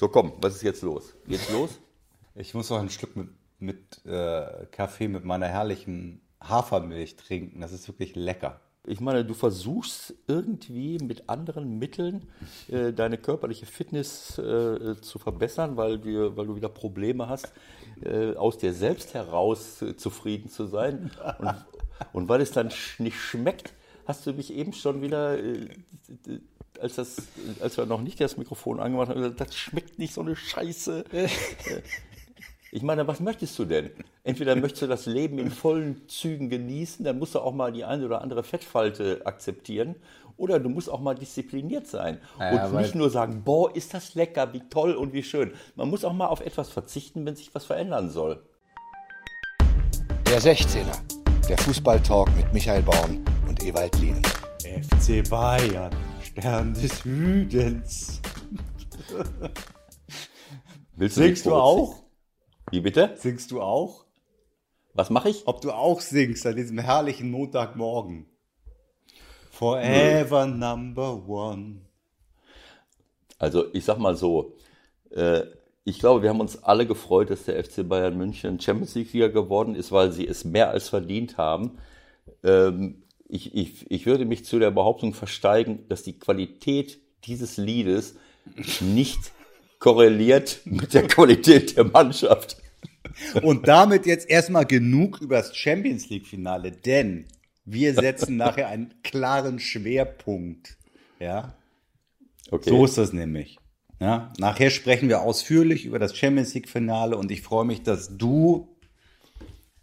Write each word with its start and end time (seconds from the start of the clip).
So, 0.00 0.08
komm, 0.08 0.32
was 0.40 0.54
ist 0.54 0.62
jetzt 0.62 0.80
los? 0.80 1.14
Geht's 1.28 1.52
los? 1.52 1.78
Ich 2.34 2.54
muss 2.54 2.70
noch 2.70 2.78
ein 2.78 2.88
Stück 2.88 3.16
mit, 3.16 3.28
mit 3.58 4.06
äh, 4.06 4.64
Kaffee 4.70 5.08
mit 5.08 5.26
meiner 5.26 5.48
herrlichen 5.48 6.22
Hafermilch 6.40 7.16
trinken. 7.16 7.60
Das 7.60 7.72
ist 7.72 7.86
wirklich 7.86 8.16
lecker. 8.16 8.62
Ich 8.86 9.00
meine, 9.00 9.26
du 9.26 9.34
versuchst 9.34 10.14
irgendwie 10.26 10.96
mit 10.98 11.28
anderen 11.28 11.78
Mitteln 11.78 12.28
äh, 12.68 12.94
deine 12.94 13.18
körperliche 13.18 13.66
Fitness 13.66 14.38
äh, 14.38 14.98
zu 15.02 15.18
verbessern, 15.18 15.76
weil 15.76 15.98
du, 15.98 16.34
weil 16.34 16.46
du 16.46 16.56
wieder 16.56 16.70
Probleme 16.70 17.28
hast, 17.28 17.52
äh, 18.02 18.34
aus 18.36 18.56
dir 18.56 18.72
selbst 18.72 19.12
heraus 19.12 19.82
äh, 19.82 19.96
zufrieden 19.96 20.48
zu 20.48 20.64
sein. 20.64 21.10
Und, 21.40 21.54
und 22.14 22.28
weil 22.30 22.40
es 22.40 22.52
dann 22.52 22.70
nicht 22.98 23.18
schmeckt, 23.18 23.74
hast 24.06 24.24
du 24.24 24.32
mich 24.32 24.54
eben 24.54 24.72
schon 24.72 25.02
wieder, 25.02 25.38
äh, 25.38 25.68
als, 26.80 26.96
das, 26.96 27.16
als 27.60 27.76
wir 27.76 27.86
noch 27.86 28.00
nicht 28.00 28.20
das 28.20 28.36
Mikrofon 28.36 28.80
angemacht 28.80 29.08
haben, 29.08 29.20
gesagt, 29.20 29.40
das 29.40 29.56
schmeckt 29.56 29.98
nicht 29.98 30.14
so 30.14 30.20
eine 30.20 30.36
Scheiße. 30.36 31.04
Ich 32.72 32.82
meine, 32.82 33.04
was 33.08 33.18
möchtest 33.18 33.58
du 33.58 33.64
denn? 33.64 33.90
Entweder 34.22 34.54
möchtest 34.54 34.82
du 34.82 34.86
das 34.86 35.06
Leben 35.06 35.40
in 35.40 35.50
vollen 35.50 36.06
Zügen 36.06 36.48
genießen, 36.48 37.04
dann 37.04 37.18
musst 37.18 37.34
du 37.34 37.40
auch 37.40 37.52
mal 37.52 37.72
die 37.72 37.84
eine 37.84 38.06
oder 38.06 38.22
andere 38.22 38.44
Fettfalte 38.44 39.22
akzeptieren. 39.24 39.96
Oder 40.36 40.60
du 40.60 40.68
musst 40.68 40.88
auch 40.88 41.00
mal 41.00 41.14
diszipliniert 41.14 41.88
sein. 41.88 42.18
Ja, 42.38 42.66
und 42.66 42.76
nicht 42.76 42.94
nur 42.94 43.10
sagen, 43.10 43.42
boah, 43.44 43.74
ist 43.74 43.92
das 43.92 44.14
lecker, 44.14 44.52
wie 44.52 44.60
toll 44.70 44.94
und 44.94 45.12
wie 45.12 45.24
schön. 45.24 45.52
Man 45.74 45.90
muss 45.90 46.04
auch 46.04 46.12
mal 46.12 46.28
auf 46.28 46.40
etwas 46.40 46.70
verzichten, 46.70 47.26
wenn 47.26 47.34
sich 47.34 47.52
was 47.56 47.64
verändern 47.64 48.08
soll. 48.08 48.40
Der 50.26 50.40
16er, 50.40 50.96
der 51.48 51.58
Fußballtalk 51.58 52.34
mit 52.36 52.52
Michael 52.52 52.82
Baum 52.82 53.24
und 53.48 53.64
Ewald 53.64 53.98
Lien. 53.98 54.22
FC 54.62 55.28
Bayern, 55.28 55.90
Stern 56.30 56.74
des 56.74 57.00
Südens. 57.00 58.20
Willst 60.96 61.16
Singst 61.16 61.46
du 61.46 61.54
auch? 61.54 62.04
Wie 62.70 62.80
bitte? 62.80 63.14
Singst 63.16 63.50
du 63.50 63.60
auch? 63.60 64.04
Was 64.94 65.10
mache 65.10 65.30
ich? 65.30 65.42
Ob 65.46 65.60
du 65.60 65.72
auch 65.72 66.00
singst 66.00 66.46
an 66.46 66.54
diesem 66.54 66.78
herrlichen 66.78 67.32
Montagmorgen? 67.32 68.26
Forever 69.50 70.46
number 70.46 71.26
one. 71.26 71.80
Also 73.38 73.64
ich 73.72 73.84
sag 73.84 73.98
mal 73.98 74.16
so, 74.16 74.56
äh, 75.10 75.42
ich 75.82 75.98
glaube, 75.98 76.22
wir 76.22 76.30
haben 76.30 76.40
uns 76.40 76.62
alle 76.62 76.86
gefreut, 76.86 77.30
dass 77.30 77.44
der 77.44 77.62
FC 77.62 77.88
Bayern 77.88 78.16
München 78.16 78.60
Champions 78.60 78.94
League-Sieger 78.94 79.30
geworden 79.30 79.74
ist, 79.74 79.90
weil 79.90 80.12
sie 80.12 80.28
es 80.28 80.44
mehr 80.44 80.70
als 80.70 80.90
verdient 80.90 81.38
haben. 81.38 81.78
Ähm, 82.44 83.02
ich, 83.30 83.54
ich, 83.54 83.90
ich 83.90 84.06
würde 84.06 84.24
mich 84.24 84.44
zu 84.44 84.58
der 84.58 84.70
Behauptung 84.70 85.14
versteigen, 85.14 85.84
dass 85.88 86.02
die 86.02 86.18
Qualität 86.18 87.00
dieses 87.24 87.56
Liedes 87.56 88.16
nicht 88.80 89.32
korreliert 89.78 90.60
mit 90.64 90.94
der 90.94 91.06
Qualität 91.06 91.76
der 91.76 91.84
Mannschaft. 91.84 92.56
Und 93.42 93.68
damit 93.68 94.06
jetzt 94.06 94.28
erstmal 94.28 94.66
genug 94.66 95.20
über 95.20 95.36
das 95.36 95.56
Champions 95.56 96.08
League-Finale, 96.10 96.72
denn 96.72 97.26
wir 97.64 97.94
setzen 97.94 98.36
nachher 98.36 98.68
einen 98.68 98.94
klaren 99.02 99.58
Schwerpunkt. 99.58 100.76
Ja, 101.18 101.54
Okay. 102.50 102.70
so 102.70 102.84
ist 102.84 102.98
das 102.98 103.12
nämlich. 103.12 103.58
Ja, 104.00 104.32
nachher 104.38 104.70
sprechen 104.70 105.08
wir 105.08 105.20
ausführlich 105.20 105.84
über 105.84 105.98
das 105.98 106.16
Champions 106.16 106.54
League-Finale 106.54 107.16
und 107.16 107.30
ich 107.30 107.42
freue 107.42 107.64
mich, 107.64 107.82
dass 107.82 108.16
du 108.16 108.68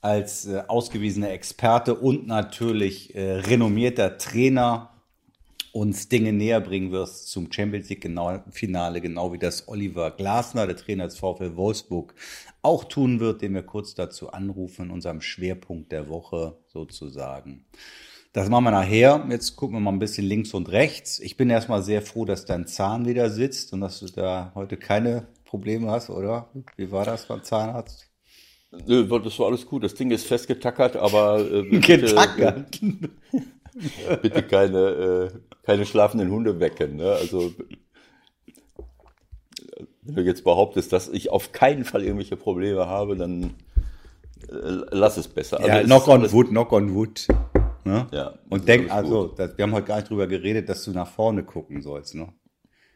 als 0.01 0.45
äh, 0.45 0.63
ausgewiesener 0.67 1.31
Experte 1.31 1.95
und 1.95 2.27
natürlich 2.27 3.15
äh, 3.15 3.33
renommierter 3.33 4.17
Trainer 4.17 4.91
uns 5.77 6.09
Dinge 6.09 6.33
näher 6.33 6.59
bringen 6.59 6.91
wirst 6.91 7.29
zum 7.29 7.51
Champions 7.51 7.89
League 7.89 8.01
genau, 8.01 8.41
Finale, 8.49 8.99
genau 8.99 9.31
wie 9.31 9.37
das 9.37 9.67
Oliver 9.67 10.11
Glasner, 10.11 10.65
der 10.65 10.75
Trainer 10.75 11.05
des 11.05 11.19
VfL 11.19 11.55
Wolfsburg, 11.55 12.15
auch 12.63 12.83
tun 12.83 13.19
wird, 13.19 13.41
den 13.41 13.53
wir 13.53 13.63
kurz 13.63 13.93
dazu 13.93 14.31
anrufen, 14.31 14.85
in 14.85 14.91
unserem 14.91 15.21
Schwerpunkt 15.21 15.91
der 15.91 16.09
Woche 16.09 16.57
sozusagen. 16.67 17.65
Das 18.33 18.49
machen 18.49 18.65
wir 18.65 18.71
nachher. 18.71 19.25
Jetzt 19.29 19.55
gucken 19.55 19.77
wir 19.77 19.79
mal 19.79 19.91
ein 19.91 19.99
bisschen 19.99 20.25
links 20.25 20.53
und 20.53 20.69
rechts. 20.69 21.19
Ich 21.19 21.37
bin 21.37 21.49
erstmal 21.49 21.81
sehr 21.83 22.01
froh, 22.01 22.25
dass 22.25 22.45
dein 22.45 22.67
Zahn 22.67 23.05
wieder 23.05 23.29
sitzt 23.29 23.73
und 23.73 23.81
dass 23.81 23.99
du 23.99 24.07
da 24.07 24.51
heute 24.55 24.77
keine 24.77 25.27
Probleme 25.45 25.89
hast, 25.89 26.09
oder? 26.09 26.49
Wie 26.75 26.91
war 26.91 27.05
das 27.05 27.27
beim 27.27 27.43
Zahnarzt? 27.43 28.06
Nö, 28.85 29.19
das 29.19 29.39
war 29.39 29.47
alles 29.47 29.65
gut. 29.65 29.83
Das 29.83 29.95
Ding 29.95 30.11
ist 30.11 30.25
festgetackert, 30.25 30.95
aber 30.95 31.39
äh, 31.39 31.61
bitte, 31.69 31.99
Getackert. 31.99 32.81
Äh, 32.81 34.17
bitte 34.21 34.43
keine, 34.43 34.79
äh, 34.79 35.29
keine 35.63 35.85
schlafenden 35.85 36.31
Hunde 36.31 36.59
wecken. 36.59 36.97
Ne? 36.97 37.11
Also 37.11 37.51
wenn 40.07 40.15
du 40.15 40.21
jetzt 40.23 40.43
behauptest, 40.43 40.93
dass 40.93 41.09
ich 41.09 41.29
auf 41.31 41.51
keinen 41.51 41.83
Fall 41.83 42.03
irgendwelche 42.03 42.37
Probleme 42.37 42.87
habe, 42.87 43.15
dann 43.15 43.55
äh, 44.49 44.85
lass 44.91 45.17
es 45.17 45.27
besser. 45.27 45.57
Also 45.57 45.69
Ja, 45.69 45.83
knock 45.83 46.07
on 46.07 46.31
wood, 46.31 46.49
knock 46.49 46.71
on 46.71 46.95
wood. 46.95 47.27
Ne? 47.83 48.07
Ja, 48.11 48.33
Und 48.49 48.67
denk, 48.67 48.91
also, 48.91 49.27
das, 49.27 49.57
wir 49.57 49.63
haben 49.63 49.73
heute 49.73 49.87
gar 49.87 49.97
nicht 49.97 50.09
drüber 50.09 50.27
geredet, 50.27 50.67
dass 50.69 50.83
du 50.83 50.91
nach 50.91 51.07
vorne 51.07 51.43
gucken 51.43 51.81
sollst. 51.81 52.15
Ne? 52.15 52.27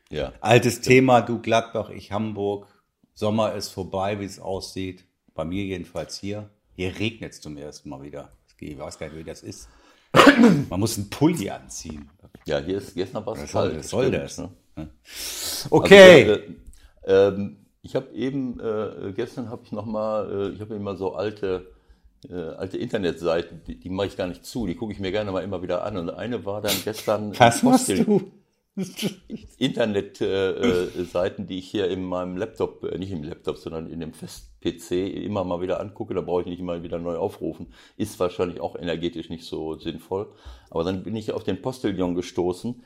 Ja. 0.10 0.34
Altes 0.42 0.82
Thema, 0.82 1.22
du 1.22 1.40
Gladbach, 1.40 1.90
ich 1.90 2.12
Hamburg. 2.12 2.68
Sommer 3.14 3.54
ist 3.56 3.70
vorbei, 3.70 4.20
wie 4.20 4.26
es 4.26 4.40
aussieht. 4.40 5.06
Bei 5.42 5.46
mir 5.46 5.64
jedenfalls 5.64 6.20
hier. 6.20 6.52
Hier 6.76 7.00
regnet 7.00 7.34
es 7.34 7.42
zum 7.42 7.58
ersten 7.58 7.90
Mal 7.90 8.04
wieder. 8.04 8.30
Ich 8.60 8.78
weiß 8.78 9.00
gar 9.00 9.08
nicht, 9.08 9.18
wie 9.18 9.24
das 9.24 9.42
ist. 9.42 9.70
Man 10.70 10.80
muss 10.80 11.00
einen 11.00 11.10
Pulli 11.10 11.50
anziehen. 11.50 12.08
ja, 12.46 12.60
hier 12.60 12.78
ist 12.78 12.94
gestern 12.94 13.26
war 13.26 13.34
es 13.34 13.42
Was 13.42 13.52
soll, 13.52 13.70
kalt. 13.70 13.80
was 13.80 13.90
soll 13.90 14.12
das? 14.12 14.38
Ne? 14.38 14.50
Okay. 15.72 16.30
Also, 16.30 16.42
äh, 17.08 17.28
ähm, 17.28 17.58
ich 17.82 17.96
habe 17.96 18.14
eben, 18.14 18.60
äh, 18.60 19.14
gestern 19.14 19.50
habe 19.50 19.64
ich 19.66 19.72
nochmal, 19.72 20.32
äh, 20.32 20.50
ich 20.54 20.62
habe 20.62 20.76
immer 20.76 20.96
so 20.96 21.16
alte, 21.16 21.72
äh, 22.30 22.36
alte 22.36 22.78
Internetseiten, 22.78 23.64
die, 23.66 23.80
die 23.80 23.90
mache 23.90 24.06
ich 24.06 24.18
gar 24.18 24.28
nicht 24.28 24.46
zu, 24.46 24.68
die 24.68 24.76
gucke 24.76 24.94
ich 24.94 25.00
mir 25.00 25.12
gerne 25.12 25.32
mal 25.32 25.44
immer 25.44 25.64
wieder 25.64 25.84
an. 25.84 25.98
Und 25.98 26.12
eine 26.12 26.46
war 26.46 26.62
dann 26.62 26.76
gestern 26.84 27.34
Was 27.40 27.64
machst 27.64 27.90
du? 27.90 28.32
Internetseiten, 29.58 31.44
äh, 31.44 31.48
die 31.48 31.58
ich 31.58 31.70
hier 31.70 31.90
in 31.90 32.06
meinem 32.06 32.38
Laptop, 32.38 32.86
äh, 32.86 32.98
nicht 32.98 33.12
im 33.12 33.24
Laptop, 33.24 33.58
sondern 33.58 33.90
in 33.90 34.00
dem 34.00 34.14
Fest-PC 34.14 35.26
immer 35.26 35.44
mal 35.44 35.60
wieder 35.62 35.82
angucke, 35.82 36.14
da 36.14 36.22
brauche 36.22 36.40
ich 36.42 36.48
nicht 36.48 36.62
immer 36.62 36.82
wieder 36.82 36.98
neu 36.98 37.18
aufrufen. 37.18 37.74
Ist 37.98 38.18
wahrscheinlich 38.20 38.62
auch 38.62 38.78
energetisch 38.78 39.30
nicht 39.30 39.44
so 39.44 39.78
sinnvoll. 39.78 40.32
Aber 40.70 40.86
dann 40.86 41.04
bin 41.04 41.18
ich 41.18 41.34
auf 41.34 41.44
den 41.44 41.62
Postillon 41.62 42.16
gestoßen, 42.16 42.82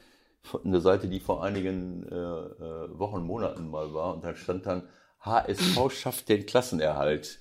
eine 0.64 0.82
Seite, 0.82 1.08
die 1.08 1.20
vor 1.20 1.44
einigen 1.44 2.04
äh, 2.08 2.16
äh, 2.16 3.00
Wochen, 3.00 3.24
Monaten 3.24 3.70
mal 3.70 3.94
war, 3.94 4.16
und 4.16 4.24
da 4.24 4.36
stand 4.36 4.66
dann, 4.66 4.90
HSV 5.22 5.92
schafft 5.92 6.30
den 6.30 6.46
Klassenerhalt. 6.46 7.40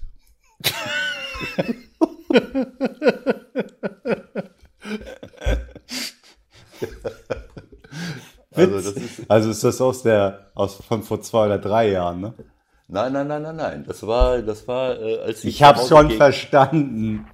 Also 8.55 8.77
das 8.77 8.87
ist, 8.93 9.21
Also 9.29 9.51
ist 9.51 9.65
das 9.65 9.81
aus 9.81 10.03
der, 10.03 10.47
aus, 10.55 10.77
von 10.89 11.03
vor 11.03 11.21
zwei 11.23 11.47
oder 11.47 11.59
drei 11.59 11.91
Jahren, 11.91 12.21
ne? 12.21 12.35
nein, 12.89 13.13
nein, 13.13 13.27
nein, 13.29 13.43
nein, 13.43 13.57
nein. 13.57 13.85
Das 13.87 14.07
war, 14.07 14.39
das 14.43 14.67
war, 14.69 14.99
äh, 15.01 15.19
als 15.21 15.45
ich 15.45 15.55
Ich 15.57 15.63
Hause 15.65 15.89
schon 15.89 16.09
gegen- 16.09 16.19
verstanden. 16.19 17.27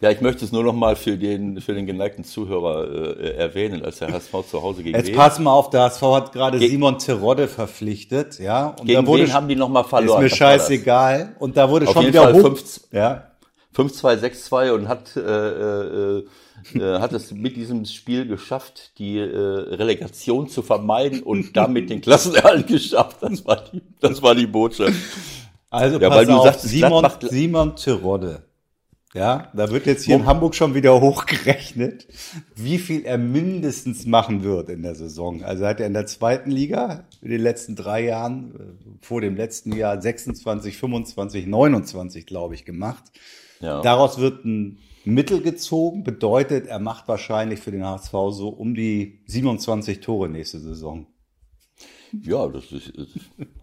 Ja, 0.00 0.10
ich 0.10 0.20
möchte 0.20 0.44
es 0.44 0.50
nur 0.50 0.64
noch 0.64 0.72
mal 0.72 0.96
für 0.96 1.16
den, 1.16 1.60
für 1.60 1.74
den 1.74 1.86
geneigten 1.86 2.24
Zuhörer 2.24 3.16
äh, 3.20 3.36
erwähnen, 3.36 3.84
als 3.84 3.98
der 4.00 4.12
HSV 4.12 4.32
zu 4.50 4.60
Hause 4.60 4.82
gegen 4.82 4.96
Jetzt 4.96 5.08
wen, 5.10 5.14
pass 5.14 5.38
mal 5.38 5.52
auf, 5.52 5.70
der 5.70 5.82
HSV 5.82 6.02
hat 6.02 6.32
gerade 6.32 6.58
Ge- 6.58 6.68
Simon 6.68 6.98
Terodde 6.98 7.46
verpflichtet, 7.46 8.40
ja? 8.40 8.68
Und 8.70 8.86
gegen 8.86 9.00
da 9.00 9.06
wurde 9.06 9.22
wen 9.22 9.32
haben 9.32 9.46
die 9.46 9.54
noch 9.54 9.68
mal 9.68 9.82
ist 9.82 9.88
verloren? 9.90 10.18
mir 10.24 10.24
war 10.24 10.28
das? 10.30 10.38
scheißegal. 10.38 11.36
Und 11.38 11.56
da 11.56 11.70
wurde 11.70 11.86
Auf 11.86 11.92
schon 11.92 12.06
wieder 12.06 12.22
Fall 12.24 12.34
hoch, 12.34 12.40
fünf- 12.40 12.80
ja? 12.90 13.28
5-2, 13.76 14.16
6-2 14.18 14.72
und 14.72 14.88
hat, 14.88 15.16
äh, 15.16 15.20
äh, 15.20 16.24
äh, 16.74 16.98
hat 16.98 17.12
es 17.12 17.32
mit 17.32 17.56
diesem 17.56 17.84
Spiel 17.84 18.26
geschafft, 18.26 18.92
die 18.98 19.18
äh, 19.18 19.24
Relegation 19.26 20.48
zu 20.48 20.62
vermeiden 20.62 21.22
und 21.22 21.56
damit 21.56 21.90
den 21.90 22.00
Klassenerhalt 22.00 22.66
geschafft. 22.66 23.18
Das 23.20 23.44
war 23.44 23.64
die, 23.72 23.82
das 24.00 24.22
war 24.22 24.34
die 24.34 24.46
Botschaft. 24.46 24.94
Also 25.70 25.98
Ja, 25.98 26.08
pass 26.08 26.18
weil 26.18 26.26
du 26.26 26.32
auf, 26.34 26.44
sagtest, 26.44 26.68
Simon, 26.68 27.06
Simon 27.22 27.76
Terodde. 27.76 28.42
Ja, 29.14 29.50
da 29.52 29.70
wird 29.70 29.84
jetzt 29.84 30.04
hier 30.04 30.16
in 30.16 30.24
Hamburg 30.24 30.54
schon 30.54 30.74
wieder 30.74 30.98
hochgerechnet, 31.00 32.06
wie 32.56 32.78
viel 32.78 33.04
er 33.04 33.18
mindestens 33.18 34.06
machen 34.06 34.42
wird 34.42 34.70
in 34.70 34.82
der 34.82 34.94
Saison. 34.94 35.44
Also 35.44 35.66
hat 35.66 35.80
er 35.80 35.86
in 35.86 35.92
der 35.92 36.06
zweiten 36.06 36.50
Liga 36.50 37.04
in 37.20 37.30
den 37.30 37.42
letzten 37.42 37.76
drei 37.76 38.04
Jahren, 38.04 38.54
äh, 38.54 39.04
vor 39.04 39.20
dem 39.20 39.36
letzten 39.36 39.72
Jahr 39.76 40.00
26, 40.00 40.78
25, 40.78 41.46
29, 41.46 42.24
glaube 42.24 42.54
ich, 42.54 42.64
gemacht. 42.64 43.04
Ja. 43.60 43.82
Daraus 43.82 44.18
wird 44.18 44.44
ein 44.46 44.78
Mittel 45.04 45.40
gezogen, 45.40 46.04
bedeutet, 46.04 46.66
er 46.66 46.78
macht 46.78 47.08
wahrscheinlich 47.08 47.60
für 47.60 47.70
den 47.70 47.84
HSV 47.84 48.12
so 48.30 48.48
um 48.48 48.74
die 48.74 49.20
27 49.26 50.00
Tore 50.00 50.28
nächste 50.28 50.60
Saison. 50.60 51.06
Ja, 52.22 52.46
das 52.46 52.70
ist, 52.70 52.92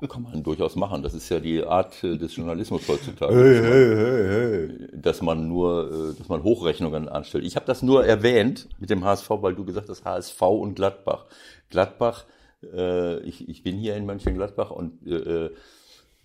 das 0.01 0.09
kann 0.09 0.24
man 0.24 0.41
durchaus 0.41 0.75
machen. 0.75 1.03
Das 1.03 1.13
ist 1.13 1.30
ja 1.30 1.39
die 1.39 1.63
Art 1.63 2.03
äh, 2.03 2.18
des 2.18 2.36
Journalismus 2.36 2.88
heutzutage. 2.88 3.36
Hey, 3.36 3.59
hey, 3.95 4.77
hey, 4.89 5.01
dass 5.01 5.21
man 5.21 5.47
nur, 5.47 5.91
äh, 5.91 6.18
dass 6.18 6.30
man 6.30 6.44
Hochrechnungen 6.44 7.07
anstellt. 7.07 7.45
Ich 7.45 7.56
habe 7.56 7.68
das 7.68 7.83
nur 7.83 8.06
erwähnt 8.06 8.68
mit 8.80 8.89
dem 8.89 9.06
HSV, 9.06 9.30
weil 9.41 9.53
du 9.53 9.65
gesagt 9.65 9.88
hast 9.88 10.03
HSV 10.03 10.41
und 10.41 10.74
Gladbach. 10.74 11.27
Gladbach 11.69 12.25
Äh, 12.63 13.19
ich, 13.21 13.47
ich 13.47 13.63
bin 13.63 13.77
hier 13.77 13.95
in 13.95 14.06
Mönchengladbach 14.06 14.71
und 14.71 15.06
äh, 15.07 15.50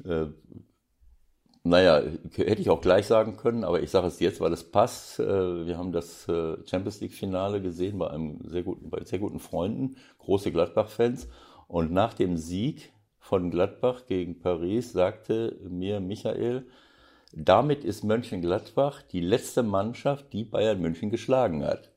äh, 0.04 0.26
naja, 1.66 2.02
hätte 2.36 2.60
ich 2.60 2.68
auch 2.68 2.82
gleich 2.82 3.06
sagen 3.06 3.38
können, 3.38 3.64
aber 3.64 3.82
ich 3.82 3.90
sage 3.90 4.06
es 4.06 4.20
jetzt, 4.20 4.40
weil 4.40 4.52
es 4.52 4.64
passt. 4.64 5.18
Äh, 5.18 5.66
wir 5.66 5.78
haben 5.78 5.92
das 5.92 6.28
äh, 6.28 6.56
Champions 6.66 7.00
League-Finale 7.00 7.62
gesehen 7.62 7.98
bei 7.98 8.10
einem 8.10 8.38
sehr 8.44 8.62
guten, 8.62 8.90
bei 8.90 9.02
sehr 9.04 9.18
guten 9.18 9.40
Freunden, 9.40 9.96
große 10.18 10.52
Gladbach-Fans. 10.52 11.26
Und 11.66 11.90
nach 11.90 12.12
dem 12.12 12.36
Sieg 12.36 12.92
von 13.18 13.50
Gladbach 13.50 14.04
gegen 14.06 14.38
Paris 14.40 14.92
sagte 14.92 15.58
mir 15.66 16.00
Michael, 16.00 16.66
damit 17.32 17.82
ist 17.82 18.04
Mönchengladbach 18.04 19.00
die 19.00 19.22
letzte 19.22 19.62
Mannschaft, 19.62 20.34
die 20.34 20.44
Bayern 20.44 20.80
München 20.80 21.10
geschlagen 21.10 21.64
hat. 21.64 21.90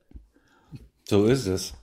So 1.04 1.26
ist 1.26 1.46
es. 1.46 1.74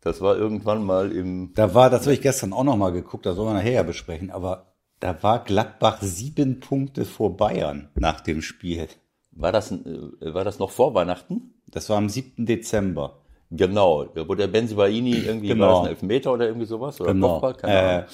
Das 0.00 0.20
war 0.20 0.36
irgendwann 0.36 0.84
mal 0.84 1.10
im. 1.10 1.52
Da 1.54 1.74
war, 1.74 1.90
das 1.90 2.02
habe 2.02 2.14
ich 2.14 2.22
gestern 2.22 2.52
auch 2.52 2.62
noch 2.62 2.76
mal 2.76 2.92
geguckt, 2.92 3.26
da 3.26 3.34
sollen 3.34 3.48
wir 3.48 3.54
nachher 3.54 3.82
besprechen, 3.82 4.30
aber 4.30 4.72
da 5.00 5.22
war 5.22 5.44
Gladbach 5.44 5.98
sieben 6.02 6.60
Punkte 6.60 7.04
vor 7.04 7.36
Bayern 7.36 7.88
nach 7.94 8.20
dem 8.20 8.42
Spiel. 8.42 8.88
War 9.32 9.52
das, 9.52 9.70
äh, 9.70 9.78
war 10.20 10.44
das 10.44 10.58
noch 10.58 10.70
vor 10.70 10.94
Weihnachten? 10.94 11.54
Das 11.70 11.88
war 11.90 11.96
am 11.98 12.08
7. 12.08 12.44
Dezember. 12.46 13.18
Genau, 13.50 14.06
wo 14.26 14.34
der 14.34 14.48
Benzibaini 14.48 15.14
irgendwie 15.20 15.48
Genau. 15.48 15.66
war 15.66 15.72
das 15.74 15.80
ein 15.84 15.88
Elfmeter 15.90 16.32
oder 16.32 16.46
irgendwie 16.46 16.66
sowas 16.66 17.00
oder 17.00 17.12
Genau. 17.14 17.40
Kopfball, 17.40 17.54
keine 17.54 17.72
Äh, 17.74 17.78
Ahnung. 17.94 18.04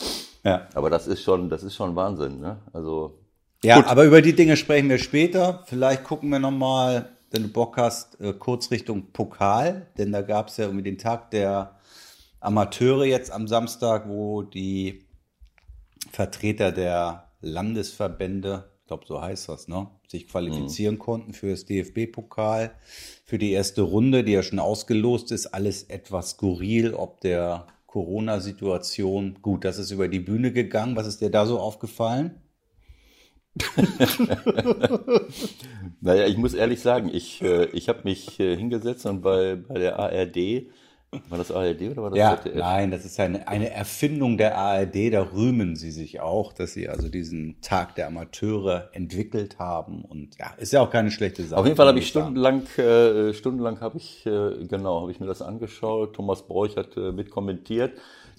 ja. 0.45 0.69
Aber 0.75 0.91
das 0.91 1.07
ist 1.07 1.23
schon, 1.23 1.49
das 1.49 1.63
ist 1.63 1.75
schon 1.75 1.97
Wahnsinn, 1.97 2.41
ne? 2.41 2.59
Also 2.73 3.19
Ja, 3.65 3.77
Gut. 3.77 3.87
aber 3.89 4.05
über 4.05 4.21
die 4.21 4.35
Dinge 4.35 4.57
sprechen 4.59 4.91
wir 4.91 4.99
später. 4.99 5.63
Vielleicht 5.67 6.05
gucken 6.05 6.29
wir 6.29 6.39
noch 6.39 6.51
mal, 6.51 7.09
wenn 7.31 7.45
du 7.45 7.49
Bock 7.49 7.79
hast, 7.79 8.21
äh, 8.21 8.35
kurz 8.35 8.71
Richtung 8.71 9.07
Pokal, 9.13 9.87
denn 9.97 10.13
da 10.13 10.21
gab 10.23 10.49
es 10.49 10.59
ja 10.59 10.67
irgendwie 10.67 10.85
den 10.85 10.99
Tag 10.99 11.31
der 11.31 11.75
Amateure 12.41 13.05
jetzt 13.07 13.33
am 13.33 13.49
Samstag, 13.49 14.07
wo 14.09 14.43
die 14.43 15.04
Vertreter 16.11 16.73
der 16.73 17.31
Landesverbände, 17.41 18.71
ich 18.81 18.87
glaube 18.87 19.05
so 19.06 19.21
heißt 19.21 19.49
das, 19.49 19.69
ne, 19.69 19.89
sich 20.09 20.29
qualifizieren 20.29 20.99
konnten 20.99 21.33
für 21.33 21.51
das 21.51 21.65
DFB-Pokal, 21.65 22.73
für 23.25 23.39
die 23.39 23.53
erste 23.53 23.83
Runde, 23.83 24.25
die 24.25 24.33
ja 24.33 24.43
schon 24.43 24.59
ausgelost 24.59 25.33
ist. 25.33 25.47
Alles 25.47 25.85
etwas 25.85 26.31
skurril, 26.31 26.95
ob 26.95 27.21
der 27.21 27.67
Corona-Situation. 27.87 29.39
Gut, 29.41 29.65
das 29.65 29.79
ist 29.79 29.91
über 29.91 30.09
die 30.09 30.21
Bühne 30.21 30.53
gegangen. 30.53 30.97
Was 30.97 31.06
ist 31.06 31.21
dir 31.21 31.31
da 31.31 31.47
so 31.47 31.59
aufgefallen? 31.59 32.41
Naja, 36.01 36.27
ich 36.27 36.37
muss 36.37 36.53
ehrlich 36.53 36.81
sagen, 36.81 37.09
ich, 37.11 37.41
äh, 37.41 37.65
ich 37.73 37.89
habe 37.89 38.01
mich 38.05 38.39
äh, 38.39 38.55
hingesetzt 38.56 39.06
und 39.06 39.23
bei, 39.23 39.56
bei 39.56 39.79
der 39.79 39.99
ARD, 39.99 40.67
war 41.29 41.39
das 41.39 41.51
ARD 41.51 41.83
oder 41.91 42.03
war 42.03 42.11
das 42.11 42.19
Ja, 42.19 42.41
ZDF? 42.41 42.59
nein, 42.59 42.91
das 42.91 43.05
ist 43.05 43.19
eine, 43.21 43.47
eine 43.49 43.71
Erfindung 43.71 44.37
der 44.39 44.57
ARD, 44.59 45.13
da 45.13 45.23
rühmen 45.23 45.77
sie 45.77 45.91
sich 45.91 46.21
auch, 46.21 46.53
dass 46.53 46.73
sie 46.75 46.89
also 46.89 47.09
diesen 47.09 47.61
Tag 47.61 47.95
der 47.95 48.07
Amateure 48.07 48.91
entwickelt 48.93 49.59
haben 49.59 50.05
und 50.05 50.37
ja, 50.39 50.53
ist 50.59 50.73
ja 50.73 50.81
auch 50.81 50.91
keine 50.91 51.11
schlechte 51.11 51.43
Sache. 51.45 51.61
Auf 51.61 51.67
jeden 51.67 51.77
Fall 51.77 51.89
habe 51.89 51.99
ich 51.99 52.09
stundenlang, 52.09 52.63
äh, 52.79 53.33
stundenlang 53.35 53.81
habe 53.81 53.99
ich, 53.99 54.25
äh, 54.27 54.65
genau, 54.67 55.03
habe 55.03 55.11
ich 55.11 55.21
mir 55.21 55.27
das 55.27 55.43
angeschaut. 55.43 56.15
Thomas 56.15 56.43
Bräuch 56.47 56.77
hat 56.77 56.97
äh, 56.97 57.13
mit 57.13 57.31
kommentiert. 57.31 57.93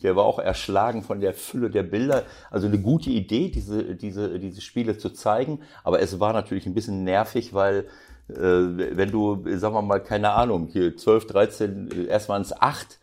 Der 0.03 0.15
war 0.15 0.25
auch 0.25 0.39
erschlagen 0.39 1.01
von 1.03 1.19
der 1.21 1.33
Fülle 1.33 1.69
der 1.69 1.83
Bilder. 1.83 2.23
Also 2.51 2.67
eine 2.67 2.77
gute 2.79 3.09
Idee, 3.09 3.49
diese, 3.49 3.95
diese, 3.95 4.39
diese 4.39 4.61
Spiele 4.61 4.97
zu 4.97 5.09
zeigen. 5.09 5.61
Aber 5.83 5.99
es 6.01 6.19
war 6.19 6.33
natürlich 6.33 6.65
ein 6.67 6.73
bisschen 6.73 7.03
nervig, 7.05 7.53
weil 7.53 7.85
wenn 8.27 9.11
du, 9.11 9.43
sagen 9.57 9.75
wir 9.75 9.81
mal, 9.81 9.99
keine 9.99 10.31
Ahnung, 10.31 10.67
hier 10.71 10.95
12, 10.97 11.27
13, 11.27 11.89
äh, 11.91 12.05
erst 12.05 12.27
waren 12.29 12.41
es 12.41 12.59
acht, 12.59 12.99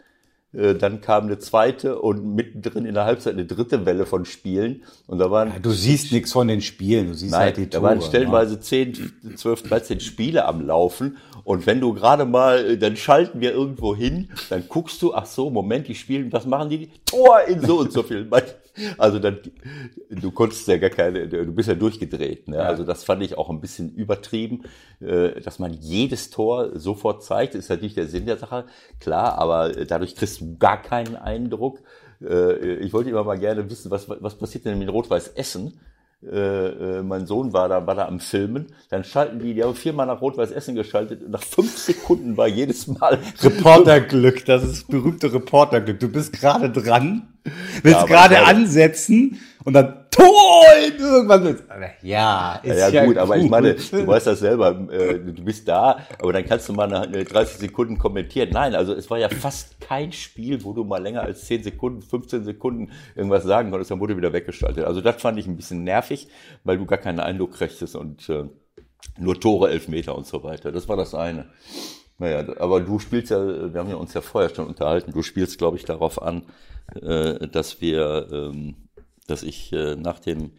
äh, 0.53 0.75
dann 0.75 1.01
kam 1.01 1.25
eine 1.25 1.39
zweite 1.39 2.01
und 2.01 2.35
mittendrin 2.35 2.85
in 2.85 2.95
der 2.95 3.05
Halbzeit 3.05 3.35
eine 3.35 3.47
dritte 3.47 3.87
Welle 3.87 4.05
von 4.05 4.25
Spielen. 4.25 4.83
Und 5.07 5.19
da 5.19 5.31
waren 5.31 5.49
Ja, 5.49 5.59
du 5.59 5.71
siehst 5.71 6.13
nichts 6.13 6.33
von 6.33 6.49
den 6.49 6.61
Spielen, 6.61 7.09
du 7.09 7.15
siehst 7.15 7.33
Nein, 7.33 7.41
halt 7.41 7.57
die 7.57 7.71
da 7.71 7.79
Tore. 7.79 7.91
waren 7.91 7.99
ne? 7.99 8.05
stellenweise 8.05 8.61
10, 8.61 9.37
12, 9.37 9.63
13 9.63 10.01
Spiele 10.01 10.45
am 10.45 10.67
Laufen. 10.67 11.17
Und 11.45 11.67
wenn 11.67 11.81
du 11.81 11.95
gerade 11.95 12.25
mal, 12.25 12.73
äh, 12.73 12.79
dann 12.79 12.97
schalten 12.97 13.41
wir 13.41 13.53
irgendwo 13.53 13.97
hin, 13.97 14.31
dann 14.51 14.65
guckst 14.69 15.01
du, 15.03 15.15
ach 15.15 15.27
so, 15.27 15.51
Moment, 15.51 15.89
die 15.89 15.95
spielen, 15.95 16.33
was 16.33 16.47
machen 16.47 16.69
die? 16.69 16.91
Tor 17.07 17.41
in 17.49 17.61
so 17.61 17.79
und 17.79 17.93
so 17.93 18.03
viel. 18.03 18.29
Also 18.97 19.19
dann, 19.19 19.39
du 20.09 20.31
konntest 20.31 20.67
ja 20.69 20.79
gar 20.79 20.91
keine, 20.91 21.29
du 21.29 21.53
bist 21.53 21.69
ja 21.69 21.75
durchgedreht. 21.75 22.49
Ne? 22.49 22.59
Also 22.63 22.85
das 22.85 23.05
fand 23.05 23.23
ich 23.23 23.37
auch 23.37 23.51
ein 23.51 23.61
bisschen 23.61 23.95
übertrieben, 23.95 24.63
äh, 25.01 25.41
dass 25.41 25.59
man 25.59 25.75
jedes 25.75 26.31
Tor 26.31 26.79
sofort 26.79 27.23
zeigt, 27.23 27.55
ist 27.55 27.69
natürlich 27.69 27.95
der 27.95 28.07
Sinn 28.07 28.27
der 28.27 28.39
Sache, 28.39 28.65
klar, 28.99 29.39
aber 29.39 29.73
dadurch 29.85 30.15
kriegst 30.17 30.41
du 30.41 30.57
gar 30.59 30.81
keinen 30.81 31.17
Eindruck. 31.17 31.81
Äh, 32.23 32.77
Ich 32.77 32.93
wollte 32.93 33.11
immer 33.11 33.25
mal 33.25 33.39
gerne 33.39 33.69
wissen, 33.71 33.91
was, 33.91 34.09
was 34.09 34.37
passiert 34.39 34.65
denn 34.65 34.79
mit 34.79 34.89
Rot-Weiß 34.91 35.29
Essen? 35.29 35.79
Äh, 36.31 36.99
äh, 36.99 37.03
mein 37.03 37.27
Sohn 37.27 37.53
war 37.53 37.69
da, 37.69 37.87
war 37.87 37.95
da 37.95 38.07
am 38.07 38.21
Filmen, 38.21 38.67
dann 38.91 39.03
schalten 39.03 39.41
die, 39.41 39.55
die 39.55 39.65
haben 39.65 39.75
viermal 39.75 40.07
nach 40.07 40.21
Rot-Weiß 40.21 40.53
Essen 40.53 40.75
geschaltet 40.75 41.23
und 41.23 41.31
nach 41.31 41.43
fünf 41.43 41.77
Sekunden 41.77 42.37
war 42.37 42.47
jedes 42.47 42.87
Mal 42.87 43.19
Reporterglück, 43.43 44.45
das 44.45 44.63
ist 44.63 44.73
das 44.73 44.85
berühmte 44.85 45.33
Reporterglück. 45.33 45.99
Du 45.99 46.09
bist 46.09 46.33
gerade 46.33 46.71
dran, 46.71 47.29
willst 47.83 48.07
gerade 48.07 48.35
gerade- 48.35 48.47
ansetzen 48.47 49.41
und 49.65 49.73
dann 49.73 50.01
Tor 50.12 50.64
in 50.87 50.99
irgendwann 50.99 51.44
willst. 51.44 51.64
Ja, 52.03 52.61
ist 52.62 52.79
Ja, 52.79 52.88
ja, 52.88 53.05
gut, 53.06 53.17
aber 53.17 53.37
ich 53.38 53.49
meine, 53.49 53.75
gut. 53.75 53.93
du 53.93 54.06
weißt 54.06 54.26
das 54.26 54.41
selber, 54.41 54.79
äh, 54.91 55.19
du 55.19 55.43
bist 55.43 55.67
da, 55.67 56.00
aber 56.20 56.32
dann 56.35 56.44
kannst 56.44 56.69
du 56.69 56.75
mal 56.75 56.87
nach 56.87 57.11
äh, 57.11 57.25
30 57.25 57.59
Sekunden 57.59 57.99
kommentieren. 57.99 58.50
Nein, 58.53 58.75
also 58.75 58.93
es 58.93 59.11
war 59.11 59.19
ja 59.19 59.29
fast 59.31 59.81
kein 59.81 60.12
Spiel, 60.12 60.62
wo 60.64 60.75
du 60.75 60.85
mal 60.85 61.03
länger 61.03 61.23
als 61.23 61.47
10 61.47 61.64
Sekunden, 61.64 62.03
15 62.03 62.44
Sekunden 62.44 62.93
irgendwas 63.17 63.44
sagen 63.44 63.70
konntest, 63.70 63.91
dann 63.91 64.00
wurde 64.00 64.17
wieder 64.17 64.32
weggeschaltet. 64.32 64.85
Also 64.85 65.00
das 65.00 65.20
fand 65.20 65.38
ich 65.38 65.47
ein 65.47 65.56
bisschen 65.56 65.82
nervig, 65.82 66.29
weil 66.62 66.76
du 66.76 66.85
gar 66.85 66.99
keinen 66.99 67.20
Eindruck 67.20 67.53
kriegtest 67.55 67.97
und 67.97 68.29
äh, 68.29 68.44
nur 69.19 69.41
Tore, 69.41 69.70
Elfmeter 69.70 70.17
und 70.17 70.26
so 70.26 70.43
weiter. 70.43 70.73
Das 70.73 70.88
war 70.88 70.97
das 70.97 71.14
eine. 71.14 71.47
Naja, 72.19 72.44
aber 72.59 72.81
du 72.81 72.99
spielst 72.99 73.31
ja, 73.31 73.73
wir 73.73 73.81
haben 73.81 73.88
ja 73.88 73.97
uns 73.97 74.14
ja 74.14 74.20
vorher 74.20 74.55
schon 74.55 74.67
unterhalten, 74.67 75.12
du 75.12 75.23
spielst, 75.23 75.59
glaube 75.59 75.76
ich, 75.76 75.85
darauf 75.85 76.23
an, 76.23 76.44
äh, 77.00 77.49
dass 77.49 77.81
wir, 77.81 78.29
ähm, 78.31 78.76
dass 79.32 79.43
ich 79.43 79.73
äh, 79.73 79.96
nach 79.96 80.20
dem, 80.20 80.52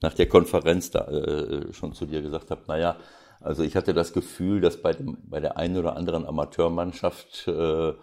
nach 0.00 0.14
der 0.14 0.28
Konferenz 0.28 0.90
da 0.90 1.08
äh, 1.08 1.72
schon 1.72 1.94
zu 1.94 2.06
dir 2.06 2.22
gesagt 2.22 2.50
habe, 2.50 2.62
naja, 2.68 2.96
also 3.40 3.62
ich 3.62 3.74
hatte 3.74 3.94
das 3.94 4.12
Gefühl, 4.12 4.60
dass 4.60 4.82
bei 4.82 4.92
dem, 4.92 5.18
bei 5.24 5.40
der 5.40 5.56
einen 5.56 5.76
oder 5.76 5.96
anderen 5.96 6.26
Amateurmannschaft 6.26 7.48
äh, 7.48 7.94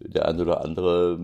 der 0.00 0.28
eine 0.28 0.42
oder 0.42 0.64
andere 0.64 1.18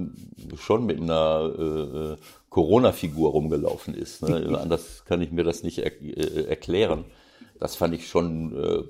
schon 0.56 0.86
mit 0.86 1.00
einer 1.00 1.52
äh, 1.56 1.62
äh, 1.62 2.16
Corona-Figur 2.48 3.30
rumgelaufen 3.30 3.94
ist. 3.94 4.22
Ne? 4.22 4.58
Anders 4.60 5.04
kann 5.04 5.22
ich 5.22 5.30
mir 5.30 5.44
das 5.44 5.62
nicht 5.62 5.78
er, 5.78 5.92
äh, 6.02 6.46
erklären. 6.48 7.04
Das 7.60 7.76
fand 7.76 7.94
ich 7.94 8.08
schon 8.08 8.56
äh, 8.56 8.82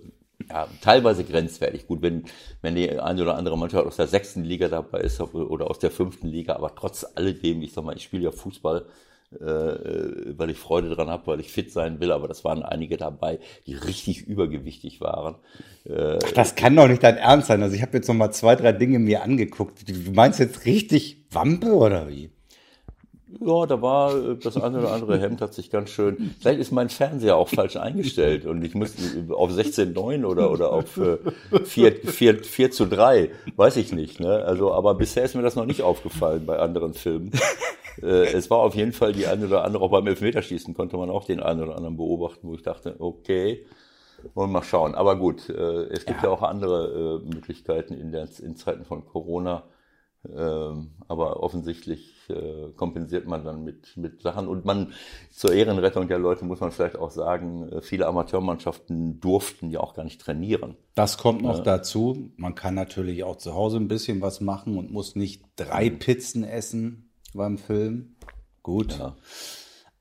ja, 0.48 0.66
teilweise 0.80 1.24
grenzwertig. 1.24 1.86
Gut, 1.86 2.02
wenn, 2.02 2.24
wenn 2.62 2.74
die 2.74 2.98
eine 2.98 3.22
oder 3.22 3.36
andere 3.36 3.58
Mannschaft 3.58 3.86
aus 3.86 3.96
der 3.96 4.06
sechsten 4.06 4.42
Liga 4.42 4.68
dabei 4.68 5.00
ist 5.00 5.20
oder 5.20 5.70
aus 5.70 5.78
der 5.78 5.90
fünften 5.90 6.28
Liga, 6.28 6.56
aber 6.56 6.74
trotz 6.74 7.06
alledem, 7.14 7.62
ich 7.62 7.72
sag 7.72 7.84
mal, 7.84 7.96
ich 7.96 8.04
spiele 8.04 8.24
ja 8.24 8.30
Fußball, 8.30 8.78
äh, 8.78 8.82
äh, 8.82 9.13
weil 9.40 10.50
ich 10.50 10.58
Freude 10.58 10.90
dran 10.94 11.08
habe, 11.08 11.26
weil 11.26 11.40
ich 11.40 11.52
fit 11.52 11.72
sein 11.72 12.00
will, 12.00 12.12
aber 12.12 12.28
das 12.28 12.44
waren 12.44 12.62
einige 12.62 12.96
dabei, 12.96 13.38
die 13.66 13.74
richtig 13.74 14.26
übergewichtig 14.26 15.00
waren. 15.00 15.36
Äh, 15.84 16.18
Das 16.34 16.54
kann 16.54 16.76
doch 16.76 16.88
nicht 16.88 17.02
dein 17.02 17.16
Ernst 17.16 17.48
sein. 17.48 17.62
Also 17.62 17.74
ich 17.74 17.82
habe 17.82 17.96
jetzt 17.96 18.08
noch 18.08 18.14
mal 18.14 18.32
zwei, 18.32 18.56
drei 18.56 18.72
Dinge 18.72 18.98
mir 18.98 19.22
angeguckt. 19.22 19.88
Du 19.88 20.12
meinst 20.12 20.38
jetzt 20.40 20.64
richtig 20.66 21.24
Wampe 21.30 21.74
oder 21.74 22.08
wie? 22.08 22.30
Ja, 23.40 23.66
da 23.66 23.82
war 23.82 24.14
äh, 24.14 24.36
das 24.36 24.56
eine 24.56 24.78
oder 24.78 24.92
andere 24.92 25.18
Hemd 25.18 25.40
hat 25.40 25.54
sich 25.54 25.70
ganz 25.70 25.90
schön. 25.90 26.34
Vielleicht 26.40 26.60
ist 26.60 26.72
mein 26.72 26.88
Fernseher 26.88 27.36
auch 27.36 27.48
falsch 27.48 27.76
eingestellt 27.76 28.46
und 28.46 28.64
ich 28.64 28.74
muss 28.74 28.94
auf 29.30 29.50
16,9 29.50 30.24
oder 30.24 30.50
oder 30.50 30.72
auf 30.72 30.96
äh, 30.98 31.18
4, 31.64 31.96
4, 32.04 32.44
4 32.44 32.70
zu 32.70 32.86
3, 32.86 33.30
weiß 33.56 33.76
ich 33.76 33.92
nicht. 33.92 34.20
Ne? 34.20 34.44
Also, 34.44 34.72
aber 34.72 34.94
bisher 34.94 35.24
ist 35.24 35.34
mir 35.34 35.42
das 35.42 35.56
noch 35.56 35.66
nicht 35.66 35.82
aufgefallen 35.82 36.46
bei 36.46 36.58
anderen 36.58 36.94
Filmen. 36.94 37.32
Äh, 38.02 38.32
es 38.32 38.50
war 38.50 38.58
auf 38.58 38.74
jeden 38.74 38.92
Fall 38.92 39.12
die 39.12 39.28
eine 39.28 39.46
oder 39.46 39.64
andere, 39.64 39.84
auch 39.84 39.90
beim 39.90 40.08
Elfmeterschießen 40.08 40.74
konnte 40.74 40.96
man 40.96 41.10
auch 41.10 41.26
den 41.26 41.38
einen 41.38 41.62
oder 41.62 41.76
anderen 41.76 41.96
beobachten, 41.96 42.48
wo 42.48 42.54
ich 42.54 42.62
dachte, 42.62 42.96
okay, 42.98 43.64
wollen 44.34 44.50
wir 44.50 44.60
mal 44.60 44.64
schauen. 44.64 44.94
Aber 44.94 45.16
gut, 45.16 45.48
äh, 45.48 45.84
es 45.84 46.04
gibt 46.04 46.22
ja, 46.22 46.30
auch 46.30 46.42
andere 46.42 47.20
äh, 47.22 47.34
Möglichkeiten 47.34 47.94
in, 47.94 48.10
der, 48.10 48.28
in 48.42 48.56
Zeiten 48.56 48.84
von 48.84 49.04
Corona. 49.04 49.64
Ähm, 50.26 50.92
aber 51.06 51.42
offensichtlich 51.42 52.13
äh, 52.30 52.72
kompensiert 52.76 53.26
man 53.26 53.44
dann 53.44 53.64
mit, 53.64 53.96
mit 53.96 54.22
Sachen. 54.22 54.48
Und 54.48 54.64
man, 54.64 54.92
zur 55.30 55.52
Ehrenrettung 55.52 56.08
der 56.08 56.18
Leute 56.18 56.44
muss 56.44 56.60
man 56.60 56.72
vielleicht 56.72 56.96
auch 56.96 57.10
sagen, 57.10 57.68
äh, 57.68 57.82
viele 57.82 58.06
Amateurmannschaften 58.06 59.20
durften 59.20 59.70
ja 59.70 59.80
auch 59.80 59.94
gar 59.94 60.04
nicht 60.04 60.20
trainieren. 60.20 60.76
Das 60.94 61.18
kommt 61.18 61.42
noch 61.42 61.62
dazu. 61.62 62.32
Man 62.36 62.54
kann 62.54 62.74
natürlich 62.74 63.24
auch 63.24 63.36
zu 63.36 63.54
Hause 63.54 63.78
ein 63.78 63.88
bisschen 63.88 64.20
was 64.20 64.40
machen 64.40 64.76
und 64.78 64.90
muss 64.90 65.16
nicht 65.16 65.44
drei 65.56 65.90
Pizzen 65.90 66.44
essen 66.44 67.10
beim 67.34 67.58
Film. 67.58 68.16
Gut. 68.62 68.98
Ja. 68.98 69.16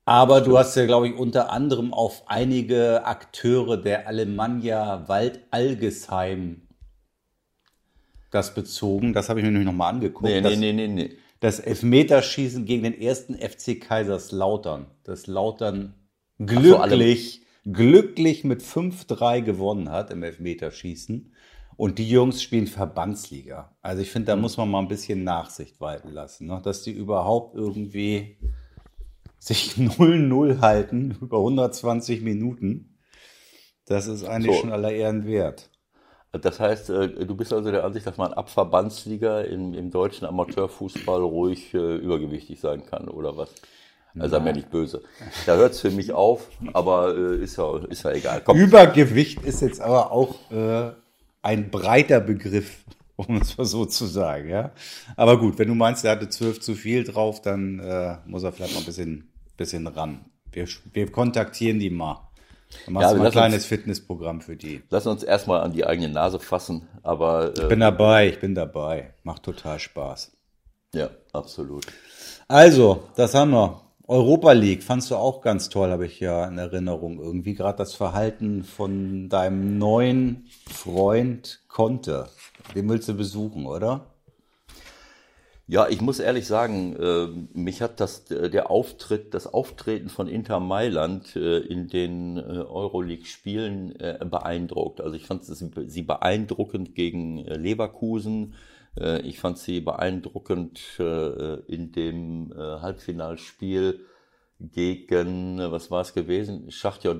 Aber 0.06 0.40
du 0.42 0.58
hast 0.58 0.76
ja, 0.76 0.84
glaube 0.84 1.08
ich, 1.08 1.14
unter 1.14 1.50
anderem 1.50 1.94
auf 1.94 2.24
einige 2.26 3.06
Akteure 3.06 3.78
der 3.78 4.06
Alemannia 4.06 5.08
Wald 5.08 5.40
Algesheim 5.50 6.64
das 8.34 8.52
bezogen. 8.52 9.12
Das 9.12 9.28
habe 9.28 9.40
ich 9.40 9.46
mir 9.46 9.52
nämlich 9.52 9.66
nochmal 9.66 9.94
angeguckt. 9.94 10.24
Nee, 10.24 10.40
nee, 10.40 10.56
nee, 10.56 10.72
nee, 10.72 10.88
nee. 10.88 11.16
Das 11.44 11.60
Elfmeterschießen 11.60 12.64
gegen 12.64 12.84
den 12.84 12.98
ersten 12.98 13.34
FC 13.34 13.78
Kaiserslautern. 13.78 14.86
Das 15.04 15.26
Lautern 15.26 15.92
glücklich, 16.38 17.42
glücklich 17.66 18.44
mit 18.44 18.62
5-3 18.62 19.42
gewonnen 19.42 19.90
hat 19.90 20.10
im 20.10 20.22
Elfmeterschießen. 20.22 21.34
Und 21.76 21.98
die 21.98 22.08
Jungs 22.08 22.42
spielen 22.42 22.66
Verbandsliga. 22.66 23.76
Also 23.82 24.00
ich 24.00 24.10
finde, 24.10 24.28
da 24.28 24.36
muss 24.36 24.56
man 24.56 24.70
mal 24.70 24.78
ein 24.78 24.88
bisschen 24.88 25.22
Nachsicht 25.22 25.82
walten 25.82 26.12
lassen, 26.12 26.46
ne? 26.46 26.62
dass 26.64 26.82
die 26.82 26.92
überhaupt 26.92 27.54
irgendwie 27.54 28.38
sich 29.38 29.72
0-0 29.76 30.62
halten 30.62 31.14
über 31.20 31.36
120 31.36 32.22
Minuten. 32.22 32.96
Das 33.84 34.06
ist 34.06 34.24
eigentlich 34.24 34.54
So. 34.54 34.62
schon 34.62 34.72
aller 34.72 34.92
Ehren 34.92 35.26
wert. 35.26 35.68
Das 36.42 36.60
heißt, 36.60 36.90
äh, 36.90 37.26
du 37.26 37.34
bist 37.34 37.52
also 37.52 37.70
der 37.70 37.84
Ansicht, 37.84 38.06
dass 38.06 38.16
man 38.16 38.32
ab 38.32 38.50
Verbandsliga 38.50 39.40
im, 39.42 39.74
im 39.74 39.90
deutschen 39.90 40.26
Amateurfußball 40.26 41.22
ruhig 41.22 41.74
äh, 41.74 41.96
übergewichtig 41.96 42.60
sein 42.60 42.84
kann, 42.86 43.08
oder 43.08 43.36
was? 43.36 43.54
Also 44.18 44.36
sei 44.36 44.40
mir 44.40 44.52
nicht 44.52 44.70
böse. 44.70 45.02
Da 45.44 45.56
hört 45.56 45.72
es 45.72 45.80
für 45.80 45.90
mich 45.90 46.12
auf, 46.12 46.48
aber 46.72 47.16
äh, 47.16 47.42
ist, 47.42 47.56
ja, 47.56 47.78
ist 47.88 48.04
ja 48.04 48.12
egal. 48.12 48.42
Komm, 48.44 48.58
Übergewicht 48.58 49.42
ist 49.44 49.60
jetzt 49.60 49.80
aber 49.80 50.12
auch 50.12 50.36
äh, 50.52 50.92
ein 51.42 51.70
breiter 51.70 52.20
Begriff, 52.20 52.84
um 53.16 53.36
es 53.36 53.58
mal 53.58 53.64
so 53.64 53.84
zu 53.86 54.06
sagen. 54.06 54.48
Ja? 54.48 54.72
Aber 55.16 55.38
gut, 55.38 55.58
wenn 55.58 55.68
du 55.68 55.74
meinst, 55.74 56.04
er 56.04 56.12
hatte 56.12 56.28
zwölf 56.28 56.60
zu 56.60 56.74
viel 56.74 57.02
drauf, 57.02 57.42
dann 57.42 57.80
äh, 57.80 58.16
muss 58.26 58.44
er 58.44 58.52
vielleicht 58.52 58.74
mal 58.74 58.80
ein 58.80 58.86
bisschen, 58.86 59.32
bisschen 59.56 59.86
ran. 59.86 60.24
Wir, 60.52 60.68
wir 60.92 61.10
kontaktieren 61.10 61.80
die 61.80 61.90
mal. 61.90 62.20
Dann 62.86 62.94
machst 62.94 63.08
Ja, 63.08 63.12
du 63.12 63.18
mal 63.20 63.26
ein 63.26 63.32
kleines 63.32 63.54
uns- 63.62 63.66
Fitnessprogramm 63.66 64.40
für 64.40 64.56
die. 64.56 64.82
lass 64.90 65.06
uns 65.06 65.22
erstmal 65.22 65.60
an 65.60 65.72
die 65.72 65.86
eigene 65.86 66.08
Nase 66.08 66.38
fassen, 66.40 66.88
aber 67.02 67.52
Ich 67.56 67.62
äh, 67.62 67.68
bin 67.68 67.80
dabei, 67.80 68.28
ich 68.28 68.40
bin 68.40 68.54
dabei. 68.54 69.14
Macht 69.22 69.42
total 69.44 69.78
Spaß. 69.78 70.32
ja, 70.94 71.10
absolut. 71.32 71.86
Also, 72.48 73.04
das 73.16 73.34
haben 73.34 73.52
wir. 73.52 73.80
Europa 74.06 74.52
League 74.52 74.82
fandst 74.82 75.10
du 75.10 75.16
auch 75.16 75.40
ganz 75.40 75.70
toll, 75.70 75.90
habe 75.90 76.04
ich 76.04 76.20
ja 76.20 76.44
in 76.46 76.58
Erinnerung. 76.58 77.18
Irgendwie 77.18 77.54
gerade 77.54 77.78
das 77.78 77.94
Verhalten 77.94 78.62
von 78.62 79.30
deinem 79.30 79.78
neuen 79.78 80.46
Freund 80.70 81.62
Conte. 81.68 82.28
Den 82.74 82.86
willst 82.90 83.08
du 83.08 83.14
besuchen, 83.14 83.64
oder? 83.64 84.13
Ja, 85.66 85.88
ich 85.88 86.02
muss 86.02 86.18
ehrlich 86.18 86.46
sagen, 86.46 86.94
äh, 86.96 87.26
mich 87.58 87.80
hat 87.80 87.98
das 87.98 88.30
äh, 88.30 88.50
der 88.50 88.70
Auftritt, 88.70 89.32
das 89.32 89.46
Auftreten 89.46 90.10
von 90.10 90.28
Inter 90.28 90.60
Mailand 90.60 91.36
äh, 91.36 91.60
in 91.60 91.88
den 91.88 92.38
Euroleague-Spielen 92.38 93.94
beeindruckt. 94.30 95.00
Also 95.00 95.16
ich 95.16 95.26
fand 95.26 95.44
sie 95.44 96.02
beeindruckend 96.02 96.94
gegen 96.94 97.38
Leverkusen. 97.38 98.54
Ich 99.24 99.40
fand 99.40 99.58
sie 99.58 99.80
beeindruckend 99.80 100.80
in 100.98 101.90
dem 101.90 102.54
Halbfinalspiel 102.56 104.06
gegen, 104.60 105.58
was 105.58 105.90
war 105.90 106.02
es 106.02 106.14
gewesen? 106.14 106.70
Schachtja, 106.70 107.16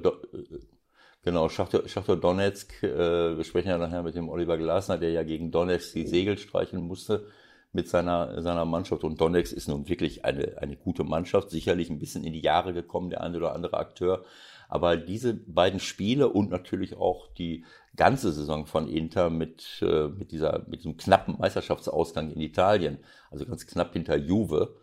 Genau, 1.24 1.48
Schachtar, 1.48 1.88
Schachtar 1.88 2.16
Donetsk, 2.16 2.80
wir 2.82 3.42
sprechen 3.42 3.70
ja 3.70 3.78
nachher 3.78 4.04
mit 4.04 4.14
dem 4.14 4.28
Oliver 4.28 4.56
Glasner, 4.56 4.98
der 4.98 5.10
ja 5.10 5.24
gegen 5.24 5.50
Donetsk 5.50 5.94
die 5.94 6.06
Segel 6.06 6.38
streichen 6.38 6.86
musste 6.86 7.26
mit 7.74 7.88
seiner, 7.88 8.40
seiner 8.40 8.64
Mannschaft. 8.64 9.04
Und 9.04 9.20
Donetsk 9.20 9.52
ist 9.52 9.68
nun 9.68 9.88
wirklich 9.88 10.24
eine, 10.24 10.58
eine 10.58 10.76
gute 10.76 11.04
Mannschaft, 11.04 11.50
sicherlich 11.50 11.90
ein 11.90 11.98
bisschen 11.98 12.24
in 12.24 12.32
die 12.32 12.40
Jahre 12.40 12.72
gekommen, 12.72 13.10
der 13.10 13.20
eine 13.20 13.36
oder 13.36 13.54
andere 13.54 13.76
Akteur. 13.76 14.24
Aber 14.68 14.96
diese 14.96 15.34
beiden 15.34 15.80
Spiele 15.80 16.28
und 16.28 16.50
natürlich 16.50 16.96
auch 16.96 17.28
die 17.34 17.64
ganze 17.96 18.32
Saison 18.32 18.66
von 18.66 18.88
Inter 18.88 19.28
mit, 19.28 19.82
äh, 19.82 20.08
mit, 20.08 20.32
dieser, 20.32 20.64
mit 20.66 20.80
diesem 20.80 20.96
knappen 20.96 21.36
Meisterschaftsausgang 21.38 22.30
in 22.30 22.40
Italien, 22.40 22.98
also 23.30 23.44
ganz 23.44 23.66
knapp 23.66 23.92
hinter 23.92 24.16
Juve, 24.16 24.76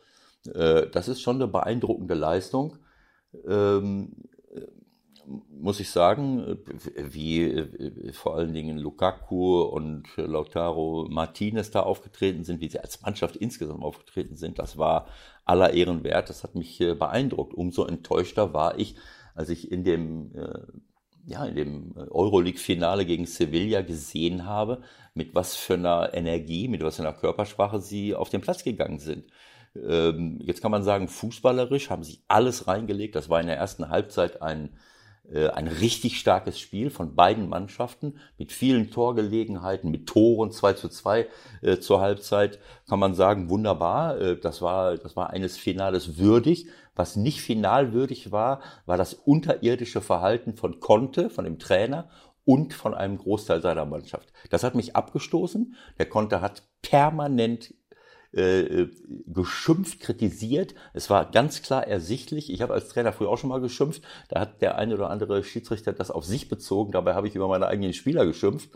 äh, 0.53 0.87
das 0.87 1.07
ist 1.07 1.21
schon 1.21 1.37
eine 1.37 1.47
beeindruckende 1.47 2.13
Leistung. 2.13 2.77
Ähm, 3.47 4.15
muss 5.49 5.79
ich 5.79 5.89
sagen, 5.89 6.57
wie 6.97 7.43
äh, 7.43 8.13
vor 8.13 8.35
allen 8.35 8.53
Dingen 8.53 8.77
Lukaku 8.77 9.61
und 9.61 10.07
Lautaro 10.17 11.07
Martinez 11.09 11.71
da 11.71 11.81
aufgetreten 11.81 12.43
sind, 12.43 12.61
wie 12.61 12.69
sie 12.69 12.79
als 12.79 13.01
Mannschaft 13.01 13.35
insgesamt 13.35 13.83
aufgetreten 13.83 14.35
sind, 14.35 14.59
das 14.59 14.77
war 14.77 15.07
aller 15.45 15.73
Ehren 15.73 16.03
wert. 16.03 16.29
Das 16.29 16.43
hat 16.43 16.55
mich 16.55 16.79
äh, 16.81 16.95
beeindruckt. 16.95 17.53
Umso 17.53 17.85
enttäuschter 17.85 18.53
war 18.53 18.79
ich, 18.79 18.95
als 19.35 19.49
ich 19.49 19.71
in 19.71 19.83
dem, 19.83 20.35
äh, 20.35 20.59
ja, 21.25 21.45
in 21.45 21.55
dem 21.55 21.93
Euroleague-Finale 21.95 23.05
gegen 23.05 23.25
Sevilla 23.25 23.81
gesehen 23.81 24.45
habe, 24.45 24.81
mit 25.13 25.35
was 25.35 25.55
für 25.55 25.75
einer 25.75 26.13
Energie, 26.13 26.67
mit 26.67 26.83
was 26.83 26.95
für 26.97 27.03
einer 27.03 27.13
Körpersprache 27.13 27.79
sie 27.79 28.15
auf 28.15 28.29
den 28.29 28.41
Platz 28.41 28.63
gegangen 28.63 28.99
sind. 28.99 29.25
Ähm, 29.75 30.39
Jetzt 30.41 30.61
kann 30.61 30.71
man 30.71 30.83
sagen, 30.83 31.07
fußballerisch 31.07 31.89
haben 31.89 32.03
sie 32.03 32.23
alles 32.27 32.67
reingelegt. 32.67 33.15
Das 33.15 33.29
war 33.29 33.39
in 33.39 33.47
der 33.47 33.57
ersten 33.57 33.89
Halbzeit 33.89 34.41
ein 34.41 34.71
ein 35.49 35.67
richtig 35.67 36.19
starkes 36.19 36.59
Spiel 36.59 36.89
von 36.89 37.15
beiden 37.15 37.47
Mannschaften 37.47 38.19
mit 38.37 38.51
vielen 38.51 38.91
Torgelegenheiten, 38.91 39.89
mit 39.89 40.07
Toren 40.07 40.51
2 40.51 40.73
zu 40.73 40.89
2 40.89 41.27
äh, 41.61 41.77
zur 41.77 42.01
Halbzeit, 42.01 42.59
kann 42.89 42.99
man 42.99 43.13
sagen, 43.13 43.49
wunderbar. 43.49 44.19
Äh, 44.19 44.39
das, 44.39 44.61
war, 44.61 44.97
das 44.97 45.15
war 45.15 45.29
eines 45.29 45.57
Finales 45.57 46.17
würdig. 46.17 46.67
Was 46.95 47.15
nicht 47.15 47.41
finalwürdig 47.41 48.31
war, 48.31 48.61
war 48.85 48.97
das 48.97 49.13
unterirdische 49.13 50.01
Verhalten 50.01 50.55
von 50.55 50.79
Conte, 50.79 51.29
von 51.29 51.45
dem 51.45 51.57
Trainer 51.57 52.09
und 52.43 52.73
von 52.73 52.93
einem 52.93 53.17
Großteil 53.17 53.61
seiner 53.61 53.85
Mannschaft. 53.85 54.33
Das 54.49 54.63
hat 54.63 54.75
mich 54.75 54.95
abgestoßen. 54.95 55.75
Der 55.97 56.07
Conte 56.07 56.41
hat 56.41 56.63
permanent 56.81 57.73
äh, 58.33 58.87
geschimpft, 59.27 59.99
kritisiert. 59.99 60.73
Es 60.93 61.09
war 61.09 61.29
ganz 61.31 61.61
klar 61.61 61.85
ersichtlich. 61.85 62.51
Ich 62.51 62.61
habe 62.61 62.73
als 62.73 62.89
Trainer 62.89 63.13
früher 63.13 63.29
auch 63.29 63.37
schon 63.37 63.49
mal 63.49 63.61
geschimpft. 63.61 64.01
Da 64.29 64.39
hat 64.39 64.61
der 64.61 64.77
eine 64.77 64.95
oder 64.95 65.09
andere 65.09 65.43
Schiedsrichter 65.43 65.93
das 65.93 66.11
auf 66.11 66.25
sich 66.25 66.49
bezogen. 66.49 66.91
Dabei 66.91 67.13
habe 67.13 67.27
ich 67.27 67.35
über 67.35 67.47
meine 67.47 67.67
eigenen 67.67 67.93
Spieler 67.93 68.25
geschimpft 68.25 68.69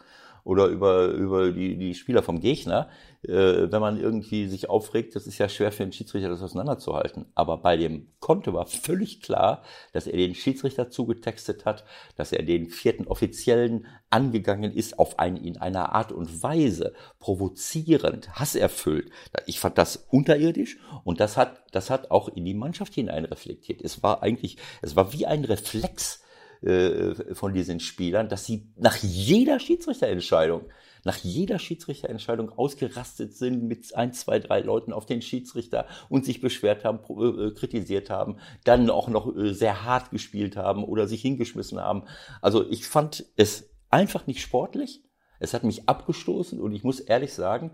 oder 0.45 0.67
über, 0.67 1.07
über 1.07 1.51
die, 1.51 1.75
die 1.75 1.95
Spieler 1.95 2.21
vom 2.21 2.39
Gegner. 2.39 2.87
Äh, 3.23 3.71
wenn 3.71 3.81
man 3.81 3.99
irgendwie 3.99 4.47
sich 4.47 4.69
aufregt, 4.69 5.15
das 5.15 5.25
ist 5.25 5.39
ja 5.39 5.49
schwer 5.49 5.71
für 5.71 5.81
einen 5.81 5.91
Schiedsrichter, 5.91 6.29
das 6.29 6.43
auseinanderzuhalten. 6.43 7.25
Aber 7.33 7.57
bei 7.57 7.75
dem 7.75 8.07
Konto 8.19 8.53
war 8.53 8.67
völlig 8.67 9.21
klar, 9.21 9.63
dass 9.91 10.05
er 10.05 10.17
den 10.17 10.35
Schiedsrichter 10.35 10.91
zugetextet 10.91 11.65
hat, 11.65 11.83
dass 12.15 12.31
er 12.31 12.43
den 12.43 12.69
vierten 12.69 13.07
Offiziellen 13.07 13.87
angegangen 14.11 14.71
ist 14.71 14.99
auf 14.99 15.17
eine, 15.17 15.39
in 15.39 15.57
einer 15.57 15.93
Art 15.95 16.11
und 16.11 16.43
Weise 16.43 16.93
provozierend, 17.19 18.29
hasserfüllt. 18.39 19.09
Ich 19.47 19.59
fand 19.59 19.79
das 19.79 20.05
unterirdisch 20.11 20.77
und 21.03 21.19
das 21.19 21.37
hat, 21.37 21.63
das 21.71 21.89
hat 21.89 22.11
auch 22.11 22.29
in 22.29 22.45
die 22.45 22.53
Mannschaft 22.53 22.93
hinein 22.93 23.25
reflektiert. 23.25 23.81
Es 23.81 24.03
war 24.03 24.21
eigentlich, 24.21 24.57
es 24.83 24.95
war 24.95 25.11
wie 25.11 25.25
ein 25.25 25.43
Reflex, 25.43 26.21
äh, 26.65 27.35
von 27.35 27.53
diesen 27.53 27.79
Spielern, 27.79 28.29
dass 28.29 28.45
sie 28.45 28.67
nach 28.77 28.97
jeder 28.97 29.59
Schiedsrichterentscheidung, 29.59 30.61
nach 31.03 31.17
jeder 31.17 31.59
Schiedsrichterentscheidung 31.59 32.49
ausgerastet 32.49 33.35
sind 33.35 33.63
mit 33.63 33.95
ein, 33.95 34.11
zwei, 34.13 34.39
drei 34.39 34.61
Leuten 34.61 34.91
auf 34.91 35.05
den 35.05 35.21
Schiedsrichter 35.21 35.85
und 36.09 36.25
sich 36.25 36.41
beschwert 36.41 36.83
haben, 36.83 37.01
pro- 37.01 37.23
äh, 37.25 37.51
kritisiert 37.51 38.09
haben, 38.09 38.37
dann 38.63 38.89
auch 38.89 39.07
noch 39.07 39.35
äh, 39.35 39.53
sehr 39.53 39.83
hart 39.83 40.09
gespielt 40.09 40.57
haben 40.57 40.83
oder 40.83 41.07
sich 41.07 41.21
hingeschmissen 41.21 41.79
haben. 41.79 42.03
Also 42.41 42.67
ich 42.69 42.87
fand 42.87 43.25
es 43.35 43.69
einfach 43.89 44.25
nicht 44.25 44.41
sportlich. 44.41 45.03
Es 45.39 45.53
hat 45.53 45.63
mich 45.63 45.87
abgestoßen 45.87 46.59
und 46.59 46.73
ich 46.73 46.83
muss 46.83 46.99
ehrlich 46.99 47.33
sagen, 47.33 47.71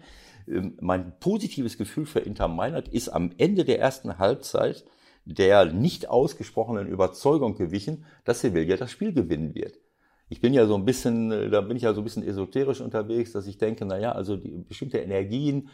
ähm, 0.48 0.77
mein 0.81 1.17
positives 1.19 1.77
Gefühl 1.77 2.05
für 2.05 2.19
Inter 2.19 2.48
Mailand 2.48 2.88
ist 2.89 3.10
am 3.10 3.31
Ende 3.38 3.63
der 3.63 3.79
ersten 3.79 4.17
Halbzeit 4.17 4.83
der 5.33 5.65
nicht 5.65 6.09
ausgesprochenen 6.09 6.88
Überzeugung 6.88 7.55
gewichen, 7.55 8.05
dass 8.25 8.41
Sevilla 8.41 8.77
das 8.77 8.91
Spiel 8.91 9.13
gewinnen 9.13 9.55
wird. 9.55 9.79
Ich 10.29 10.39
bin 10.39 10.53
ja 10.53 10.65
so 10.65 10.75
ein 10.75 10.85
bisschen, 10.85 11.51
da 11.51 11.59
bin 11.61 11.75
ich 11.75 11.83
ja 11.83 11.93
so 11.93 12.01
ein 12.01 12.05
bisschen 12.05 12.23
esoterisch 12.23 12.79
unterwegs, 12.79 13.33
dass 13.33 13.47
ich 13.47 13.57
denke, 13.57 13.85
na 13.85 14.00
ja, 14.00 14.13
also 14.13 14.38
die 14.38 14.50
bestimmte 14.67 15.00
Energien, 15.00 15.69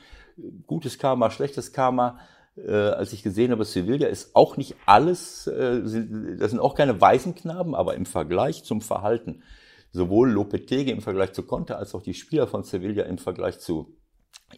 gutes 0.65 0.97
Karma, 0.97 1.29
schlechtes 1.29 1.73
Karma, 1.73 2.19
äh, 2.55 2.71
als 2.71 3.13
ich 3.13 3.21
gesehen 3.21 3.51
habe, 3.51 3.65
Sevilla 3.65 4.07
ist 4.07 4.35
auch 4.35 4.57
nicht 4.57 4.75
alles, 4.87 5.45
äh, 5.45 5.81
sind- 5.83 6.39
das 6.39 6.49
sind 6.49 6.59
auch 6.59 6.73
keine 6.73 6.99
Waisenknaben, 6.99 7.75
aber 7.75 7.93
im 7.95 8.07
Vergleich 8.07 8.63
zum 8.63 8.81
Verhalten, 8.81 9.43
sowohl 9.91 10.31
Lopetegi 10.31 10.89
im 10.89 11.01
Vergleich 11.01 11.33
zu 11.33 11.43
Conte 11.43 11.77
als 11.77 11.93
auch 11.93 12.01
die 12.01 12.15
Spieler 12.15 12.47
von 12.47 12.63
Sevilla 12.63 13.03
im 13.03 13.19
Vergleich 13.19 13.59
zu 13.59 13.95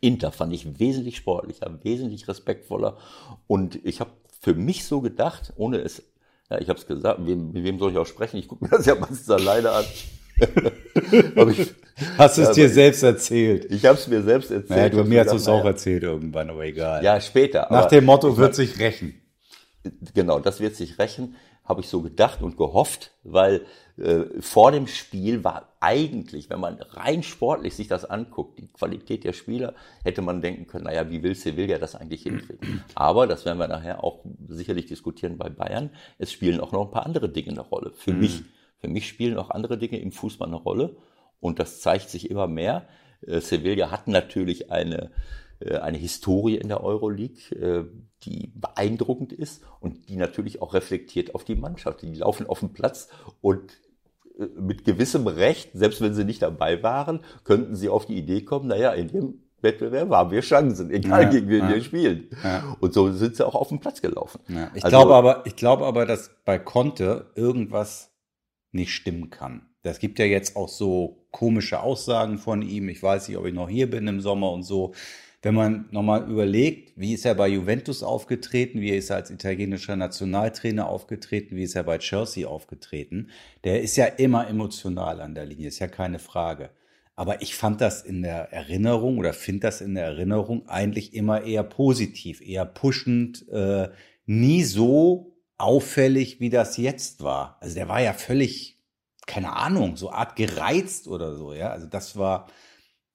Inter 0.01 0.31
fand 0.31 0.53
ich 0.53 0.79
wesentlich 0.79 1.17
sportlicher, 1.17 1.79
wesentlich 1.83 2.27
respektvoller 2.27 2.97
und 3.47 3.83
ich 3.85 3.99
habe 3.99 4.11
für 4.39 4.53
mich 4.53 4.85
so 4.85 5.01
gedacht, 5.01 5.53
ohne 5.55 5.77
es, 5.79 6.01
ja, 6.49 6.59
ich 6.59 6.69
habe 6.69 6.79
es 6.79 6.87
gesagt, 6.87 7.19
wem, 7.25 7.51
mit 7.51 7.63
wem 7.63 7.77
soll 7.77 7.91
ich 7.91 7.97
auch 7.97 8.05
sprechen? 8.05 8.37
Ich 8.37 8.47
gucke 8.47 8.63
mir 8.65 8.71
das 8.71 8.85
ja 8.85 8.95
meistens 8.95 9.29
alleine 9.29 9.71
an. 9.71 9.85
Ich 11.49 11.73
Hast 12.17 12.37
du 12.37 12.41
es 12.43 12.47
Ja, 12.49 12.53
dir 12.53 12.69
selbst 12.69 13.03
erzählt? 13.03 13.69
ich 13.69 13.85
habe 13.85 13.97
es 13.97 14.07
mir 14.07 14.21
selbst 14.21 14.51
erzählt. 14.51 14.69
Naja, 14.93 15.03
du, 15.03 15.03
mir 15.03 15.19
hast 15.19 15.31
du 15.31 15.35
es 15.35 15.47
auch 15.49 15.57
naja, 15.57 15.71
erzählt 15.71 16.03
irgendwann, 16.03 16.49
aber 16.49 16.63
egal. 16.63 17.03
Ja, 17.03 17.19
später. 17.19 17.67
Nach 17.69 17.87
dem 17.87 18.05
Motto 18.05 18.37
wird 18.37 18.55
sich 18.55 18.79
rächen. 18.79 19.21
Genau, 20.13 20.39
das 20.39 20.61
wird 20.61 20.75
sich 20.75 20.97
rächen, 20.97 21.35
habe 21.65 21.81
ich 21.81 21.89
so 21.89 22.01
gedacht 22.01 22.41
und 22.41 22.55
gehofft, 22.57 23.11
weil 23.23 23.65
äh, 23.99 24.41
vor 24.41 24.71
dem 24.71 24.87
Spiel 24.87 25.43
war 25.43 25.73
eigentlich, 25.81 26.49
wenn 26.49 26.59
man 26.59 26.75
rein 26.91 27.21
sportlich 27.21 27.75
sich 27.75 27.87
das 27.87 28.05
anguckt, 28.05 28.57
die 28.57 28.67
Qualität 28.67 29.23
der 29.23 29.33
Spieler, 29.33 29.73
hätte 30.03 30.21
man 30.21 30.41
denken 30.41 30.67
können, 30.67 30.85
naja, 30.85 31.09
wie 31.09 31.21
will 31.21 31.35
Sevilla 31.35 31.77
das 31.77 31.95
eigentlich 31.95 32.23
hinkriegen? 32.23 32.83
Aber, 32.95 33.27
das 33.27 33.45
werden 33.45 33.59
wir 33.59 33.67
nachher 33.67 34.03
auch 34.03 34.23
sicherlich 34.47 34.85
diskutieren 34.85 35.37
bei 35.37 35.49
Bayern, 35.49 35.89
es 36.17 36.31
spielen 36.31 36.59
auch 36.59 36.71
noch 36.71 36.85
ein 36.85 36.91
paar 36.91 37.05
andere 37.05 37.29
Dinge 37.29 37.51
eine 37.51 37.61
Rolle. 37.61 37.91
Für 37.93 38.13
mhm. 38.13 38.19
mich, 38.19 38.43
für 38.79 38.87
mich 38.87 39.07
spielen 39.07 39.37
auch 39.37 39.49
andere 39.49 39.77
Dinge 39.77 39.99
im 39.99 40.11
Fußball 40.11 40.47
eine 40.47 40.57
Rolle 40.57 40.95
und 41.41 41.59
das 41.59 41.81
zeigt 41.81 42.09
sich 42.09 42.29
immer 42.29 42.47
mehr. 42.47 42.87
Äh, 43.25 43.41
Sevilla 43.41 43.91
hat 43.91 44.07
natürlich 44.07 44.71
eine 44.71 45.11
äh, 45.59 45.75
eine 45.77 45.97
Historie 45.97 46.55
in 46.55 46.69
der 46.69 46.81
Euroleague, 46.83 47.89
die 48.23 48.51
beeindruckend 48.55 49.33
ist 49.33 49.61
und 49.81 50.09
die 50.09 50.15
natürlich 50.15 50.61
auch 50.61 50.73
reflektiert 50.73 51.35
auf 51.35 51.43
die 51.43 51.55
Mannschaft. 51.55 52.01
Die 52.01 52.13
laufen 52.13 52.47
auf 52.47 52.59
den 52.59 52.73
Platz 52.73 53.09
und 53.41 53.77
mit 54.59 54.85
gewissem 54.85 55.27
Recht, 55.27 55.71
selbst 55.73 56.01
wenn 56.01 56.13
sie 56.13 56.23
nicht 56.23 56.41
dabei 56.41 56.81
waren, 56.81 57.19
könnten 57.43 57.75
sie 57.75 57.89
auf 57.89 58.05
die 58.05 58.17
Idee 58.17 58.41
kommen, 58.41 58.67
naja, 58.67 58.93
in 58.93 59.07
dem 59.09 59.33
Wettbewerb 59.61 60.09
haben 60.11 60.31
wir 60.31 60.41
Chancen, 60.41 60.89
egal 60.91 61.23
ja, 61.23 61.29
gegen 61.29 61.49
wen 61.49 61.65
ja, 61.65 61.75
wir 61.75 61.83
spielen. 61.83 62.29
Ja. 62.43 62.77
Und 62.79 62.93
so 62.93 63.11
sind 63.11 63.35
sie 63.35 63.45
auch 63.45 63.55
auf 63.55 63.69
den 63.69 63.79
Platz 63.79 64.01
gelaufen. 64.01 64.39
Ich 64.73 64.85
also, 64.85 64.97
glaube 64.97 65.15
aber, 65.15 65.45
ich 65.45 65.55
glaube 65.55 65.85
aber, 65.85 66.05
dass 66.05 66.31
bei 66.45 66.57
Conte 66.57 67.31
irgendwas 67.35 68.11
nicht 68.71 68.93
stimmen 68.93 69.29
kann. 69.29 69.67
Das 69.81 69.99
gibt 69.99 70.19
ja 70.19 70.25
jetzt 70.25 70.55
auch 70.55 70.69
so 70.69 71.25
komische 71.31 71.81
Aussagen 71.81 72.37
von 72.37 72.61
ihm. 72.61 72.89
Ich 72.89 73.01
weiß 73.01 73.27
nicht, 73.27 73.37
ob 73.37 73.45
ich 73.45 73.53
noch 73.53 73.69
hier 73.69 73.89
bin 73.89 74.07
im 74.07 74.21
Sommer 74.21 74.51
und 74.51 74.63
so 74.63 74.93
wenn 75.41 75.55
man 75.55 75.85
nochmal 75.91 76.29
überlegt, 76.29 76.93
wie 76.97 77.13
ist 77.13 77.25
er 77.25 77.35
bei 77.35 77.47
Juventus 77.47 78.03
aufgetreten, 78.03 78.81
wie 78.81 78.89
ist 78.89 79.09
er 79.09 79.17
als 79.17 79.31
italienischer 79.31 79.95
Nationaltrainer 79.95 80.87
aufgetreten, 80.89 81.55
wie 81.55 81.63
ist 81.63 81.75
er 81.75 81.83
bei 81.83 81.97
Chelsea 81.97 82.47
aufgetreten, 82.47 83.29
der 83.63 83.81
ist 83.81 83.95
ja 83.95 84.05
immer 84.05 84.47
emotional 84.47 85.21
an 85.21 85.35
der 85.35 85.45
Linie, 85.45 85.69
ist 85.69 85.79
ja 85.79 85.87
keine 85.87 86.19
Frage. 86.19 86.71
Aber 87.15 87.41
ich 87.41 87.55
fand 87.55 87.81
das 87.81 88.01
in 88.01 88.21
der 88.21 88.53
Erinnerung 88.53 89.17
oder 89.17 89.33
finde 89.33 89.61
das 89.67 89.81
in 89.81 89.95
der 89.95 90.05
Erinnerung 90.05 90.67
eigentlich 90.69 91.13
immer 91.13 91.43
eher 91.43 91.63
positiv, 91.63 92.41
eher 92.41 92.65
pushend, 92.65 93.47
äh, 93.49 93.89
nie 94.25 94.63
so 94.63 95.35
auffällig, 95.57 96.39
wie 96.39 96.49
das 96.49 96.77
jetzt 96.77 97.21
war. 97.21 97.57
Also 97.59 97.75
der 97.75 97.89
war 97.89 98.01
ja 98.01 98.13
völlig, 98.13 98.79
keine 99.25 99.55
Ahnung, 99.55 99.97
so 99.97 100.11
art 100.11 100.35
gereizt 100.35 101.07
oder 101.07 101.35
so, 101.35 101.53
ja. 101.53 101.69
Also 101.71 101.87
das 101.87 102.17
war, 102.17 102.47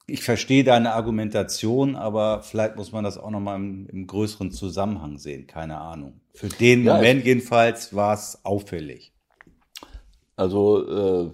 ich 0.07 0.23
verstehe 0.23 0.65
deine 0.65 0.93
Argumentation, 0.93 1.97
aber 1.97 2.43
vielleicht 2.43 2.77
muss 2.77 2.93
man 2.93 3.05
das 3.05 3.17
auch 3.17 3.31
nochmal 3.31 3.57
im, 3.57 3.87
im 3.89 4.07
größeren 4.07 4.51
Zusammenhang 4.51 5.19
sehen. 5.19 5.47
Keine 5.47 5.79
Ahnung. 5.81 6.21
Für 6.35 6.49
den 6.49 6.85
ja, 6.85 6.95
Moment 6.95 7.25
jedenfalls 7.25 7.95
war 7.95 8.15
es 8.15 8.45
auffällig. 8.45 9.13
Also, 10.37 11.27
äh, 11.27 11.31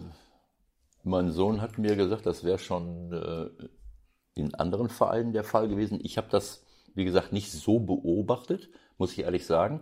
mein 1.03 1.31
Sohn 1.33 1.61
hat 1.61 1.79
mir 1.79 1.97
gesagt, 1.97 2.27
das 2.27 2.45
wäre 2.45 2.59
schon 2.59 3.13
äh, 3.13 3.49
in 4.35 4.55
anderen 4.55 4.89
Vereinen 4.89 5.33
der 5.33 5.45
Fall 5.45 5.69
gewesen. 5.69 5.99
Ich 6.03 6.17
habe 6.17 6.29
das, 6.31 6.65
wie 6.95 7.05
gesagt, 7.05 7.33
nicht 7.33 7.51
so 7.51 7.81
beobachtet, 7.81 8.69
muss 8.99 9.13
ich 9.13 9.21
ehrlich 9.21 9.47
sagen. 9.47 9.81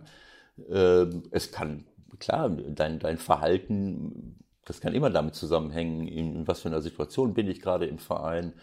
Äh, 0.69 1.05
es 1.31 1.51
kann, 1.51 1.85
klar, 2.17 2.49
dein, 2.49 2.97
dein 2.99 3.17
Verhalten, 3.17 4.39
das 4.65 4.79
kann 4.79 4.95
immer 4.95 5.09
damit 5.09 5.35
zusammenhängen, 5.35 6.07
in 6.07 6.47
was 6.47 6.61
für 6.61 6.69
einer 6.69 6.81
Situation 6.81 7.33
bin 7.33 7.47
ich 7.47 7.61
gerade 7.61 7.85
im 7.85 7.99
Verein 7.99 8.53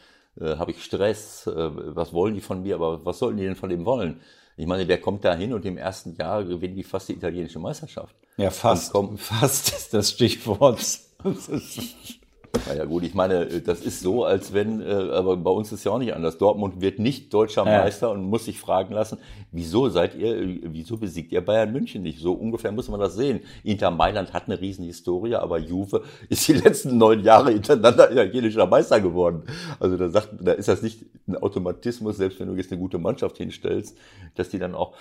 äh, 0.40 0.56
habe 0.56 0.70
ich 0.72 0.84
Stress, 0.84 1.46
äh, 1.46 1.54
was 1.54 2.12
wollen 2.12 2.34
die 2.34 2.40
von 2.40 2.62
mir, 2.62 2.74
aber 2.76 3.04
was 3.04 3.18
sollten 3.18 3.38
die 3.38 3.44
denn 3.44 3.56
von 3.56 3.70
dem 3.70 3.84
wollen? 3.84 4.20
Ich 4.56 4.66
meine, 4.66 4.86
der 4.86 5.00
kommt 5.00 5.24
da 5.24 5.34
hin 5.34 5.52
und 5.52 5.64
im 5.66 5.76
ersten 5.76 6.16
Jahr 6.16 6.42
gewinnen 6.42 6.76
die 6.76 6.82
fast 6.82 7.08
die 7.08 7.12
italienische 7.12 7.58
Meisterschaft. 7.58 8.14
Ja, 8.38 8.50
fast. 8.50 8.96
Fast 9.16 9.68
ist 9.68 9.92
das 9.92 10.10
Stichwort. 10.10 10.80
Naja 12.66 12.84
gut, 12.84 13.04
ich 13.04 13.14
meine, 13.14 13.46
das 13.46 13.80
ist 13.80 14.00
so, 14.00 14.24
als 14.24 14.52
wenn, 14.52 14.80
äh, 14.80 14.92
aber 14.92 15.36
bei 15.36 15.50
uns 15.50 15.72
ist 15.72 15.84
ja 15.84 15.92
auch 15.92 15.98
nicht 15.98 16.14
anders. 16.14 16.38
Dortmund 16.38 16.80
wird 16.80 16.98
nicht 16.98 17.32
deutscher 17.32 17.64
ja. 17.64 17.82
Meister 17.82 18.10
und 18.10 18.24
muss 18.24 18.46
sich 18.46 18.58
fragen 18.58 18.94
lassen, 18.94 19.18
wieso 19.52 19.88
seid 19.88 20.14
ihr, 20.14 20.58
wieso 20.62 20.96
besiegt 20.96 21.32
ihr 21.32 21.44
Bayern 21.44 21.72
München 21.72 22.02
nicht? 22.02 22.20
So 22.20 22.32
ungefähr 22.32 22.72
muss 22.72 22.88
man 22.88 23.00
das 23.00 23.14
sehen. 23.14 23.40
Inter 23.62 23.90
Mailand 23.90 24.32
hat 24.32 24.44
eine 24.46 24.60
Riesenhistorie, 24.60 25.34
aber 25.36 25.58
Juve 25.58 26.02
ist 26.28 26.46
die 26.48 26.54
letzten 26.54 26.98
neun 26.98 27.22
Jahre 27.22 27.52
hintereinander 27.52 28.10
italienischer 28.10 28.66
Meister 28.66 29.00
geworden. 29.00 29.42
Also 29.78 29.96
da 29.96 30.08
sagt, 30.08 30.30
da 30.40 30.52
ist 30.52 30.68
das 30.68 30.82
nicht 30.82 31.04
ein 31.28 31.36
Automatismus, 31.36 32.16
selbst 32.16 32.40
wenn 32.40 32.48
du 32.48 32.54
jetzt 32.54 32.72
eine 32.72 32.80
gute 32.80 32.98
Mannschaft 32.98 33.36
hinstellst, 33.36 33.96
dass 34.34 34.48
die 34.48 34.58
dann 34.58 34.74
auch, 34.74 34.94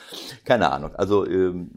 keine 0.43 0.71
Ahnung. 0.71 0.95
Also 0.95 1.25
ähm, 1.25 1.69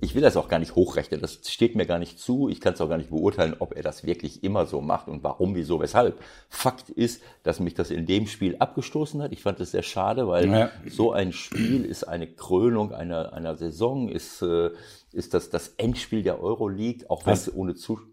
ich 0.00 0.14
will 0.14 0.22
das 0.22 0.36
auch 0.36 0.48
gar 0.48 0.58
nicht 0.58 0.74
hochrechnen, 0.74 1.20
das 1.20 1.40
steht 1.46 1.76
mir 1.76 1.86
gar 1.86 1.98
nicht 1.98 2.18
zu. 2.18 2.48
Ich 2.48 2.60
kann 2.60 2.72
es 2.72 2.80
auch 2.80 2.88
gar 2.88 2.96
nicht 2.96 3.10
beurteilen, 3.10 3.54
ob 3.58 3.76
er 3.76 3.82
das 3.82 4.04
wirklich 4.04 4.42
immer 4.42 4.66
so 4.66 4.80
macht 4.80 5.08
und 5.08 5.22
warum, 5.22 5.54
wieso, 5.54 5.80
weshalb. 5.80 6.18
Fakt 6.48 6.88
ist, 6.88 7.22
dass 7.42 7.60
mich 7.60 7.74
das 7.74 7.90
in 7.90 8.06
dem 8.06 8.26
Spiel 8.26 8.56
abgestoßen 8.58 9.20
hat. 9.22 9.32
Ich 9.32 9.42
fand 9.42 9.60
es 9.60 9.72
sehr 9.72 9.82
schade, 9.82 10.26
weil 10.28 10.48
ja. 10.48 10.70
so 10.88 11.12
ein 11.12 11.32
Spiel 11.32 11.84
ist 11.84 12.04
eine 12.04 12.26
Krönung 12.26 12.92
einer, 12.92 13.32
einer 13.32 13.56
Saison, 13.56 14.08
ist, 14.08 14.40
äh, 14.42 14.70
ist 15.12 15.34
das, 15.34 15.50
das 15.50 15.68
Endspiel 15.76 16.22
der 16.22 16.42
Euroleague, 16.42 17.08
auch 17.10 17.26
wenn 17.26 17.34
es 17.34 17.52
ohne 17.52 17.74
Zuschauer. 17.74 18.06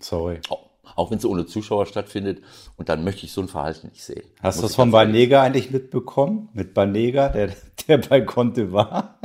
Sorry. 0.00 0.40
Auch, 0.48 0.70
auch 0.96 1.10
wenn 1.10 1.18
es 1.18 1.24
ohne 1.24 1.46
Zuschauer 1.46 1.86
stattfindet. 1.86 2.42
Und 2.76 2.88
dann 2.88 3.04
möchte 3.04 3.26
ich 3.26 3.32
so 3.32 3.42
ein 3.42 3.48
Verhalten 3.48 3.88
nicht 3.88 4.02
sehen. 4.02 4.24
Hast 4.42 4.58
du 4.58 4.62
das 4.62 4.74
von 4.74 4.90
Banega 4.90 5.42
eigentlich 5.42 5.70
mitbekommen? 5.70 6.48
Mit 6.52 6.74
Banega, 6.74 7.28
der, 7.28 7.52
der 7.88 7.98
bei 7.98 8.20
Conte 8.22 8.72
war? 8.72 9.18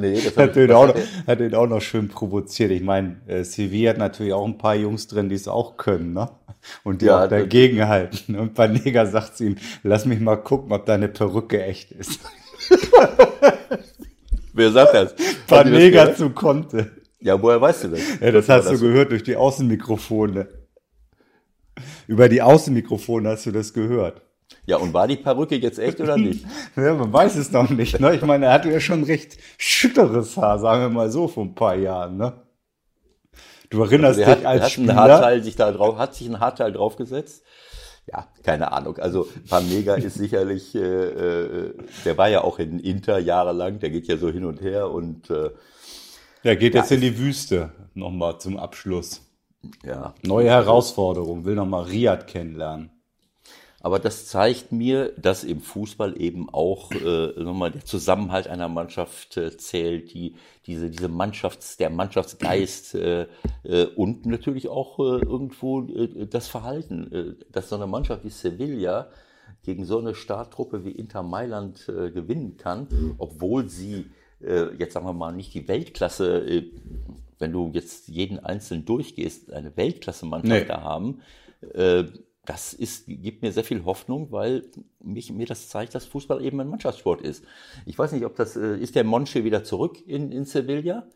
Nee, 0.00 0.20
das 0.20 0.36
hat, 0.38 0.56
ihn 0.56 0.72
auch 0.72 0.88
noch, 0.88 0.94
hat 1.26 1.40
ihn 1.40 1.54
auch 1.54 1.66
noch 1.66 1.80
schön 1.80 2.08
provoziert. 2.08 2.70
Ich 2.70 2.82
meine, 2.82 3.16
äh, 3.26 3.44
Sevilla 3.44 3.90
hat 3.90 3.98
natürlich 3.98 4.32
auch 4.32 4.46
ein 4.46 4.58
paar 4.58 4.74
Jungs 4.74 5.06
drin, 5.06 5.28
die 5.28 5.34
es 5.34 5.48
auch 5.48 5.76
können, 5.76 6.12
ne? 6.12 6.30
Und 6.84 7.02
die 7.02 7.06
ja, 7.06 7.24
auch 7.24 7.28
dagegen 7.28 7.86
halten. 7.86 8.36
Und 8.38 8.54
Banega 8.54 9.06
sagt 9.06 9.36
zu 9.36 9.44
ihm, 9.44 9.56
lass 9.82 10.06
mich 10.06 10.20
mal 10.20 10.36
gucken, 10.36 10.72
ob 10.72 10.86
deine 10.86 11.08
Perücke 11.08 11.62
echt 11.62 11.92
ist. 11.92 12.20
Wer 14.52 14.72
sagt 14.72 14.94
das? 14.94 15.14
Banega 15.46 16.14
zu 16.14 16.30
Conte. 16.30 16.90
Ja, 17.20 17.40
woher 17.40 17.60
weißt 17.60 17.84
du 17.84 17.88
das? 17.88 18.00
Ja, 18.20 18.30
das 18.32 18.48
hast 18.48 18.66
das 18.66 18.72
du 18.72 18.86
gehört 18.86 19.10
durch 19.10 19.22
die 19.22 19.36
Außenmikrofone. 19.36 20.48
Über 22.06 22.28
die 22.28 22.42
Außenmikrofone 22.42 23.28
hast 23.28 23.46
du 23.46 23.52
das 23.52 23.72
gehört. 23.72 24.22
Ja, 24.66 24.76
und 24.76 24.92
war 24.92 25.08
die 25.08 25.16
Perücke 25.16 25.56
jetzt 25.56 25.78
echt 25.78 26.00
oder 26.00 26.16
nicht? 26.16 26.44
ja, 26.76 26.94
man 26.94 27.12
weiß 27.12 27.36
es 27.36 27.52
noch 27.52 27.70
nicht. 27.70 28.00
Ne? 28.00 28.14
Ich 28.14 28.22
meine, 28.22 28.46
er 28.46 28.52
hatte 28.52 28.70
ja 28.70 28.80
schon 28.80 29.04
recht 29.04 29.38
schütteres 29.56 30.36
Haar, 30.36 30.58
sagen 30.58 30.82
wir 30.82 30.88
mal 30.90 31.10
so, 31.10 31.28
vor 31.28 31.44
ein 31.44 31.54
paar 31.54 31.74
Jahren. 31.74 32.16
Ne? 32.16 32.32
Du 33.70 33.82
erinnerst 33.82 34.18
also 34.18 34.20
dich 34.20 34.28
hat, 34.28 34.46
als 34.46 34.62
hat 34.62 34.70
Spieler? 34.72 34.94
Haarteil 34.94 35.42
sich 35.42 35.56
da 35.56 35.72
drauf, 35.72 35.98
hat 35.98 36.14
sich 36.14 36.28
ein 36.28 36.40
Haarteil 36.40 36.72
draufgesetzt? 36.72 37.44
Ja, 38.06 38.26
keine 38.42 38.72
Ahnung. 38.72 38.96
Also 38.98 39.28
Pamega 39.48 39.94
ist 39.94 40.14
sicherlich, 40.14 40.74
äh, 40.74 40.78
äh, 40.80 41.74
der 42.04 42.16
war 42.16 42.28
ja 42.28 42.42
auch 42.42 42.58
in 42.58 42.78
Inter 42.78 43.18
jahrelang, 43.18 43.80
der 43.80 43.90
geht 43.90 44.06
ja 44.06 44.16
so 44.16 44.30
hin 44.30 44.46
und 44.46 44.62
her 44.62 44.90
und 44.90 45.28
äh, 45.28 45.50
der 46.44 46.56
geht 46.56 46.74
ja, 46.74 46.80
jetzt 46.80 46.92
in 46.92 47.02
die 47.02 47.18
Wüste 47.18 47.72
nochmal 47.94 48.38
zum 48.38 48.56
Abschluss. 48.56 49.22
Ja. 49.84 50.14
Neue 50.22 50.48
Herausforderung, 50.48 51.44
will 51.44 51.54
nochmal 51.54 51.84
Riyadh 51.84 52.26
kennenlernen. 52.26 52.90
Aber 53.80 54.00
das 54.00 54.26
zeigt 54.26 54.72
mir, 54.72 55.12
dass 55.16 55.44
im 55.44 55.60
Fußball 55.60 56.20
eben 56.20 56.48
auch 56.50 56.90
äh, 56.90 57.40
nochmal 57.40 57.70
der 57.70 57.84
Zusammenhalt 57.84 58.48
einer 58.48 58.68
Mannschaft 58.68 59.36
äh, 59.36 59.56
zählt, 59.56 60.12
die, 60.12 60.34
diese, 60.66 60.90
diese 60.90 61.08
Mannschafts-, 61.08 61.76
der 61.76 61.90
Mannschaftsgeist 61.90 62.96
äh, 62.96 63.26
äh, 63.62 63.84
und 63.94 64.26
natürlich 64.26 64.68
auch 64.68 64.98
äh, 64.98 65.24
irgendwo 65.24 65.82
äh, 65.82 66.26
das 66.26 66.48
Verhalten, 66.48 67.12
äh, 67.12 67.44
dass 67.52 67.68
so 67.68 67.76
eine 67.76 67.86
Mannschaft 67.86 68.24
wie 68.24 68.30
Sevilla 68.30 69.10
gegen 69.62 69.84
so 69.84 69.98
eine 69.98 70.14
Starttruppe 70.14 70.84
wie 70.84 70.90
Inter 70.90 71.22
Mailand 71.22 71.88
äh, 71.88 72.10
gewinnen 72.10 72.56
kann, 72.56 73.14
obwohl 73.18 73.68
sie 73.68 74.06
äh, 74.40 74.74
jetzt 74.76 74.94
sagen 74.94 75.06
wir 75.06 75.12
mal 75.12 75.32
nicht 75.32 75.54
die 75.54 75.68
Weltklasse, 75.68 76.38
äh, 76.46 76.70
wenn 77.38 77.52
du 77.52 77.70
jetzt 77.72 78.08
jeden 78.08 78.38
einzelnen 78.40 78.84
durchgehst, 78.84 79.52
eine 79.52 79.76
Weltklasse-Mannschaft 79.76 80.62
nee. 80.62 80.66
da 80.66 80.82
haben. 80.82 81.20
Äh, 81.74 82.04
das 82.48 82.72
ist, 82.72 83.04
gibt 83.06 83.42
mir 83.42 83.52
sehr 83.52 83.62
viel 83.62 83.84
Hoffnung, 83.84 84.32
weil 84.32 84.64
mich, 85.00 85.30
mir 85.30 85.44
das 85.44 85.68
zeigt, 85.68 85.94
dass 85.94 86.06
Fußball 86.06 86.42
eben 86.42 86.58
ein 86.60 86.68
Mannschaftssport 86.68 87.20
ist. 87.20 87.44
Ich 87.84 87.98
weiß 87.98 88.12
nicht, 88.12 88.24
ob 88.24 88.36
das, 88.36 88.56
äh, 88.56 88.76
ist 88.78 88.94
der 88.94 89.04
Monchi 89.04 89.44
wieder 89.44 89.64
zurück 89.64 89.98
in, 90.06 90.32
in 90.32 90.46
Sevilla? 90.46 91.06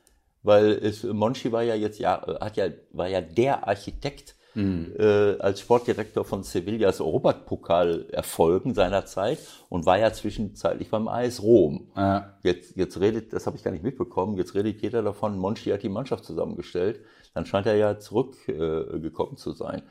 Weil 0.42 0.72
es, 0.72 1.04
Monchi 1.04 1.50
war 1.50 1.62
ja 1.62 1.74
jetzt, 1.74 1.98
ja, 1.98 2.20
hat 2.40 2.58
ja, 2.58 2.66
war 2.90 3.08
ja 3.08 3.22
der 3.22 3.66
Architekt 3.66 4.36
mhm. 4.54 4.92
äh, 4.98 5.38
als 5.38 5.60
Sportdirektor 5.60 6.26
von 6.26 6.42
Sevillas 6.42 7.00
Europapokal-Erfolgen 7.00 8.74
seiner 8.74 9.06
Zeit 9.06 9.38
und 9.70 9.86
war 9.86 9.98
ja 9.98 10.12
zwischenzeitlich 10.12 10.90
beim 10.90 11.08
AS 11.08 11.42
Rom. 11.42 11.92
Ja. 11.96 12.36
Jetzt, 12.42 12.76
jetzt 12.76 13.00
redet, 13.00 13.32
das 13.32 13.46
habe 13.46 13.56
ich 13.56 13.62
gar 13.62 13.70
nicht 13.70 13.84
mitbekommen, 13.84 14.36
jetzt 14.36 14.54
redet 14.54 14.82
jeder 14.82 15.02
davon, 15.02 15.38
Monchi 15.38 15.70
hat 15.70 15.82
die 15.82 15.88
Mannschaft 15.88 16.24
zusammengestellt. 16.24 17.00
Dann 17.32 17.46
scheint 17.46 17.66
er 17.66 17.76
ja 17.76 17.98
zurückgekommen 17.98 19.32
äh, 19.32 19.36
zu 19.36 19.52
sein. 19.52 19.82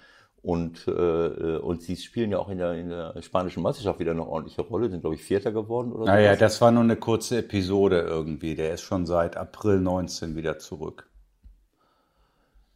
Und, 0.43 0.88
äh, 0.88 1.58
und 1.58 1.84
sie 1.84 1.95
spielen 1.95 2.32
ja 2.32 2.39
auch 2.39 2.49
in 2.49 2.58
der, 2.58 2.73
in 2.73 2.89
der 2.89 3.21
spanischen 3.21 3.62
Meisterschaft 3.62 3.99
wieder 3.99 4.12
eine 4.12 4.25
ordentliche 4.25 4.63
Rolle, 4.63 4.89
sind, 4.89 5.01
glaube 5.01 5.15
ich, 5.15 5.23
Vierter 5.23 5.51
geworden 5.51 5.91
oder 5.91 6.06
Naja, 6.06 6.36
das 6.36 6.60
war 6.62 6.71
nur 6.71 6.84
eine 6.84 6.95
kurze 6.95 7.39
Episode 7.39 8.01
irgendwie. 8.01 8.56
Der 8.56 8.73
ist 8.73 8.82
schon 8.82 9.06
seit 9.06 9.38
April 9.38 9.80
19 9.80 10.36
wieder 10.36 10.58
zurück. 10.58 11.08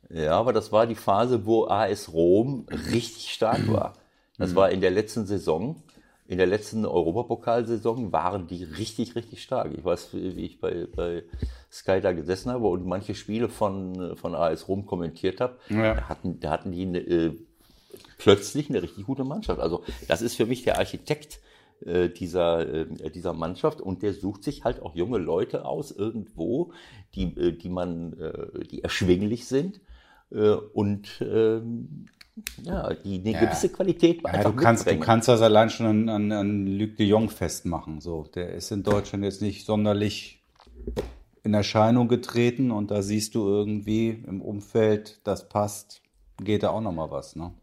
Ja, 0.09 0.37
aber 0.37 0.53
das 0.53 0.71
war 0.71 0.85
die 0.85 0.95
Phase, 0.95 1.47
wo 1.47 1.65
AS 1.65 2.13
Rom 2.13 2.67
richtig 2.91 3.31
stark 3.31 3.67
war. 3.71 3.93
Das 4.37 4.53
war 4.53 4.69
in 4.69 4.81
der 4.81 4.91
letzten 4.91 5.25
Saison. 5.25 5.81
In 6.27 6.39
der 6.39 6.47
letzten 6.47 6.85
Europapokalsaison 6.85 8.11
waren 8.11 8.47
die 8.47 8.63
richtig, 8.63 9.15
richtig 9.15 9.43
stark. 9.43 9.71
Ich 9.77 9.85
weiß, 9.85 10.09
wie 10.13 10.45
ich 10.45 10.59
bei, 10.59 10.87
bei 10.95 11.23
Sky 11.71 12.01
da 12.01 12.13
gesessen 12.13 12.51
habe 12.51 12.67
und 12.67 12.85
manche 12.85 13.13
Spiele 13.13 13.47
von, 13.47 14.17
von 14.17 14.33
AS 14.33 14.67
Rom 14.67 14.87
kommentiert 14.87 15.39
habe. 15.39 15.57
Ja. 15.69 15.93
Da, 15.93 16.09
hatten, 16.09 16.39
da 16.39 16.49
hatten 16.49 16.71
die 16.71 16.81
eine, 16.81 16.99
äh, 16.99 17.37
plötzlich 18.17 18.69
eine 18.69 18.81
richtig 18.81 19.05
gute 19.05 19.23
Mannschaft. 19.23 19.59
Also 19.59 19.83
das 20.07 20.21
ist 20.21 20.35
für 20.35 20.45
mich 20.45 20.63
der 20.63 20.77
Architekt 20.77 21.39
äh, 21.85 22.09
dieser, 22.09 22.67
äh, 22.67 23.11
dieser 23.11 23.33
Mannschaft 23.33 23.81
und 23.81 24.01
der 24.01 24.13
sucht 24.13 24.43
sich 24.43 24.63
halt 24.63 24.81
auch 24.81 24.95
junge 24.95 25.17
Leute 25.17 25.65
aus 25.65 25.91
irgendwo, 25.91 26.71
die, 27.15 27.25
äh, 27.37 27.51
die 27.51 27.69
man, 27.69 28.13
äh, 28.19 28.65
die 28.65 28.83
erschwinglich 28.83 29.45
sind 29.45 29.81
äh, 30.31 30.51
und 30.51 31.21
ähm, 31.21 32.07
ja, 32.63 32.93
die 32.93 33.21
eine 33.23 33.39
gewisse 33.45 33.69
Qualität 33.69 34.21
Ja, 34.23 34.43
du 34.43 34.53
kannst, 34.53 34.89
du 34.89 34.99
kannst 34.99 35.27
das 35.29 35.41
allein 35.41 35.69
schon 35.69 35.85
an, 35.85 36.09
an, 36.09 36.31
an 36.31 36.67
Luc 36.67 36.97
de 36.97 37.07
Jong 37.07 37.29
festmachen. 37.29 38.01
So, 38.01 38.25
der 38.35 38.53
ist 38.53 38.71
in 38.71 38.83
Deutschland 38.83 39.23
jetzt 39.23 39.41
nicht 39.41 39.65
sonderlich 39.65 40.43
in 41.43 41.53
Erscheinung 41.53 42.07
getreten 42.07 42.71
und 42.71 42.91
da 42.91 43.01
siehst 43.01 43.35
du 43.35 43.47
irgendwie 43.47 44.09
im 44.09 44.41
Umfeld, 44.41 45.21
das 45.23 45.47
passt, 45.47 46.01
geht 46.43 46.63
da 46.63 46.71
auch 46.71 46.81
noch 46.81 46.91
mal 46.91 47.11
was, 47.11 47.35
ne? 47.35 47.53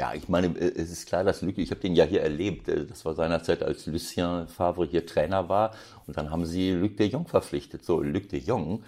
Ja, 0.00 0.14
ich 0.14 0.30
meine, 0.30 0.46
äh, 0.58 0.72
es 0.76 0.90
ist 0.90 1.06
klar, 1.06 1.24
dass 1.24 1.42
Luc, 1.42 1.58
ich 1.58 1.70
habe 1.70 1.80
den 1.82 1.94
ja 1.94 2.04
hier 2.06 2.22
erlebt, 2.22 2.68
äh, 2.68 2.86
das 2.86 3.04
war 3.04 3.14
seinerzeit, 3.14 3.62
als 3.62 3.84
Lucien 3.84 4.48
Favre 4.48 4.86
hier 4.86 5.04
Trainer 5.04 5.50
war 5.50 5.72
und 6.06 6.16
dann 6.16 6.30
haben 6.30 6.46
sie 6.46 6.70
Luc 6.70 6.96
de 6.96 7.06
Jong 7.06 7.26
verpflichtet. 7.26 7.84
So, 7.84 8.00
Luc 8.00 8.30
de 8.30 8.40
Jong 8.40 8.82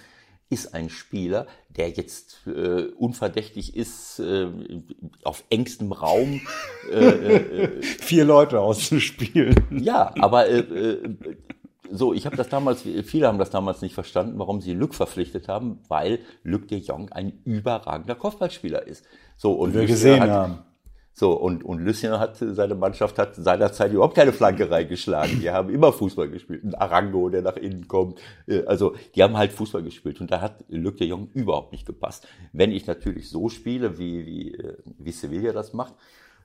ist 0.49 0.73
ein 0.73 0.89
Spieler, 0.89 1.47
der 1.69 1.91
jetzt 1.91 2.47
äh, 2.47 2.85
unverdächtig 2.97 3.77
ist, 3.77 4.21
äh, 4.21 4.47
auf 5.23 5.45
engstem 5.51 5.93
Raum. 5.93 6.41
Vier 8.01 8.25
Leute 8.25 8.61
auszuspielen. 8.61 9.55
Ja, 9.71 10.15
aber 10.19 10.49
äh, 10.49 10.61
äh, 10.61 11.17
so, 11.91 12.15
ich 12.15 12.25
habe 12.25 12.37
das 12.37 12.49
damals, 12.49 12.85
viele 13.05 13.27
haben 13.27 13.39
das 13.39 13.51
damals 13.51 13.83
nicht 13.83 13.95
verstanden, 13.95 14.39
warum 14.39 14.63
sie 14.63 14.73
Luc 14.73 14.95
verpflichtet 14.95 15.47
haben, 15.47 15.81
weil 15.89 16.21
Luc 16.43 16.69
de 16.69 16.79
Jong 16.79 17.13
ein 17.13 17.43
überragender 17.45 18.15
Kopfballspieler 18.15 18.87
ist. 18.87 19.05
So, 19.37 19.53
und 19.53 19.75
Wir 19.75 19.83
Lucien 19.83 19.95
gesehen 19.95 20.21
hat, 20.23 20.31
haben. 20.31 20.72
So, 21.15 21.33
und, 21.33 21.63
und 21.63 21.81
Lucien 21.81 22.19
hat, 22.19 22.39
seine 22.39 22.75
Mannschaft 22.75 23.19
hat 23.19 23.35
seinerzeit 23.35 23.93
überhaupt 23.93 24.15
keine 24.15 24.33
Flanke 24.33 24.71
reingeschlagen. 24.71 25.41
Die 25.41 25.51
haben 25.51 25.69
immer 25.69 25.93
Fußball 25.93 26.31
gespielt. 26.31 26.65
Ein 26.65 26.75
Arango, 26.75 27.29
der 27.29 27.43
nach 27.43 27.57
innen 27.57 27.87
kommt. 27.87 28.21
Äh, 28.47 28.63
Also, 28.65 28.95
die 29.15 29.23
haben 29.23 29.37
halt 29.37 29.53
Fußball 29.53 29.83
gespielt. 29.83 30.21
Und 30.21 30.31
da 30.31 30.41
hat 30.41 30.65
Luc 30.69 30.97
de 30.97 31.09
Jong 31.09 31.29
überhaupt 31.35 31.73
nicht 31.73 31.87
gepasst. 31.87 32.27
Wenn 32.53 32.73
ich 32.73 32.87
natürlich 32.87 33.29
so 33.29 33.49
spiele, 33.51 33.99
wie, 33.99 34.27
wie, 34.27 34.55
äh, 34.55 34.79
wie 34.99 35.13
Sevilla 35.13 35.53
das 35.53 35.75
macht, 35.75 35.95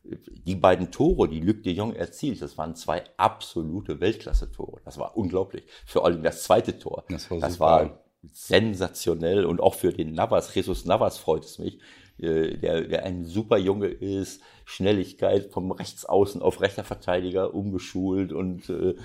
die 0.04 0.56
beiden 0.56 0.92
Tore, 0.92 1.28
die 1.28 1.42
Luc 1.42 1.64
de 1.64 1.74
Jong 1.74 1.94
erzielt, 1.94 2.42
das 2.42 2.58
waren 2.58 2.76
zwei 2.76 3.04
absolute 3.18 4.00
Weltklasse-Tore. 4.00 4.82
Das 4.86 4.98
war 4.98 5.18
unglaublich. 5.18 5.64
Vor 5.86 6.06
allem 6.06 6.24
das 6.24 6.44
zweite 6.44 6.78
Tor. 6.78 7.04
Das 7.10 7.30
war 7.32 7.40
das 7.40 7.60
war 7.60 8.04
sensationell 8.24 9.46
und 9.46 9.62
auch 9.62 9.76
für 9.76 9.94
den 9.94 10.14
Navas, 10.14 10.54
Jesus 10.54 10.86
Navas 10.86 11.18
freut 11.18 11.46
es 11.46 11.60
mich, 11.60 11.80
äh, 12.18 12.58
der, 12.58 12.82
der 12.82 13.04
ein 13.04 13.26
super 13.26 13.58
Junge 13.58 13.88
ist, 13.88 14.42
Schnelligkeit 14.68 15.46
vom 15.54 15.72
Rechtsaußen 15.72 16.42
auf 16.42 16.60
rechter 16.60 16.84
Verteidiger 16.84 17.54
umgeschult 17.54 18.34
und 18.34 18.70
äh, 18.70 18.96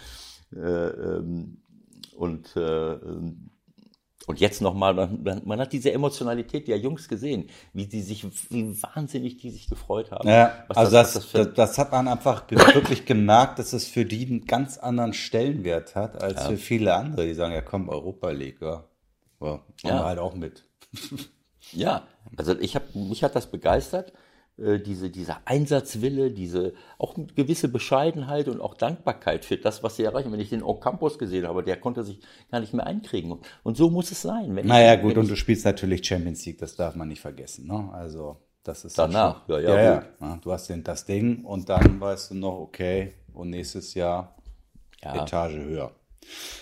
äh, 0.52 0.58
ähm, 0.58 1.62
und 2.16 2.56
äh, 2.56 2.94
ähm, 2.94 3.48
und 4.26 4.40
jetzt 4.40 4.60
nochmal, 4.60 4.94
man, 4.94 5.42
man, 5.44 5.60
hat 5.60 5.72
diese 5.72 5.92
Emotionalität 5.92 6.66
der 6.68 6.78
Jungs 6.78 7.08
gesehen, 7.08 7.48
wie 7.72 7.86
die 7.86 8.02
sich, 8.02 8.24
wie 8.50 8.80
wahnsinnig 8.82 9.36
die 9.38 9.50
sich 9.50 9.68
gefreut 9.68 10.10
haben. 10.12 10.28
Ja, 10.28 10.64
also 10.68 10.92
das, 10.92 11.24
für- 11.24 11.44
das, 11.46 11.54
das, 11.54 11.78
hat 11.78 11.90
man 11.90 12.06
einfach 12.06 12.48
wirklich 12.50 13.04
gemerkt, 13.04 13.58
dass 13.58 13.72
es 13.72 13.86
für 13.88 14.04
die 14.04 14.26
einen 14.26 14.44
ganz 14.44 14.78
anderen 14.78 15.12
Stellenwert 15.12 15.94
hat 15.96 16.22
als 16.22 16.46
für 16.46 16.56
viele 16.56 16.94
andere, 16.94 17.26
die 17.26 17.34
sagen, 17.34 17.52
ja 17.52 17.62
komm, 17.62 17.88
Europa 17.88 18.30
League, 18.30 18.60
ja. 18.60 18.84
Ja, 19.40 19.60
Ja. 19.84 20.04
halt 20.04 20.18
auch 20.18 20.34
mit. 20.34 20.64
Ja, 21.70 22.06
also 22.36 22.58
ich 22.58 22.74
habe 22.74 22.86
mich 22.94 23.22
hat 23.22 23.36
das 23.36 23.50
begeistert, 23.50 24.12
diese 24.58 25.10
dieser 25.10 25.40
Einsatzwille, 25.46 26.30
diese 26.30 26.74
auch 26.98 27.16
eine 27.16 27.26
gewisse 27.26 27.68
Bescheidenheit 27.68 28.48
und 28.48 28.60
auch 28.60 28.74
Dankbarkeit 28.74 29.44
für 29.44 29.56
das, 29.56 29.82
was 29.82 29.96
sie 29.96 30.04
erreichen. 30.04 30.30
Wenn 30.30 30.40
ich 30.40 30.50
den 30.50 30.62
Ocampos 30.62 31.18
gesehen 31.18 31.46
habe, 31.48 31.64
der 31.64 31.78
konnte 31.80 32.04
sich 32.04 32.20
gar 32.50 32.60
nicht 32.60 32.74
mehr 32.74 32.86
einkriegen. 32.86 33.38
Und, 33.62 33.76
so 33.76 33.88
muss 33.90 34.10
es 34.12 34.22
sein. 34.22 34.54
Wenn 34.54 34.66
Naja, 34.66 34.94
ich, 34.94 35.00
gut, 35.00 35.16
und 35.16 35.28
du 35.28 35.36
spielst 35.36 35.64
natürlich 35.64 36.06
Champions 36.06 36.44
League, 36.44 36.58
das 36.58 36.76
darf 36.76 36.94
man 36.94 37.08
nicht 37.08 37.20
vergessen. 37.20 37.66
Ne? 37.66 37.88
Also, 37.92 38.36
das 38.62 38.84
ist 38.84 38.98
Danach, 38.98 39.46
schon, 39.46 39.62
ja, 39.62 39.70
ja, 39.70 39.82
ja, 39.82 39.94
gut. 39.96 40.08
ja. 40.20 40.38
Du 40.42 40.52
hast 40.52 40.68
den, 40.68 40.84
das 40.84 41.04
Ding 41.06 41.44
und 41.44 41.68
dann 41.68 41.98
weißt 42.00 42.30
du 42.30 42.34
noch, 42.34 42.58
okay, 42.60 43.14
und 43.32 43.50
nächstes 43.50 43.94
Jahr 43.94 44.36
Ja. 45.02 45.22
Etage 45.22 45.54
höher. 45.54 45.90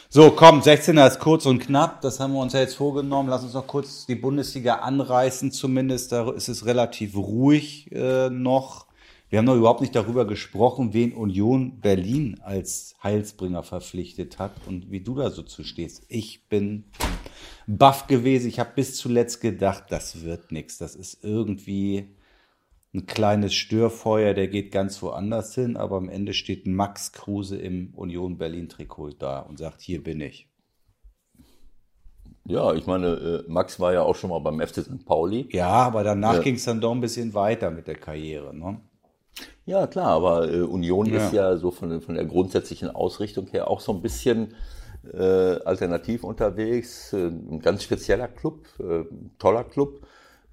So, 0.08 0.32
komm, 0.32 0.60
16er 0.60 1.06
ist 1.06 1.20
kurz 1.20 1.46
und 1.46 1.60
knapp. 1.60 2.00
Das 2.00 2.18
haben 2.18 2.32
wir 2.32 2.40
uns 2.40 2.52
ja 2.52 2.60
jetzt 2.60 2.74
vorgenommen. 2.74 3.28
Lass 3.28 3.44
uns 3.44 3.54
noch 3.54 3.66
kurz 3.66 4.06
die 4.06 4.16
Bundesliga 4.16 4.76
anreißen. 4.76 5.52
Zumindest 5.52 6.10
da 6.10 6.30
ist 6.32 6.48
es 6.48 6.66
relativ 6.66 7.16
ruhig 7.16 7.92
äh, 7.92 8.28
noch. 8.28 8.86
Wir 9.28 9.38
haben 9.38 9.46
noch 9.46 9.54
überhaupt 9.54 9.80
nicht 9.80 9.94
darüber 9.94 10.26
gesprochen, 10.26 10.92
wen 10.92 11.12
Union 11.12 11.78
Berlin 11.80 12.40
als 12.42 12.96
Heilsbringer 13.04 13.62
verpflichtet 13.62 14.40
hat 14.40 14.50
und 14.66 14.90
wie 14.90 14.98
du 14.98 15.14
da 15.14 15.30
so 15.30 15.42
zu 15.42 15.62
stehst. 15.62 16.02
Ich 16.08 16.48
bin 16.48 16.82
baff 17.68 18.08
gewesen. 18.08 18.48
Ich 18.48 18.58
habe 18.58 18.72
bis 18.74 18.96
zuletzt 18.96 19.40
gedacht, 19.40 19.84
das 19.90 20.22
wird 20.22 20.50
nichts. 20.50 20.78
Das 20.78 20.96
ist 20.96 21.22
irgendwie 21.22 22.08
ein 22.92 23.06
kleines 23.06 23.54
Störfeuer, 23.54 24.34
der 24.34 24.48
geht 24.48 24.72
ganz 24.72 25.00
woanders 25.02 25.54
hin, 25.54 25.76
aber 25.76 25.96
am 25.96 26.08
Ende 26.08 26.34
steht 26.34 26.66
Max 26.66 27.12
Kruse 27.12 27.56
im 27.56 27.92
Union 27.94 28.36
Berlin 28.36 28.68
Trikot 28.68 29.10
da 29.18 29.40
und 29.40 29.58
sagt, 29.58 29.80
hier 29.80 30.02
bin 30.02 30.20
ich. 30.20 30.48
ja, 32.46 32.74
ich 32.74 32.86
meine, 32.86 33.06
äh, 33.46 33.50
Max 33.50 33.78
war 33.78 33.92
ja 33.92 34.02
auch 34.02 34.16
schon 34.16 34.30
mal 34.30 34.40
beim 34.40 34.60
FC 34.60 34.82
St. 34.82 35.04
Pauli. 35.06 35.48
Ja, 35.52 35.68
aber 35.68 36.02
danach 36.02 36.34
Ja. 36.36 36.42
ging 36.42 36.56
es 36.56 36.64
dann 36.64 36.80
doch 36.80 36.90
ein 36.92 37.00
bisschen 37.00 37.32
weiter 37.34 37.70
mit 37.70 37.86
der 37.86 37.94
Karriere. 37.94 38.52
Ne? 38.56 38.80
Ja, 39.66 39.86
klar, 39.86 40.08
aber 40.08 40.52
äh, 40.52 40.62
Union 40.62 41.06
Ja. 41.06 41.24
ist 41.26 41.32
ja 41.32 41.56
so 41.56 41.70
von, 41.70 42.00
von 42.00 42.16
der 42.16 42.24
grundsätzlichen 42.24 42.90
Ausrichtung 42.90 43.46
her 43.48 43.68
auch 43.68 43.80
so 43.80 43.92
ein 43.92 44.02
bisschen 44.02 44.54
äh, 45.12 45.18
alternativ 45.64 46.24
unterwegs. 46.24 47.12
Äh, 47.12 47.28
ein 47.28 47.60
ganz 47.60 47.84
spezieller 47.84 48.26
Club, 48.26 48.66
äh, 48.80 49.04
toller 49.38 49.62
Club. 49.64 50.04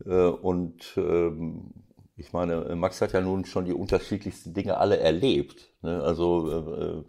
Äh, 0.05 0.11
und 0.27 0.93
ähm, 0.97 1.71
ich 2.17 2.33
meine, 2.33 2.65
äh, 2.65 2.75
Max 2.75 3.01
hat 3.01 3.13
ja 3.13 3.21
nun 3.21 3.45
schon 3.45 3.65
die 3.65 3.73
unterschiedlichsten 3.73 4.53
Dinge 4.53 4.77
alle 4.77 4.97
erlebt. 4.97 5.69
Ne? 5.81 6.01
Also 6.01 6.51
äh, 6.51 7.03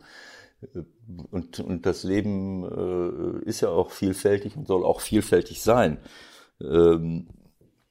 äh, 0.62 0.84
und, 1.30 1.60
und 1.60 1.86
das 1.86 2.04
Leben 2.04 2.64
äh, 2.64 3.48
ist 3.48 3.60
ja 3.60 3.70
auch 3.70 3.90
vielfältig 3.90 4.56
und 4.56 4.66
soll 4.66 4.84
auch 4.84 5.00
vielfältig 5.00 5.62
sein. 5.62 5.98
Ähm, 6.60 7.28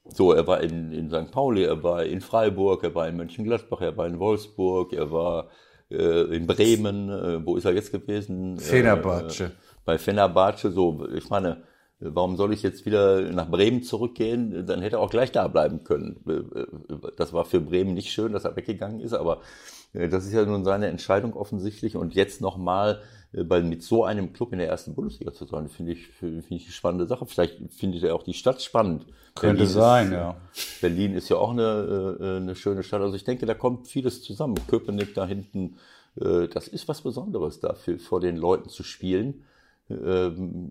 so, 0.04 0.32
er 0.32 0.46
war 0.46 0.62
in, 0.62 0.92
in 0.92 1.10
St. 1.10 1.30
Pauli, 1.30 1.64
er 1.64 1.82
war 1.82 2.04
in 2.04 2.20
Freiburg, 2.20 2.84
er 2.84 2.94
war 2.94 3.08
in 3.08 3.16
Mönchengladbach, 3.16 3.80
er 3.80 3.96
war 3.96 4.06
in 4.06 4.18
Wolfsburg, 4.18 4.92
er 4.92 5.10
war 5.10 5.50
äh, 5.90 6.34
in 6.34 6.46
Bremen, 6.46 7.10
äh, 7.10 7.44
wo 7.44 7.56
ist 7.56 7.64
er 7.64 7.74
jetzt 7.74 7.92
gewesen? 7.92 8.58
Fenerbahce. 8.58 9.52
Bei 9.84 9.98
Fenerbahce, 9.98 10.70
so, 10.70 11.06
ich 11.14 11.28
meine, 11.30 11.62
warum 12.00 12.36
soll 12.36 12.52
ich 12.52 12.62
jetzt 12.62 12.86
wieder 12.86 13.20
nach 13.32 13.50
Bremen 13.50 13.82
zurückgehen? 13.82 14.66
Dann 14.66 14.82
hätte 14.82 14.96
er 14.96 15.00
auch 15.00 15.10
gleich 15.10 15.32
da 15.32 15.48
bleiben 15.48 15.84
können. 15.84 16.20
Äh, 16.28 16.60
äh, 16.60 17.12
Das 17.16 17.32
war 17.32 17.44
für 17.44 17.60
Bremen 17.60 17.94
nicht 17.94 18.12
schön, 18.12 18.32
dass 18.32 18.44
er 18.44 18.56
weggegangen 18.56 19.00
ist, 19.00 19.14
aber 19.14 19.40
äh, 19.92 20.08
das 20.08 20.24
ist 20.24 20.32
ja 20.32 20.44
nun 20.44 20.64
seine 20.64 20.86
Entscheidung 20.86 21.34
offensichtlich 21.34 21.96
und 21.96 22.14
jetzt 22.14 22.40
nochmal 22.40 23.00
bei 23.30 23.60
mit 23.60 23.82
so 23.82 24.04
einem 24.04 24.32
Club 24.32 24.54
in 24.54 24.58
der 24.58 24.68
ersten 24.68 24.94
Bundesliga 24.94 25.34
zu 25.34 25.44
sein, 25.44 25.68
finde 25.68 25.92
ich, 25.92 26.06
finde 26.06 26.42
ich 26.48 26.64
eine 26.64 26.72
spannende 26.72 27.06
Sache. 27.06 27.26
Vielleicht 27.26 27.58
findet 27.74 28.02
er 28.02 28.14
auch 28.14 28.22
die 28.22 28.32
Stadt 28.32 28.62
spannend. 28.62 29.04
Könnte 29.34 29.64
Berlin 29.64 29.72
sein, 29.72 30.06
ist, 30.06 30.12
ja. 30.12 30.36
Berlin 30.80 31.12
ist 31.12 31.28
ja 31.28 31.36
auch 31.36 31.50
eine, 31.50 32.38
eine 32.40 32.54
schöne 32.54 32.82
Stadt. 32.82 33.02
Also 33.02 33.16
ich 33.16 33.24
denke, 33.24 33.44
da 33.44 33.52
kommt 33.52 33.86
vieles 33.86 34.22
zusammen. 34.22 34.54
Köpenick 34.66 35.12
da 35.12 35.26
hinten, 35.26 35.76
das 36.14 36.68
ist 36.68 36.88
was 36.88 37.02
Besonderes 37.02 37.60
dafür, 37.60 37.98
vor 37.98 38.20
den 38.20 38.38
Leuten 38.38 38.70
zu 38.70 38.82
spielen. 38.82 39.44
Ähm, 39.90 40.70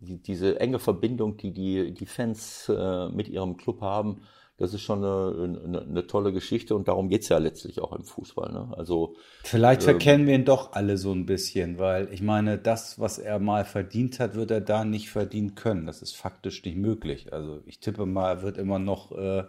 die, 0.00 0.22
diese 0.22 0.60
enge 0.60 0.78
Verbindung, 0.78 1.36
die 1.36 1.52
die, 1.52 1.94
die 1.94 2.06
Fans 2.06 2.68
äh, 2.68 3.08
mit 3.08 3.28
ihrem 3.28 3.56
Club 3.56 3.80
haben, 3.80 4.22
das 4.58 4.72
ist 4.72 4.82
schon 4.82 5.04
eine, 5.04 5.58
eine, 5.64 5.82
eine 5.82 6.06
tolle 6.06 6.32
Geschichte 6.32 6.74
und 6.74 6.88
darum 6.88 7.10
geht's 7.10 7.28
ja 7.28 7.36
letztlich 7.36 7.80
auch 7.80 7.92
im 7.92 8.04
Fußball. 8.04 8.52
Ne? 8.52 8.74
Also 8.76 9.14
Vielleicht 9.44 9.82
verkennen 9.82 10.26
wir 10.26 10.34
ihn 10.34 10.46
doch 10.46 10.72
alle 10.72 10.96
so 10.96 11.12
ein 11.12 11.26
bisschen, 11.26 11.78
weil 11.78 12.12
ich 12.12 12.22
meine, 12.22 12.56
das, 12.56 12.98
was 12.98 13.18
er 13.18 13.38
mal 13.38 13.66
verdient 13.66 14.18
hat, 14.18 14.34
wird 14.34 14.50
er 14.50 14.62
da 14.62 14.84
nicht 14.84 15.10
verdienen 15.10 15.56
können. 15.56 15.86
Das 15.86 16.00
ist 16.00 16.16
faktisch 16.16 16.64
nicht 16.64 16.78
möglich. 16.78 17.34
Also 17.34 17.60
ich 17.66 17.80
tippe 17.80 18.06
mal, 18.06 18.30
er 18.30 18.42
wird 18.42 18.56
immer 18.56 18.78
noch 18.78 19.12
äh, 19.12 19.44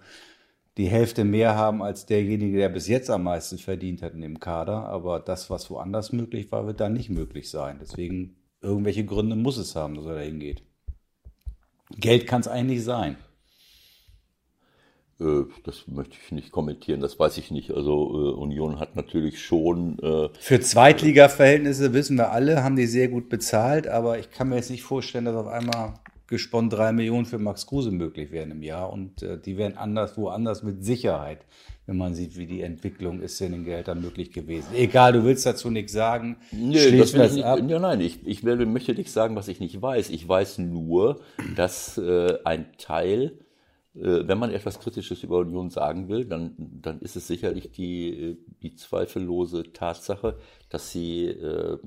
die 0.76 0.88
Hälfte 0.88 1.23
mehr 1.23 1.56
haben 1.56 1.82
als 1.82 2.06
derjenige, 2.06 2.58
der 2.58 2.69
bis 2.69 2.88
jetzt 2.88 3.10
am 3.10 3.23
meisten 3.23 3.58
verdient 3.58 4.02
hat 4.02 4.13
in 4.13 4.21
dem 4.21 4.41
Kader. 4.41 4.89
Aber 4.89 5.21
das, 5.21 5.50
was 5.50 5.69
woanders 5.69 6.12
möglich 6.12 6.52
war, 6.52 6.67
wird 6.67 6.82
da 6.82 6.89
nicht 6.89 7.10
möglich 7.10 7.50
sein. 7.50 7.78
Deswegen 7.82 8.36
irgendwelche 8.61 9.05
Gründe 9.05 9.35
muss 9.35 9.57
es 9.57 9.75
haben, 9.75 9.95
dass 9.95 10.05
er 10.05 10.15
da 10.15 10.21
hingeht. 10.21 10.63
Geld 11.91 12.27
kann 12.27 12.41
es 12.41 12.47
eigentlich 12.47 12.83
sein. 12.83 13.17
Äh, 15.19 15.43
das 15.63 15.87
möchte 15.87 16.17
ich 16.23 16.31
nicht 16.31 16.51
kommentieren, 16.51 17.01
das 17.01 17.17
weiß 17.17 17.37
ich 17.37 17.51
nicht. 17.51 17.71
Also 17.71 17.93
äh, 17.93 18.33
Union 18.35 18.79
hat 18.79 18.95
natürlich 18.95 19.43
schon. 19.43 19.99
Äh, 19.99 20.29
Für 20.39 20.59
Zweitliga-Verhältnisse 20.59 21.93
wissen 21.93 22.17
wir 22.17 22.31
alle, 22.31 22.63
haben 22.63 22.75
die 22.75 22.87
sehr 22.87 23.07
gut 23.07 23.29
bezahlt, 23.29 23.87
aber 23.87 24.19
ich 24.19 24.31
kann 24.31 24.49
mir 24.49 24.55
jetzt 24.57 24.69
nicht 24.69 24.83
vorstellen, 24.83 25.25
dass 25.25 25.35
auf 25.35 25.47
einmal 25.47 25.93
gesponnen 26.27 26.69
drei 26.69 26.91
Millionen 26.91 27.25
für 27.25 27.39
Max 27.39 27.65
Kruse 27.65 27.91
möglich 27.91 28.31
wären 28.31 28.51
im 28.51 28.63
Jahr 28.63 28.91
und 28.91 29.21
äh, 29.23 29.39
die 29.39 29.57
wären 29.57 29.77
anders, 29.77 30.17
woanders 30.17 30.63
mit 30.63 30.83
Sicherheit, 30.83 31.45
wenn 31.85 31.97
man 31.97 32.13
sieht, 32.13 32.37
wie 32.37 32.45
die 32.45 32.61
Entwicklung 32.61 33.21
ist 33.21 33.39
in 33.41 33.53
den 33.53 33.63
Geldern 33.63 34.01
möglich 34.01 34.31
gewesen. 34.31 34.67
Egal, 34.75 35.13
du 35.13 35.23
willst 35.23 35.45
dazu 35.45 35.69
nichts 35.69 35.93
sagen. 35.93 36.37
Nee, 36.51 36.97
das 36.97 37.13
das 37.13 37.33
nicht, 37.33 37.45
ab. 37.45 37.59
Ja, 37.67 37.79
nein, 37.79 38.01
ich, 38.01 38.25
ich 38.27 38.43
will, 38.43 38.65
möchte 38.65 38.93
nicht 38.93 39.11
sagen, 39.11 39.35
was 39.35 39.47
ich 39.47 39.59
nicht 39.59 39.81
weiß. 39.81 40.09
Ich 40.09 40.27
weiß 40.27 40.59
nur, 40.59 41.21
dass 41.55 41.97
äh, 41.97 42.37
ein 42.43 42.67
Teil 42.77 43.39
äh, 43.97 44.27
wenn 44.27 44.37
man 44.37 44.51
etwas 44.51 44.79
Kritisches 44.79 45.23
über 45.23 45.39
Union 45.39 45.69
sagen 45.69 46.07
will, 46.07 46.25
dann, 46.25 46.53
dann 46.57 46.99
ist 46.99 47.15
es 47.15 47.27
sicherlich 47.27 47.71
die, 47.71 48.09
äh, 48.09 48.37
die 48.61 48.75
zweifellose 48.75 49.71
Tatsache, 49.73 50.37
dass 50.69 50.91
sie, 50.91 51.25
äh, 51.25 51.77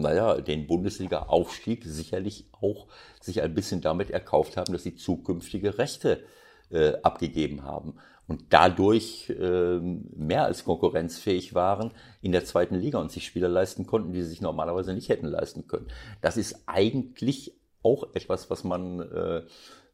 naja, 0.00 0.40
den 0.40 0.66
Bundesliga-Aufstieg 0.66 1.84
sicherlich 1.84 2.46
auch 2.52 2.88
sich 3.20 3.42
ein 3.42 3.54
bisschen 3.54 3.80
damit 3.80 4.10
erkauft 4.10 4.56
haben, 4.56 4.72
dass 4.72 4.82
sie 4.82 4.96
zukünftige 4.96 5.78
Rechte 5.78 6.24
äh, 6.70 6.94
abgegeben 7.02 7.62
haben 7.62 7.94
und 8.26 8.44
dadurch 8.50 9.30
äh, 9.30 9.78
mehr 9.78 10.44
als 10.44 10.64
konkurrenzfähig 10.64 11.54
waren 11.54 11.92
in 12.22 12.32
der 12.32 12.44
zweiten 12.44 12.76
Liga 12.76 12.98
und 12.98 13.12
sich 13.12 13.26
Spieler 13.26 13.48
leisten 13.48 13.86
konnten, 13.86 14.12
die 14.12 14.22
sie 14.22 14.30
sich 14.30 14.40
normalerweise 14.40 14.94
nicht 14.94 15.08
hätten 15.08 15.26
leisten 15.26 15.66
können. 15.66 15.88
Das 16.20 16.36
ist 16.36 16.62
eigentlich 16.66 17.54
auch 17.82 18.14
etwas, 18.14 18.48
was 18.48 18.64
man 18.64 19.00
äh, 19.00 19.42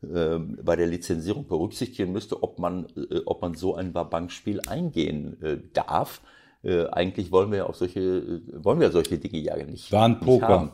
ähm, 0.02 0.58
bei 0.62 0.76
der 0.76 0.86
Lizenzierung 0.86 1.46
berücksichtigen 1.46 2.12
müsste, 2.12 2.42
ob 2.42 2.58
man, 2.58 2.86
äh, 2.96 3.20
ob 3.26 3.42
man 3.42 3.54
so 3.54 3.74
ein 3.74 3.92
Bankspiel 3.92 4.60
eingehen 4.66 5.42
äh, 5.42 5.58
darf. 5.72 6.22
Äh, 6.62 6.86
eigentlich 6.88 7.32
wollen 7.32 7.50
wir 7.50 7.58
ja 7.58 7.66
auch 7.66 7.74
solche, 7.74 8.42
wollen 8.52 8.80
wir 8.80 8.90
solche 8.90 9.18
Dinge 9.18 9.38
ja 9.38 9.56
nicht. 9.56 9.90
War 9.92 10.04
ein 10.04 10.20
Poker. 10.20 10.72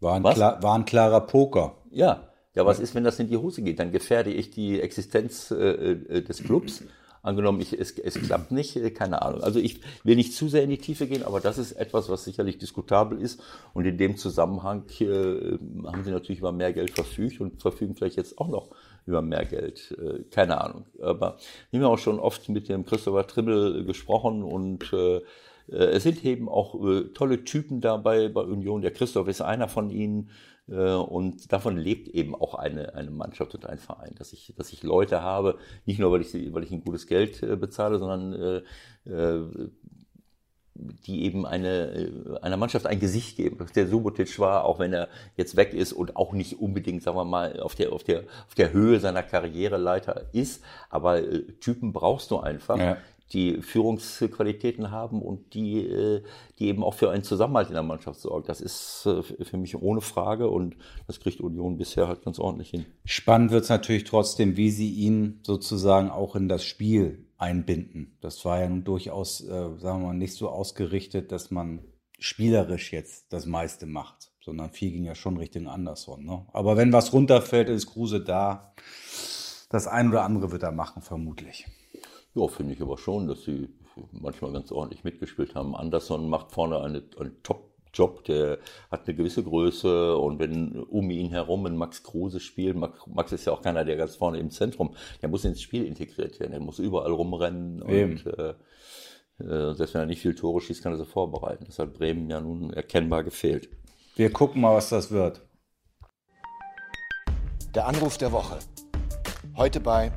War 0.00 0.14
ein, 0.14 0.22
klar, 0.22 0.62
war 0.62 0.74
ein 0.74 0.84
klarer 0.84 1.20
Poker. 1.20 1.74
Ja. 1.90 2.28
Ja, 2.54 2.64
was 2.64 2.80
ist, 2.80 2.94
wenn 2.94 3.04
das 3.04 3.18
in 3.18 3.28
die 3.28 3.36
Hose 3.36 3.60
geht? 3.60 3.78
Dann 3.78 3.92
gefährde 3.92 4.30
ich 4.30 4.50
die 4.50 4.80
Existenz 4.80 5.50
äh, 5.50 6.22
des 6.22 6.42
Clubs 6.42 6.84
Angenommen, 7.26 7.60
ich, 7.60 7.72
es, 7.72 7.98
es 7.98 8.14
klappt 8.14 8.52
nicht, 8.52 8.76
äh, 8.76 8.90
keine 8.92 9.20
Ahnung. 9.22 9.42
Also 9.42 9.58
ich 9.58 9.80
will 10.04 10.14
nicht 10.14 10.32
zu 10.32 10.48
sehr 10.48 10.62
in 10.62 10.70
die 10.70 10.78
Tiefe 10.78 11.08
gehen, 11.08 11.24
aber 11.24 11.40
das 11.40 11.58
ist 11.58 11.72
etwas, 11.72 12.08
was 12.08 12.22
sicherlich 12.22 12.58
diskutabel 12.58 13.20
ist. 13.20 13.42
Und 13.74 13.84
in 13.84 13.98
dem 13.98 14.16
Zusammenhang 14.16 14.84
äh, 15.00 15.58
haben 15.86 16.04
sie 16.04 16.12
natürlich 16.12 16.38
über 16.38 16.52
mehr 16.52 16.72
Geld 16.72 16.92
verfügt 16.92 17.40
und 17.40 17.60
verfügen 17.60 17.96
vielleicht 17.96 18.16
jetzt 18.16 18.38
auch 18.38 18.46
noch 18.46 18.68
über 19.06 19.22
mehr 19.22 19.44
Geld. 19.44 19.96
Äh, 19.98 20.24
keine 20.24 20.60
Ahnung. 20.60 20.86
Aber 21.00 21.38
wir 21.70 21.80
haben 21.80 21.86
auch 21.86 21.98
schon 21.98 22.18
oft 22.18 22.48
mit 22.48 22.68
dem 22.68 22.84
Christopher 22.84 23.26
Trimmel 23.26 23.84
gesprochen 23.84 24.42
und 24.42 24.92
äh, 24.92 25.16
äh, 25.16 25.22
es 25.68 26.02
sind 26.02 26.24
eben 26.24 26.48
auch 26.48 26.78
tolle 27.14 27.44
Typen 27.44 27.80
dabei 27.80 28.28
bei 28.28 28.42
Union. 28.42 28.82
Der 28.82 28.92
Christoph 28.92 29.28
ist 29.28 29.40
einer 29.40 29.68
von 29.68 29.90
ihnen. 29.90 30.30
Und 30.68 31.52
davon 31.52 31.76
lebt 31.76 32.08
eben 32.08 32.34
auch 32.34 32.56
eine, 32.56 32.96
eine 32.96 33.12
Mannschaft 33.12 33.54
und 33.54 33.66
ein 33.66 33.78
Verein, 33.78 34.16
dass 34.18 34.32
ich, 34.32 34.52
dass 34.58 34.72
ich 34.72 34.82
Leute 34.82 35.22
habe, 35.22 35.58
nicht 35.84 36.00
nur 36.00 36.10
weil 36.10 36.22
ich, 36.22 36.34
weil 36.52 36.64
ich 36.64 36.72
ein 36.72 36.82
gutes 36.82 37.06
Geld 37.06 37.40
bezahle, 37.60 38.00
sondern 38.00 38.64
äh, 39.04 39.40
die 41.06 41.24
eben 41.24 41.46
eine, 41.46 42.38
einer 42.42 42.56
Mannschaft 42.56 42.86
ein 42.86 43.00
Gesicht 43.00 43.36
geben. 43.36 43.58
Der 43.74 43.86
Subotic 43.86 44.38
war, 44.38 44.64
auch 44.64 44.78
wenn 44.78 44.92
er 44.92 45.08
jetzt 45.36 45.56
weg 45.56 45.72
ist 45.72 45.92
und 45.92 46.16
auch 46.16 46.32
nicht 46.32 46.60
unbedingt, 46.60 47.02
sagen 47.02 47.16
wir 47.16 47.24
mal, 47.24 47.60
auf 47.60 47.74
der, 47.74 47.92
auf 47.92 48.04
der, 48.04 48.20
auf 48.46 48.54
der 48.56 48.72
Höhe 48.72 49.00
seiner 49.00 49.22
Karriereleiter 49.22 50.26
ist, 50.32 50.62
aber 50.90 51.20
Typen 51.60 51.92
brauchst 51.92 52.30
du 52.30 52.38
einfach, 52.38 52.78
ja 52.78 52.96
die 53.32 53.60
Führungsqualitäten 53.60 54.90
haben 54.90 55.20
und 55.20 55.54
die, 55.54 55.80
äh, 55.80 56.22
die 56.58 56.68
eben 56.68 56.84
auch 56.84 56.94
für 56.94 57.10
einen 57.10 57.24
Zusammenhalt 57.24 57.68
in 57.68 57.74
der 57.74 57.82
Mannschaft 57.82 58.20
sorgen. 58.20 58.46
Das 58.46 58.60
ist 58.60 59.06
äh, 59.06 59.22
für 59.22 59.56
mich 59.56 59.80
ohne 59.80 60.00
Frage 60.00 60.48
und 60.48 60.76
das 61.06 61.18
kriegt 61.18 61.40
Union 61.40 61.76
bisher 61.76 62.06
halt 62.06 62.24
ganz 62.24 62.38
ordentlich 62.38 62.70
hin. 62.70 62.86
Spannend 63.04 63.50
wird 63.50 63.64
es 63.64 63.68
natürlich 63.68 64.04
trotzdem, 64.04 64.56
wie 64.56 64.70
sie 64.70 64.90
ihn 64.92 65.40
sozusagen 65.42 66.10
auch 66.10 66.36
in 66.36 66.48
das 66.48 66.64
Spiel 66.64 67.25
einbinden. 67.38 68.16
Das 68.20 68.44
war 68.44 68.60
ja 68.60 68.68
nun 68.68 68.84
durchaus, 68.84 69.42
äh, 69.42 69.46
sagen 69.78 70.00
wir 70.00 70.08
mal, 70.08 70.14
nicht 70.14 70.34
so 70.34 70.48
ausgerichtet, 70.48 71.32
dass 71.32 71.50
man 71.50 71.80
spielerisch 72.18 72.92
jetzt 72.92 73.32
das 73.32 73.46
meiste 73.46 73.86
macht, 73.86 74.32
sondern 74.40 74.70
viel 74.70 74.90
ging 74.90 75.04
ja 75.04 75.14
schon 75.14 75.36
Richtung 75.36 75.68
Anderson. 75.68 76.24
Ne? 76.24 76.46
Aber 76.52 76.76
wenn 76.76 76.92
was 76.92 77.12
runterfällt, 77.12 77.68
ist 77.68 77.86
Kruse 77.86 78.20
da. 78.20 78.72
Das 79.68 79.86
ein 79.86 80.08
oder 80.08 80.22
andere 80.22 80.52
wird 80.52 80.62
er 80.62 80.72
machen, 80.72 81.02
vermutlich. 81.02 81.66
Ja, 82.34 82.46
finde 82.48 82.74
ich 82.74 82.80
aber 82.80 82.98
schon, 82.98 83.26
dass 83.26 83.42
sie 83.42 83.68
manchmal 84.12 84.52
ganz 84.52 84.70
ordentlich 84.70 85.04
mitgespielt 85.04 85.54
haben. 85.54 85.74
Anderson 85.74 86.28
macht 86.28 86.52
vorne 86.52 86.80
eine, 86.80 87.02
einen 87.18 87.42
Top-Job, 87.96 88.24
der 88.24 88.58
hat 88.90 89.06
eine 89.06 89.16
gewisse 89.16 89.42
Größe 89.42 90.16
und 90.16 90.38
wenn 90.38 90.82
um 90.82 91.10
ihn 91.10 91.30
herum 91.30 91.66
ein 91.66 91.76
Max 91.76 92.02
Kruse 92.02 92.40
spielt, 92.40 92.76
Max 92.76 93.32
ist 93.32 93.46
ja 93.46 93.52
auch 93.52 93.62
keiner, 93.62 93.84
der 93.84 93.96
ganz 93.96 94.16
vorne 94.16 94.38
im 94.38 94.50
Zentrum, 94.50 94.94
der 95.22 95.28
muss 95.28 95.44
ins 95.44 95.62
Spiel 95.62 95.84
integriert 95.84 96.38
werden, 96.38 96.52
der 96.52 96.60
muss 96.60 96.78
überall 96.78 97.12
rumrennen 97.12 97.82
Eben. 97.88 98.12
und 98.12 98.26
äh, 98.26 98.54
äh, 99.38 99.74
selbst 99.74 99.94
wenn 99.94 100.02
er 100.02 100.06
nicht 100.06 100.22
viel 100.22 100.34
Tore 100.34 100.60
schießt, 100.60 100.82
kann 100.82 100.92
er 100.92 100.98
sie 100.98 101.04
vorbereiten. 101.04 101.64
Das 101.66 101.78
hat 101.78 101.94
Bremen 101.94 102.30
ja 102.30 102.40
nun 102.40 102.72
erkennbar 102.72 103.24
gefehlt. 103.24 103.68
Wir 104.14 104.32
gucken 104.32 104.62
mal, 104.62 104.74
was 104.74 104.88
das 104.88 105.10
wird. 105.10 105.42
Der 107.74 107.86
Anruf 107.86 108.16
der 108.16 108.32
Woche. 108.32 108.58
Heute 109.56 109.80
bei 109.80 110.10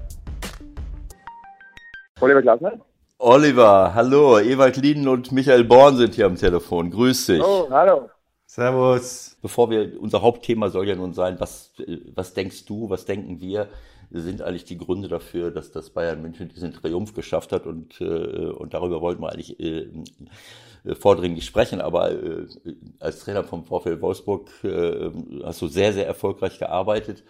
Oliver 2.22 2.42
Glasner? 2.42 2.80
Oliver, 3.22 3.94
hallo. 3.96 4.40
Ewald 4.40 4.78
Lieden 4.78 5.06
und 5.10 5.34
Michael 5.34 5.66
Born 5.66 5.98
sind 5.98 6.16
hier 6.16 6.26
am 6.26 6.38
Telefon. 6.38 6.90
Grüß 6.90 7.26
dich. 7.26 7.44
Oh, 7.44 7.68
hallo. 7.70 8.10
Servus. 8.46 9.36
Bevor 9.42 9.70
wir, 9.70 10.02
unser 10.02 10.22
Hauptthema 10.22 10.70
soll 10.70 10.88
ja 10.88 10.96
nun 10.96 11.14
sein, 11.14 11.36
was, 11.38 11.74
was 12.16 12.34
denkst 12.34 12.64
du, 12.64 12.90
was 12.90 13.04
denken 13.04 13.42
wir, 13.42 13.68
sind 14.10 14.42
eigentlich 14.42 14.64
die 14.64 14.78
Gründe 14.78 15.10
dafür, 15.10 15.52
dass 15.52 15.74
das 15.74 15.90
Bayern 15.90 16.22
München 16.22 16.48
diesen 16.48 16.72
Triumph 16.72 17.14
geschafft 17.14 17.52
hat 17.52 17.68
und, 17.68 18.00
äh, 18.00 18.06
und 18.06 18.74
darüber 18.74 19.02
wollten 19.02 19.22
wir 19.22 19.34
eigentlich 19.34 19.60
äh, 19.60 19.90
vordringlich 20.98 21.46
sprechen, 21.46 21.82
aber 21.82 22.12
äh, 22.12 22.48
als 23.02 23.20
Trainer 23.20 23.44
vom 23.44 23.66
VfL 23.66 24.00
Wolfsburg 24.00 24.50
äh, 24.64 25.12
hast 25.44 25.62
du 25.62 25.68
sehr, 25.68 25.92
sehr 25.92 26.08
erfolgreich 26.08 26.58
gearbeitet 26.58 27.26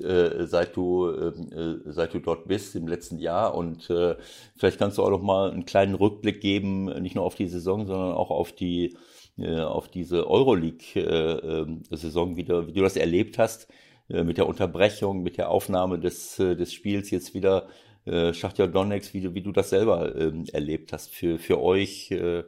äh, 0.00 0.46
seit 0.46 0.76
du 0.76 1.10
ähm, 1.10 1.52
äh, 1.52 1.92
seit 1.92 2.14
du 2.14 2.18
dort 2.18 2.48
bist 2.48 2.74
im 2.76 2.88
letzten 2.88 3.18
Jahr 3.18 3.54
und 3.54 3.90
äh, 3.90 4.16
vielleicht 4.56 4.78
kannst 4.78 4.96
du 4.96 5.02
auch 5.02 5.10
noch 5.10 5.22
mal 5.22 5.50
einen 5.50 5.66
kleinen 5.66 5.94
Rückblick 5.94 6.40
geben, 6.40 6.86
nicht 7.02 7.14
nur 7.14 7.24
auf 7.24 7.34
die 7.34 7.46
Saison, 7.46 7.86
sondern 7.86 8.12
auch 8.12 8.30
auf 8.30 8.52
die 8.52 8.96
auf 9.38 9.88
diese 9.88 10.28
Euroleague-Saison 10.28 12.30
ähm, 12.30 12.36
wieder, 12.36 12.66
wie 12.66 12.74
du 12.74 12.82
das 12.82 12.98
erlebt 12.98 13.38
hast 13.38 13.66
mit 14.08 14.36
der 14.36 14.46
Unterbrechung, 14.46 15.22
mit 15.22 15.38
der 15.38 15.48
Aufnahme 15.48 15.98
des 15.98 16.36
des 16.36 16.74
Spiels 16.74 17.10
jetzt 17.10 17.32
wieder 17.32 17.68
Schachtja 18.04 18.66
Donetsk, 18.66 19.14
wie 19.14 19.22
du 19.22 19.34
wie 19.34 19.40
du 19.40 19.50
das 19.50 19.70
selber 19.70 20.14
äh, 20.14 20.32
erlebt 20.52 20.92
hast 20.92 21.14
für 21.14 21.38
für 21.38 21.62
euch 21.62 22.10
in 22.10 22.44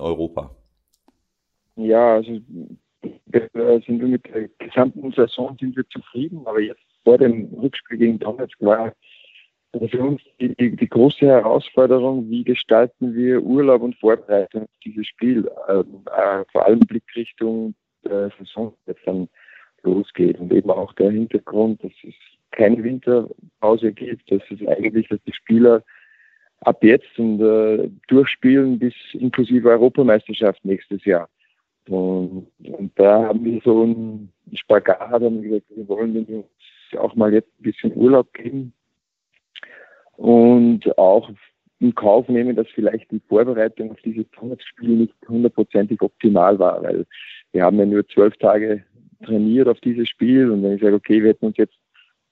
Europa. 0.00 0.56
Ja, 1.76 2.14
also 2.14 2.40
äh, 3.32 3.80
sind 3.86 4.00
wir 4.00 4.08
mit 4.08 4.26
der 4.26 4.48
gesamten 4.58 5.12
Saison 5.12 5.56
sind 5.60 5.76
wir 5.76 5.86
zufrieden, 5.88 6.42
aber 6.46 6.60
jetzt 6.60 6.82
vor 7.04 7.18
dem 7.18 7.46
Rückspiel 7.54 7.98
gegen 7.98 8.18
Donetsk 8.18 8.60
war 8.60 8.92
für 9.90 10.00
uns 10.02 10.22
die, 10.40 10.54
die, 10.54 10.76
die, 10.76 10.88
große 10.88 11.26
Herausforderung, 11.26 12.30
wie 12.30 12.44
gestalten 12.44 13.14
wir 13.14 13.42
Urlaub 13.42 13.82
und 13.82 13.96
Vorbereitung 13.96 14.62
auf 14.62 14.78
dieses 14.84 15.06
Spiel, 15.06 15.50
äh, 15.68 15.80
äh, 15.80 16.44
vor 16.52 16.64
allem 16.64 16.80
Blickrichtung 16.80 17.74
der 18.04 18.30
Saison 18.38 18.74
jetzt 18.86 19.04
dann 19.04 19.28
losgeht 19.82 20.38
und 20.38 20.52
eben 20.52 20.70
auch 20.70 20.92
der 20.94 21.10
Hintergrund, 21.10 21.82
dass 21.82 21.92
es 22.06 22.14
keine 22.52 22.82
Winterpause 22.82 23.92
gibt, 23.92 24.30
dass 24.30 24.42
es 24.50 24.66
eigentlich, 24.66 25.08
dass 25.08 25.22
die 25.26 25.32
Spieler 25.32 25.82
ab 26.60 26.82
jetzt 26.82 27.18
und 27.18 27.40
äh, 27.40 27.90
durchspielen 28.08 28.78
bis 28.78 28.94
inklusive 29.12 29.68
Europameisterschaft 29.68 30.64
nächstes 30.64 31.04
Jahr. 31.04 31.28
Und, 31.88 32.46
und 32.58 32.92
da 32.94 33.24
haben 33.28 33.44
wir 33.44 33.60
so 33.64 33.82
einen 33.82 34.32
Spagat, 34.54 35.00
haben 35.00 35.42
gesagt, 35.42 35.66
wir 35.70 35.88
wollen 35.88 36.24
uns 36.24 36.46
auch 36.96 37.14
mal 37.14 37.32
jetzt 37.32 37.48
ein 37.58 37.62
bisschen 37.62 37.96
Urlaub 37.96 38.32
geben 38.32 38.72
und 40.16 40.96
auch 40.96 41.30
in 41.80 41.94
Kauf 41.94 42.28
nehmen, 42.28 42.56
dass 42.56 42.68
vielleicht 42.68 43.10
die 43.10 43.20
Vorbereitung 43.28 43.90
auf 43.90 44.00
dieses 44.02 44.24
Spiel 44.58 44.96
nicht 44.96 45.14
hundertprozentig 45.28 46.00
optimal 46.00 46.58
war, 46.58 46.82
weil 46.82 47.04
wir 47.52 47.64
haben 47.64 47.78
ja 47.78 47.86
nur 47.86 48.06
zwölf 48.08 48.36
Tage 48.38 48.84
trainiert 49.24 49.68
auf 49.68 49.80
dieses 49.80 50.08
Spiel 50.08 50.50
und 50.50 50.62
wenn 50.62 50.76
ich 50.76 50.82
sage, 50.82 50.94
okay, 50.94 51.22
wir 51.22 51.30
hätten 51.30 51.46
uns 51.46 51.56
jetzt 51.56 51.76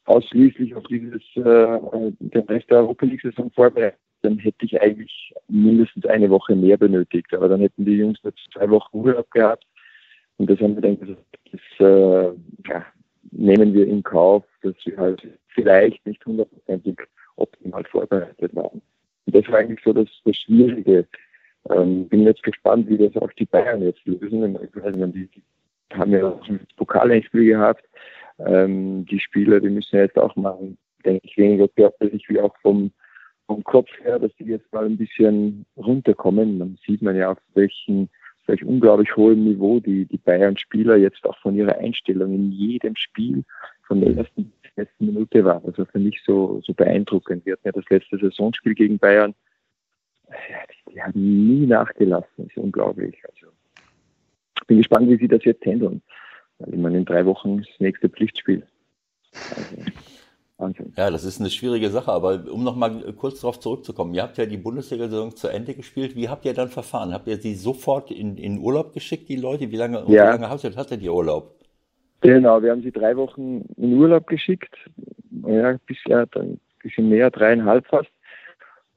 ausschließlich 0.04 0.74
auf 0.74 0.84
dieses 0.84 1.22
äh, 1.36 2.12
den 2.18 2.42
Rest 2.48 2.70
der 2.70 2.78
Europa 2.78 3.06
League-Saison 3.06 3.50
vorbereitet, 3.50 3.98
dann 4.22 4.38
hätte 4.38 4.64
ich 4.64 4.80
eigentlich 4.80 5.34
mindestens 5.48 6.06
eine 6.06 6.30
Woche 6.30 6.54
mehr 6.54 6.76
benötigt. 6.76 7.32
Aber 7.34 7.48
dann 7.48 7.60
hätten 7.60 7.84
die 7.84 7.96
Jungs 7.96 8.18
nur 8.22 8.32
zwei 8.52 8.68
Wochen 8.70 8.96
Urlaub 8.96 9.30
gehabt. 9.30 9.66
Und 10.38 10.50
das 10.50 10.58
haben 10.60 10.74
wir 10.74 10.82
dann 10.82 10.98
gesagt, 10.98 11.24
das 11.50 11.60
äh, 11.80 12.32
ja, 12.68 12.86
nehmen 13.30 13.74
wir 13.74 13.86
in 13.86 14.02
Kauf, 14.02 14.44
dass 14.62 14.74
wir 14.84 14.96
halt 14.96 15.22
vielleicht 15.48 16.04
nicht 16.06 16.24
hundertprozentig 16.24 16.98
optimal 17.36 17.84
vorbereitet 17.84 18.54
waren. 18.54 18.82
Und 19.26 19.34
das 19.34 19.46
war 19.48 19.58
eigentlich 19.58 19.80
so 19.84 19.92
das, 19.92 20.08
das 20.24 20.36
Schwierige. 20.36 21.06
Ähm, 21.70 22.08
bin 22.08 22.22
jetzt 22.22 22.42
gespannt, 22.42 22.88
wie 22.88 22.98
das 22.98 23.16
auch 23.22 23.32
die 23.34 23.44
Bayern 23.44 23.82
jetzt 23.82 24.04
lösen. 24.04 24.58
Ich 24.62 24.82
weiß 24.82 24.96
nicht, 24.96 25.34
die, 25.34 25.42
haben 25.96 26.12
ja 26.12 26.26
auch 26.26 26.48
ein 26.48 26.66
Pokalendspiel 26.76 27.46
gehabt. 27.46 27.84
Ähm, 28.38 29.06
die 29.06 29.20
Spieler, 29.20 29.60
die 29.60 29.68
müssen 29.68 29.96
jetzt 29.96 30.18
auch 30.18 30.34
machen, 30.36 30.78
denke 31.04 31.20
ich, 31.24 31.36
weniger 31.36 31.68
körperlich 31.68 32.28
wie 32.28 32.40
auch 32.40 32.56
vom, 32.62 32.90
vom 33.54 33.64
Kopf 33.64 33.88
her, 34.02 34.18
dass 34.18 34.34
die 34.36 34.44
jetzt 34.44 34.72
mal 34.72 34.86
ein 34.86 34.96
bisschen 34.96 35.66
runterkommen. 35.76 36.58
Dann 36.58 36.78
sieht 36.86 37.02
man 37.02 37.16
ja 37.16 37.32
auf 37.32 37.38
welchen 37.54 38.08
welch 38.46 38.64
unglaublich 38.64 39.14
hohem 39.14 39.44
Niveau 39.44 39.78
die, 39.78 40.04
die 40.04 40.18
Bayern-Spieler 40.18 40.96
jetzt 40.96 41.24
auch 41.24 41.38
von 41.38 41.54
ihrer 41.54 41.78
Einstellung 41.78 42.34
in 42.34 42.50
jedem 42.50 42.96
Spiel 42.96 43.44
von 43.86 44.00
der 44.00 44.16
ersten 44.16 44.52
bis 44.62 44.70
letzten 44.76 45.06
Minute 45.06 45.44
war. 45.44 45.62
Also 45.64 45.84
für 45.84 46.00
mich 46.00 46.20
so, 46.26 46.60
so 46.64 46.74
beeindruckend. 46.74 47.46
Wir 47.46 47.52
hatten 47.52 47.68
ja 47.68 47.72
das 47.72 47.88
letzte 47.88 48.18
Saisonspiel 48.18 48.74
gegen 48.74 48.98
Bayern. 48.98 49.32
Die, 50.28 50.92
die 50.92 51.02
haben 51.02 51.12
nie 51.14 51.66
nachgelassen. 51.66 52.28
Das 52.36 52.46
ist 52.46 52.56
unglaublich. 52.56 53.16
Also 53.28 53.52
bin 54.66 54.78
gespannt, 54.78 55.08
wie 55.08 55.18
sie 55.18 55.28
das 55.28 55.44
jetzt 55.44 55.64
handeln. 55.64 56.02
Weil 56.58 56.74
ich 56.74 56.80
meine, 56.80 56.98
in 56.98 57.04
drei 57.04 57.24
Wochen 57.26 57.58
ist 57.60 57.70
das 57.70 57.80
nächste 57.80 58.08
Pflichtspiel. 58.08 58.66
Also, 59.56 59.76
Wahnsinn. 60.62 60.92
Ja, 60.96 61.10
das 61.10 61.24
ist 61.24 61.40
eine 61.40 61.50
schwierige 61.50 61.90
Sache, 61.90 62.12
aber 62.12 62.44
um 62.50 62.64
nochmal 62.64 63.12
kurz 63.14 63.40
darauf 63.40 63.60
zurückzukommen, 63.60 64.14
ihr 64.14 64.22
habt 64.22 64.38
ja 64.38 64.46
die 64.46 64.56
Bundesliga-Saison 64.56 65.34
zu 65.36 65.48
Ende 65.48 65.74
gespielt. 65.74 66.16
Wie 66.16 66.28
habt 66.28 66.44
ihr 66.44 66.54
dann 66.54 66.68
verfahren? 66.68 67.12
Habt 67.12 67.28
ihr 67.28 67.36
sie 67.36 67.54
sofort 67.54 68.10
in, 68.10 68.36
in 68.36 68.58
Urlaub 68.58 68.92
geschickt, 68.92 69.28
die 69.28 69.36
Leute? 69.36 69.70
Wie 69.70 69.76
lange, 69.76 69.98
ja. 69.98 70.06
wie 70.06 70.16
lange 70.16 70.48
hattet, 70.48 70.76
hattet 70.76 71.02
ihr 71.02 71.12
Urlaub? 71.12 71.54
Genau, 72.22 72.62
wir 72.62 72.70
haben 72.70 72.82
sie 72.82 72.92
drei 72.92 73.16
Wochen 73.16 73.62
in 73.76 73.94
Urlaub 73.94 74.26
geschickt. 74.28 74.74
Ja, 75.46 75.76
bisher 75.86 76.26
dann 76.26 76.52
ein 76.52 76.60
bisschen 76.82 77.08
mehr, 77.08 77.30
dreieinhalb 77.30 77.86
fast. 77.88 78.10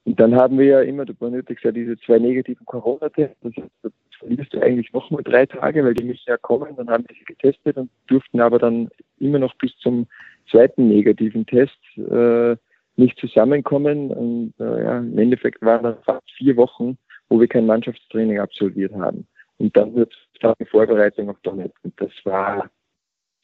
Und 0.05 0.19
dann 0.19 0.35
haben 0.35 0.59
wir 0.59 0.65
ja 0.65 0.81
immer, 0.81 1.05
du 1.05 1.15
benötigst 1.15 1.63
ja 1.63 1.71
diese 1.71 1.97
zwei 1.97 2.19
negativen 2.19 2.63
Corona-Tests. 2.67 3.37
Das 3.41 3.91
verlierst 4.19 4.53
du 4.53 4.61
eigentlich 4.61 4.93
noch 4.93 5.09
mal 5.09 5.23
drei 5.23 5.47
Tage, 5.47 5.83
weil 5.83 5.95
die 5.95 6.03
müssen 6.03 6.25
ja 6.27 6.37
kommen. 6.37 6.75
Dann 6.77 6.89
haben 6.89 7.05
wir 7.07 7.15
sie 7.15 7.25
getestet 7.25 7.77
und 7.77 7.89
durften 8.05 8.39
aber 8.39 8.59
dann 8.59 8.89
immer 9.17 9.39
noch 9.39 9.55
bis 9.55 9.75
zum 9.79 10.05
zweiten 10.49 10.87
negativen 10.87 11.45
Test 11.45 11.77
äh, 11.97 12.55
nicht 12.95 13.17
zusammenkommen. 13.19 14.11
Und 14.11 14.53
äh, 14.59 14.83
ja, 14.83 14.99
im 14.99 15.17
Endeffekt 15.17 15.61
waren 15.61 15.83
das 15.83 15.97
fast 16.03 16.29
vier 16.37 16.55
Wochen, 16.57 16.97
wo 17.29 17.39
wir 17.39 17.47
kein 17.47 17.65
Mannschaftstraining 17.65 18.39
absolviert 18.39 18.93
haben. 18.93 19.27
Und 19.57 19.75
dann 19.77 19.95
wird 19.95 20.13
die 20.59 20.65
Vorbereitung 20.65 21.29
auf 21.29 21.39
Donetsk. 21.43 21.77
Und 21.83 21.93
das 21.99 22.11
war, 22.23 22.69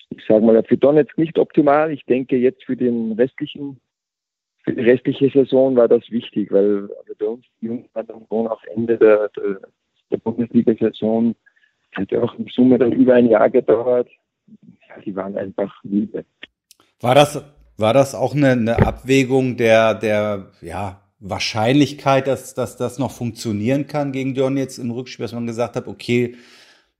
ich 0.10 0.24
sage 0.26 0.46
mal, 0.46 0.62
für 0.64 0.78
Donetsk 0.78 1.18
nicht 1.18 1.38
optimal. 1.38 1.92
Ich 1.92 2.06
denke 2.06 2.38
jetzt 2.38 2.64
für 2.66 2.76
den 2.76 3.14
restlichen, 3.14 3.80
für 4.64 4.74
die 4.74 4.82
restliche 4.82 5.30
Saison 5.30 5.76
war 5.76 5.88
das 5.88 6.10
wichtig, 6.12 6.52
weil 6.52 6.90
also 7.00 7.14
bei 7.18 7.26
uns 7.26 7.46
die 7.62 7.68
Jungs 7.68 7.88
waren 7.94 8.08
dann 8.08 8.26
auch 8.30 8.64
Ende 8.76 8.98
der, 8.98 9.30
der, 9.30 9.60
der 10.12 10.18
Bundesliga-Saison, 10.18 11.34
hat 11.94 12.12
ja 12.12 12.22
auch 12.22 12.36
im 12.36 12.48
Summe 12.48 12.78
dann 12.78 12.92
über 12.92 13.16
ein 13.16 13.28
Jahr 13.28 13.50
gedauert. 13.50 14.10
Ja, 14.90 15.02
die 15.02 15.16
waren 15.16 15.38
einfach 15.38 15.84
müde. 15.84 16.26
War 17.02 17.16
das, 17.16 17.44
war 17.78 17.94
das 17.94 18.14
auch 18.14 18.36
eine, 18.36 18.52
eine 18.52 18.86
Abwägung 18.86 19.58
der, 19.58 19.96
der 19.96 20.52
ja, 20.62 21.02
Wahrscheinlichkeit, 21.20 22.28
dass, 22.28 22.54
dass 22.54 22.78
das 22.78 23.00
noch 23.00 23.12
funktionieren 23.12 23.88
kann 23.88 24.12
gegen 24.12 24.36
jetzt 24.58 24.78
im 24.78 24.92
Rückspiel, 24.92 25.24
dass 25.24 25.34
man 25.34 25.48
gesagt 25.48 25.76
hat, 25.76 25.88
okay, 25.88 26.36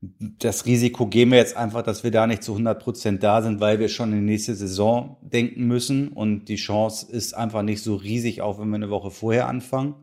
das 0.02 0.66
Risiko 0.66 1.06
gehen 1.06 1.30
wir 1.30 1.38
jetzt 1.38 1.56
einfach, 1.56 1.84
dass 1.84 2.04
wir 2.04 2.10
da 2.10 2.26
nicht 2.26 2.42
zu 2.42 2.54
100 2.54 2.82
Prozent 2.82 3.22
da 3.22 3.44
sind, 3.44 3.62
weil 3.62 3.80
wir 3.80 3.88
schon 3.88 4.12
in 4.12 4.20
die 4.20 4.32
nächste 4.32 4.56
Saison 4.56 5.18
denken 5.22 5.68
müssen 5.68 6.08
und 6.08 6.46
die 6.46 6.56
Chance 6.56 7.16
ist 7.16 7.34
einfach 7.34 7.62
nicht 7.62 7.84
so 7.84 7.96
riesig, 7.96 8.42
auch 8.42 8.60
wenn 8.60 8.70
wir 8.70 8.78
eine 8.78 8.90
Woche 8.90 9.12
vorher 9.12 9.48
anfangen? 9.48 9.94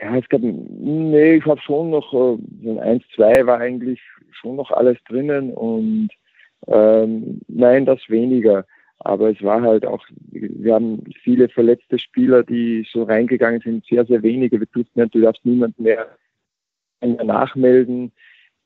Ja, 0.00 0.16
es 0.16 0.28
gab, 0.28 0.40
nee, 0.42 1.34
ich 1.34 1.44
habe 1.44 1.60
schon 1.60 1.90
noch, 1.90 2.12
äh, 2.12 2.38
so 2.62 2.70
ein 2.70 2.78
1, 2.78 3.02
2 3.16 3.46
war 3.46 3.58
eigentlich 3.58 4.00
schon 4.30 4.54
noch 4.54 4.70
alles 4.70 4.98
drinnen 5.08 5.52
und 5.52 6.10
ähm, 6.66 7.40
nein, 7.48 7.86
das 7.86 8.00
weniger. 8.08 8.64
Aber 9.04 9.30
es 9.30 9.42
war 9.42 9.62
halt 9.62 9.84
auch, 9.84 10.04
wir 10.30 10.74
haben 10.74 11.02
viele 11.22 11.48
verletzte 11.48 11.98
Spieler, 11.98 12.44
die 12.44 12.86
so 12.92 13.02
reingegangen 13.02 13.60
sind, 13.60 13.84
sehr, 13.86 14.06
sehr 14.06 14.22
wenige. 14.22 14.60
Wir 14.60 14.66
durften, 14.66 15.10
du 15.10 15.20
darfst 15.20 15.44
niemanden 15.44 15.82
mehr 15.82 16.06
nachmelden. 17.00 18.12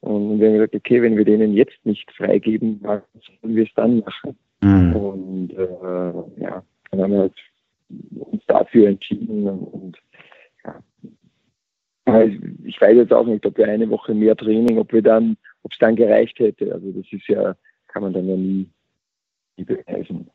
Und 0.01 0.39
wir 0.39 0.49
haben 0.49 0.55
gesagt, 0.55 0.75
okay, 0.75 1.01
wenn 1.01 1.17
wir 1.17 1.25
denen 1.25 1.55
jetzt 1.55 1.85
nicht 1.85 2.11
freigeben, 2.13 2.81
was 2.83 3.03
sollen 3.41 3.57
wir 3.57 3.65
es 3.65 3.75
dann 3.75 4.01
machen? 4.01 4.37
Mhm. 4.61 4.97
Und 4.97 5.53
äh, 5.55 6.43
ja, 6.43 6.63
dann 6.91 7.03
haben 7.03 7.13
wir 7.13 7.19
halt 7.21 7.35
uns 8.15 8.45
dafür 8.47 8.89
entschieden. 8.89 9.49
Und, 9.49 9.63
und 9.63 9.99
ja. 10.65 10.83
Ich 12.65 12.81
weiß 12.81 12.97
jetzt 12.97 13.13
auch 13.13 13.27
nicht, 13.27 13.45
ob 13.47 13.57
wir 13.59 13.67
eine 13.69 13.89
Woche 13.91 14.15
mehr 14.15 14.37
Training, 14.37 14.79
ob 14.79 14.93
wir 14.93 15.03
dann, 15.03 15.37
ob 15.63 15.73
es 15.73 15.79
dann 15.79 15.97
gereicht 15.97 16.39
hätte. 16.39 16.73
Also 16.73 16.93
das 16.93 17.07
ist 17.11 17.27
ja 17.27 17.57
kann 17.97 18.03
man 18.03 18.13
dann 18.13 18.29
ja 18.29 18.37
nie, 18.37 18.71
nie 19.57 19.65
beweisen. 19.65 20.31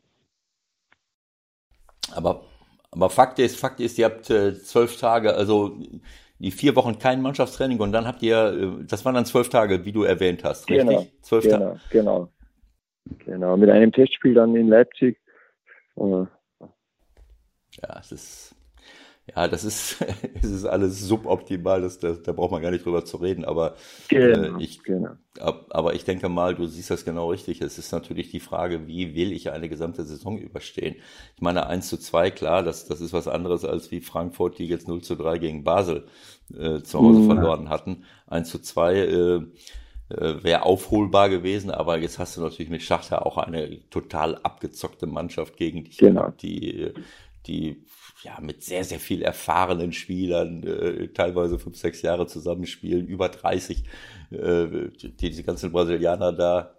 Aber, 2.12 2.42
aber 2.90 3.08
Fakt 3.08 3.38
ist, 3.38 3.56
Fakt 3.56 3.78
ist, 3.78 3.96
ihr 3.98 4.06
habt 4.06 4.28
äh, 4.30 4.60
zwölf 4.60 4.98
Tage, 4.98 5.32
also 5.34 5.78
die 6.40 6.50
vier 6.50 6.74
Wochen 6.74 6.98
kein 6.98 7.22
Mannschaftstraining 7.22 7.78
und 7.78 7.92
dann 7.92 8.04
habt 8.04 8.20
ihr, 8.24 8.80
äh, 8.80 8.84
das 8.84 9.04
waren 9.04 9.14
dann 9.14 9.26
zwölf 9.26 9.48
Tage, 9.48 9.84
wie 9.84 9.92
du 9.92 10.02
erwähnt 10.02 10.42
hast, 10.42 10.68
richtig? 10.68 10.88
Genau, 10.88 11.06
zwölf 11.20 11.44
genau, 11.44 11.58
Tage. 11.58 11.80
Genau, 11.90 12.28
genau. 13.24 13.56
Mit 13.56 13.70
einem 13.70 13.92
Testspiel 13.92 14.34
dann 14.34 14.56
in 14.56 14.66
Leipzig. 14.66 15.20
Ja, 15.94 16.26
es 18.00 18.10
ist 18.10 18.56
ja, 19.34 19.48
das 19.48 19.64
ist, 19.64 20.04
es 20.42 20.50
ist 20.50 20.64
alles 20.64 21.00
suboptimal, 21.00 21.80
das, 21.80 21.98
das, 21.98 22.22
da 22.22 22.32
braucht 22.32 22.52
man 22.52 22.62
gar 22.62 22.70
nicht 22.70 22.84
drüber 22.84 23.04
zu 23.04 23.16
reden, 23.16 23.44
aber 23.44 23.76
genau, 24.08 24.58
äh, 24.58 24.62
ich, 24.62 24.82
genau. 24.82 25.10
ab, 25.40 25.66
aber 25.70 25.94
ich 25.94 26.04
denke 26.04 26.28
mal, 26.28 26.54
du 26.54 26.66
siehst 26.66 26.90
das 26.90 27.04
genau 27.04 27.30
richtig. 27.30 27.60
Es 27.60 27.78
ist 27.78 27.92
natürlich 27.92 28.30
die 28.30 28.40
Frage, 28.40 28.86
wie 28.86 29.14
will 29.14 29.32
ich 29.32 29.50
eine 29.50 29.68
gesamte 29.68 30.04
Saison 30.04 30.38
überstehen? 30.38 30.96
Ich 31.34 31.42
meine, 31.42 31.66
1 31.66 31.88
zu 31.88 31.96
2, 31.96 32.30
klar, 32.30 32.62
das, 32.62 32.86
das 32.86 33.00
ist 33.00 33.12
was 33.12 33.28
anderes 33.28 33.64
als 33.64 33.90
wie 33.90 34.00
Frankfurt, 34.00 34.58
die 34.58 34.66
jetzt 34.66 34.88
0 34.88 35.02
zu 35.02 35.14
3 35.14 35.38
gegen 35.38 35.64
Basel 35.64 36.06
äh, 36.54 36.80
zu 36.80 36.98
Hause 37.00 37.20
mhm. 37.20 37.26
verloren 37.26 37.68
hatten. 37.68 38.04
1 38.26 38.50
zu 38.50 38.58
2 38.58 38.94
äh, 38.94 39.40
äh, 40.12 40.44
wäre 40.44 40.64
aufholbar 40.64 41.30
gewesen, 41.30 41.70
aber 41.70 41.98
jetzt 41.98 42.18
hast 42.18 42.36
du 42.36 42.42
natürlich 42.42 42.70
mit 42.70 42.82
Schachter 42.82 43.24
auch 43.24 43.38
eine 43.38 43.88
total 43.88 44.36
abgezockte 44.36 45.06
Mannschaft 45.06 45.56
gegen 45.56 45.84
dich 45.84 45.98
genau. 45.98 46.30
die, 46.42 46.92
die 47.46 47.84
ja, 48.22 48.38
mit 48.40 48.62
sehr, 48.62 48.84
sehr 48.84 49.00
viel 49.00 49.22
erfahrenen 49.22 49.92
Spielern, 49.92 50.62
äh, 50.62 51.08
teilweise 51.08 51.58
fünf, 51.58 51.76
sechs 51.76 52.02
Jahre 52.02 52.26
zusammenspielen, 52.26 53.06
über 53.06 53.28
30, 53.28 53.84
äh, 54.30 54.88
die, 55.00 55.12
diese 55.16 55.42
ganzen 55.42 55.72
Brasilianer 55.72 56.32
da, 56.32 56.74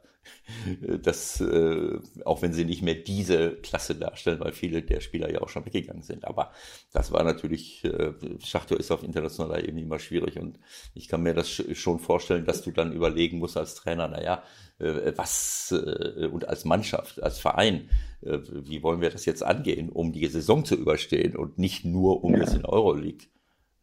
äh, 0.82 1.00
das, 1.00 1.42
äh, 1.42 2.00
auch 2.26 2.42
wenn 2.42 2.54
sie 2.54 2.66
nicht 2.66 2.82
mehr 2.82 2.96
diese 2.96 3.56
Klasse 3.58 3.96
darstellen, 3.96 4.40
weil 4.40 4.52
viele 4.52 4.82
der 4.82 5.02
Spieler 5.02 5.32
ja 5.32 5.42
auch 5.42 5.50
schon 5.50 5.66
weggegangen 5.66 6.04
sind. 6.04 6.26
Aber 6.26 6.52
das 6.92 7.12
war 7.12 7.24
natürlich, 7.24 7.84
äh, 7.86 8.14
Schachtor 8.44 8.80
ist 8.80 8.92
auf 8.92 9.04
internationaler 9.04 9.64
Ebene 9.64 9.82
immer 9.82 10.00
schwierig 10.00 10.40
und 10.40 10.60
ich 10.94 11.08
kann 11.08 11.24
mir 11.24 11.34
das 11.34 11.50
schon 11.50 12.00
vorstellen, 12.00 12.46
dass 12.46 12.64
du 12.64 12.72
dann 12.72 12.94
überlegen 12.94 13.40
musst 13.40 13.58
als 13.58 13.76
Trainer, 13.76 14.08
naja, 14.08 14.44
äh, 14.80 15.14
was 15.16 15.72
äh, 15.72 16.28
und 16.28 16.48
als 16.48 16.66
Mannschaft, 16.66 17.22
als 17.22 17.40
Verein, 17.40 17.90
äh, 18.22 18.40
wie 18.50 18.84
wollen 18.84 19.02
wir 19.02 19.10
das 19.10 19.26
jetzt 19.26 19.44
angehen, 19.44 19.90
um 19.90 20.12
die 20.12 20.26
Saison 20.28 20.66
zu 20.66 20.76
überstehen 20.76 21.36
und 21.36 21.58
nicht 21.58 21.86
nur 21.86 22.24
um 22.24 22.34
ja. 22.34 22.42
jetzt 22.42 22.56
in 22.56 22.66
Euroleague. 22.66 23.28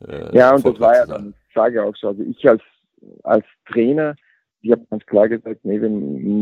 Äh, 0.07 0.37
ja, 0.37 0.55
und 0.55 0.65
das 0.65 0.81
war 0.81 0.95
ja 0.95 1.07
dann, 1.07 1.35
ich 1.49 1.55
sage 1.55 1.83
auch 1.83 1.95
so, 1.97 2.09
also 2.09 2.23
ich 2.23 2.49
als, 2.49 2.63
als 3.23 3.45
Trainer, 3.71 4.17
ich 4.63 4.71
habe 4.73 4.87
ganz 4.91 5.05
klar 5.07 5.29
gesagt, 5.29 5.65
nee, 5.65 5.81
wir, 5.81 5.89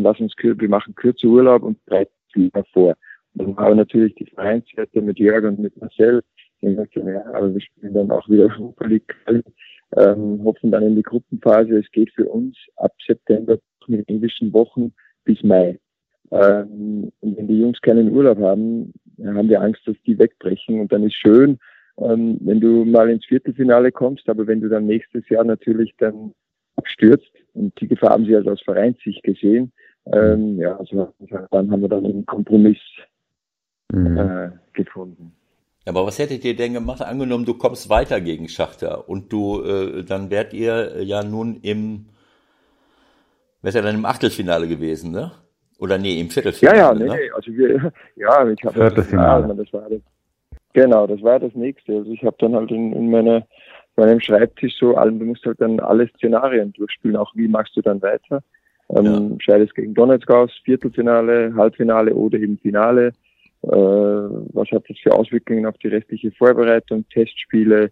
lass 0.02 0.20
uns, 0.20 0.34
wir 0.40 0.68
machen 0.68 0.94
kürzer 0.94 1.28
Urlaub 1.28 1.62
und 1.62 1.84
bereiten 1.84 2.12
lieber 2.34 2.64
vor. 2.72 2.96
Und 3.34 3.46
dann 3.46 3.56
war 3.56 3.74
natürlich 3.74 4.14
die 4.16 4.26
Vereinswerte 4.26 5.00
mit 5.00 5.18
Jörg 5.18 5.44
und 5.44 5.58
mit 5.58 5.76
Marcel, 5.80 6.22
die 6.60 6.66
gesagt, 6.66 6.94
ja, 6.94 7.24
aber 7.34 7.52
wir 7.52 7.60
spielen 7.60 7.94
dann 7.94 8.10
auch 8.10 8.28
wieder 8.28 8.44
Europa 8.44 8.86
League, 8.86 9.14
ähm, 9.96 10.42
hoffen 10.44 10.70
dann 10.70 10.82
in 10.82 10.96
die 10.96 11.02
Gruppenphase. 11.02 11.78
Es 11.78 11.90
geht 11.92 12.10
für 12.12 12.28
uns 12.28 12.56
ab 12.76 12.92
September 13.06 13.58
mit 13.86 14.08
englischen 14.08 14.52
Wochen 14.52 14.92
bis 15.24 15.42
Mai. 15.42 15.78
Ähm, 16.30 17.10
und 17.20 17.36
wenn 17.36 17.48
die 17.48 17.60
Jungs 17.60 17.80
keinen 17.80 18.12
Urlaub 18.12 18.38
haben, 18.38 18.92
haben 19.24 19.48
wir 19.48 19.60
Angst, 19.60 19.82
dass 19.86 19.96
die 20.06 20.18
wegbrechen. 20.18 20.80
Und 20.80 20.92
dann 20.92 21.04
ist 21.04 21.14
schön, 21.14 21.58
ähm, 21.98 22.38
wenn 22.40 22.60
du 22.60 22.84
mal 22.84 23.08
ins 23.08 23.24
Viertelfinale 23.24 23.92
kommst, 23.92 24.28
aber 24.28 24.46
wenn 24.46 24.60
du 24.60 24.68
dann 24.68 24.86
nächstes 24.86 25.28
Jahr 25.28 25.44
natürlich 25.44 25.94
dann 25.98 26.32
abstürzt, 26.76 27.32
und 27.54 27.78
die 27.80 27.88
Gefahr 27.88 28.10
haben 28.10 28.24
sie 28.24 28.34
halt 28.34 28.48
aus 28.48 28.62
Vereinssicht 28.62 29.22
gesehen, 29.22 29.72
Ähm, 30.10 30.58
ja, 30.58 30.76
also 30.76 31.12
dann 31.50 31.70
haben 31.70 31.82
wir 31.82 31.88
dann 31.88 32.04
einen 32.04 32.24
Kompromiss 32.24 32.78
mhm. 33.92 34.16
äh, 34.16 34.50
gefunden. 34.72 35.32
Aber 35.88 36.06
was 36.06 36.18
hättet 36.18 36.44
ihr 36.44 36.54
denn 36.54 36.74
gemacht? 36.74 37.00
Angenommen, 37.00 37.46
du 37.46 37.54
kommst 37.54 37.88
weiter 37.88 38.20
gegen 38.20 38.48
Schachter 38.48 39.08
und 39.08 39.32
du, 39.32 39.62
äh, 39.62 40.04
dann 40.04 40.30
wärt 40.30 40.52
ihr 40.52 41.02
ja 41.02 41.22
nun 41.22 41.60
im, 41.62 42.06
wärt 43.62 43.74
ja 43.74 43.82
dann 43.82 43.94
im 43.94 44.04
Achtelfinale 44.04 44.68
gewesen, 44.68 45.12
ne? 45.12 45.32
Oder 45.78 45.96
nee, 45.96 46.20
im 46.20 46.28
Viertelfinale. 46.28 46.78
Ja, 46.78 46.92
ja, 46.92 46.94
nee, 46.94 47.04
ne? 47.04 47.18
also 47.34 47.52
wir, 47.52 47.92
ja, 48.16 48.48
ich 48.48 48.62
habe 48.64 48.74
Viertelfinale. 48.74 49.54
Das, 49.54 49.72
war 49.72 49.88
das, 49.88 50.00
genau, 50.74 51.06
das 51.06 51.22
war 51.22 51.38
das 51.38 51.54
nächste. 51.54 51.96
Also 51.96 52.10
ich 52.10 52.22
habe 52.22 52.36
dann 52.38 52.54
halt 52.54 52.70
in, 52.70 52.92
in 52.92 53.10
meiner, 53.10 53.46
meinem 53.98 54.20
Schreibtisch 54.20 54.76
so, 54.78 54.94
du 54.94 55.10
musst 55.24 55.44
halt 55.44 55.60
dann 55.60 55.80
alle 55.80 56.08
Szenarien 56.08 56.72
durchspielen, 56.72 57.16
auch 57.16 57.34
wie 57.34 57.48
machst 57.48 57.76
du 57.76 57.82
dann 57.82 58.00
weiter. 58.02 58.42
Ähm, 58.90 59.04
ja. 59.04 59.36
Scheidest 59.40 59.74
gegen 59.74 59.94
Donetsk 59.94 60.30
aus, 60.30 60.50
Viertelfinale, 60.64 61.54
Halbfinale 61.54 62.14
oder 62.14 62.38
eben 62.38 62.58
Finale. 62.58 63.12
Äh, 63.62 63.68
was 63.70 64.70
hat 64.70 64.84
das 64.88 64.98
für 64.98 65.12
Auswirkungen 65.12 65.66
auf 65.66 65.76
die 65.78 65.88
restliche 65.88 66.30
Vorbereitung, 66.32 67.04
Testspiele 67.10 67.90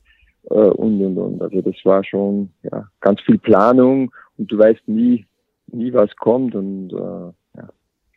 äh, 0.50 0.54
und 0.54 1.02
und 1.02 1.18
und. 1.18 1.42
Also 1.42 1.60
das 1.60 1.76
war 1.84 2.02
schon 2.04 2.50
ja, 2.62 2.88
ganz 3.00 3.20
viel 3.22 3.38
Planung 3.38 4.12
und 4.38 4.50
du 4.50 4.58
weißt 4.58 4.86
nie, 4.86 5.26
nie 5.66 5.92
was 5.92 6.14
kommt 6.16 6.54
und 6.54 6.92
äh, 6.92 7.32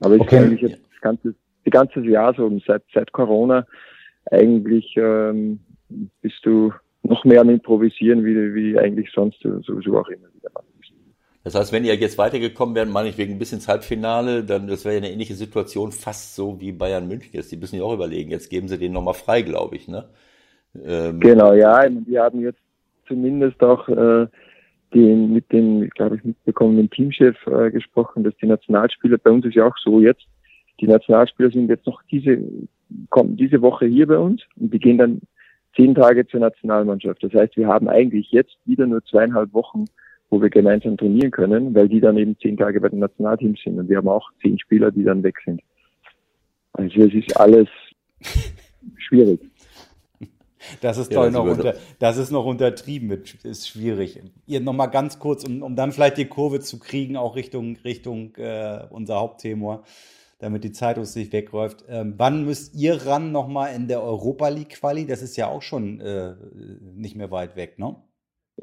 aber 0.02 0.16
ich 0.16 0.22
okay. 0.22 0.38
eigentlich 0.38 0.62
jetzt 0.62 0.82
das 0.92 1.02
ganze, 1.02 1.36
das 1.66 1.72
ganze 1.72 2.00
Jahr 2.02 2.34
so 2.34 2.50
seit, 2.66 2.84
seit 2.94 3.12
Corona 3.12 3.66
eigentlich 4.32 4.96
ähm, 4.98 5.60
bist 6.22 6.40
du 6.44 6.72
noch 7.04 7.24
mehr 7.26 7.42
am 7.42 7.50
Improvisieren, 7.50 8.26
wie, 8.26 8.54
wie 8.54 8.78
eigentlich 8.78 9.10
sonst 9.14 9.42
sowieso 9.42 9.98
auch 9.98 10.08
immer 10.10 10.28
wieder 10.34 10.50
machst. 10.54 10.70
Das 11.44 11.56
heißt, 11.56 11.72
wenn 11.72 11.86
ihr 11.86 11.96
jetzt 11.96 12.18
weitergekommen 12.18 12.76
wärt, 12.76 12.90
meine 12.90 13.10
ich 13.10 13.18
wegen 13.18 13.40
bis 13.40 13.54
ins 13.54 13.68
Halbfinale, 13.68 14.44
dann 14.44 14.68
das 14.68 14.84
wäre 14.84 14.96
ja 14.96 15.02
eine 15.02 15.12
ähnliche 15.12 15.36
Situation, 15.36 15.92
fast 15.92 16.36
so 16.36 16.60
wie 16.60 16.74
Bayern 16.74 17.08
München 17.08 17.32
jetzt. 17.34 17.52
Die 17.52 17.58
müssen 17.58 17.78
ja 17.78 17.84
auch 17.84 17.94
überlegen. 17.94 18.30
Jetzt 18.30 18.50
geben 18.50 18.68
sie 18.68 18.78
den 18.78 18.92
nochmal 18.92 19.14
frei, 19.14 19.42
glaube 19.42 19.78
ich, 19.78 19.88
ne? 19.88 20.06
Ähm, 20.86 21.20
genau, 21.20 21.54
ja. 21.54 21.88
Wir 22.06 22.24
haben 22.24 22.42
jetzt 22.42 22.60
zumindest 23.08 23.64
auch 23.64 23.88
äh, 23.88 24.28
den, 24.94 25.34
mit 25.34 25.52
dem, 25.52 25.90
glaube 25.90 26.18
ich, 26.18 26.24
mitbekommenen 26.24 26.90
Teamchef 26.90 27.36
äh, 27.48 27.72
gesprochen, 27.72 28.24
dass 28.24 28.36
die 28.38 28.48
Nationalspieler, 28.48 29.18
bei 29.18 29.32
uns 29.32 29.46
ist 29.46 29.56
ja 29.56 29.66
auch 29.66 29.78
so 29.84 30.02
jetzt, 30.02 30.26
die 30.82 30.88
Nationalspieler 30.88 31.52
sind 31.52 31.70
jetzt 31.70 31.88
noch 31.88 32.02
diese, 32.12 32.38
kommen 33.10 33.38
diese 33.38 33.62
Woche 33.62 33.86
hier 33.86 34.08
bei 34.08 34.18
uns 34.18 34.42
und 34.58 34.74
die 34.74 34.80
gehen 34.80 34.98
dann 34.98 35.22
zehn 35.76 35.96
Tage 35.96 36.28
zur 36.28 36.40
Nationalmannschaft. 36.40 37.24
Das 37.24 37.34
heißt, 37.34 37.58
wir 37.58 37.68
haben 37.68 37.88
eigentlich 37.88 38.32
jetzt 38.32 38.58
wieder 38.66 38.88
nur 38.88 39.04
zweieinhalb 39.04 39.54
Wochen, 39.54 39.86
wo 40.30 40.42
wir 40.42 40.50
gemeinsam 40.50 40.98
trainieren 40.98 41.32
können, 41.32 41.74
weil 41.74 41.90
die 41.90 42.02
dann 42.02 42.18
eben 42.18 42.38
zehn 42.40 42.58
Tage 42.58 42.80
bei 42.80 42.90
den 42.90 43.00
Nationalteams 43.00 43.60
sind 43.64 43.80
und 43.80 43.90
wir 43.90 43.98
haben 43.98 44.10
auch 44.10 44.30
zehn 44.42 44.60
Spieler, 44.60 44.92
die 44.92 45.04
dann 45.04 45.24
weg 45.24 45.36
sind. 45.44 45.62
Also 46.74 47.02
es 47.02 47.14
ist 47.14 47.36
alles 47.36 47.68
schwierig. 48.98 49.42
Das 50.82 50.98
ist 50.98 51.12
ja, 51.12 51.30
noch 51.30 51.46
unter, 51.46 51.76
das 52.00 52.18
ist 52.18 52.32
noch 52.32 52.46
untertrieben, 52.46 53.08
mit, 53.08 53.34
ist 53.46 53.70
schwierig. 53.70 54.22
Ihr 54.46 54.60
noch 54.60 54.74
mal 54.74 54.88
ganz 54.88 55.18
kurz, 55.18 55.46
um, 55.46 55.64
um 55.64 55.76
dann 55.76 55.92
vielleicht 55.92 56.18
die 56.18 56.26
Kurve 56.26 56.60
zu 56.60 56.80
kriegen, 56.80 57.16
auch 57.16 57.36
Richtung, 57.36 57.78
Richtung 57.84 58.36
äh, 58.36 58.82
unser 58.90 59.16
Hauptthema, 59.16 59.84
damit 60.40 60.64
die 60.64 60.72
Zeit 60.72 60.98
uns 60.98 61.16
nicht 61.16 61.32
wegläuft. 61.34 61.86
Ähm, 61.90 62.16
wann 62.18 62.46
müsst 62.46 62.76
ihr 62.76 63.06
ran 63.06 63.32
noch 63.32 63.48
mal 63.48 63.68
in 63.68 63.88
der 63.88 64.02
Europa 64.02 64.48
League 64.50 64.70
Quali? 64.70 65.06
Das 65.06 65.22
ist 65.22 65.36
ja 65.38 65.48
auch 65.48 65.62
schon 65.62 66.00
äh, 66.00 66.34
nicht 66.96 67.16
mehr 67.16 67.30
weit 67.30 67.56
weg, 67.56 67.78
ne? 67.78 67.96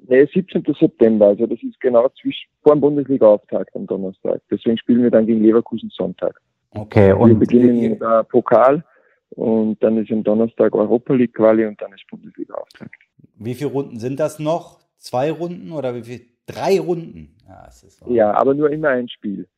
Nee, 0.09 0.27
17. 0.33 0.65
September, 0.79 1.29
also 1.29 1.47
das 1.47 1.59
ist 1.63 1.81
genau 1.81 2.09
zwischen, 2.21 2.51
vor 2.63 2.75
dem 2.75 2.81
Bundesliga-Auftakt 2.81 3.75
am 3.75 3.87
Donnerstag. 3.87 4.43
Deswegen 4.51 4.77
spielen 4.77 5.03
wir 5.03 5.11
dann 5.11 5.27
gegen 5.27 5.43
Leverkusen 5.43 5.91
Sonntag. 5.91 6.39
Okay, 6.71 7.13
und 7.13 7.31
wir 7.31 7.39
beginnen 7.39 7.81
mit 7.81 8.01
der 8.01 8.25
Pokal 8.25 8.85
und 9.31 9.83
dann 9.83 9.97
ist 9.97 10.11
am 10.11 10.23
Donnerstag 10.23 10.75
Europa 10.75 11.15
League 11.15 11.35
Quali 11.35 11.65
und 11.65 11.81
dann 11.81 11.93
ist 11.93 12.07
Bundesliga 12.11 12.55
Auftakt. 12.55 12.95
Wie 13.39 13.55
viele 13.55 13.71
Runden 13.71 13.99
sind 13.99 14.21
das 14.21 14.39
noch? 14.39 14.81
Zwei 14.99 15.31
Runden 15.31 15.73
oder 15.73 15.95
wie 15.95 16.03
viel? 16.03 16.21
Drei 16.47 16.79
Runden? 16.79 17.35
Ja, 17.49 17.69
ja 18.07 18.35
aber 18.35 18.55
nur 18.55 18.71
immer 18.71 18.91
ein 18.91 19.09
Spiel. 19.09 19.49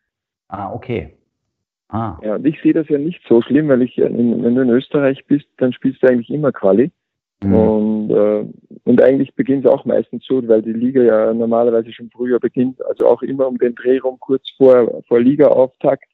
Ah, 0.49 0.73
okay. 0.73 1.18
Ah. 1.89 2.19
Ja, 2.23 2.35
und 2.35 2.47
ich 2.47 2.61
sehe 2.63 2.75
das 2.75 2.89
ja 2.89 2.99
nicht 2.99 3.21
so 3.27 3.41
schlimm, 3.41 3.69
weil 3.69 3.83
ich, 3.83 3.97
wenn 3.97 4.55
du 4.55 4.63
in 4.63 4.71
Österreich 4.71 5.25
bist, 5.27 5.47
dann 5.57 5.73
spielst 5.73 6.03
du 6.03 6.09
eigentlich 6.09 6.31
immer 6.31 6.53
Quali. 6.53 6.91
Mhm. 7.43 7.55
Und, 7.55 8.11
äh, 8.11 8.45
und 8.85 9.03
eigentlich 9.03 9.35
beginnt 9.35 9.65
es 9.65 9.71
auch 9.71 9.85
meistens 9.85 10.25
so, 10.27 10.47
weil 10.49 10.63
die 10.63 10.73
Liga 10.73 11.03
ja 11.03 11.33
normalerweise 11.33 11.93
schon 11.93 12.11
früher 12.11 12.41
beginnt, 12.41 12.85
also 12.85 13.07
auch 13.07 13.23
immer 13.23 13.47
um 13.47 13.59
den 13.59 13.75
Dreh 13.75 13.99
rum, 13.99 14.17
kurz 14.19 14.51
vor, 14.57 15.03
vor 15.07 15.21
Liga-Auftakt. 15.21 16.05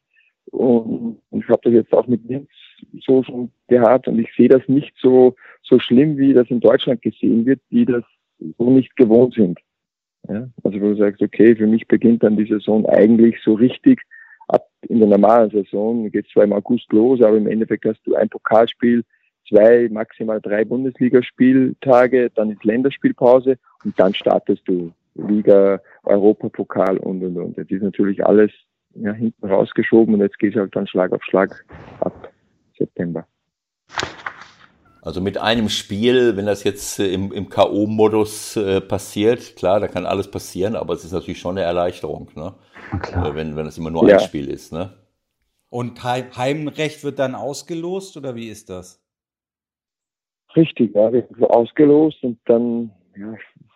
Und, 0.51 1.19
und 1.31 1.41
ich 1.41 1.49
habe 1.49 1.61
das 1.65 1.73
jetzt 1.73 1.93
auch 1.93 2.07
mit 2.07 2.23
Linz 2.29 2.49
so 3.01 3.23
schon 3.23 3.51
gehabt 3.69 4.07
und 4.07 4.19
ich 4.19 4.29
sehe 4.37 4.49
das 4.49 4.63
nicht 4.69 4.95
so, 5.01 5.35
so 5.63 5.79
schlimm, 5.79 6.19
wie 6.19 6.35
das 6.35 6.51
in 6.51 6.61
Deutschland 6.61 7.03
gesehen 7.03 7.47
wird, 7.47 7.61
die 7.71 7.87
das 7.87 8.05
so 8.59 8.71
nicht 8.71 8.95
gewohnt 8.97 9.35
sind. 9.35 9.59
Ja? 10.29 10.49
Also 10.63 10.81
wo 10.81 10.91
du 10.91 10.97
sagst, 10.97 11.23
okay, 11.23 11.57
für 11.57 11.67
mich 11.67 11.89
beginnt 11.89 12.23
dann 12.23 12.37
die 12.37 12.47
Saison 12.47 12.87
eigentlich 12.87 13.37
so 13.43 13.55
richtig 13.55 14.03
ab 14.49 14.67
in 14.89 14.99
der 14.99 15.09
normalen 15.09 15.51
Saison, 15.51 16.11
geht 16.11 16.27
zwar 16.33 16.45
im 16.45 16.53
August 16.53 16.93
los, 16.93 17.23
aber 17.23 17.37
im 17.37 17.47
Endeffekt 17.47 17.85
hast 17.85 18.01
du 18.05 18.15
ein 18.15 18.29
Pokalspiel, 18.29 19.03
zwei, 19.49 19.89
maximal 19.91 20.41
drei 20.41 20.65
Bundesligaspieltage, 20.65 22.31
dann 22.35 22.51
ist 22.51 22.65
Länderspielpause 22.65 23.57
und 23.85 23.99
dann 23.99 24.15
startest 24.15 24.63
du 24.67 24.93
Liga, 25.15 25.81
Europapokal 26.05 26.99
und 26.99 27.23
und 27.23 27.37
und. 27.37 27.59
Das 27.59 27.67
ist 27.69 27.83
natürlich 27.83 28.25
alles 28.25 28.51
ja, 28.95 29.13
hinten 29.13 29.47
rausgeschoben 29.47 30.15
und 30.15 30.21
jetzt 30.21 30.39
geht 30.39 30.55
es 30.55 30.61
halt 30.61 30.75
dann 30.75 30.87
Schlag 30.87 31.13
auf 31.13 31.23
Schlag 31.25 31.65
ab 32.01 32.33
September. 32.77 33.27
Also 35.05 35.21
mit 35.21 35.37
einem 35.37 35.69
Spiel, 35.69 36.35
wenn 36.35 36.47
das 36.47 36.65
jetzt 36.65 36.99
äh, 36.99 37.13
im, 37.13 37.31
im 37.31 37.51
K.O.-Modus 37.51 38.57
äh, 38.57 38.81
passiert, 38.81 39.55
klar, 39.55 39.79
da 39.79 39.87
kann 39.87 40.07
alles 40.07 40.31
passieren, 40.31 40.77
aber 40.77 40.95
es 40.95 41.05
ist 41.05 41.13
natürlich 41.13 41.39
schon 41.39 41.59
eine 41.59 41.67
Erleichterung, 41.67 42.31
ne? 42.35 42.55
Äh, 43.13 43.35
wenn, 43.35 43.55
wenn 43.55 43.67
es 43.67 43.77
immer 43.77 43.91
nur 43.91 44.09
ja. 44.09 44.17
ein 44.17 44.21
Spiel 44.21 44.49
ist. 44.49 44.73
Ne? 44.73 44.95
Und 45.69 46.03
Heimrecht 46.03 47.05
wird 47.05 47.19
dann 47.19 47.35
ausgelost 47.35 48.17
oder 48.17 48.35
wie 48.35 48.49
ist 48.49 48.71
das? 48.71 49.05
Richtig, 50.57 50.95
ja, 50.95 51.13
wird 51.13 51.29
ausgelost 51.43 52.23
und 52.23 52.39
dann, 52.47 52.91
ja, 53.15 53.35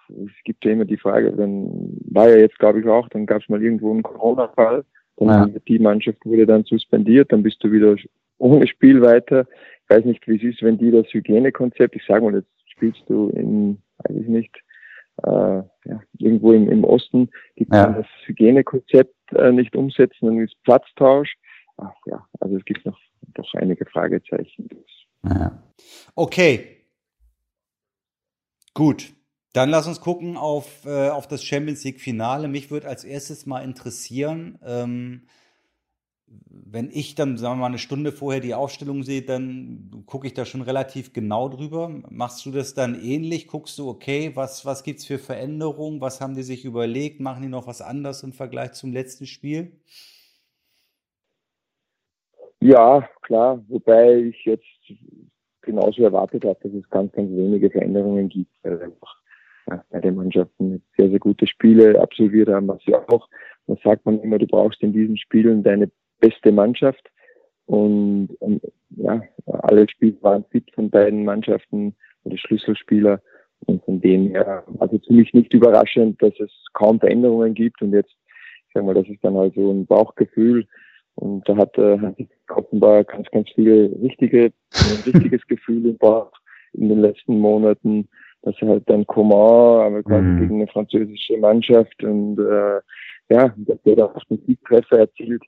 es 0.08 0.44
gibt 0.44 0.64
ja 0.64 0.72
immer 0.72 0.86
die 0.86 0.96
Frage, 0.96 1.32
dann 1.32 1.98
war 2.06 2.30
ja 2.30 2.36
jetzt, 2.36 2.58
glaube 2.58 2.80
ich, 2.80 2.86
auch, 2.86 3.06
dann 3.10 3.26
gab 3.26 3.42
es 3.42 3.48
mal 3.50 3.62
irgendwo 3.62 3.90
einen 3.90 4.02
Corona-Fall, 4.02 4.84
ja. 5.20 5.46
die 5.46 5.78
Mannschaft 5.78 6.24
wurde 6.24 6.46
dann 6.46 6.64
suspendiert, 6.64 7.32
dann 7.32 7.42
bist 7.42 7.62
du 7.62 7.70
wieder 7.70 7.96
ohne 8.38 8.66
Spiel 8.66 9.02
weiter. 9.02 9.46
Ich 9.82 9.90
weiß 9.90 10.04
nicht, 10.04 10.26
wie 10.26 10.36
es 10.36 10.54
ist, 10.54 10.62
wenn 10.62 10.78
die 10.78 10.90
das 10.90 11.06
Hygienekonzept, 11.12 11.96
ich 11.96 12.04
sage 12.06 12.24
mal, 12.24 12.34
jetzt 12.34 12.70
spielst 12.70 13.02
du 13.08 13.30
in, 13.30 13.82
weiß 13.98 14.16
ich 14.16 14.28
nicht, 14.28 14.56
äh, 15.24 15.30
ja, 15.30 16.02
irgendwo 16.18 16.52
im, 16.52 16.70
im 16.70 16.84
Osten, 16.84 17.30
die 17.58 17.66
können 17.66 17.94
ja. 17.94 18.02
das 18.02 18.06
Hygienekonzept 18.26 19.14
äh, 19.34 19.52
nicht 19.52 19.74
umsetzen, 19.74 20.26
dann 20.26 20.38
ist 20.38 20.54
Platztausch. 20.62 21.34
Ach 21.76 21.94
ja, 22.06 22.24
also 22.40 22.56
es 22.56 22.64
gibt 22.64 22.84
noch 22.86 22.98
doch 23.34 23.52
einige 23.54 23.86
Fragezeichen. 23.86 24.68
Ja. 25.24 25.62
Okay. 26.14 26.84
Gut. 28.74 29.12
Dann 29.54 29.70
lass 29.70 29.88
uns 29.88 30.00
gucken 30.00 30.36
auf, 30.36 30.84
äh, 30.84 31.08
auf 31.08 31.26
das 31.26 31.42
Champions 31.42 31.82
League 31.84 32.00
Finale. 32.00 32.48
Mich 32.48 32.70
würde 32.70 32.88
als 32.88 33.04
erstes 33.04 33.46
mal 33.46 33.60
interessieren, 33.60 34.58
ähm, 34.64 35.26
wenn 36.70 36.90
ich 36.90 37.14
dann, 37.14 37.38
sagen 37.38 37.56
wir 37.56 37.62
mal, 37.62 37.66
eine 37.66 37.78
Stunde 37.78 38.12
vorher 38.12 38.40
die 38.40 38.54
Aufstellung 38.54 39.02
sehe, 39.02 39.22
dann 39.22 40.04
gucke 40.06 40.26
ich 40.26 40.34
da 40.34 40.44
schon 40.44 40.62
relativ 40.62 41.12
genau 41.12 41.48
drüber. 41.48 41.88
Machst 42.10 42.44
du 42.44 42.50
das 42.50 42.74
dann 42.74 42.94
ähnlich? 43.00 43.46
Guckst 43.46 43.78
du, 43.78 43.88
okay, 43.88 44.32
was, 44.34 44.66
was 44.66 44.82
gibt 44.82 44.98
es 44.98 45.06
für 45.06 45.18
Veränderungen? 45.18 46.00
Was 46.00 46.20
haben 46.20 46.34
die 46.34 46.42
sich 46.42 46.64
überlegt? 46.64 47.20
Machen 47.20 47.42
die 47.42 47.48
noch 47.48 47.66
was 47.66 47.80
anders 47.80 48.22
im 48.22 48.32
Vergleich 48.32 48.72
zum 48.72 48.92
letzten 48.92 49.26
Spiel? 49.26 49.72
Ja, 52.60 53.08
klar. 53.22 53.64
Wobei 53.68 54.16
ich 54.16 54.44
jetzt 54.44 54.64
genauso 55.62 56.02
erwartet 56.02 56.44
habe, 56.44 56.58
dass 56.62 56.72
es 56.72 56.88
ganz, 56.90 57.12
ganz 57.12 57.30
wenige 57.30 57.70
Veränderungen 57.70 58.28
gibt, 58.28 58.52
weil 58.62 58.82
einfach 58.82 59.16
ja, 59.68 59.84
beide 59.90 60.12
Mannschaften 60.12 60.82
sehr, 60.96 61.10
sehr 61.10 61.18
gute 61.18 61.46
Spiele 61.46 62.00
absolviert 62.00 62.48
haben, 62.48 62.68
was 62.68 62.84
ja 62.86 63.02
auch, 63.08 63.28
da 63.66 63.76
sagt 63.84 64.06
man 64.06 64.20
immer, 64.20 64.38
du 64.38 64.46
brauchst 64.46 64.82
in 64.82 64.92
diesen 64.92 65.18
Spielen 65.18 65.62
deine 65.62 65.90
beste 66.20 66.52
Mannschaft. 66.52 67.10
Und, 67.66 68.30
und 68.40 68.62
ja, 68.96 69.22
alle 69.46 69.88
Spieler 69.88 70.16
waren 70.22 70.44
fit 70.50 70.64
von 70.74 70.90
beiden 70.90 71.24
Mannschaften 71.24 71.94
oder 72.24 72.36
Schlüsselspieler. 72.38 73.20
Und 73.66 73.84
von 73.84 74.00
dem 74.00 74.28
her, 74.28 74.64
also 74.78 74.98
für 75.06 75.12
mich 75.12 75.34
nicht 75.34 75.52
überraschend, 75.52 76.22
dass 76.22 76.38
es 76.38 76.50
kaum 76.74 77.00
Veränderungen 77.00 77.54
gibt. 77.54 77.82
Und 77.82 77.92
jetzt, 77.92 78.14
ich 78.66 78.72
sag 78.74 78.84
mal, 78.84 78.94
das 78.94 79.08
ist 79.08 79.22
dann 79.22 79.36
halt 79.36 79.54
so 79.54 79.70
ein 79.70 79.86
Bauchgefühl. 79.86 80.66
Und 81.16 81.48
da 81.48 81.56
hat, 81.56 81.76
äh, 81.76 81.98
hat 81.98 82.16
offenbar 82.48 83.04
ganz, 83.04 83.28
ganz 83.30 83.48
viele 83.54 83.90
richtige, 84.00 84.52
ein 84.72 85.12
richtiges 85.12 85.44
Gefühl 85.48 85.86
im 85.86 85.98
Bauch 85.98 86.30
in 86.74 86.88
den 86.88 87.00
letzten 87.00 87.38
Monaten, 87.38 88.08
dass 88.42 88.54
halt 88.60 88.88
dann 88.88 89.06
Coman, 89.06 89.86
aber 89.86 90.02
quasi 90.04 90.26
mhm. 90.26 90.40
gegen 90.40 90.54
eine 90.56 90.66
französische 90.68 91.36
Mannschaft 91.38 92.02
und 92.04 92.38
äh, 92.38 92.80
ja, 93.30 93.52
dass 93.56 93.82
der 93.82 93.96
da 93.96 94.04
auch 94.06 94.22
einen 94.30 94.42
Siegtreffer 94.46 95.00
erzielt 95.00 95.42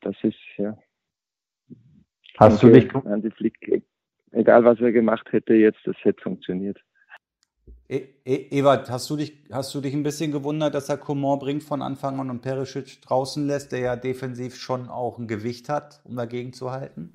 das 0.00 0.16
ist, 0.22 0.38
ja. 0.56 0.76
Hast 2.38 2.62
du 2.62 2.70
dich. 2.70 2.92
Hansi 2.92 3.30
Flick, 3.30 3.84
egal 4.32 4.64
was 4.64 4.80
er 4.80 4.92
gemacht 4.92 5.30
hätte 5.32 5.54
jetzt, 5.54 5.80
das 5.84 5.96
hätte 6.02 6.22
funktioniert. 6.22 6.80
E 7.88 8.08
e 8.24 8.58
Ewald, 8.58 8.88
hast 8.88 9.10
du, 9.10 9.16
dich, 9.16 9.44
hast 9.52 9.74
du 9.74 9.80
dich 9.80 9.92
ein 9.92 10.02
bisschen 10.02 10.32
gewundert, 10.32 10.74
dass 10.74 10.88
er 10.88 10.96
Coman 10.96 11.38
bringt 11.38 11.62
von 11.62 11.82
Anfang 11.82 12.18
an 12.18 12.30
und 12.30 12.40
Perisic 12.40 13.02
draußen 13.02 13.46
lässt, 13.46 13.72
der 13.72 13.80
ja 13.80 13.96
defensiv 13.96 14.56
schon 14.56 14.88
auch 14.88 15.18
ein 15.18 15.28
Gewicht 15.28 15.68
hat, 15.68 16.00
um 16.04 16.16
dagegen 16.16 16.52
zu 16.54 16.70
halten? 16.70 17.12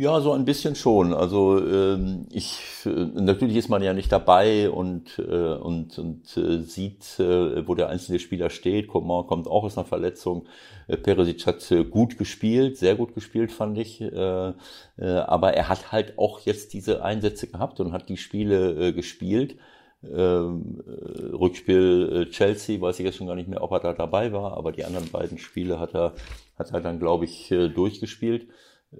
Ja, 0.00 0.22
so 0.22 0.32
ein 0.32 0.46
bisschen 0.46 0.76
schon. 0.76 1.12
Also 1.12 1.62
ähm, 1.62 2.26
ich 2.30 2.58
natürlich 2.86 3.56
ist 3.56 3.68
man 3.68 3.82
ja 3.82 3.92
nicht 3.92 4.10
dabei 4.10 4.70
und 4.70 5.18
äh, 5.18 5.52
und 5.52 5.98
und 5.98 6.36
äh, 6.38 6.62
sieht, 6.62 7.20
äh, 7.20 7.68
wo 7.68 7.74
der 7.74 7.90
einzelne 7.90 8.18
Spieler 8.18 8.48
steht. 8.48 8.88
Coman 8.88 9.26
kommt 9.26 9.46
auch 9.46 9.62
aus 9.62 9.76
einer 9.76 9.86
Verletzung. 9.86 10.46
Äh, 10.88 10.96
Peresic 10.96 11.46
hat 11.46 11.70
äh, 11.70 11.84
gut 11.84 12.16
gespielt, 12.16 12.78
sehr 12.78 12.94
gut 12.94 13.14
gespielt 13.14 13.52
fand 13.52 13.76
ich. 13.76 14.00
Äh, 14.00 14.52
äh, 14.96 15.04
aber 15.04 15.52
er 15.52 15.68
hat 15.68 15.92
halt 15.92 16.16
auch 16.16 16.40
jetzt 16.46 16.72
diese 16.72 17.04
Einsätze 17.04 17.48
gehabt 17.48 17.78
und 17.78 17.92
hat 17.92 18.08
die 18.08 18.16
Spiele 18.16 18.88
äh, 18.88 18.92
gespielt. 18.94 19.56
Ähm, 20.02 20.82
äh, 20.86 21.36
Rückspiel 21.36 22.24
äh, 22.26 22.30
Chelsea, 22.30 22.80
weiß 22.80 22.98
ich 23.00 23.04
jetzt 23.04 23.18
schon 23.18 23.26
gar 23.26 23.36
nicht 23.36 23.50
mehr, 23.50 23.62
ob 23.62 23.72
er 23.72 23.80
da 23.80 23.92
dabei 23.92 24.32
war, 24.32 24.56
aber 24.56 24.72
die 24.72 24.86
anderen 24.86 25.10
beiden 25.10 25.36
Spiele 25.36 25.78
hat 25.78 25.94
er 25.94 26.14
hat 26.58 26.72
er 26.72 26.80
dann 26.80 26.98
glaube 27.00 27.26
ich 27.26 27.50
äh, 27.50 27.68
durchgespielt. 27.68 28.46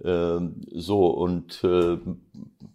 Ähm, 0.04 0.62
so, 0.72 1.08
und 1.08 1.64
äh, 1.64 1.98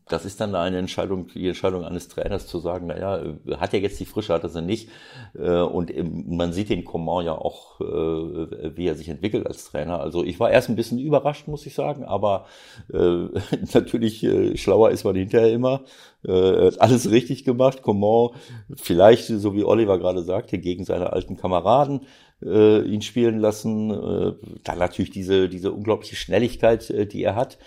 das 0.08 0.26
ist 0.26 0.40
dann 0.42 0.54
eine 0.54 0.78
Entscheidung, 0.78 1.28
die 1.34 1.48
Entscheidung 1.48 1.84
eines 1.84 2.10
Trainers 2.10 2.46
zu 2.46 2.60
sagen, 2.60 2.88
naja, 2.88 3.24
hat 3.58 3.74
er 3.74 3.80
jetzt 3.80 4.00
die 4.00 4.06
Frische, 4.06 4.34
hat 4.34 4.44
er 4.44 4.50
sie 4.50 4.62
nicht. 4.62 4.90
Äh, 5.34 5.62
und 5.62 5.92
man 6.30 6.54
sieht 6.54 6.70
den 6.70 6.84
Coman 6.84 7.26
ja 7.26 7.34
auch, 7.34 7.80
äh, 7.80 8.78
wie 8.78 8.88
er 8.88 8.96
sich 8.96 9.10
entwickelt 9.10 9.48
als 9.48 9.66
Trainer. 9.66 10.00
Also 10.02 10.24
ich 10.24 10.40
war 10.40 10.52
erst 10.52 10.70
ein 10.70 10.76
bisschen 10.76 11.00
überrascht, 11.00 11.48
muss 11.48 11.66
ich 11.66 11.74
sagen, 11.74 12.04
aber 12.04 12.46
äh, 12.94 12.98
natürlich 13.74 14.24
äh, 14.24 14.58
schlauer 14.58 14.92
ist 14.92 15.06
man 15.06 15.16
hinterher 15.16 15.54
immer. 15.54 15.82
Äh, 16.24 16.72
alles 16.80 17.10
richtig 17.10 17.46
gemacht. 17.46 17.82
Coman, 17.82 18.32
vielleicht, 18.76 19.26
so 19.28 19.56
wie 19.56 19.64
Oliver 19.64 19.98
gerade 20.00 20.22
sagte, 20.22 20.58
gegen 20.58 20.84
seine 20.84 21.14
alten 21.14 21.38
Kameraden 21.38 22.02
äh, 22.44 22.82
ihn 22.82 23.02
spielen 23.02 23.40
lassen. 23.40 23.92
Äh, 23.92 24.34
dann 24.64 24.80
natürlich 24.80 25.12
diese, 25.12 25.50
diese 25.50 25.72
unglaubliche 25.72 26.16
Schnelligkeit, 26.16 26.90
äh, 26.90 27.06
die 27.06 27.24
er 27.24 27.36
hat. 27.36 27.58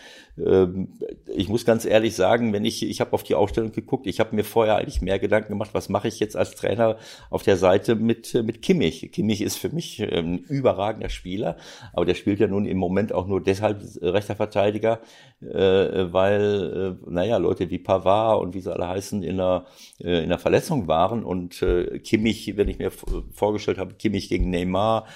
Ähm, 0.45 0.89
ich 1.27 1.49
muss 1.49 1.65
ganz 1.65 1.85
ehrlich 1.85 2.15
sagen, 2.15 2.53
wenn 2.53 2.65
ich, 2.65 2.83
ich 2.83 3.01
habe 3.01 3.13
auf 3.13 3.23
die 3.23 3.35
Ausstellung 3.35 3.73
geguckt, 3.73 4.07
ich 4.07 4.21
habe 4.21 4.35
mir 4.35 4.45
vorher 4.45 4.77
eigentlich 4.77 5.03
mehr 5.03 5.19
Gedanken 5.19 5.51
gemacht, 5.51 5.71
was 5.73 5.89
mache 5.89 6.09
ich 6.09 6.21
jetzt 6.21 6.37
als 6.37 6.53
Trainer 6.53 6.97
auf 7.31 7.43
der 7.43 7.57
Seite 7.57 7.95
mit, 7.95 8.35
mit 8.35 8.63
Kimmich. 8.63 9.11
Kimmich 9.13 9.43
ist 9.43 9.57
für 9.57 9.69
mich 9.69 10.03
ein 10.03 10.39
überragender 10.39 11.09
Spieler, 11.09 11.57
aber 11.93 12.05
der 12.05 12.15
spielt 12.15 12.41
ja 12.41 12.47
nun 12.47 12.67
im 12.67 12.79
Moment 12.79 13.13
auch 13.13 13.27
nur 13.27 13.43
deshalb 13.43 13.83
rechter 14.01 14.37
Verteidiger, 14.37 15.01
weil, 15.41 16.97
naja, 17.07 17.37
Leute 17.37 17.71
wie 17.71 17.79
Pavard 17.79 18.41
und 18.43 18.55
wie 18.55 18.61
sie 18.61 18.73
alle 18.73 18.89
heißen, 18.89 19.23
in 19.23 19.35
einer, 19.35 19.67
in 19.99 20.25
einer 20.25 20.39
Verletzung 20.39 20.89
waren 20.89 21.25
und 21.25 21.65
Kimmich, 22.05 22.57
wenn 22.57 22.69
ich 22.69 22.79
mir 22.79 22.91
vorgestellt 23.33 23.79
habe, 23.79 23.95
Kimmich 23.95 24.29
gegen 24.29 24.51
Neymar, 24.51 25.07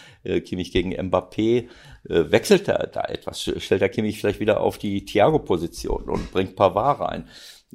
Kimmich 0.44 0.72
gegen 0.72 0.92
Mbappé, 0.92 1.68
wechselt 2.04 2.68
er 2.68 2.86
da 2.86 3.02
etwas, 3.02 3.42
stellt 3.58 3.82
er 3.82 3.88
Kimmich 3.88 4.18
vielleicht 4.18 4.40
wieder 4.40 4.60
auf 4.60 4.78
die 4.78 5.04
Thiago-Position 5.04 6.04
und 6.04 6.32
bringt 6.32 6.56
Pavard 6.56 7.00
rein. 7.00 7.28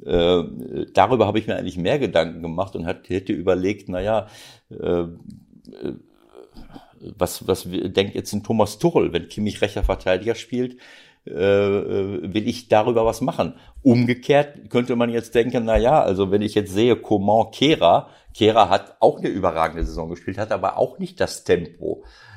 Äh, 0.04 0.86
darüber 0.92 1.26
habe 1.26 1.38
ich 1.38 1.46
mir 1.46 1.56
eigentlich 1.56 1.76
mehr 1.76 1.98
Gedanken 1.98 2.42
gemacht 2.42 2.76
und 2.76 2.86
hat, 2.86 3.08
hätte 3.08 3.32
überlegt, 3.32 3.88
naja, 3.88 4.28
äh, 4.70 5.04
was, 7.16 7.46
was 7.46 7.66
denkt 7.68 8.14
jetzt 8.14 8.32
ein 8.32 8.42
Thomas 8.42 8.78
Tuchel, 8.78 9.12
wenn 9.12 9.28
Kimmich 9.28 9.60
rechter 9.60 9.84
Verteidiger 9.84 10.34
spielt, 10.34 10.76
äh, 11.24 11.32
will 11.32 12.48
ich 12.48 12.68
darüber 12.68 13.04
was 13.04 13.20
machen. 13.20 13.54
Umgekehrt 13.82 14.70
könnte 14.70 14.96
man 14.96 15.10
jetzt 15.10 15.34
denken, 15.34 15.64
na 15.64 15.76
ja, 15.76 16.00
also 16.02 16.30
wenn 16.30 16.42
ich 16.42 16.54
jetzt 16.54 16.72
sehe, 16.72 16.96
Coman 16.96 17.50
Kera, 17.50 18.08
Kera 18.34 18.68
hat 18.68 18.96
auch 19.00 19.18
eine 19.18 19.28
überragende 19.28 19.84
Saison 19.84 20.10
gespielt, 20.10 20.38
hat 20.38 20.52
aber 20.52 20.76
auch 20.76 20.98
nicht 20.98 21.20
das 21.20 21.44
Tempo 21.44 22.04
äh, 22.04 22.06
äh, 22.06 22.27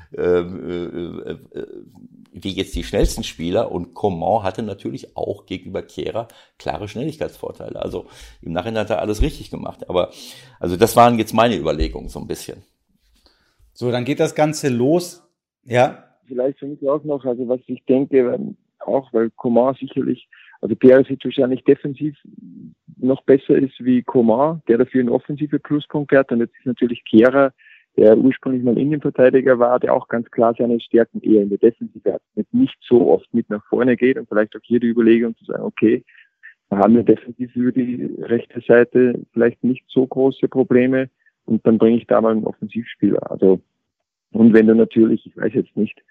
wie 2.33 2.49
jetzt 2.51 2.75
die 2.75 2.83
schnellsten 2.83 3.23
Spieler 3.23 3.71
und 3.71 3.93
Coman 3.93 4.43
hatte 4.43 4.61
natürlich 4.61 5.15
auch 5.15 5.45
gegenüber 5.45 5.81
Kehrer 5.81 6.27
klare 6.57 6.87
Schnelligkeitsvorteile. 6.87 7.81
Also 7.81 8.07
im 8.41 8.51
Nachhinein 8.51 8.81
hat 8.81 8.89
er 8.89 8.99
alles 8.99 9.21
richtig 9.21 9.51
gemacht. 9.51 9.89
Aber 9.89 10.11
also 10.59 10.75
das 10.75 10.95
waren 10.95 11.17
jetzt 11.17 11.33
meine 11.33 11.57
Überlegungen 11.57 12.09
so 12.09 12.19
ein 12.19 12.27
bisschen. 12.27 12.63
So, 13.73 13.89
dann 13.91 14.05
geht 14.05 14.19
das 14.19 14.35
Ganze 14.35 14.69
los. 14.69 15.23
Ja. 15.63 16.03
Vielleicht 16.27 16.59
für 16.59 16.67
mich 16.67 16.87
auch 16.87 17.03
noch, 17.03 17.23
also 17.25 17.47
was 17.47 17.61
ich 17.67 17.83
denke, 17.85 18.37
auch 18.79 19.11
weil 19.13 19.29
Coman 19.31 19.75
sicherlich, 19.75 20.27
also 20.59 20.75
Perisic 20.75 21.23
wahrscheinlich 21.23 21.63
defensiv 21.63 22.17
noch 22.97 23.23
besser 23.23 23.55
ist 23.55 23.79
wie 23.79 24.03
Coman, 24.03 24.61
der 24.67 24.77
dafür 24.77 24.99
einen 25.01 25.09
offensive 25.09 25.59
Pluspunkt 25.59 26.11
hat. 26.11 26.31
Und 26.31 26.39
jetzt 26.39 26.55
ist 26.57 26.65
natürlich 26.65 27.03
Kehrer 27.05 27.53
der 27.97 28.17
ursprünglich 28.17 28.63
mal 28.63 28.77
Innenverteidiger 28.77 29.59
war, 29.59 29.79
der 29.79 29.93
auch 29.93 30.07
ganz 30.07 30.29
klar 30.31 30.55
seine 30.57 30.79
Stärken 30.79 31.21
eher 31.21 31.41
in 31.41 31.49
der 31.49 31.57
Defensive 31.57 32.13
hat, 32.13 32.21
nicht 32.51 32.77
so 32.81 33.11
oft 33.11 33.33
mit 33.33 33.49
nach 33.49 33.63
vorne 33.65 33.97
geht 33.97 34.17
und 34.17 34.27
vielleicht 34.29 34.55
auch 34.55 34.61
hier 34.63 34.79
die 34.79 34.87
Überlegung 34.87 35.35
zu 35.37 35.45
sagen, 35.45 35.63
okay, 35.63 36.03
wir 36.69 36.77
haben 36.77 36.95
wir 36.95 37.03
defensiv 37.03 37.53
über 37.55 37.71
die 37.71 38.15
rechte 38.21 38.61
Seite 38.61 39.19
vielleicht 39.33 39.63
nicht 39.63 39.83
so 39.89 40.07
große 40.07 40.47
Probleme 40.47 41.09
und 41.45 41.65
dann 41.67 41.77
bringe 41.77 41.97
ich 41.97 42.07
da 42.07 42.21
mal 42.21 42.31
einen 42.31 42.45
Offensivspieler. 42.45 43.29
Also 43.29 43.59
und 44.31 44.53
wenn 44.53 44.67
du 44.67 44.75
natürlich, 44.75 45.25
ich 45.25 45.35
weiß 45.35 45.53
jetzt 45.53 45.75
nicht, 45.75 46.01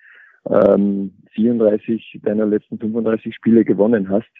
ähm, 0.48 1.12
34 1.32 2.20
deiner 2.22 2.46
letzten 2.46 2.78
35 2.78 3.34
Spiele 3.34 3.64
gewonnen 3.64 4.08
hast, 4.08 4.30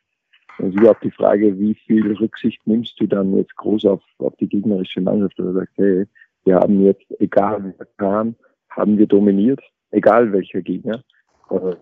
dann 0.58 0.70
ist 0.70 0.78
überhaupt 0.78 1.04
die 1.04 1.10
Frage, 1.10 1.58
wie 1.58 1.74
viel 1.74 2.12
Rücksicht 2.16 2.60
nimmst 2.66 3.00
du 3.00 3.06
dann 3.06 3.36
jetzt 3.36 3.56
groß 3.56 3.86
auf, 3.86 4.02
auf 4.18 4.36
die 4.36 4.48
gegnerische 4.48 5.00
Mannschaft 5.00 5.38
oder 5.40 5.52
sagst, 5.52 5.78
hey, 5.78 6.04
wir 6.44 6.56
haben 6.56 6.84
jetzt, 6.84 7.04
egal 7.18 7.74
wer 7.76 7.86
kam, 7.96 8.34
haben 8.70 8.98
wir 8.98 9.06
dominiert, 9.06 9.60
egal 9.90 10.32
welcher 10.32 10.62
Gegner 10.62 11.02
äh, 11.50 11.74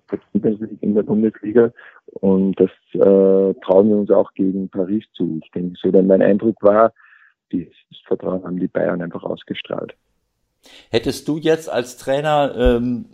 in 0.80 0.94
der 0.94 1.02
Bundesliga. 1.02 1.72
Und 2.06 2.58
das 2.58 2.70
äh, 2.94 3.54
trauen 3.64 3.88
wir 3.88 3.96
uns 3.96 4.10
auch 4.10 4.32
gegen 4.34 4.68
Paris 4.68 5.04
zu. 5.14 5.40
Ich 5.42 5.50
denke, 5.50 5.76
so 5.80 5.90
denn 5.90 6.06
mein 6.06 6.22
Eindruck 6.22 6.62
war, 6.62 6.92
dieses 7.52 7.74
Vertrauen 8.06 8.44
haben 8.44 8.58
die 8.58 8.68
Bayern 8.68 9.02
einfach 9.02 9.22
ausgestrahlt. 9.22 9.94
Hättest 10.90 11.28
du 11.28 11.38
jetzt 11.38 11.70
als 11.70 11.96
Trainer 11.96 12.54
ähm, 12.56 13.06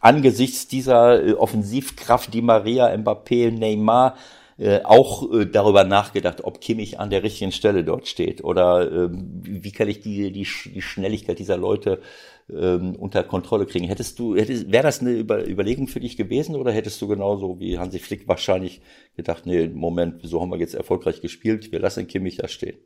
angesichts 0.00 0.68
dieser 0.68 1.24
äh, 1.24 1.32
Offensivkraft, 1.32 2.34
die 2.34 2.42
Maria, 2.42 2.88
Mbappé, 2.88 3.50
Neymar 3.50 4.16
äh, 4.58 4.80
auch 4.84 5.32
äh, 5.32 5.46
darüber 5.46 5.84
nachgedacht, 5.84 6.44
ob 6.44 6.60
Kimmich 6.60 6.98
an 6.98 7.10
der 7.10 7.22
richtigen 7.22 7.52
Stelle 7.52 7.84
dort 7.84 8.06
steht 8.06 8.42
oder 8.42 8.90
äh, 8.90 9.08
wie 9.12 9.72
kann 9.72 9.88
ich 9.88 10.00
die, 10.00 10.32
die, 10.32 10.46
die 10.74 10.82
Schnelligkeit 10.82 11.38
dieser 11.38 11.58
Leute 11.58 12.00
ähm, 12.48 12.94
unter 12.96 13.22
Kontrolle 13.22 13.66
kriegen. 13.66 13.86
Hättest 13.86 14.18
du, 14.18 14.36
hättest, 14.36 14.70
wäre 14.70 14.84
das 14.84 15.00
eine 15.00 15.12
Über 15.12 15.46
Überlegung 15.46 15.88
für 15.88 16.00
dich 16.00 16.16
gewesen 16.16 16.56
oder 16.56 16.72
hättest 16.72 17.02
du 17.02 17.08
genauso 17.08 17.60
wie 17.60 17.78
Hansi 17.78 17.98
Flick 17.98 18.28
wahrscheinlich 18.28 18.80
gedacht, 19.16 19.46
nee, 19.46 19.68
Moment, 19.68 20.22
so 20.22 20.40
haben 20.40 20.50
wir 20.50 20.58
jetzt 20.58 20.74
erfolgreich 20.74 21.20
gespielt, 21.20 21.72
wir 21.72 21.80
lassen 21.80 22.06
Kimmich 22.06 22.36
da 22.36 22.48
stehen? 22.48 22.76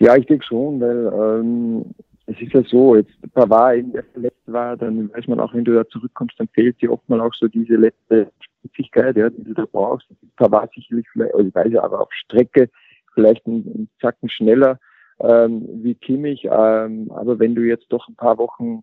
Ja, 0.00 0.16
ich 0.16 0.26
denke 0.26 0.44
schon, 0.44 0.80
weil 0.80 1.12
ähm, 1.14 1.94
es 2.26 2.40
ist 2.40 2.52
ja 2.52 2.62
so, 2.64 2.96
jetzt 2.96 3.12
Pavard 3.34 3.78
eben 3.78 3.92
verletzt 4.12 4.36
war, 4.46 4.76
dann 4.76 5.12
weiß 5.12 5.28
man 5.28 5.38
auch, 5.38 5.54
wenn 5.54 5.64
du 5.64 5.74
da 5.74 5.86
zurückkommst, 5.88 6.34
dann 6.38 6.48
fehlt 6.48 6.80
dir 6.80 6.92
oft 6.92 7.08
mal 7.08 7.20
auch 7.20 7.34
so 7.34 7.46
diese 7.46 7.74
letzte 7.76 8.32
Spitzigkeit, 8.62 9.16
ja, 9.16 9.30
die 9.30 9.44
du 9.44 9.54
da 9.54 9.64
brauchst. 9.70 10.06
Pavard 10.36 10.72
sicherlich 10.74 11.06
vielleicht, 11.12 11.34
also 11.34 11.48
ich 11.48 11.54
weiß 11.54 11.74
aber 11.76 12.00
auf 12.00 12.12
Strecke 12.12 12.70
vielleicht 13.14 13.46
einen 13.46 13.88
Zacken 14.00 14.28
schneller 14.28 14.78
ähm, 15.20 15.68
wie 15.82 15.94
Kimmich. 15.94 16.44
Ähm, 16.44 17.10
aber 17.10 17.38
wenn 17.38 17.54
du 17.54 17.62
jetzt 17.62 17.86
doch 17.90 18.08
ein 18.08 18.16
paar 18.16 18.38
Wochen 18.38 18.82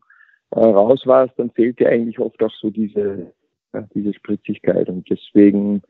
äh, 0.51 0.59
raus 0.59 1.01
warst, 1.05 1.33
dann 1.37 1.51
fehlt 1.51 1.79
dir 1.79 1.89
eigentlich 1.89 2.19
oft 2.19 2.41
auch 2.43 2.53
so 2.59 2.69
diese, 2.69 3.31
ja, 3.73 3.87
diese 3.93 4.13
Spritzigkeit. 4.13 4.89
Und 4.89 5.09
deswegen 5.09 5.81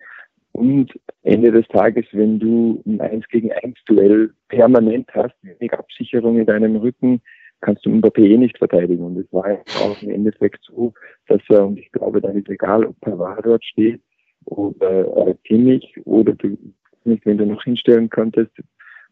und 0.51 0.91
Ende 1.23 1.51
des 1.51 1.67
Tages, 1.67 2.05
wenn 2.11 2.39
du 2.39 2.81
ein 2.85 2.99
1 2.99 3.27
gegen 3.29 3.51
1 3.51 3.75
Duell 3.85 4.33
permanent 4.47 5.09
hast, 5.13 5.35
wenig 5.41 5.73
Absicherung 5.73 6.37
in 6.39 6.45
deinem 6.45 6.75
Rücken, 6.77 7.21
kannst 7.61 7.85
du 7.85 7.89
Mbappé 7.89 8.21
eh 8.21 8.37
nicht 8.37 8.57
verteidigen. 8.57 9.03
Und 9.03 9.17
es 9.17 9.31
war 9.31 9.45
auch 9.81 10.01
im 10.01 10.11
Endeffekt 10.11 10.63
so, 10.63 10.93
dass 11.27 11.41
er, 11.49 11.65
und 11.65 11.77
ich 11.79 11.91
glaube, 11.91 12.21
dann 12.21 12.35
ist 12.35 12.49
egal, 12.49 12.85
ob 12.85 12.99
Pavard 13.01 13.45
dort 13.45 13.63
steht 13.63 14.01
oder 14.45 15.27
äh, 15.27 15.35
Kimmich 15.43 15.95
oder 16.05 16.33
du 16.33 16.57
nicht, 17.05 17.25
wenn 17.25 17.37
du 17.37 17.45
noch 17.45 17.63
hinstellen 17.63 18.09
könntest, 18.09 18.51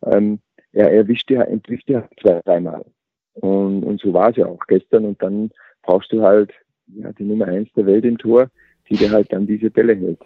ähm, 0.06 0.40
er 0.74 0.92
erwischt 0.92 1.32
ja, 1.32 1.42
entwischt 1.44 1.90
ja 1.90 2.08
zwei, 2.22 2.42
dreimal. 2.46 2.86
Und, 3.34 3.84
und 3.84 4.02
so 4.02 4.14
war 4.14 4.30
es 4.30 4.38
ja 4.38 4.46
auch 4.46 4.60
gestern. 4.68 5.06
Und 5.06 5.22
dann 5.22 5.52
brauchst 5.84 6.12
du 6.12 6.22
halt 6.22 6.52
ja, 6.88 7.12
die 7.14 7.24
Nummer 7.24 7.46
eins 7.46 7.72
der 7.74 7.86
Welt 7.86 8.06
im 8.06 8.18
Tor, 8.18 8.50
die 8.90 8.96
dir 8.96 9.12
halt 9.12 9.32
dann 9.32 9.48
diese 9.48 9.70
Bälle 9.70 9.96
hält. 9.96 10.20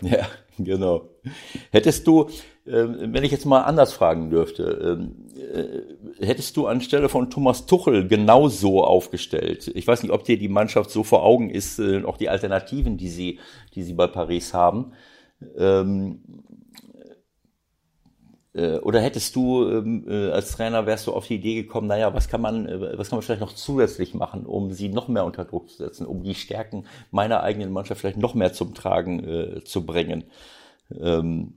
Ja, 0.10 0.26
genau. 0.58 1.10
Hättest 1.70 2.06
du, 2.06 2.28
ähm, 2.66 3.12
wenn 3.12 3.24
ich 3.24 3.32
jetzt 3.32 3.44
mal 3.44 3.62
anders 3.62 3.92
fragen 3.92 4.30
dürfte, 4.30 4.98
ähm, 4.98 5.26
äh, 5.36 6.24
hättest 6.24 6.56
du 6.56 6.66
anstelle 6.66 7.08
von 7.08 7.30
Thomas 7.30 7.66
Tuchel 7.66 8.08
genau 8.08 8.48
so 8.48 8.84
aufgestellt? 8.84 9.70
Ich 9.74 9.86
weiß 9.86 10.02
nicht, 10.02 10.12
ob 10.12 10.24
dir 10.24 10.38
die 10.38 10.48
Mannschaft 10.48 10.90
so 10.90 11.02
vor 11.02 11.22
Augen 11.22 11.50
ist, 11.50 11.78
äh, 11.78 12.02
auch 12.04 12.16
die 12.16 12.28
Alternativen, 12.28 12.96
die 12.96 13.10
sie, 13.10 13.38
die 13.74 13.82
sie 13.82 13.94
bei 13.94 14.06
Paris 14.06 14.54
haben. 14.54 14.92
Ähm, 18.54 18.74
äh, 18.74 18.78
oder 18.78 19.00
hättest 19.00 19.36
du 19.36 19.64
als 20.32 20.52
Trainer 20.52 20.86
wärst 20.86 21.06
du 21.06 21.12
auf 21.12 21.26
die 21.26 21.36
Idee 21.36 21.62
gekommen, 21.62 21.86
naja, 21.86 22.12
was 22.14 22.28
kann 22.28 22.40
man, 22.40 22.66
was 22.96 23.10
kann 23.10 23.18
man 23.18 23.22
vielleicht 23.22 23.40
noch 23.40 23.52
zusätzlich 23.52 24.14
machen, 24.14 24.46
um 24.46 24.72
sie 24.72 24.88
noch 24.88 25.08
mehr 25.08 25.24
unter 25.24 25.44
Druck 25.44 25.68
zu 25.68 25.76
setzen, 25.76 26.06
um 26.06 26.22
die 26.22 26.34
Stärken 26.34 26.84
meiner 27.10 27.42
eigenen 27.42 27.72
Mannschaft 27.72 28.00
vielleicht 28.00 28.18
noch 28.18 28.34
mehr 28.34 28.52
zum 28.52 28.74
Tragen 28.74 29.24
äh, 29.24 29.64
zu 29.64 29.86
bringen? 29.86 30.24
Ähm, 31.00 31.54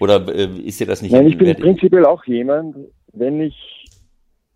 oder 0.00 0.26
äh, 0.28 0.58
ist 0.58 0.80
dir 0.80 0.86
das 0.86 1.02
nicht? 1.02 1.12
Nein, 1.12 1.28
ich 1.28 1.38
bin 1.38 1.54
prinzipiell 1.54 2.04
auch 2.04 2.24
jemand, 2.24 2.76
wenn 3.12 3.40
ich, 3.40 3.86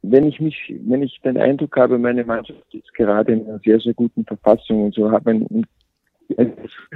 wenn 0.03 0.27
ich 0.27 0.41
mich, 0.41 0.75
wenn 0.87 1.03
ich 1.03 1.21
den 1.23 1.39
Eindruck 1.39 1.77
habe, 1.77 1.99
meine 1.99 2.25
Mannschaft 2.25 2.63
ist 2.75 2.93
gerade 2.95 3.33
in 3.33 3.47
einer 3.47 3.59
sehr, 3.61 3.81
sehr 3.81 3.95
guten 3.95 4.25
Verfassung 4.25 4.85
und 4.87 4.95
so 4.95 5.11
habe 5.11 5.31
ein, 5.31 5.47
ein 5.51 5.67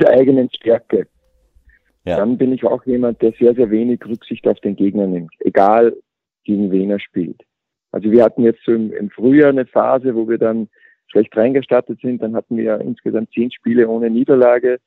der 0.00 0.10
eigenen 0.10 0.48
Stärke, 0.50 1.08
ja. 2.04 2.16
dann 2.16 2.38
bin 2.38 2.52
ich 2.52 2.64
auch 2.64 2.84
jemand, 2.86 3.22
der 3.22 3.32
sehr, 3.32 3.54
sehr 3.54 3.70
wenig 3.70 4.00
Rücksicht 4.06 4.46
auf 4.46 4.60
den 4.60 4.76
Gegner 4.76 5.06
nimmt, 5.06 5.32
egal 5.40 5.96
gegen 6.44 6.70
wen 6.70 6.90
er 6.90 7.00
spielt. 7.00 7.42
Also 7.92 8.10
wir 8.10 8.24
hatten 8.24 8.42
jetzt 8.42 8.60
so 8.64 8.72
im, 8.72 8.92
im 8.92 9.10
Frühjahr 9.10 9.50
eine 9.50 9.66
Phase, 9.66 10.14
wo 10.14 10.28
wir 10.28 10.38
dann 10.38 10.68
schlecht 11.06 11.36
reingestartet 11.36 12.00
sind, 12.00 12.22
dann 12.22 12.34
hatten 12.34 12.56
wir 12.56 12.80
insgesamt 12.80 13.32
zehn 13.32 13.50
Spiele 13.52 13.88
ohne 13.88 14.10
Niederlage 14.10 14.78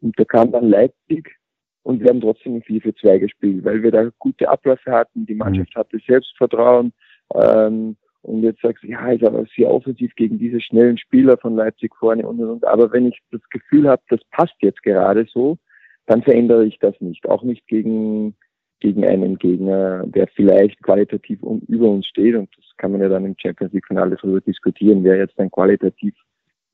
und 0.00 0.18
da 0.18 0.24
kam 0.24 0.52
dann 0.52 0.68
Leipzig 0.68 1.36
und 1.84 2.00
wir 2.00 2.08
haben 2.08 2.20
trotzdem 2.20 2.56
ein 2.56 2.62
4 2.62 2.80
für 2.82 2.94
2 2.94 3.18
gespielt, 3.18 3.64
weil 3.64 3.82
wir 3.82 3.92
da 3.92 4.10
gute 4.18 4.48
Abläufe 4.48 4.90
hatten, 4.90 5.26
die 5.26 5.34
Mannschaft 5.34 5.74
mhm. 5.74 5.78
hatte 5.78 5.98
Selbstvertrauen 6.06 6.92
ähm, 7.34 7.96
und 8.22 8.42
jetzt 8.42 8.60
sagst 8.60 8.82
du, 8.82 8.88
ja, 8.88 9.12
ist 9.12 9.24
aber 9.24 9.44
sehr 9.56 9.70
offensiv 9.70 10.12
gegen 10.16 10.38
diese 10.38 10.60
schnellen 10.60 10.98
Spieler 10.98 11.38
von 11.38 11.54
Leipzig 11.54 11.94
vorne 11.96 12.26
und 12.26 12.40
und 12.40 12.50
und. 12.50 12.64
Aber 12.66 12.92
wenn 12.92 13.06
ich 13.06 13.20
das 13.30 13.42
Gefühl 13.50 13.88
habe, 13.88 14.02
das 14.08 14.20
passt 14.32 14.56
jetzt 14.60 14.82
gerade 14.82 15.26
so, 15.32 15.58
dann 16.06 16.22
verändere 16.22 16.66
ich 16.66 16.78
das 16.78 16.94
nicht. 17.00 17.28
Auch 17.28 17.42
nicht 17.42 17.66
gegen, 17.66 18.34
gegen 18.80 19.04
einen 19.04 19.38
Gegner, 19.38 20.06
der 20.06 20.28
vielleicht 20.28 20.82
qualitativ 20.82 21.42
um, 21.42 21.60
über 21.68 21.88
uns 21.88 22.06
steht. 22.06 22.34
Und 22.36 22.48
das 22.56 22.64
kann 22.76 22.92
man 22.92 23.00
ja 23.00 23.08
dann 23.08 23.24
im 23.24 23.36
Champions 23.38 23.72
League 23.72 23.86
Finale 23.86 24.16
darüber 24.16 24.40
diskutieren, 24.40 25.04
wer 25.04 25.16
jetzt 25.16 25.38
dann 25.38 25.50
qualitativ 25.50 26.14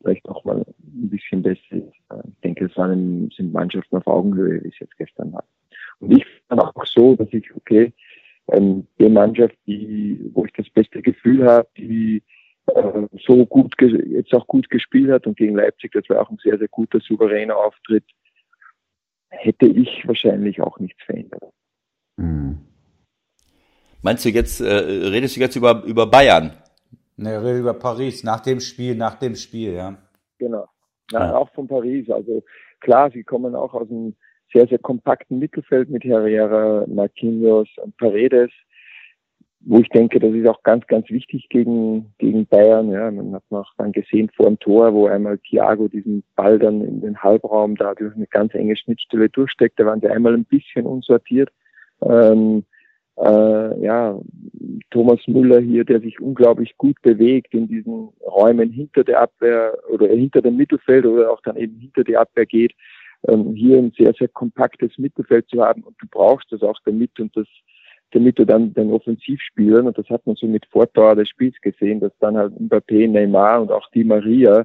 vielleicht 0.01 0.28
auch 0.28 0.45
mal 0.45 0.59
ein 0.59 1.09
bisschen 1.09 1.43
besser 1.43 1.61
ist. 1.70 1.93
Ich 2.26 2.41
denke, 2.43 2.66
es 2.66 2.76
waren, 2.76 3.30
sind 3.37 3.53
Mannschaften 3.53 3.97
auf 3.97 4.07
Augenhöhe, 4.07 4.62
wie 4.62 4.68
es 4.68 4.78
jetzt 4.80 4.97
gestern 4.99 5.33
war. 5.33 5.45
Und 6.01 6.12
ich 6.16 6.26
dann 6.49 6.59
auch 6.59 6.74
so, 6.85 7.14
dass 7.14 7.33
ich, 7.33 7.55
okay, 7.55 7.93
ähm, 8.49 8.87
die 8.99 9.09
Mannschaft, 9.09 9.57
die, 9.66 10.18
wo 10.33 10.45
ich 10.45 10.53
das 10.55 10.68
beste 10.70 11.01
Gefühl 11.01 11.45
habe, 11.45 11.68
die 11.76 12.22
äh, 12.66 13.07
so 13.24 13.47
gut 13.47 13.74
jetzt 13.80 14.35
auch 14.35 14.47
gut 14.47 14.68
gespielt 14.68 15.11
hat 15.11 15.26
und 15.26 15.37
gegen 15.37 15.57
Leipzig, 15.57 15.93
das 15.93 16.09
war 16.09 16.20
auch 16.20 16.30
ein 16.30 16.39
sehr, 16.43 16.59
sehr 16.59 16.68
guter, 16.68 17.01
souveräner 17.01 17.57
Auftritt, 17.57 18.05
hätte 19.33 19.66
ich 19.66 20.07
wahrscheinlich 20.07 20.61
auch 20.61 20.78
nichts 20.78 21.03
verändert. 21.05 21.43
Hm. 22.18 22.59
Meinst 24.03 24.24
du 24.24 24.30
jetzt, 24.30 24.61
äh, 24.61 24.66
redest 24.66 25.37
du 25.37 25.41
jetzt 25.41 25.57
über, 25.57 25.83
über 25.85 26.07
Bayern? 26.07 26.53
Ne, 27.16 27.43
rede 27.43 27.59
über 27.59 27.74
Paris, 27.74 28.24
nach 28.24 28.41
dem 28.41 28.61
Spiel, 28.61 28.95
nach 28.95 29.14
dem 29.14 29.35
Spiel, 29.35 29.74
ja. 29.74 29.97
Genau. 30.39 30.66
Ja, 31.11 31.26
ja. 31.26 31.37
Auch 31.37 31.51
von 31.53 31.68
Paris. 31.68 32.11
Also 32.11 32.43
klar, 32.80 33.11
sie 33.11 33.22
kommen 33.22 33.55
auch 33.55 33.74
aus 33.74 33.89
einem 33.91 34.14
sehr, 34.53 34.66
sehr 34.66 34.78
kompakten 34.78 35.39
Mittelfeld 35.39 35.89
mit 35.89 36.05
Herrera, 36.05 36.85
Marquinhos 36.89 37.68
und 37.76 37.97
Paredes, 37.97 38.51
wo 39.64 39.78
ich 39.78 39.88
denke, 39.88 40.18
das 40.18 40.32
ist 40.32 40.46
auch 40.46 40.62
ganz, 40.62 40.86
ganz 40.86 41.08
wichtig 41.10 41.48
gegen, 41.48 42.12
gegen 42.18 42.46
Bayern. 42.46 42.90
Ja, 42.90 43.10
man 43.10 43.34
hat 43.34 43.44
noch 43.50 43.72
dann 43.78 43.92
gesehen 43.92 44.30
vor 44.34 44.46
dem 44.46 44.58
Tor, 44.58 44.92
wo 44.92 45.06
einmal 45.06 45.38
Thiago 45.38 45.88
diesen 45.88 46.24
Ball 46.34 46.58
dann 46.58 46.80
in 46.82 47.00
den 47.00 47.16
Halbraum 47.16 47.76
da 47.76 47.94
durch 47.94 48.14
eine 48.14 48.26
ganz 48.26 48.54
enge 48.54 48.76
Schnittstelle 48.76 49.28
durchsteckt. 49.28 49.78
Da 49.78 49.86
waren 49.86 50.00
sie 50.00 50.08
einmal 50.08 50.34
ein 50.34 50.44
bisschen 50.44 50.86
unsortiert. 50.86 51.50
Ähm, 52.02 52.64
äh, 53.18 53.84
ja, 53.84 54.18
Thomas 54.90 55.20
Müller 55.26 55.60
hier, 55.60 55.84
der 55.84 56.00
sich 56.00 56.20
unglaublich 56.20 56.76
gut 56.78 57.00
bewegt 57.02 57.54
in 57.54 57.68
diesen 57.68 58.08
Räumen 58.26 58.70
hinter 58.70 59.04
der 59.04 59.20
Abwehr 59.20 59.78
oder 59.90 60.08
hinter 60.08 60.42
dem 60.42 60.56
Mittelfeld 60.56 61.06
oder 61.06 61.30
auch 61.30 61.40
dann 61.42 61.56
eben 61.56 61.78
hinter 61.78 62.04
die 62.04 62.16
Abwehr 62.16 62.46
geht, 62.46 62.72
ähm, 63.28 63.54
hier 63.54 63.78
ein 63.78 63.92
sehr, 63.96 64.12
sehr 64.18 64.28
kompaktes 64.28 64.96
Mittelfeld 64.98 65.48
zu 65.48 65.62
haben 65.62 65.82
und 65.82 65.94
du 66.00 66.06
brauchst 66.10 66.50
das 66.50 66.62
auch 66.62 66.78
damit 66.84 67.20
und 67.20 67.36
das 67.36 67.46
damit 68.12 68.38
du 68.38 68.44
dann 68.44 68.72
den 68.74 68.90
Offensivspielern, 68.90 69.86
und 69.86 69.98
das 69.98 70.08
hat 70.08 70.26
man 70.26 70.36
so 70.36 70.46
mit 70.46 70.66
Vordauer 70.66 71.16
des 71.16 71.28
Spiels 71.28 71.60
gesehen, 71.60 72.00
dass 72.00 72.12
dann 72.20 72.36
halt 72.36 72.54
Mbappé, 72.54 73.08
Neymar 73.08 73.62
und 73.62 73.72
auch 73.72 73.90
Di 73.90 74.04
Maria 74.04 74.64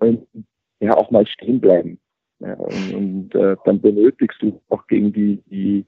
ähm, 0.00 0.26
ja 0.80 0.96
auch 0.96 1.10
mal 1.10 1.26
stehen 1.26 1.60
bleiben. 1.60 1.98
Ja, 2.40 2.54
und, 2.54 2.94
und 2.94 3.34
äh, 3.34 3.56
dann 3.64 3.80
benötigst 3.80 4.40
du 4.40 4.60
auch 4.68 4.86
gegen 4.86 5.12
die, 5.12 5.42
die 5.50 5.84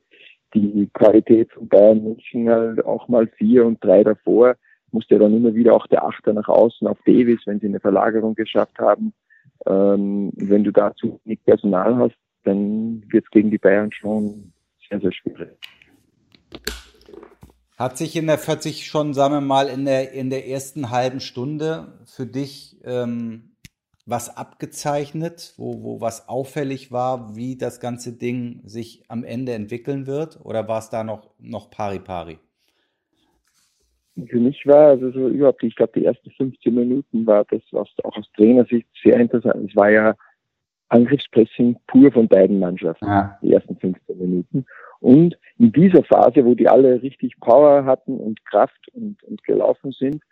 die 0.54 0.88
Qualität 0.92 1.52
von 1.52 1.68
Bayern 1.68 2.02
München 2.02 2.48
halt 2.48 2.84
auch 2.84 3.08
mal 3.08 3.26
vier 3.38 3.66
und 3.66 3.82
drei 3.84 4.02
davor, 4.02 4.56
musste 4.92 5.18
dann 5.18 5.36
immer 5.36 5.54
wieder 5.54 5.74
auch 5.74 5.86
der 5.86 6.04
Achter 6.04 6.32
nach 6.32 6.48
außen 6.48 6.86
auf 6.86 6.98
Davis, 7.06 7.40
wenn 7.46 7.60
sie 7.60 7.66
eine 7.66 7.80
Verlagerung 7.80 8.34
geschafft 8.34 8.78
haben. 8.78 9.12
Ähm, 9.66 10.32
wenn 10.34 10.64
du 10.64 10.72
dazu 10.72 11.20
nicht 11.24 11.44
Personal 11.44 11.96
hast, 11.96 12.16
dann 12.44 13.04
wird 13.08 13.24
es 13.24 13.30
gegen 13.30 13.50
die 13.50 13.58
Bayern 13.58 13.92
schon 13.92 14.52
sehr, 14.88 15.00
sehr 15.00 15.12
schwierig. 15.12 15.50
Hat 17.80 17.96
sich 17.96 18.14
in 18.14 18.26
der 18.26 18.36
40 18.36 18.84
schon, 18.84 19.14
sagen 19.14 19.32
wir 19.32 19.40
mal, 19.40 19.66
in 19.66 19.86
der, 19.86 20.12
in 20.12 20.28
der 20.28 20.46
ersten 20.46 20.90
halben 20.90 21.18
Stunde 21.18 21.98
für 22.04 22.26
dich 22.26 22.76
ähm, 22.84 23.52
was 24.04 24.36
abgezeichnet, 24.36 25.54
wo, 25.56 25.82
wo 25.82 25.98
was 26.02 26.28
auffällig 26.28 26.92
war, 26.92 27.36
wie 27.36 27.56
das 27.56 27.80
ganze 27.80 28.12
Ding 28.18 28.60
sich 28.64 29.04
am 29.08 29.24
Ende 29.24 29.52
entwickeln 29.52 30.06
wird? 30.06 30.44
Oder 30.44 30.68
war 30.68 30.80
es 30.80 30.90
da 30.90 31.04
noch, 31.04 31.30
noch 31.38 31.70
pari-pari? 31.70 32.36
Für 34.28 34.40
mich 34.40 34.66
war 34.66 34.88
also 34.88 35.10
so 35.12 35.28
überhaupt, 35.28 35.62
ich 35.62 35.74
glaube, 35.74 35.98
die 35.98 36.04
ersten 36.04 36.30
15 36.32 36.74
Minuten 36.74 37.26
war 37.26 37.46
das, 37.46 37.62
was 37.70 37.88
auch 38.04 38.14
aus 38.14 38.30
Trainersicht 38.36 38.88
sehr 39.02 39.18
interessant. 39.18 39.70
Es 39.70 39.74
war 39.74 39.88
ja 39.88 40.14
Angriffspressing 40.90 41.76
pur 41.86 42.12
von 42.12 42.28
beiden 42.28 42.58
Mannschaften, 42.58 43.06
ja. 43.06 43.38
die 43.42 43.52
ersten 43.52 43.76
15 43.76 44.18
Minuten. 44.18 44.66
Und 45.00 45.38
in 45.58 45.72
dieser 45.72 46.04
Phase, 46.04 46.44
wo 46.44 46.54
die 46.54 46.68
alle 46.68 47.00
richtig 47.02 47.38
Power 47.40 47.84
hatten 47.84 48.18
und 48.18 48.44
Kraft 48.44 48.88
und, 48.92 49.22
und 49.22 49.42
gelaufen 49.44 49.92
sind, 49.92 50.22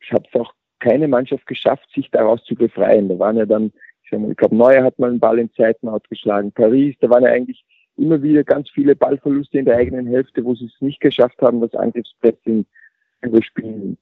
ich 0.00 0.12
habe 0.12 0.24
es 0.32 0.40
auch 0.40 0.54
keine 0.78 1.08
Mannschaft 1.08 1.46
geschafft, 1.46 1.88
sich 1.94 2.10
daraus 2.10 2.42
zu 2.44 2.54
befreien. 2.54 3.08
Da 3.08 3.18
waren 3.18 3.36
ja 3.36 3.44
dann, 3.44 3.72
ich, 4.02 4.12
ich 4.12 4.36
glaube, 4.36 4.56
Neuer 4.56 4.82
hat 4.82 4.98
mal 4.98 5.10
einen 5.10 5.20
Ball 5.20 5.38
in 5.38 5.52
Zeitenhaut 5.52 6.08
geschlagen, 6.08 6.52
Paris, 6.52 6.96
da 7.00 7.10
waren 7.10 7.24
ja 7.24 7.30
eigentlich 7.30 7.64
immer 7.96 8.22
wieder 8.22 8.44
ganz 8.44 8.70
viele 8.70 8.96
Ballverluste 8.96 9.58
in 9.58 9.66
der 9.66 9.76
eigenen 9.76 10.06
Hälfte, 10.06 10.44
wo 10.44 10.54
sie 10.54 10.66
es 10.66 10.80
nicht 10.80 11.00
geschafft 11.00 11.40
haben, 11.42 11.60
das 11.60 11.74
Angriffspressing 11.74 12.64
überspielen. 13.20 13.98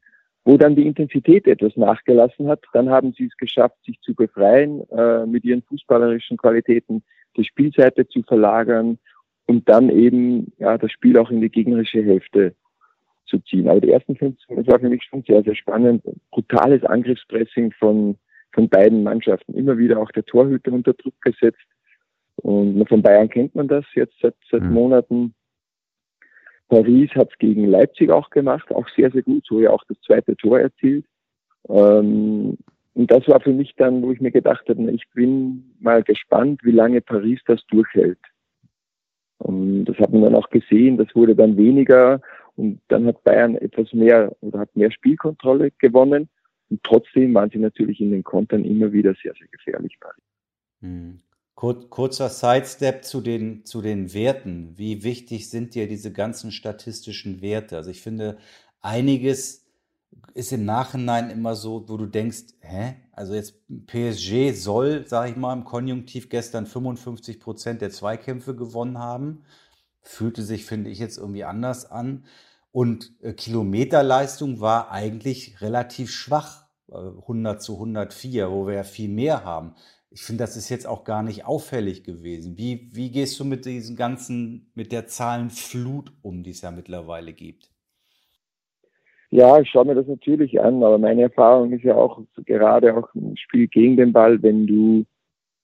Wo 0.48 0.56
dann 0.56 0.76
die 0.76 0.86
Intensität 0.86 1.46
etwas 1.46 1.76
nachgelassen 1.76 2.48
hat, 2.48 2.64
dann 2.72 2.88
haben 2.88 3.12
sie 3.12 3.26
es 3.26 3.36
geschafft, 3.36 3.76
sich 3.84 4.00
zu 4.00 4.14
befreien, 4.14 4.80
äh, 4.88 5.26
mit 5.26 5.44
ihren 5.44 5.60
fußballerischen 5.60 6.38
Qualitäten 6.38 7.02
die 7.36 7.44
Spielseite 7.44 8.08
zu 8.08 8.22
verlagern 8.22 8.98
und 9.44 9.68
dann 9.68 9.90
eben 9.90 10.50
ja 10.56 10.78
das 10.78 10.90
Spiel 10.90 11.18
auch 11.18 11.30
in 11.30 11.42
die 11.42 11.50
gegnerische 11.50 12.02
Hälfte 12.02 12.54
zu 13.26 13.40
ziehen. 13.40 13.68
Aber 13.68 13.82
die 13.82 13.90
ersten 13.90 14.16
15, 14.16 14.56
das 14.56 14.66
war 14.68 14.80
für 14.80 14.88
mich 14.88 15.04
schon 15.04 15.22
sehr, 15.28 15.42
sehr 15.42 15.54
spannend. 15.54 16.02
Brutales 16.30 16.82
Angriffspressing 16.82 17.72
von, 17.72 18.16
von 18.52 18.70
beiden 18.70 19.02
Mannschaften. 19.02 19.52
Immer 19.52 19.76
wieder 19.76 20.00
auch 20.00 20.10
der 20.12 20.24
Torhüter 20.24 20.72
unter 20.72 20.94
Druck 20.94 21.20
gesetzt. 21.20 21.66
Und 22.36 22.88
von 22.88 23.02
Bayern 23.02 23.28
kennt 23.28 23.54
man 23.54 23.68
das 23.68 23.84
jetzt 23.94 24.14
seit, 24.22 24.34
seit 24.50 24.62
mhm. 24.62 24.72
Monaten. 24.72 25.34
Paris 26.68 27.10
hat 27.14 27.30
es 27.32 27.38
gegen 27.38 27.66
Leipzig 27.66 28.10
auch 28.10 28.30
gemacht, 28.30 28.70
auch 28.72 28.88
sehr, 28.90 29.10
sehr 29.10 29.22
gut, 29.22 29.44
so 29.46 29.60
ja 29.60 29.70
auch 29.70 29.84
das 29.88 29.98
zweite 30.06 30.36
Tor 30.36 30.60
erzielt. 30.60 31.04
Ähm, 31.68 32.58
und 32.94 33.10
das 33.10 33.26
war 33.28 33.40
für 33.40 33.52
mich 33.52 33.74
dann, 33.76 34.02
wo 34.02 34.12
ich 34.12 34.20
mir 34.20 34.32
gedacht 34.32 34.68
habe, 34.68 34.90
ich 34.90 35.04
bin 35.14 35.74
mal 35.80 36.02
gespannt, 36.02 36.60
wie 36.64 36.72
lange 36.72 37.00
Paris 37.00 37.40
das 37.46 37.64
durchhält. 37.68 38.18
Und 39.38 39.84
das 39.84 39.96
hat 39.98 40.12
man 40.12 40.22
dann 40.22 40.34
auch 40.34 40.50
gesehen, 40.50 40.96
das 40.96 41.14
wurde 41.14 41.36
dann 41.36 41.56
weniger 41.56 42.20
und 42.56 42.80
dann 42.88 43.06
hat 43.06 43.22
Bayern 43.22 43.54
etwas 43.54 43.92
mehr 43.92 44.36
oder 44.40 44.58
hat 44.58 44.74
mehr 44.74 44.90
Spielkontrolle 44.90 45.70
gewonnen. 45.78 46.28
Und 46.70 46.82
trotzdem 46.82 47.32
waren 47.34 47.50
sie 47.50 47.58
natürlich 47.58 48.00
in 48.00 48.10
den 48.10 48.24
Kontern 48.24 48.64
immer 48.64 48.92
wieder 48.92 49.14
sehr, 49.22 49.32
sehr 49.34 49.46
gefährlich. 49.46 49.96
Hm. 50.80 51.20
Kurzer 51.58 52.28
Sidestep 52.28 53.04
zu 53.04 53.20
den, 53.20 53.64
zu 53.64 53.82
den 53.82 54.14
Werten. 54.14 54.78
Wie 54.78 55.02
wichtig 55.02 55.50
sind 55.50 55.74
dir 55.74 55.88
diese 55.88 56.12
ganzen 56.12 56.52
statistischen 56.52 57.40
Werte? 57.40 57.76
Also 57.76 57.90
ich 57.90 58.00
finde, 58.00 58.38
einiges 58.80 59.66
ist 60.34 60.52
im 60.52 60.64
Nachhinein 60.64 61.30
immer 61.30 61.56
so, 61.56 61.88
wo 61.88 61.96
du 61.96 62.06
denkst, 62.06 62.54
hä? 62.60 62.94
Also 63.10 63.34
jetzt 63.34 63.56
PSG 63.88 64.52
soll, 64.52 65.04
sage 65.08 65.32
ich 65.32 65.36
mal, 65.36 65.52
im 65.52 65.64
Konjunktiv 65.64 66.28
gestern 66.28 66.64
55 66.64 67.40
Prozent 67.40 67.80
der 67.80 67.90
Zweikämpfe 67.90 68.54
gewonnen 68.54 68.98
haben. 68.98 69.42
Fühlte 70.00 70.44
sich, 70.44 70.64
finde 70.64 70.90
ich, 70.90 71.00
jetzt 71.00 71.18
irgendwie 71.18 71.42
anders 71.42 71.90
an. 71.90 72.24
Und 72.70 73.14
äh, 73.20 73.32
Kilometerleistung 73.32 74.60
war 74.60 74.92
eigentlich 74.92 75.60
relativ 75.60 76.12
schwach, 76.12 76.66
äh, 76.88 76.94
100 76.94 77.60
zu 77.60 77.74
104, 77.74 78.48
wo 78.48 78.68
wir 78.68 78.74
ja 78.74 78.84
viel 78.84 79.08
mehr 79.08 79.44
haben. 79.44 79.74
Ich 80.10 80.22
finde, 80.22 80.44
das 80.44 80.56
ist 80.56 80.70
jetzt 80.70 80.86
auch 80.86 81.04
gar 81.04 81.22
nicht 81.22 81.44
auffällig 81.44 82.02
gewesen. 82.02 82.56
Wie, 82.56 82.88
wie 82.92 83.10
gehst 83.10 83.38
du 83.38 83.44
mit 83.44 83.66
diesen 83.66 83.96
ganzen, 83.96 84.70
mit 84.74 84.90
der 84.90 85.06
Zahlenflut 85.06 86.12
um, 86.22 86.42
die 86.42 86.50
es 86.50 86.62
ja 86.62 86.70
mittlerweile 86.70 87.32
gibt? 87.32 87.70
Ja, 89.30 89.60
ich 89.60 89.68
schaue 89.68 89.84
mir 89.84 89.94
das 89.94 90.06
natürlich 90.06 90.58
an, 90.58 90.82
aber 90.82 90.96
meine 90.96 91.22
Erfahrung 91.22 91.72
ist 91.72 91.84
ja 91.84 91.94
auch 91.94 92.22
gerade 92.46 92.96
auch 92.96 93.14
im 93.14 93.36
Spiel 93.36 93.68
gegen 93.68 93.96
den 93.98 94.12
Ball, 94.12 94.42
wenn 94.42 94.66
du 94.66 95.04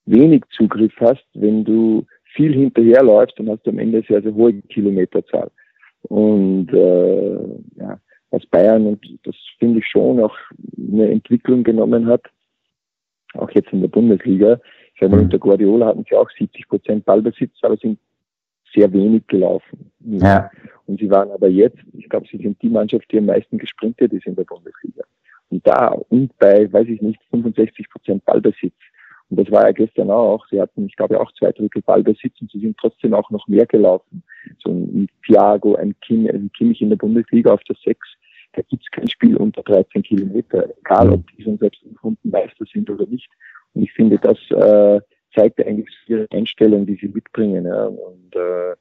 wenig 0.04 0.44
Zugriff 0.50 0.92
hast, 1.00 1.24
wenn 1.32 1.64
du 1.64 2.04
viel 2.34 2.52
hinterherläufst, 2.52 3.38
dann 3.38 3.48
hast 3.48 3.64
du 3.64 3.70
am 3.70 3.78
Ende 3.78 4.02
sehr, 4.06 4.20
sehr 4.20 4.34
hohe 4.34 4.52
Kilometerzahl. 4.62 5.50
Und 6.02 6.68
äh, 6.74 7.34
ja, 7.76 7.98
was 8.30 8.44
Bayern, 8.46 8.86
und 8.86 9.18
das 9.22 9.36
finde 9.58 9.78
ich 9.78 9.86
schon 9.86 10.20
auch 10.20 10.36
eine 10.76 11.10
Entwicklung 11.10 11.62
genommen 11.62 12.06
hat, 12.06 12.22
auch 13.36 13.50
jetzt 13.50 13.72
in 13.72 13.80
der 13.80 13.88
Bundesliga. 13.88 14.60
Ich 14.94 15.00
sage 15.00 15.12
mal, 15.12 15.22
unter 15.22 15.38
Guardiola 15.38 15.86
hatten 15.86 16.04
sie 16.08 16.16
auch 16.16 16.30
70 16.30 16.68
Prozent 16.68 17.04
Ballbesitz, 17.04 17.52
aber 17.62 17.76
sind 17.76 17.98
sehr 18.74 18.92
wenig 18.92 19.26
gelaufen. 19.26 19.90
Ja. 20.00 20.50
Und 20.86 21.00
sie 21.00 21.10
waren 21.10 21.30
aber 21.30 21.48
jetzt, 21.48 21.78
ich 21.92 22.08
glaube, 22.08 22.26
sie 22.30 22.38
sind 22.38 22.60
die 22.62 22.68
Mannschaft, 22.68 23.10
die 23.10 23.18
am 23.18 23.26
meisten 23.26 23.58
gesprintet 23.58 24.12
ist 24.12 24.26
in 24.26 24.36
der 24.36 24.44
Bundesliga. 24.44 25.04
Und 25.50 25.66
da 25.66 25.88
und 26.08 26.36
bei, 26.38 26.70
weiß 26.72 26.88
ich 26.88 27.00
nicht, 27.00 27.20
65 27.30 27.88
Prozent 27.88 28.24
Ballbesitz. 28.24 28.74
Und 29.30 29.40
das 29.40 29.50
war 29.50 29.66
ja 29.66 29.72
gestern 29.72 30.10
auch. 30.10 30.46
Sie 30.50 30.60
hatten, 30.60 30.86
ich 30.86 30.96
glaube, 30.96 31.20
auch 31.20 31.32
zwei 31.32 31.52
Drittel 31.52 31.82
Ballbesitz 31.82 32.40
und 32.40 32.50
sie 32.50 32.60
sind 32.60 32.76
trotzdem 32.76 33.14
auch 33.14 33.30
noch 33.30 33.46
mehr 33.48 33.66
gelaufen. 33.66 34.22
So 34.62 34.70
ein 34.70 35.08
Thiago, 35.24 35.76
ein, 35.76 35.94
Kim, 36.00 36.26
ein 36.26 36.50
Kimmich 36.56 36.82
in 36.82 36.90
der 36.90 36.96
Bundesliga 36.96 37.52
auf 37.52 37.62
der 37.64 37.76
Sechs. 37.84 38.06
Da 38.54 38.62
gibt's 38.62 38.90
kein 38.90 39.08
Spiel 39.08 39.36
unter 39.36 39.62
13 39.62 40.02
Kilometer, 40.02 40.68
egal 40.78 41.12
ob 41.12 41.26
die 41.32 41.42
schon 41.42 41.58
selbst 41.58 41.82
im 41.82 41.96
Runden 42.02 42.30
Meister 42.30 42.64
sind 42.72 42.88
oder 42.88 43.06
nicht. 43.06 43.28
Und 43.74 43.82
ich 43.82 43.92
finde, 43.92 44.18
das 44.18 44.38
äh, 44.50 45.00
zeigt 45.34 45.64
eigentlich 45.64 45.94
ihre 46.06 46.26
Einstellung, 46.32 46.86
die 46.86 46.96
sie 46.96 47.08
mitbringen. 47.08 47.66
Ja. 47.66 47.86
Und, 47.86 48.36
äh, 48.36 48.74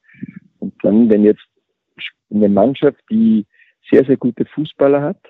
und 0.60 0.74
dann, 0.84 1.10
wenn 1.10 1.24
jetzt 1.24 1.46
eine 2.32 2.50
Mannschaft, 2.50 3.00
die 3.10 3.46
sehr, 3.92 4.06
sehr 4.06 4.18
gute 4.18 4.46
Fußballer 4.46 5.02
hat, 5.02 5.22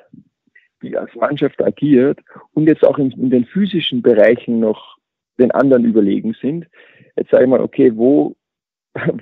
die 0.81 0.97
als 0.97 1.13
Mannschaft 1.15 1.61
agiert 1.63 2.19
und 2.53 2.67
jetzt 2.67 2.83
auch 2.83 2.97
in, 2.97 3.11
in 3.11 3.29
den 3.29 3.45
physischen 3.45 4.01
Bereichen 4.01 4.59
noch 4.59 4.97
den 5.39 5.51
anderen 5.51 5.85
überlegen 5.85 6.35
sind, 6.41 6.67
jetzt 7.15 7.31
sage 7.31 7.45
ich 7.45 7.49
mal, 7.49 7.61
okay, 7.61 7.95
wo, 7.95 8.35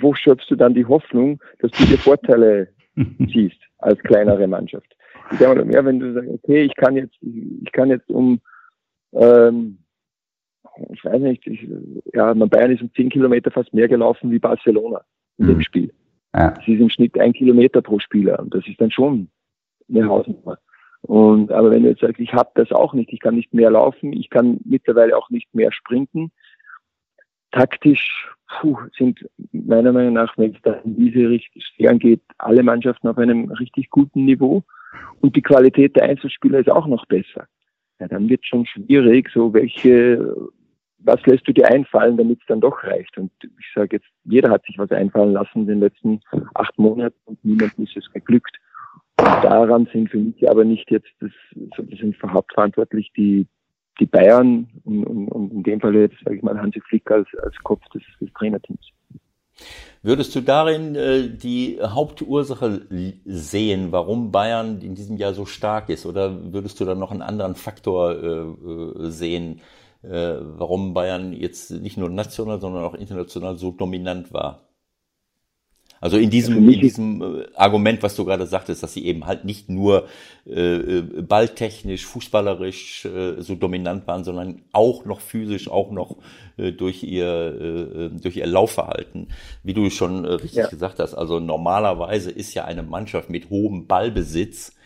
wo 0.01 0.13
schöpfst 0.13 0.49
du 0.49 0.55
dann 0.55 0.73
die 0.73 0.85
Hoffnung, 0.85 1.41
dass 1.59 1.71
du 1.71 1.85
dir 1.85 1.97
Vorteile 1.97 2.69
siehst 3.19 3.59
als 3.77 3.99
kleinere 3.99 4.47
Mannschaft? 4.47 4.95
Sage 5.39 5.65
mal, 5.65 5.73
ja, 5.73 5.85
wenn 5.85 5.99
du 5.99 6.13
sagst, 6.13 6.29
okay, 6.29 6.63
ich 6.63 6.75
kann 6.75 6.95
jetzt, 6.95 7.15
ich 7.21 7.71
kann 7.71 7.89
jetzt 7.89 8.09
um 8.09 8.39
ähm, 9.13 9.77
ich 10.89 11.03
weiß 11.03 11.21
nicht, 11.21 11.45
ich, 11.47 11.67
ja, 12.13 12.33
mein 12.33 12.49
Bayern 12.49 12.71
ist 12.71 12.81
um 12.81 12.93
10 12.93 13.09
Kilometer 13.09 13.51
fast 13.51 13.73
mehr 13.73 13.87
gelaufen 13.87 14.31
wie 14.31 14.39
Barcelona 14.39 15.01
in 15.37 15.45
mhm. 15.45 15.49
dem 15.49 15.61
Spiel. 15.61 15.93
Ja. 16.33 16.51
Das 16.51 16.67
ist 16.67 16.79
im 16.79 16.89
Schnitt 16.89 17.19
ein 17.19 17.33
Kilometer 17.33 17.81
pro 17.81 17.99
Spieler 17.99 18.39
und 18.39 18.53
das 18.53 18.65
ist 18.67 18.79
dann 18.79 18.91
schon 18.91 19.29
eine 19.89 20.07
Hausnummer. 20.07 20.57
Und 21.01 21.51
aber 21.51 21.71
wenn 21.71 21.83
du 21.83 21.89
jetzt 21.89 22.01
sagst, 22.01 22.19
ich 22.19 22.33
habe 22.33 22.51
das 22.55 22.71
auch 22.71 22.93
nicht, 22.93 23.11
ich 23.11 23.19
kann 23.19 23.35
nicht 23.35 23.53
mehr 23.53 23.71
laufen, 23.71 24.13
ich 24.13 24.29
kann 24.29 24.59
mittlerweile 24.63 25.17
auch 25.17 25.29
nicht 25.29 25.53
mehr 25.53 25.71
sprinten. 25.71 26.31
Taktisch 27.51 28.29
puh, 28.47 28.77
sind 28.97 29.27
meiner 29.51 29.91
Meinung 29.91 30.13
nach, 30.13 30.37
wenn 30.37 30.53
es 30.53 30.61
da 30.61 30.73
in 30.73 30.95
diese 30.95 31.27
Richtung 31.27 31.99
geht, 31.99 32.21
alle 32.37 32.63
Mannschaften 32.63 33.07
auf 33.07 33.17
einem 33.17 33.51
richtig 33.51 33.89
guten 33.89 34.25
Niveau 34.25 34.63
und 35.21 35.35
die 35.35 35.41
Qualität 35.41 35.95
der 35.95 36.03
Einzelspieler 36.03 36.59
ist 36.59 36.71
auch 36.71 36.87
noch 36.87 37.05
besser. 37.05 37.47
Ja, 37.99 38.07
dann 38.07 38.29
wird 38.29 38.45
schon 38.45 38.65
schwierig, 38.65 39.29
so 39.33 39.53
welche 39.53 40.35
was 41.03 41.21
lässt 41.25 41.47
du 41.47 41.53
dir 41.53 41.67
einfallen, 41.67 42.17
damit 42.17 42.39
es 42.39 42.45
dann 42.47 42.61
doch 42.61 42.83
reicht? 42.83 43.17
Und 43.17 43.31
ich 43.41 43.65
sage 43.73 43.97
jetzt, 43.97 44.07
jeder 44.23 44.49
hat 44.49 44.63
sich 44.65 44.77
was 44.77 44.91
einfallen 44.91 45.33
lassen 45.33 45.61
in 45.61 45.67
den 45.67 45.79
letzten 45.79 46.21
acht 46.53 46.77
Monaten 46.77 47.17
und 47.25 47.43
niemandem 47.43 47.85
ist 47.85 47.97
es 47.97 48.11
geglückt. 48.11 48.55
Und 49.19 49.43
daran 49.43 49.87
sind 49.91 50.09
für 50.09 50.17
mich 50.17 50.49
aber 50.49 50.63
nicht 50.63 50.89
jetzt 50.91 51.09
das, 51.19 51.31
sind 51.53 52.15
hauptverantwortlich 52.23 53.11
die, 53.15 53.47
die 53.99 54.05
Bayern 54.05 54.67
und, 54.83 55.03
und, 55.03 55.27
und 55.29 55.51
in 55.51 55.63
dem 55.63 55.81
Fall 55.81 55.95
jetzt, 55.95 56.17
sage 56.23 56.37
ich 56.37 56.43
mal, 56.43 56.59
Hansi 56.59 56.81
Flick 56.81 57.09
als, 57.11 57.27
als 57.43 57.55
Kopf 57.63 57.83
des, 57.89 58.03
des 58.19 58.31
Trainerteams. 58.33 58.89
Würdest 60.03 60.33
du 60.35 60.41
darin 60.41 60.95
äh, 60.95 61.29
die 61.29 61.79
Hauptursache 61.81 62.87
sehen, 63.25 63.91
warum 63.91 64.31
Bayern 64.31 64.81
in 64.81 64.95
diesem 64.95 65.17
Jahr 65.17 65.33
so 65.33 65.45
stark 65.45 65.89
ist? 65.89 66.05
Oder 66.05 66.53
würdest 66.53 66.79
du 66.79 66.85
da 66.85 66.95
noch 66.95 67.11
einen 67.11 67.21
anderen 67.21 67.55
Faktor 67.55 68.11
äh, 68.11 69.05
äh 69.05 69.11
sehen, 69.11 69.61
äh, 70.03 70.37
warum 70.41 70.93
Bayern 70.93 71.33
jetzt 71.33 71.71
nicht 71.71 71.97
nur 71.97 72.09
national, 72.09 72.59
sondern 72.59 72.83
auch 72.83 72.95
international 72.95 73.57
so 73.57 73.71
dominant 73.71 74.33
war. 74.33 74.70
Also 76.01 76.17
in 76.17 76.31
diesem, 76.31 76.67
in 76.67 76.81
diesem 76.81 77.21
äh, 77.21 77.45
Argument, 77.55 78.01
was 78.01 78.15
du 78.15 78.25
gerade 78.25 78.47
sagtest, 78.47 78.81
dass 78.81 78.93
sie 78.93 79.05
eben 79.05 79.27
halt 79.27 79.45
nicht 79.45 79.69
nur 79.69 80.07
äh, 80.47 80.75
äh, 80.75 81.01
balltechnisch, 81.21 82.05
fußballerisch 82.07 83.05
äh, 83.05 83.41
so 83.41 83.55
dominant 83.55 84.07
waren, 84.07 84.23
sondern 84.23 84.63
auch 84.71 85.05
noch 85.05 85.21
physisch, 85.21 85.69
auch 85.69 85.91
noch 85.91 86.17
äh, 86.57 86.71
durch 86.71 87.03
ihr 87.03 87.27
äh, 87.27 88.09
durch 88.19 88.35
ihr 88.37 88.47
Laufverhalten, 88.47 89.27
wie 89.63 89.73
du 89.73 89.91
schon 89.91 90.25
äh, 90.25 90.33
richtig 90.33 90.55
ja. 90.55 90.67
gesagt 90.67 90.99
hast. 90.99 91.13
Also 91.13 91.39
normalerweise 91.39 92.31
ist 92.31 92.55
ja 92.55 92.65
eine 92.65 92.81
Mannschaft 92.81 93.29
mit 93.29 93.51
hohem 93.51 93.85
Ballbesitz 93.85 94.69
äh, 94.69 94.80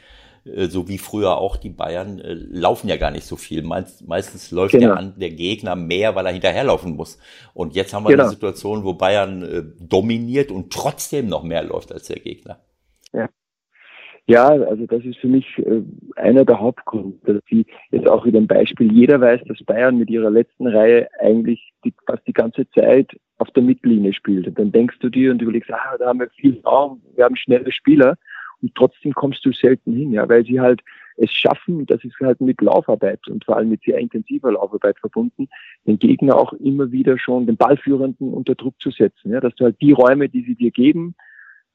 so 0.45 0.87
wie 0.87 0.99
früher 0.99 1.37
auch 1.37 1.57
die 1.57 1.69
Bayern, 1.69 2.19
äh, 2.19 2.33
laufen 2.33 2.87
ja 2.87 2.97
gar 2.97 3.09
nicht 3.09 3.25
so 3.25 3.35
viel. 3.35 3.63
Meist, 3.63 4.07
meistens 4.07 4.51
läuft 4.51 4.73
genau. 4.73 4.95
der, 4.95 5.03
der, 5.17 5.31
Gegner 5.31 5.75
mehr, 5.75 6.15
weil 6.15 6.27
er 6.27 6.33
hinterherlaufen 6.33 6.95
muss. 6.95 7.17
Und 7.53 7.75
jetzt 7.75 7.93
haben 7.93 8.03
wir 8.03 8.11
genau. 8.11 8.23
eine 8.23 8.31
Situation, 8.31 8.83
wo 8.83 8.93
Bayern 8.93 9.41
äh, 9.41 9.63
dominiert 9.79 10.51
und 10.51 10.71
trotzdem 10.71 11.27
noch 11.27 11.43
mehr 11.43 11.63
läuft 11.63 11.91
als 11.91 12.07
der 12.07 12.19
Gegner. 12.19 12.59
Ja. 13.11 13.27
Ja, 14.27 14.47
also 14.47 14.87
das 14.87 15.03
ist 15.03 15.17
für 15.17 15.27
mich 15.27 15.45
äh, 15.59 15.81
einer 16.15 16.45
der 16.45 16.59
Hauptgründe, 16.59 17.17
dass 17.33 17.43
sie 17.47 17.65
jetzt 17.91 18.07
auch 18.07 18.25
wieder 18.25 18.39
ein 18.39 18.47
Beispiel. 18.47 18.91
Jeder 18.91 19.21
weiß, 19.21 19.41
dass 19.47 19.63
Bayern 19.63 19.97
mit 19.97 20.09
ihrer 20.09 20.31
letzten 20.31 20.67
Reihe 20.67 21.07
eigentlich 21.19 21.73
die, 21.83 21.93
fast 22.07 22.25
die 22.25 22.33
ganze 22.33 22.67
Zeit 22.71 23.15
auf 23.37 23.51
der 23.51 23.61
Mittellinie 23.61 24.13
spielt. 24.13 24.47
Und 24.47 24.57
dann 24.57 24.71
denkst 24.71 24.97
du 24.99 25.09
dir 25.09 25.31
und 25.31 25.41
überlegst, 25.41 25.71
ah, 25.71 25.97
da 25.99 26.07
haben 26.07 26.19
wir 26.19 26.29
viel 26.29 26.59
Raum, 26.65 27.01
wir 27.15 27.25
haben 27.25 27.35
schnelle 27.35 27.71
Spieler 27.71 28.17
und 28.65 28.73
trotzdem 28.73 29.13
kommst 29.13 29.45
du 29.45 29.51
selten 29.51 29.93
hin, 29.93 30.11
ja, 30.11 30.27
weil 30.27 30.43
sie 30.43 30.59
halt 30.59 30.81
es 31.17 31.31
schaffen, 31.31 31.85
das 31.85 32.03
ist 32.03 32.19
halt 32.19 32.41
mit 32.41 32.59
Laufarbeit 32.61 33.19
und 33.27 33.45
vor 33.45 33.57
allem 33.57 33.69
mit 33.69 33.83
sehr 33.83 33.99
intensiver 33.99 34.51
Laufarbeit 34.51 34.97
verbunden, 34.97 35.47
den 35.85 35.99
Gegner 35.99 36.35
auch 36.35 36.51
immer 36.53 36.91
wieder 36.91 37.19
schon 37.19 37.45
den 37.45 37.57
Ballführenden 37.57 38.33
unter 38.33 38.55
Druck 38.55 38.73
zu 38.79 38.89
setzen, 38.89 39.31
ja, 39.31 39.39
dass 39.39 39.53
du 39.53 39.65
halt 39.65 39.79
die 39.81 39.91
Räume, 39.91 40.29
die 40.29 40.41
sie 40.41 40.55
dir 40.55 40.71
geben, 40.71 41.13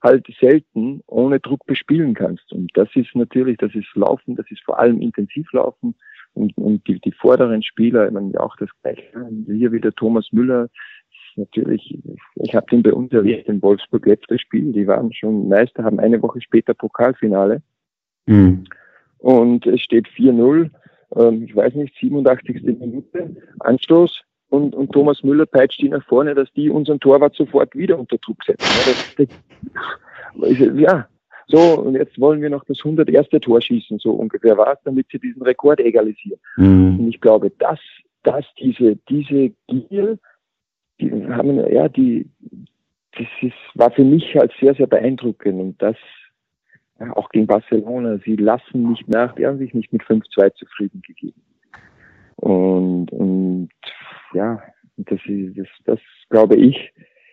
halt 0.03 0.26
selten 0.41 1.01
ohne 1.07 1.38
Druck 1.38 1.64
bespielen 1.66 2.14
kannst. 2.14 2.53
Und 2.53 2.72
das 2.74 2.88
ist 2.97 3.14
natürlich, 3.14 3.57
das 3.59 3.72
ist 3.72 3.86
Laufen, 3.95 4.34
das 4.34 4.51
ist 4.51 4.62
vor 4.64 4.80
allem 4.80 5.01
Intensivlaufen 5.01 5.95
und, 6.34 6.57
und 6.59 6.86
die, 6.88 6.99
die 6.99 7.12
vorderen 7.12 7.62
Spieler, 7.62 8.09
ich 8.09 8.12
meine, 8.12 8.41
auch 8.41 8.57
das 8.57 8.70
gleiche. 8.82 9.30
Hier 9.47 9.70
wieder 9.70 9.93
Thomas 9.93 10.26
Müller, 10.32 10.68
natürlich, 11.37 11.99
ich 12.37 12.55
habe 12.55 12.66
den 12.70 12.83
bei 12.83 12.93
uns 12.93 13.12
erwähnt, 13.12 13.47
in 13.47 13.62
Wolfsburg 13.62 14.07
letztes 14.07 14.41
Spiel, 14.41 14.72
die 14.72 14.87
waren 14.87 15.12
schon 15.12 15.49
Meister, 15.49 15.85
haben 15.85 16.01
eine 16.01 16.20
Woche 16.22 16.41
später 16.41 16.74
Pokalfinale. 16.74 17.62
Mhm. 18.26 18.64
Und 19.18 19.66
es 19.66 19.81
steht 19.81 20.09
4-0, 20.09 20.70
ähm, 21.16 21.43
ich 21.45 21.55
weiß 21.55 21.74
nicht, 21.74 21.95
87. 21.99 22.62
Minute, 22.62 23.37
Anstoß 23.61 24.22
und, 24.49 24.74
und 24.74 24.93
Thomas 24.93 25.22
Müller 25.22 25.47
peitscht 25.47 25.81
ihn 25.81 25.91
nach 25.91 26.05
vorne, 26.05 26.35
dass 26.35 26.53
die 26.53 26.70
unseren 26.70 27.01
Torwart 27.01 27.35
sofort 27.35 27.74
wieder 27.74 27.99
unter 27.99 28.18
Druck 28.18 28.43
setzen. 28.45 28.64
Ja, 28.64 28.93
das, 28.93 29.26
das, 30.37 30.78
ja, 30.78 31.09
so, 31.51 31.81
und 31.81 31.95
jetzt 31.95 32.18
wollen 32.20 32.41
wir 32.41 32.51
noch 32.51 32.64
das 32.64 32.78
101. 32.78 33.28
Tor 33.43 33.61
schießen, 33.61 33.99
so 33.99 34.12
ungefähr 34.12 34.57
war 34.57 34.74
es, 34.74 34.78
damit 34.85 35.07
sie 35.11 35.18
diesen 35.18 35.43
Rekord 35.43 35.81
egalisieren. 35.81 36.39
Mhm. 36.57 37.01
Und 37.01 37.09
ich 37.09 37.20
glaube, 37.20 37.51
dass, 37.59 37.81
dass 38.22 38.45
diese, 38.59 38.97
diese 39.09 39.53
Gier 39.66 40.18
die 41.01 41.11
haben, 41.28 41.59
ja, 41.72 41.88
die, 41.88 42.28
das 43.12 43.26
ist, 43.40 43.55
war 43.74 43.90
für 43.90 44.05
mich 44.05 44.34
halt 44.34 44.53
sehr, 44.61 44.74
sehr 44.74 44.86
beeindruckend 44.86 45.61
und 45.61 45.82
das 45.82 45.96
ja, 47.01 47.16
auch 47.16 47.28
gegen 47.30 47.46
Barcelona. 47.46 48.18
Sie 48.24 48.36
lassen 48.36 48.90
nicht 48.90 49.09
nach, 49.09 49.34
die 49.34 49.46
haben 49.46 49.59
sich 49.59 49.74
nicht 49.74 49.92
mit 49.92 50.03
5-2 50.03 50.55
zufrieden 50.55 51.03
gegeben. 51.07 51.42
Und, 52.36 53.11
und 53.12 53.70
ja, 54.34 54.62
das 54.96 55.18
ist, 55.26 55.59
das, 55.59 55.68
das 55.84 56.01
glaube 56.28 56.57
ich, 56.57 56.76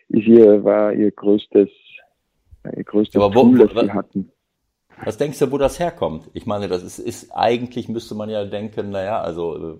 ist 0.09 0.27
ihr, 0.27 0.63
war 0.63 0.93
ihr 0.93 1.11
größtes, 1.11 1.69
ihr 2.75 2.83
größtes 2.83 3.21
Aber 3.21 3.35
wo, 3.35 3.43
Tool, 3.43 3.67
das 3.67 3.85
sie 3.85 3.91
hatten. 3.91 4.31
Was 5.03 5.17
denkst 5.17 5.39
du, 5.39 5.51
wo 5.51 5.57
das 5.57 5.79
herkommt? 5.79 6.29
Ich 6.33 6.45
meine, 6.45 6.67
das 6.67 6.83
ist, 6.83 6.99
ist 6.99 7.31
eigentlich 7.31 7.87
müsste 7.87 8.15
man 8.15 8.29
ja 8.29 8.45
denken, 8.45 8.89
naja, 8.89 9.21
also 9.21 9.55
äh, 9.55 9.79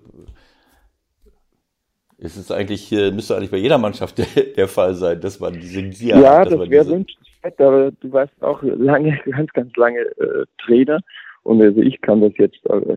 es 2.18 2.36
ist 2.36 2.50
eigentlich, 2.50 2.90
müsste 2.90 3.36
eigentlich 3.36 3.50
bei 3.50 3.58
jeder 3.58 3.78
Mannschaft 3.78 4.18
der, 4.18 4.26
der 4.56 4.68
Fall 4.68 4.94
sein, 4.94 5.20
dass 5.20 5.38
man 5.40 5.54
diese 5.54 5.82
Gier 5.82 6.18
ja, 6.18 6.38
hat. 6.38 6.50
Ja, 6.50 6.56
das 6.56 6.70
wäre 6.70 6.86
wünschenswert, 6.86 7.60
aber 7.60 7.92
du 7.92 8.12
warst 8.12 8.42
auch 8.42 8.62
lange, 8.62 9.18
ganz, 9.30 9.52
ganz 9.52 9.76
lange 9.76 10.00
äh, 10.00 10.44
Trainer 10.64 11.00
und 11.44 11.62
also 11.62 11.80
ich 11.80 12.00
kann 12.00 12.20
das 12.20 12.32
jetzt, 12.36 12.58
äh, 12.66 12.96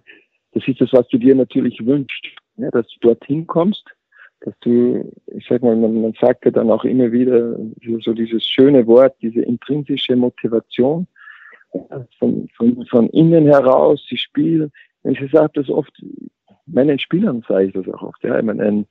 das 0.54 0.68
ist 0.68 0.82
das, 0.82 0.92
was 0.92 1.08
du 1.10 1.18
dir 1.18 1.36
natürlich 1.36 1.86
wünschst, 1.86 2.26
ja, 2.58 2.70
dass 2.72 2.88
du 2.88 3.08
dorthin 3.08 3.48
kommst, 3.48 3.86
dass 4.42 4.54
du, 4.62 5.12
ich 5.28 5.46
sag 5.48 5.62
mal, 5.62 5.76
man, 5.76 6.02
man 6.02 6.14
sagt 6.20 6.46
ja 6.46 6.52
dann 6.52 6.72
auch 6.72 6.84
immer 6.84 7.12
wieder 7.12 7.58
so 8.02 8.14
dieses 8.14 8.46
schöne 8.46 8.86
Wort, 8.88 9.16
diese 9.22 9.42
intrinsische 9.42 10.16
Motivation 10.16 11.08
von, 12.18 12.50
von, 12.58 12.86
von 12.88 13.10
innen 13.12 13.46
heraus, 13.46 14.04
sie 14.10 14.18
spielen. 14.18 14.72
Ich 15.04 15.20
sage 15.32 15.52
das 15.54 15.70
oft, 15.70 15.94
meinen 16.66 17.00
Spielern 17.00 17.44
sage 17.48 17.66
ich 17.66 17.74
das 17.74 17.88
auch 17.88 18.02
oft. 18.02 18.24
Ja, 18.24 18.38
ich 18.38 18.46
meine, 18.46 18.64
ein, 18.64 18.88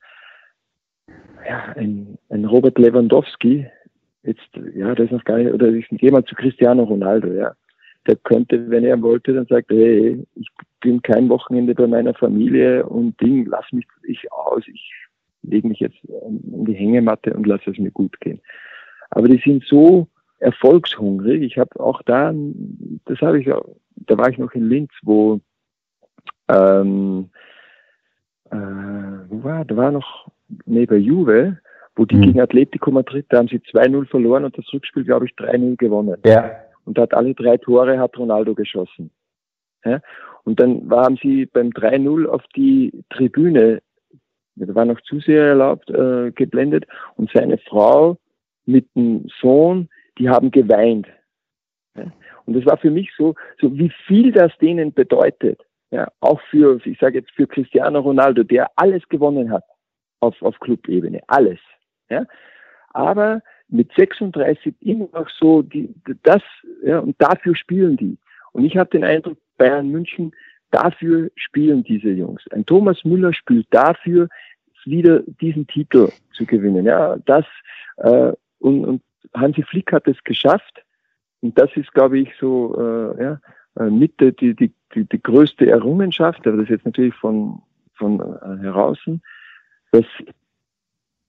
ja, 1.47 1.73
ein, 1.75 2.17
ein 2.29 2.45
Robert 2.45 2.77
Lewandowski, 2.77 3.67
jetzt, 4.23 4.49
ja, 4.75 4.93
das 4.93 5.05
ist 5.05 5.11
noch 5.11 5.23
gar 5.23 5.37
nicht, 5.37 5.51
oder 5.51 5.71
mal 6.11 6.25
zu 6.25 6.35
Cristiano 6.35 6.83
Ronaldo, 6.83 7.33
ja. 7.33 7.53
Der 8.07 8.15
könnte, 8.15 8.69
wenn 8.69 8.83
er 8.83 8.99
wollte, 9.01 9.33
dann 9.33 9.45
sagt, 9.45 9.69
hey, 9.69 10.25
ich 10.35 10.47
bin 10.79 11.01
kein 11.03 11.29
Wochenende 11.29 11.75
bei 11.75 11.85
meiner 11.85 12.15
Familie 12.15 12.85
und 12.85 13.19
Ding, 13.21 13.45
lass 13.45 13.65
mich 13.71 13.85
ich 14.03 14.31
aus, 14.31 14.63
ich 14.67 14.91
lege 15.43 15.67
mich 15.67 15.79
jetzt 15.79 15.97
in 16.05 16.65
die 16.65 16.73
Hängematte 16.73 17.33
und 17.33 17.45
lasse 17.45 17.69
es 17.69 17.77
mir 17.77 17.91
gut 17.91 18.19
gehen. 18.19 18.41
Aber 19.11 19.27
die 19.27 19.41
sind 19.43 19.63
so 19.65 20.07
erfolgshungrig. 20.39 21.43
Ich 21.43 21.57
habe 21.57 21.79
auch 21.79 22.01
da, 22.03 22.33
das 23.05 23.19
habe 23.21 23.39
ich, 23.39 23.45
da 23.47 24.17
war 24.17 24.29
ich 24.29 24.37
noch 24.37 24.53
in 24.53 24.69
Linz, 24.69 24.91
wo, 25.03 25.39
ähm, 26.47 27.29
äh, 28.49 28.55
wo 28.55 29.43
war, 29.43 29.65
da 29.65 29.77
war 29.77 29.91
noch 29.91 30.30
neben 30.65 31.01
Juve, 31.01 31.57
wo 31.95 32.05
die 32.05 32.15
mhm. 32.15 32.21
gegen 32.21 32.41
Atletico 32.41 32.91
Madrid, 32.91 33.25
da 33.29 33.39
haben 33.39 33.47
sie 33.47 33.59
2-0 33.59 34.07
verloren 34.07 34.45
und 34.45 34.57
das 34.57 34.65
Rückspiel, 34.73 35.03
glaube 35.03 35.25
ich, 35.25 35.33
3-0 35.33 35.77
gewonnen. 35.77 36.17
Ja. 36.25 36.51
Und 36.85 36.97
hat 36.97 37.13
alle 37.13 37.33
drei 37.35 37.57
Tore 37.57 37.99
hat 37.99 38.17
Ronaldo 38.17 38.55
geschossen. 38.55 39.11
Ja? 39.85 40.01
Und 40.43 40.59
dann 40.59 40.89
waren 40.89 41.17
sie 41.21 41.45
beim 41.45 41.69
3-0 41.69 42.25
auf 42.25 42.43
die 42.55 43.03
Tribüne, 43.09 43.81
da 44.55 44.75
war 44.75 44.85
noch 44.85 44.99
Zuseher 45.01 45.47
erlaubt, 45.47 45.89
äh, 45.89 46.31
geblendet 46.31 46.85
und 47.15 47.29
seine 47.33 47.57
Frau 47.57 48.17
mit 48.65 48.87
dem 48.95 49.27
Sohn, 49.39 49.89
die 50.17 50.29
haben 50.29 50.51
geweint. 50.51 51.07
Ja? 51.95 52.11
Und 52.45 52.55
das 52.55 52.65
war 52.65 52.77
für 52.77 52.91
mich 52.91 53.11
so, 53.17 53.35
so 53.59 53.77
wie 53.77 53.91
viel 54.07 54.31
das 54.31 54.51
denen 54.59 54.93
bedeutet. 54.93 55.61
Ja, 55.91 56.07
auch 56.21 56.39
für, 56.49 56.79
ich 56.85 56.97
sage 56.99 57.19
jetzt 57.19 57.31
für 57.31 57.47
Cristiano 57.47 57.99
Ronaldo, 57.99 58.43
der 58.43 58.67
alles 58.77 59.07
gewonnen 59.09 59.51
hat 59.51 59.63
auf, 60.21 60.41
auf 60.41 60.59
Clubebene, 60.59 61.21
alles. 61.27 61.59
Ja? 62.09 62.25
Aber 62.93 63.41
mit 63.67 63.91
36 63.95 64.75
immer 64.81 65.07
noch 65.13 65.29
so, 65.29 65.61
die, 65.61 65.93
das, 66.23 66.41
ja, 66.83 66.99
und 66.99 67.15
dafür 67.19 67.55
spielen 67.55 67.97
die. 67.97 68.17
Und 68.53 68.65
ich 68.65 68.77
habe 68.77 68.89
den 68.89 69.03
Eindruck, 69.03 69.37
Bayern 69.57 69.89
München, 69.89 70.33
dafür 70.71 71.29
spielen 71.35 71.83
diese 71.83 72.09
Jungs. 72.09 72.43
Ein 72.51 72.65
Thomas 72.65 73.03
Müller 73.03 73.33
spielt 73.33 73.67
dafür, 73.71 74.27
wieder 74.85 75.21
diesen 75.41 75.67
Titel 75.67 76.09
zu 76.33 76.45
gewinnen. 76.45 76.85
Ja, 76.85 77.17
das, 77.25 77.45
äh, 77.97 78.33
und, 78.59 78.85
und 78.85 79.01
Hansi 79.35 79.63
Flick 79.63 79.91
hat 79.91 80.07
es 80.07 80.21
geschafft. 80.23 80.83
Und 81.41 81.57
das 81.57 81.69
ist, 81.75 81.93
glaube 81.93 82.19
ich, 82.19 82.29
so, 82.39 82.75
äh, 82.77 83.23
ja, 83.23 83.39
äh, 83.79 83.89
mit 83.89 84.19
die, 84.19 84.55
die, 84.55 84.73
die, 84.95 85.05
die 85.05 85.21
größte 85.21 85.69
Errungenschaft, 85.69 86.45
aber 86.45 86.57
das 86.57 86.65
ist 86.65 86.71
jetzt 86.71 86.85
natürlich 86.85 87.15
von, 87.15 87.61
von 87.95 88.19
äh, 88.19 88.63
heraus, 88.63 88.99
dass 89.91 90.05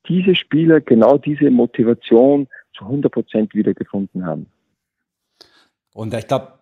diese 0.09 0.35
Spieler 0.35 0.81
genau 0.81 1.19
diese 1.19 1.51
Motivation 1.51 2.49
zu 2.77 2.85
100 2.85 3.13
Prozent 3.13 3.55
wiedergefunden 3.55 4.25
haben. 4.25 4.47
Und 5.95 6.15
ich 6.15 6.27
glaube, 6.27 6.59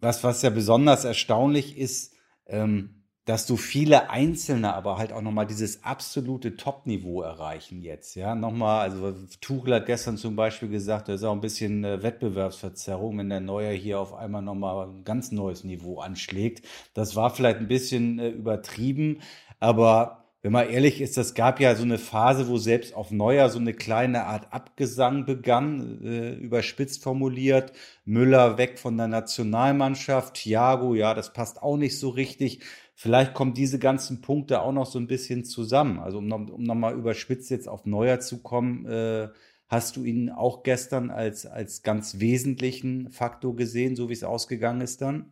was, 0.00 0.22
was 0.22 0.42
ja 0.42 0.50
besonders 0.50 1.04
erstaunlich 1.04 1.78
ist, 1.78 2.14
ähm, 2.46 3.04
dass 3.24 3.46
du 3.46 3.56
viele 3.56 4.10
Einzelne 4.10 4.74
aber 4.74 4.98
halt 4.98 5.12
auch 5.12 5.22
nochmal 5.22 5.46
dieses 5.46 5.82
absolute 5.82 6.56
Top-Niveau 6.56 7.22
erreichen 7.22 7.80
jetzt. 7.80 8.16
Ja, 8.16 8.34
nochmal, 8.34 8.80
also 8.80 9.14
Tuchel 9.40 9.74
hat 9.74 9.86
gestern 9.86 10.18
zum 10.18 10.36
Beispiel 10.36 10.68
gesagt, 10.68 11.08
da 11.08 11.14
ist 11.14 11.24
auch 11.24 11.32
ein 11.32 11.40
bisschen 11.40 11.84
äh, 11.84 12.02
Wettbewerbsverzerrung, 12.02 13.16
wenn 13.16 13.30
der 13.30 13.40
Neuer 13.40 13.72
hier 13.72 13.98
auf 13.98 14.12
einmal 14.12 14.42
nochmal 14.42 14.88
ein 14.88 15.04
ganz 15.04 15.32
neues 15.32 15.64
Niveau 15.64 16.00
anschlägt. 16.00 16.66
Das 16.92 17.16
war 17.16 17.30
vielleicht 17.30 17.60
ein 17.60 17.68
bisschen 17.68 18.18
äh, 18.18 18.28
übertrieben, 18.28 19.20
aber 19.58 20.23
wenn 20.44 20.52
man 20.52 20.68
ehrlich 20.68 21.00
ist, 21.00 21.16
das 21.16 21.32
gab 21.32 21.58
ja 21.58 21.74
so 21.74 21.84
eine 21.84 21.96
Phase, 21.96 22.48
wo 22.48 22.58
selbst 22.58 22.94
auf 22.94 23.10
Neuer 23.10 23.48
so 23.48 23.58
eine 23.58 23.72
kleine 23.72 24.24
Art 24.24 24.52
Abgesang 24.52 25.24
begann, 25.24 26.02
äh, 26.04 26.34
überspitzt 26.34 27.02
formuliert. 27.02 27.72
Müller 28.04 28.58
weg 28.58 28.78
von 28.78 28.98
der 28.98 29.08
Nationalmannschaft, 29.08 30.34
Thiago, 30.34 30.94
ja, 30.94 31.14
das 31.14 31.32
passt 31.32 31.62
auch 31.62 31.78
nicht 31.78 31.98
so 31.98 32.10
richtig. 32.10 32.60
Vielleicht 32.94 33.32
kommen 33.32 33.54
diese 33.54 33.78
ganzen 33.78 34.20
Punkte 34.20 34.60
auch 34.60 34.72
noch 34.72 34.84
so 34.84 34.98
ein 34.98 35.06
bisschen 35.06 35.46
zusammen. 35.46 35.98
Also 35.98 36.18
um, 36.18 36.30
um 36.30 36.62
nochmal 36.62 36.92
überspitzt 36.92 37.50
jetzt 37.50 37.66
auf 37.66 37.86
Neuer 37.86 38.20
zu 38.20 38.42
kommen, 38.42 38.84
äh, 38.84 39.28
hast 39.68 39.96
du 39.96 40.04
ihn 40.04 40.28
auch 40.28 40.62
gestern 40.62 41.08
als, 41.10 41.46
als 41.46 41.82
ganz 41.82 42.20
wesentlichen 42.20 43.08
Faktor 43.08 43.56
gesehen, 43.56 43.96
so 43.96 44.10
wie 44.10 44.12
es 44.12 44.24
ausgegangen 44.24 44.82
ist 44.82 45.00
dann? 45.00 45.30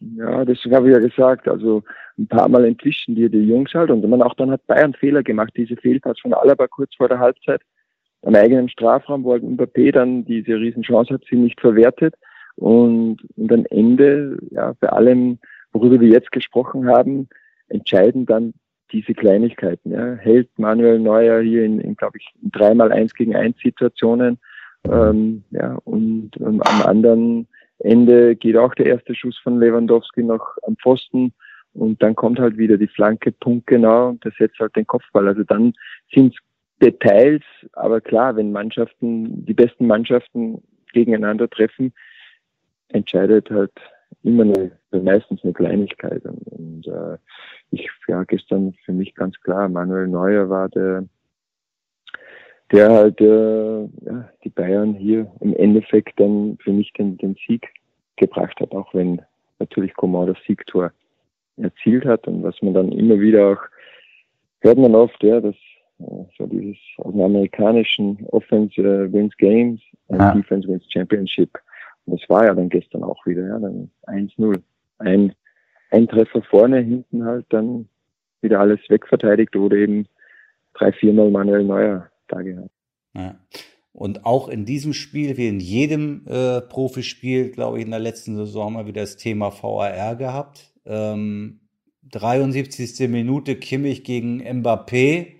Ja, 0.00 0.44
das 0.44 0.58
habe 0.72 0.88
ich 0.88 0.94
ja 0.94 0.98
gesagt. 0.98 1.46
Also 1.46 1.84
ein 2.18 2.28
paar 2.28 2.48
Mal 2.48 2.64
entwischen 2.64 3.14
dir 3.14 3.28
die 3.28 3.42
Jungs 3.42 3.72
halt. 3.74 3.90
Und 3.90 4.06
man 4.08 4.22
auch 4.22 4.34
dann 4.34 4.50
hat 4.50 4.66
Bayern 4.66 4.94
Fehler 4.94 5.22
gemacht. 5.22 5.52
Diese 5.56 5.76
Fehlpass 5.76 6.20
von 6.20 6.34
Alaba 6.34 6.66
kurz 6.68 6.94
vor 6.94 7.08
der 7.08 7.18
Halbzeit 7.18 7.60
am 8.22 8.34
eigenen 8.34 8.68
Strafraum, 8.68 9.24
wo 9.24 9.32
halt 9.32 9.42
Mbappé 9.42 9.92
dann 9.92 10.24
diese 10.24 10.54
Riesenchance 10.54 11.14
hat, 11.14 11.24
sie 11.28 11.36
nicht 11.36 11.60
verwertet. 11.60 12.14
Und, 12.56 13.18
und 13.36 13.52
am 13.52 13.66
Ende, 13.70 14.38
ja, 14.50 14.74
bei 14.78 14.88
allem, 14.88 15.38
worüber 15.72 16.00
wir 16.00 16.08
jetzt 16.08 16.32
gesprochen 16.32 16.86
haben, 16.88 17.28
entscheiden 17.68 18.26
dann 18.26 18.54
diese 18.92 19.14
Kleinigkeiten. 19.14 19.90
Ja. 19.90 20.14
Hält 20.16 20.50
Manuel 20.58 20.98
Neuer 20.98 21.40
hier 21.40 21.64
in, 21.64 21.80
in 21.80 21.96
glaube 21.96 22.18
ich, 22.18 22.28
dreimal 22.42 22.92
eins 22.92 23.14
gegen 23.14 23.34
eins 23.34 23.56
Situationen. 23.62 24.38
Ähm, 24.84 25.44
ja, 25.50 25.78
und 25.84 26.30
ähm, 26.40 26.60
am 26.62 26.82
anderen 26.82 27.48
Ende 27.78 28.36
geht 28.36 28.56
auch 28.56 28.74
der 28.74 28.86
erste 28.86 29.14
Schuss 29.14 29.38
von 29.38 29.58
Lewandowski 29.58 30.22
noch 30.22 30.56
am 30.66 30.76
Pfosten 30.76 31.32
und 31.74 32.02
dann 32.02 32.14
kommt 32.14 32.38
halt 32.38 32.58
wieder 32.58 32.76
die 32.76 32.88
Flanke 32.88 33.32
punktgenau 33.32 34.10
und 34.10 34.24
der 34.24 34.32
setzt 34.38 34.58
halt 34.58 34.76
den 34.76 34.86
Kopfball. 34.86 35.28
Also 35.28 35.42
dann 35.44 35.72
sind 36.12 36.36
Details, 36.82 37.42
aber 37.72 38.00
klar, 38.00 38.36
wenn 38.36 38.52
Mannschaften, 38.52 39.44
die 39.46 39.54
besten 39.54 39.86
Mannschaften 39.86 40.62
gegeneinander 40.92 41.48
treffen, 41.48 41.92
entscheidet 42.88 43.50
halt 43.50 43.72
immer 44.22 44.42
eine, 44.42 44.72
meistens 44.90 45.42
eine 45.42 45.52
Kleinigkeit. 45.52 46.24
Und, 46.24 46.46
und 46.48 46.86
äh, 46.86 47.16
ich, 47.70 47.88
ja, 48.08 48.24
gestern 48.24 48.74
für 48.84 48.92
mich 48.92 49.14
ganz 49.14 49.40
klar, 49.40 49.68
Manuel 49.68 50.08
Neuer 50.08 50.50
war 50.50 50.68
der, 50.68 51.04
der 52.70 52.90
halt 52.90 53.20
äh, 53.20 53.82
ja, 53.82 54.28
die 54.44 54.50
Bayern 54.50 54.94
hier 54.94 55.30
im 55.40 55.54
Endeffekt 55.54 56.20
dann 56.20 56.58
für 56.62 56.72
mich 56.72 56.92
den, 56.92 57.16
den 57.16 57.36
Sieg 57.46 57.66
gebracht 58.16 58.60
hat, 58.60 58.72
auch 58.72 58.92
wenn 58.92 59.22
natürlich 59.58 59.94
Coman 59.94 60.26
das 60.26 60.36
Siegtor 60.46 60.92
erzielt 61.56 62.04
hat 62.04 62.26
und 62.26 62.42
was 62.42 62.60
man 62.62 62.74
dann 62.74 62.92
immer 62.92 63.18
wieder 63.20 63.52
auch 63.52 63.62
hört 64.62 64.78
man 64.78 64.94
oft, 64.94 65.22
ja, 65.22 65.40
dass 65.40 65.56
äh, 65.98 66.24
so 66.38 66.46
dieses 66.46 66.76
aus 66.98 67.12
dem 67.12 67.20
amerikanischen 67.20 68.26
Offense 68.30 68.80
uh, 68.80 69.12
wins 69.12 69.36
Games 69.36 69.80
and 70.08 70.20
ja. 70.20 70.34
Defense 70.34 70.66
wins 70.68 70.84
Championship. 70.90 71.58
Und 72.06 72.20
das 72.20 72.28
war 72.28 72.46
ja 72.46 72.54
dann 72.54 72.68
gestern 72.68 73.04
auch 73.04 73.24
wieder, 73.26 73.46
ja, 73.46 73.58
dann 73.58 73.90
1-0. 74.06 74.60
Ein, 74.98 75.34
ein 75.90 76.08
Treffer 76.08 76.42
vorne, 76.42 76.80
hinten 76.80 77.24
halt 77.24 77.46
dann 77.50 77.88
wieder 78.40 78.60
alles 78.60 78.80
wegverteidigt 78.88 79.54
oder 79.56 79.76
eben 79.76 80.06
drei, 80.74 80.92
viermal 80.92 81.30
Manuel 81.30 81.64
Neuer 81.64 82.08
da 82.28 82.42
gehabt. 82.42 82.70
Ja. 83.14 83.36
Und 83.92 84.24
auch 84.24 84.48
in 84.48 84.64
diesem 84.64 84.94
Spiel, 84.94 85.36
wie 85.36 85.48
in 85.48 85.60
jedem 85.60 86.22
äh, 86.26 86.62
Profispiel, 86.62 87.50
glaube 87.50 87.78
ich, 87.78 87.84
in 87.84 87.90
der 87.90 88.00
letzten 88.00 88.36
Saison 88.36 88.64
haben 88.64 88.76
wir 88.76 88.86
wieder 88.86 89.02
das 89.02 89.16
Thema 89.16 89.50
VAR 89.50 90.16
gehabt. 90.16 90.71
Ähm, 90.84 91.60
73. 92.10 93.08
Minute 93.08 93.56
Kimmich 93.56 94.04
gegen 94.04 94.42
Mbappé. 94.42 95.36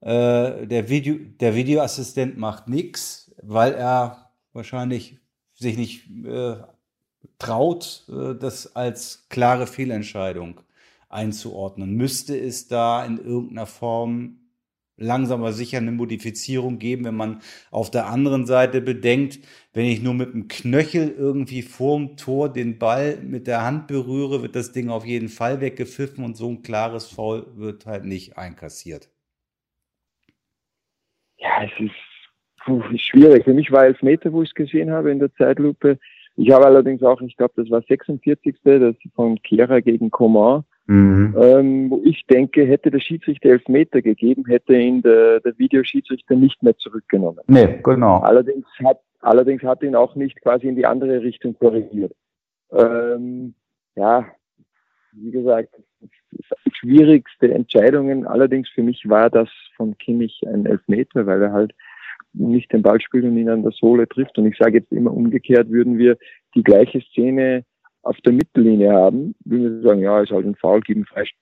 Äh, 0.00 0.66
der, 0.66 0.88
Video, 0.88 1.16
der 1.40 1.54
Videoassistent 1.54 2.36
macht 2.38 2.68
nichts, 2.68 3.34
weil 3.42 3.74
er 3.74 4.30
wahrscheinlich 4.52 5.18
sich 5.54 5.76
nicht 5.76 6.08
äh, 6.24 6.56
traut, 7.38 8.06
äh, 8.08 8.34
das 8.34 8.76
als 8.76 9.26
klare 9.28 9.66
Fehlentscheidung 9.66 10.60
einzuordnen. 11.08 11.94
Müsste 11.94 12.38
es 12.38 12.68
da 12.68 13.04
in 13.04 13.18
irgendeiner 13.18 13.66
Form 13.66 14.40
langsam 14.98 15.40
aber 15.40 15.52
sicher 15.52 15.78
eine 15.78 15.92
Modifizierung 15.92 16.78
geben, 16.78 17.04
wenn 17.04 17.14
man 17.14 17.40
auf 17.70 17.90
der 17.90 18.06
anderen 18.06 18.46
Seite 18.46 18.80
bedenkt, 18.80 19.38
wenn 19.72 19.86
ich 19.86 20.02
nur 20.02 20.14
mit 20.14 20.34
dem 20.34 20.48
Knöchel 20.48 21.14
irgendwie 21.16 21.62
vorm 21.62 22.16
Tor 22.16 22.52
den 22.52 22.78
Ball 22.78 23.18
mit 23.22 23.46
der 23.46 23.64
Hand 23.64 23.86
berühre, 23.86 24.42
wird 24.42 24.56
das 24.56 24.72
Ding 24.72 24.90
auf 24.90 25.06
jeden 25.06 25.28
Fall 25.28 25.60
weggepfiffen 25.60 26.24
und 26.24 26.36
so 26.36 26.48
ein 26.48 26.62
klares 26.62 27.10
Foul 27.10 27.46
wird 27.56 27.86
halt 27.86 28.04
nicht 28.04 28.36
einkassiert. 28.36 29.08
Ja, 31.38 31.62
es 31.62 31.70
ist, 31.78 31.94
puh, 32.64 32.82
schwierig. 32.96 33.44
Für 33.44 33.54
mich 33.54 33.70
war 33.70 33.84
Elfmeter, 33.84 34.32
wo 34.32 34.42
ich 34.42 34.50
es 34.50 34.54
gesehen 34.54 34.90
habe 34.90 35.10
in 35.12 35.20
der 35.20 35.32
Zeitlupe. 35.34 35.98
Ich 36.36 36.50
habe 36.50 36.66
allerdings 36.66 37.02
auch, 37.02 37.20
ich 37.20 37.36
glaube, 37.36 37.54
das 37.56 37.70
war 37.70 37.82
46. 37.82 38.56
Das 38.64 38.96
von 39.14 39.40
Kehrer 39.42 39.80
gegen 39.80 40.10
Coman 40.10 40.64
Mhm. 40.88 41.36
Ähm, 41.38 41.90
wo 41.90 42.00
ich 42.02 42.24
denke, 42.26 42.64
hätte 42.64 42.90
der 42.90 43.00
Schiedsrichter 43.00 43.50
Elfmeter 43.50 44.00
gegeben, 44.00 44.46
hätte 44.46 44.74
ihn 44.74 45.02
der, 45.02 45.40
der 45.40 45.58
Videoschiedsrichter 45.58 46.34
nicht 46.34 46.62
mehr 46.62 46.76
zurückgenommen. 46.78 47.40
Nee, 47.46 47.80
genau. 47.82 48.20
Allerdings 48.20 48.66
hat, 48.82 48.98
allerdings 49.20 49.62
hat 49.62 49.82
ihn 49.82 49.94
auch 49.94 50.14
nicht 50.14 50.40
quasi 50.40 50.66
in 50.66 50.76
die 50.76 50.86
andere 50.86 51.22
Richtung 51.22 51.54
korrigiert. 51.58 52.12
Ähm, 52.72 53.54
ja, 53.96 54.26
wie 55.12 55.30
gesagt, 55.30 55.74
schwierigste 56.72 57.52
Entscheidungen. 57.52 58.26
Allerdings 58.26 58.70
für 58.70 58.82
mich 58.82 59.06
war 59.06 59.28
das 59.28 59.50
von 59.76 59.96
Kimmich 59.98 60.40
ein 60.46 60.64
Elfmeter, 60.64 61.26
weil 61.26 61.42
er 61.42 61.52
halt 61.52 61.74
nicht 62.32 62.72
den 62.72 62.82
Ball 62.82 63.00
spielt 63.00 63.24
und 63.24 63.36
ihn 63.36 63.50
an 63.50 63.62
der 63.62 63.72
Sohle 63.72 64.08
trifft. 64.08 64.38
Und 64.38 64.46
ich 64.46 64.56
sage 64.56 64.78
jetzt 64.78 64.92
immer 64.92 65.12
umgekehrt, 65.12 65.68
würden 65.68 65.98
wir 65.98 66.16
die 66.54 66.62
gleiche 66.62 67.02
Szene 67.02 67.64
auf 68.08 68.16
der 68.24 68.32
Mittellinie 68.32 68.90
haben, 68.90 69.34
würden 69.44 69.82
wir 69.82 69.88
sagen, 69.88 70.00
ja, 70.00 70.20
ist 70.22 70.30
halt 70.30 70.46
ein 70.46 70.54
Foul, 70.54 70.80
geben 70.80 71.04
Freistoß. 71.04 71.36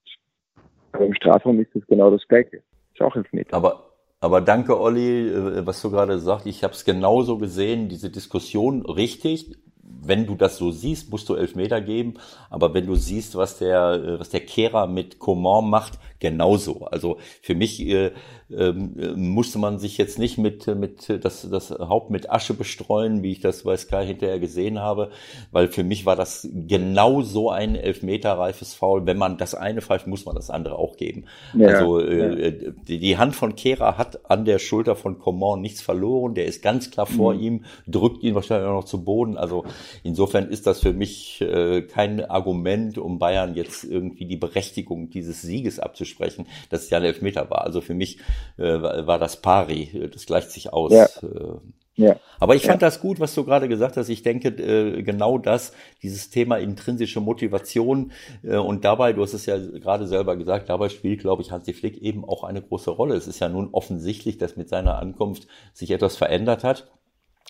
Aber 0.93 1.07
im 1.07 1.14
Strafraum 1.14 1.61
ist 1.61 1.71
das 1.75 1.87
genau 1.87 2.11
das 2.11 2.27
Gleiche. 2.27 2.62
Ist 2.93 3.01
auch 3.01 3.14
Elfmeter. 3.14 3.55
Aber, 3.55 3.91
aber 4.21 4.41
danke, 4.41 4.81
Olli, 4.81 5.29
äh, 5.29 5.64
was 5.64 5.81
du 5.81 5.91
gerade 5.91 6.19
sagst. 6.19 6.47
Ich 6.47 6.64
habe 6.64 6.75
es 6.75 6.85
genauso 6.85 7.39
gesehen, 7.39 7.89
diese 7.89 8.11
Diskussion 8.11 8.85
richtig 8.85 9.57
wenn 10.03 10.27
du 10.27 10.35
das 10.35 10.57
so 10.57 10.71
siehst, 10.71 11.11
musst 11.11 11.29
du 11.29 11.35
Elfmeter 11.35 11.81
geben. 11.81 12.14
Aber 12.51 12.75
wenn 12.75 12.87
du 12.87 12.95
siehst, 12.95 13.37
was 13.37 13.59
der, 13.59 13.93
äh, 13.93 14.21
was 14.21 14.31
der 14.31 14.41
Kehrer 14.41 14.87
mit 14.87 15.19
Coman 15.19 15.69
macht, 15.69 15.99
genauso. 16.19 16.87
Also 16.87 17.19
für 17.43 17.55
mich 17.55 17.81
äh, 17.87 18.12
äh, 18.51 18.73
musste 18.73 19.59
man 19.59 19.79
sich 19.79 19.99
jetzt 19.99 20.19
nicht 20.19 20.39
mit, 20.39 20.67
mit 20.67 21.25
das, 21.25 21.49
das 21.49 21.71
Haupt 21.71 22.11
mit 22.11 22.31
Asche 22.31 22.55
bestreuen, 22.55 23.23
wie 23.23 23.33
ich 23.33 23.41
das 23.41 23.64
bei 23.64 23.77
Sky 23.77 24.05
hinterher 24.07 24.39
gesehen 24.39 24.81
habe, 24.81 25.11
weil 25.53 25.69
für 25.69 25.85
mich 25.85 26.07
war 26.07 26.17
das 26.17 26.49
genau 26.53 27.23
so 27.23 27.51
ein 27.51 27.77
Elfmeterreifes 27.77 28.75
Foul. 28.75 29.07
Wenn 29.07 29.19
man 29.19 29.39
das 29.39 29.55
eine 29.55 29.83
pfeift, 29.83 30.07
muss 30.07 30.25
man 30.25 30.35
das 30.35 30.51
andere 30.51 30.77
auch 30.77 30.97
geben. 30.97 31.25
Ja, 31.55 31.69
also 31.69 32.01
äh, 32.01 32.51
ja. 32.51 32.73
die, 32.89 32.99
die, 32.99 33.17
Hand 33.17 33.35
von 33.35 33.57
Kehrer 33.57 33.97
hat 33.97 34.31
an 34.31 34.45
der 34.45 34.59
Schulter 34.59 34.95
von 34.95 35.19
Coman 35.19 35.61
nichts 35.61 35.81
verloren. 35.81 36.35
Der 36.35 36.47
ist 36.47 36.62
ganz 36.62 36.91
klar 36.91 37.07
vor 37.07 37.35
mhm. 37.35 37.41
ihm, 37.41 37.64
drückt 37.87 38.23
ihn 38.23 38.35
wahrscheinlich 38.35 38.69
auch 38.69 38.81
noch 38.81 38.85
zu 38.85 39.05
Boden. 39.05 39.37
Also 39.37 39.64
Insofern 40.03 40.49
ist 40.49 40.67
das 40.67 40.81
für 40.81 40.93
mich 40.93 41.41
äh, 41.41 41.83
kein 41.83 42.25
Argument, 42.25 42.99
um 42.99 43.19
Bayern 43.19 43.55
jetzt 43.55 43.85
irgendwie 43.85 44.27
die 44.27 44.37
Berechtigung 44.37 45.11
dieses 45.11 45.43
Sieges 45.43 45.81
abzusprechen, 46.07 46.47
dass 46.71 46.85
es 46.85 46.91
ja 46.91 46.99
ein 46.99 47.05
Elfmeter 47.05 47.51
war. 47.51 47.65
Also 47.65 47.81
für 47.81 47.95
mich 47.95 48.19
äh, 48.59 48.63
war 48.63 49.19
das 49.19 49.41
pari, 49.43 50.09
das 50.13 50.27
gleicht 50.27 50.51
sich 50.51 50.73
aus. 50.73 50.93
Ja. 50.93 51.05
Äh, 51.23 51.59
ja. 51.99 52.17
Aber 52.39 52.55
ich 52.55 52.63
fand 52.63 52.83
ja. 52.83 52.89
das 52.89 53.01
gut, 53.01 53.21
was 53.21 53.35
du 53.35 53.45
gerade 53.45 53.69
gesagt 53.69 53.97
hast. 53.97 54.11
Ich 54.11 54.23
denke, 54.23 54.49
äh, 54.49 55.03
genau 55.03 55.39
das, 55.39 55.73
dieses 56.03 56.29
Thema 56.29 56.59
intrinsische 56.59 57.21
Motivation 57.21 58.13
äh, 58.43 58.57
und 58.57 58.85
dabei, 58.85 59.15
du 59.15 59.23
hast 59.23 59.33
es 59.33 59.47
ja 59.47 59.57
gerade 59.57 60.07
selber 60.07 60.37
gesagt, 60.37 60.69
dabei 60.69 60.91
spielt, 60.91 61.21
glaube 61.21 61.41
ich, 61.43 61.53
Hansi 61.53 61.73
Flick 61.73 61.97
eben 62.03 62.25
auch 62.25 62.45
eine 62.45 62.61
große 62.61 62.91
Rolle. 62.91 63.15
Es 63.15 63.27
ist 63.27 63.41
ja 63.41 63.49
nun 63.49 63.71
offensichtlich, 63.73 64.37
dass 64.37 64.57
mit 64.57 64.69
seiner 64.69 64.99
Ankunft 64.99 65.47
sich 65.73 65.91
etwas 65.91 66.17
verändert 66.17 66.65
hat. 66.65 66.87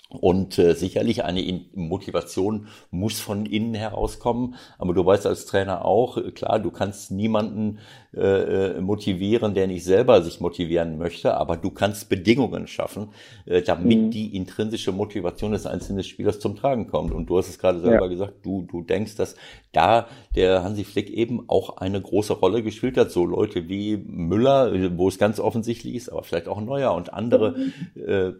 Und 0.08 0.56
äh, 0.58 0.74
sicherlich 0.74 1.24
eine 1.24 1.42
In 1.42 1.66
Motivation 1.74 2.68
muss 2.90 3.18
von 3.18 3.44
innen 3.44 3.74
herauskommen. 3.74 4.54
Aber 4.78 4.94
du 4.94 5.04
weißt 5.04 5.26
als 5.26 5.46
Trainer 5.46 5.84
auch, 5.84 6.16
äh, 6.16 6.30
klar, 6.30 6.60
du 6.60 6.70
kannst 6.70 7.10
niemanden 7.10 7.80
äh, 8.16 8.76
äh, 8.76 8.80
motivieren, 8.80 9.52
der 9.52 9.66
nicht 9.66 9.84
selber 9.84 10.22
sich 10.22 10.40
motivieren 10.40 10.96
möchte, 10.96 11.36
aber 11.36 11.58
du 11.58 11.70
kannst 11.70 12.08
Bedingungen 12.08 12.66
schaffen, 12.66 13.08
äh, 13.44 13.60
damit 13.60 13.98
mhm. 13.98 14.10
die 14.10 14.34
intrinsische 14.34 14.90
Motivation 14.90 15.52
des 15.52 15.66
einzelnen 15.66 16.02
Spielers 16.02 16.40
zum 16.40 16.56
Tragen 16.56 16.86
kommt. 16.86 17.12
Und 17.12 17.26
du 17.26 17.36
hast 17.36 17.50
es 17.50 17.58
gerade 17.58 17.80
selber 17.80 18.04
ja. 18.04 18.10
gesagt, 18.10 18.34
du, 18.42 18.62
du 18.62 18.82
denkst, 18.82 19.16
dass 19.16 19.34
da 19.72 20.06
der 20.34 20.62
Hansi 20.62 20.84
Flick 20.84 21.10
eben 21.10 21.44
auch 21.48 21.76
eine 21.76 22.00
große 22.00 22.32
Rolle 22.32 22.62
gespielt 22.62 22.96
hat. 22.96 23.10
So 23.10 23.26
Leute 23.26 23.68
wie 23.68 23.98
Müller, 23.98 24.72
wo 24.96 25.08
es 25.08 25.18
ganz 25.18 25.38
offensichtlich 25.38 25.94
ist, 25.94 26.08
aber 26.08 26.22
vielleicht 26.22 26.48
auch 26.48 26.60
Neuer 26.62 26.94
und 26.94 27.12
andere 27.12 27.54
mhm. 27.56 28.02
äh, 28.02 28.32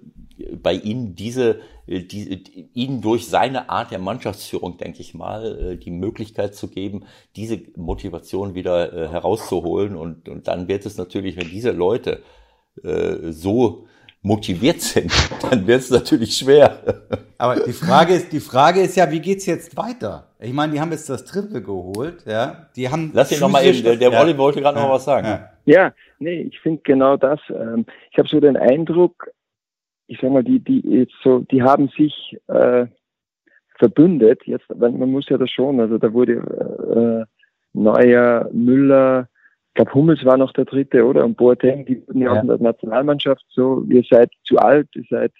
bei 0.57 0.73
ihnen 0.73 1.15
diese, 1.15 1.61
die, 1.87 2.71
ihnen 2.75 3.01
durch 3.01 3.29
seine 3.29 3.71
Art 3.71 3.91
der 3.91 3.99
Mannschaftsführung, 3.99 4.77
denke 4.77 5.01
ich 5.01 5.15
mal, 5.15 5.73
äh, 5.73 5.77
die 5.77 5.91
Möglichkeit 5.91 6.55
zu 6.55 6.69
geben, 6.69 7.05
diese 7.37 7.61
Motivation 7.77 8.55
wieder 8.55 8.93
äh, 8.93 9.09
herauszuholen. 9.09 9.97
Und, 9.97 10.29
und 10.29 10.49
dann 10.49 10.69
wird 10.69 10.85
es 10.87 10.99
natürlich, 10.99 11.37
wenn 11.37 11.49
diese 11.49 11.71
Leute 11.71 12.23
äh, 12.83 13.31
so 13.31 13.87
motiviert 14.23 14.81
sind, 14.81 15.13
dann 15.51 15.67
wird 15.67 15.81
es 15.81 15.91
natürlich 15.91 16.37
schwer. 16.37 16.79
Aber 17.39 17.57
die 17.61 17.73
Frage 17.73 18.15
ist, 18.15 18.33
die 18.33 18.41
Frage 18.41 18.81
ist 18.81 18.97
ja, 18.97 19.11
wie 19.11 19.21
geht's 19.21 19.47
jetzt 19.47 19.77
weiter? 19.77 20.31
Ich 20.41 20.53
meine, 20.53 20.73
die 20.73 20.81
haben 20.81 20.91
jetzt 20.91 21.09
das 21.09 21.25
Triple 21.25 21.63
geholt, 21.63 22.25
ja. 22.27 22.69
Die 22.75 22.89
haben. 22.89 23.11
Lass 23.15 23.31
ihn 23.31 23.41
nochmal 23.41 23.65
eben, 23.65 23.83
der, 23.83 23.97
der 23.97 24.11
ja. 24.11 24.21
Wolli 24.21 24.37
wollte 24.37 24.61
gerade 24.61 24.79
ja. 24.79 24.85
noch 24.85 24.95
was 24.95 25.05
sagen. 25.05 25.27
Ja, 25.27 25.51
ja 25.67 25.95
nee, 26.19 26.43
ich 26.43 26.59
finde 26.61 26.81
genau 26.83 27.17
das. 27.17 27.39
Ähm, 27.51 27.87
ich 28.11 28.19
habe 28.19 28.29
so 28.29 28.41
den 28.41 28.57
Eindruck, 28.57 29.31
ich 30.07 30.19
sag 30.21 30.31
mal, 30.31 30.45
die, 30.45 30.61
die 30.61 30.81
jetzt 30.81 31.15
so, 31.23 31.41
die 31.41 31.63
haben 31.63 31.89
sich 31.89 32.37
äh, 32.49 32.87
verbündet. 33.79 34.43
Jetzt, 34.45 34.67
man 34.75 35.11
muss 35.11 35.29
ja 35.29 35.39
das 35.39 35.51
schon, 35.51 35.81
also 35.81 35.99
da 35.99 36.13
wurde 36.13 36.35
äh, 36.35 37.25
Neuer, 37.73 38.49
Müller, 38.53 39.29
ich 39.69 39.75
glaube 39.75 39.95
Hummels 39.95 40.25
war 40.25 40.39
noch 40.39 40.53
der 40.53 40.65
dritte, 40.65 41.05
oder? 41.05 41.25
Und 41.25 41.37
Boateng, 41.37 41.85
die 41.85 42.07
wurden 42.07 42.23
ja, 42.23 42.33
auch 42.33 42.41
in 42.41 42.49
der 42.49 42.59
Nationalmannschaft 42.59 43.45
so, 43.49 43.85
ihr 43.91 44.03
seid 44.09 44.31
zu 44.45 44.57
alt, 44.57 44.89
ihr 44.95 45.05
seid, 45.11 45.33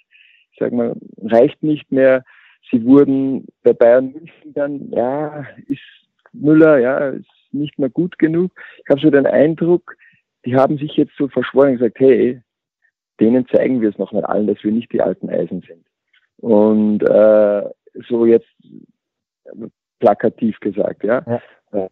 ich 0.51 0.59
sag 0.59 0.71
mal, 0.73 0.95
reicht 1.23 1.63
nicht 1.63 1.91
mehr. 1.91 2.23
Sie 2.69 2.85
wurden 2.85 3.47
bei 3.63 3.73
Bayern 3.73 4.11
München 4.11 4.53
dann, 4.53 4.91
ja, 4.91 5.45
ist 5.67 5.81
Müller, 6.33 6.77
ja, 6.77 7.09
ist 7.09 7.25
nicht 7.51 7.79
mehr 7.79 7.89
gut 7.89 8.19
genug. 8.19 8.51
Ich 8.83 8.89
habe 8.89 9.01
so 9.01 9.09
den 9.09 9.25
Eindruck, 9.25 9.95
die 10.45 10.55
haben 10.55 10.77
sich 10.77 10.95
jetzt 10.97 11.15
so 11.17 11.27
verschworen 11.27 11.69
und 11.69 11.77
gesagt, 11.79 11.99
hey, 11.99 12.41
denen 13.19 13.47
zeigen 13.47 13.81
wir 13.81 13.89
es 13.89 13.97
noch 13.97 14.11
nicht 14.11 14.25
allen, 14.25 14.47
dass 14.47 14.63
wir 14.63 14.71
nicht 14.71 14.91
die 14.91 15.01
alten 15.01 15.29
Eisen 15.29 15.61
sind. 15.61 15.85
Und 16.37 17.01
äh, 17.03 17.63
so 18.07 18.25
jetzt 18.25 18.47
plakativ 19.99 20.59
gesagt, 20.59 21.03
ja. 21.03 21.23
ja. 21.25 21.41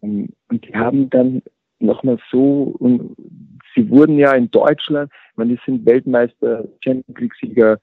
Ähm, 0.01 0.30
und 0.49 0.67
die 0.67 0.76
haben 0.76 1.09
dann 1.09 1.41
nochmal 1.80 2.17
so, 2.32 2.76
und 2.80 3.15
sie 3.73 3.89
wurden 3.89 4.17
ja 4.17 4.34
in 4.34 4.49
Deutschland, 4.51 5.11
ich 5.32 5.38
meine, 5.38 5.55
die 5.55 5.59
sind 5.65 5.86
Weltmeister, 5.86 6.67
Champions 6.84 7.19
League-Sieger, 7.19 7.80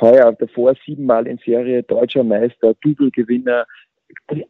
heuer 0.00 0.32
davor 0.32 0.74
siebenmal 0.84 1.26
in 1.26 1.38
Serie, 1.38 1.82
deutscher 1.84 2.24
Meister, 2.24 2.74
Double-Gewinner, 2.82 3.64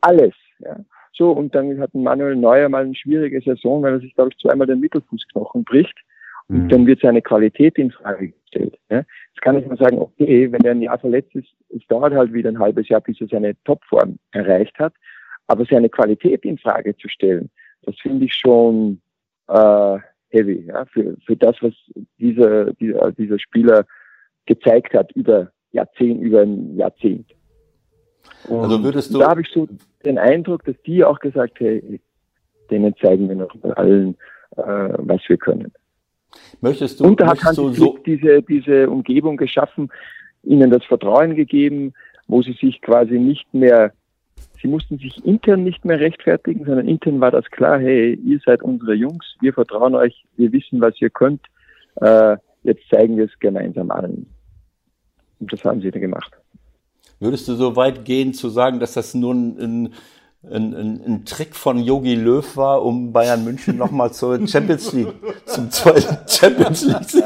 alles. 0.00 0.34
Ja. 0.58 0.76
So, 1.12 1.30
und 1.30 1.54
dann 1.54 1.78
hat 1.78 1.94
Manuel 1.94 2.36
Neuer 2.36 2.68
mal 2.68 2.84
eine 2.84 2.94
schwierige 2.94 3.40
Saison, 3.42 3.82
weil 3.82 3.94
er 3.94 4.00
sich, 4.00 4.14
glaube 4.14 4.30
ich, 4.32 4.38
zweimal 4.38 4.66
den 4.66 4.80
Mittelfußknochen 4.80 5.64
bricht. 5.64 5.98
Und 6.48 6.64
mhm. 6.64 6.68
dann 6.68 6.86
wird 6.86 7.00
seine 7.00 7.22
Qualität 7.22 7.78
in 7.78 7.90
Frage 7.90 8.32
gestellt. 8.32 8.78
Ja. 8.90 8.98
Jetzt 8.98 9.40
kann 9.40 9.58
ich 9.58 9.66
mal 9.66 9.78
sagen, 9.78 9.98
okay, 9.98 10.50
wenn 10.52 10.64
er 10.64 10.72
ein 10.72 10.82
Jahr 10.82 10.98
verletzt 10.98 11.34
ist, 11.34 11.48
es 11.74 11.86
dauert 11.88 12.12
halt 12.12 12.32
wieder 12.32 12.50
ein 12.50 12.58
halbes 12.58 12.88
Jahr, 12.88 13.00
bis 13.00 13.20
er 13.20 13.28
seine 13.28 13.54
Topform 13.64 14.18
erreicht 14.32 14.78
hat. 14.78 14.94
Aber 15.46 15.64
seine 15.64 15.88
Qualität 15.88 16.44
in 16.44 16.58
Frage 16.58 16.96
zu 16.96 17.08
stellen, 17.08 17.50
das 17.82 17.96
finde 18.00 18.26
ich 18.26 18.34
schon 18.34 19.00
äh, 19.48 19.98
heavy, 20.28 20.64
ja, 20.66 20.84
für, 20.86 21.16
für 21.26 21.36
das, 21.36 21.56
was 21.60 21.72
dieser, 22.18 22.72
dieser, 22.74 23.12
dieser 23.12 23.38
Spieler 23.38 23.84
gezeigt 24.46 24.94
hat 24.94 25.12
über 25.12 25.50
Jahrzehnt, 25.72 26.22
über 26.22 26.42
ein 26.42 26.76
Jahrzehnt. 26.76 27.26
Und 28.48 28.60
also 28.60 28.82
würdest 28.82 29.12
du. 29.12 29.18
Da 29.18 29.30
habe 29.30 29.42
ich 29.42 29.48
so 29.48 29.68
den 30.04 30.18
Eindruck, 30.18 30.64
dass 30.64 30.76
die 30.86 31.04
auch 31.04 31.18
gesagt, 31.18 31.60
hey, 31.60 32.00
denen 32.70 32.94
zeigen 32.96 33.28
wir 33.28 33.36
noch 33.36 33.54
bei 33.56 33.72
allen, 33.72 34.16
äh, 34.56 34.94
was 34.98 35.20
wir 35.28 35.36
können. 35.36 35.72
Möchtest 36.60 37.00
du, 37.00 37.04
und 37.04 37.20
da 37.20 37.28
hat 37.28 37.42
Hansi 37.42 37.74
so 37.74 37.98
diese, 38.04 38.42
diese 38.42 38.88
Umgebung 38.88 39.36
geschaffen, 39.36 39.90
ihnen 40.42 40.70
das 40.70 40.84
Vertrauen 40.84 41.34
gegeben, 41.34 41.92
wo 42.26 42.42
sie 42.42 42.52
sich 42.52 42.80
quasi 42.80 43.18
nicht 43.18 43.52
mehr, 43.52 43.92
sie 44.60 44.68
mussten 44.68 44.98
sich 44.98 45.24
intern 45.24 45.64
nicht 45.64 45.84
mehr 45.84 46.00
rechtfertigen, 46.00 46.64
sondern 46.64 46.88
intern 46.88 47.20
war 47.20 47.30
das 47.30 47.44
klar, 47.50 47.78
hey, 47.78 48.14
ihr 48.14 48.40
seid 48.44 48.62
unsere 48.62 48.94
Jungs, 48.94 49.36
wir 49.40 49.52
vertrauen 49.52 49.94
euch, 49.94 50.24
wir 50.36 50.52
wissen, 50.52 50.80
was 50.80 51.00
ihr 51.00 51.10
könnt, 51.10 51.42
äh, 51.96 52.36
jetzt 52.62 52.88
zeigen 52.90 53.16
wir 53.16 53.26
es 53.26 53.38
gemeinsam 53.38 53.90
allen. 53.90 54.26
Und 55.40 55.52
das 55.52 55.64
haben 55.64 55.80
sie 55.80 55.90
dann 55.90 56.00
gemacht. 56.00 56.32
Würdest 57.18 57.46
du 57.48 57.54
so 57.54 57.76
weit 57.76 58.04
gehen 58.04 58.34
zu 58.34 58.48
sagen, 58.48 58.80
dass 58.80 58.94
das 58.94 59.14
nur 59.14 59.34
ein, 59.34 59.58
ein 59.58 59.94
ein, 60.50 60.74
ein, 60.74 61.04
ein 61.06 61.24
Trick 61.24 61.54
von 61.54 61.78
Yogi 61.78 62.14
Löw 62.14 62.56
war, 62.56 62.82
um 62.82 63.12
Bayern 63.12 63.44
München 63.44 63.76
nochmal 63.76 64.12
zur 64.12 64.46
Champions 64.46 64.92
League, 64.92 65.14
zum 65.46 65.70
zweiten 65.70 66.18
Champions 66.28 66.84
League. 66.84 67.24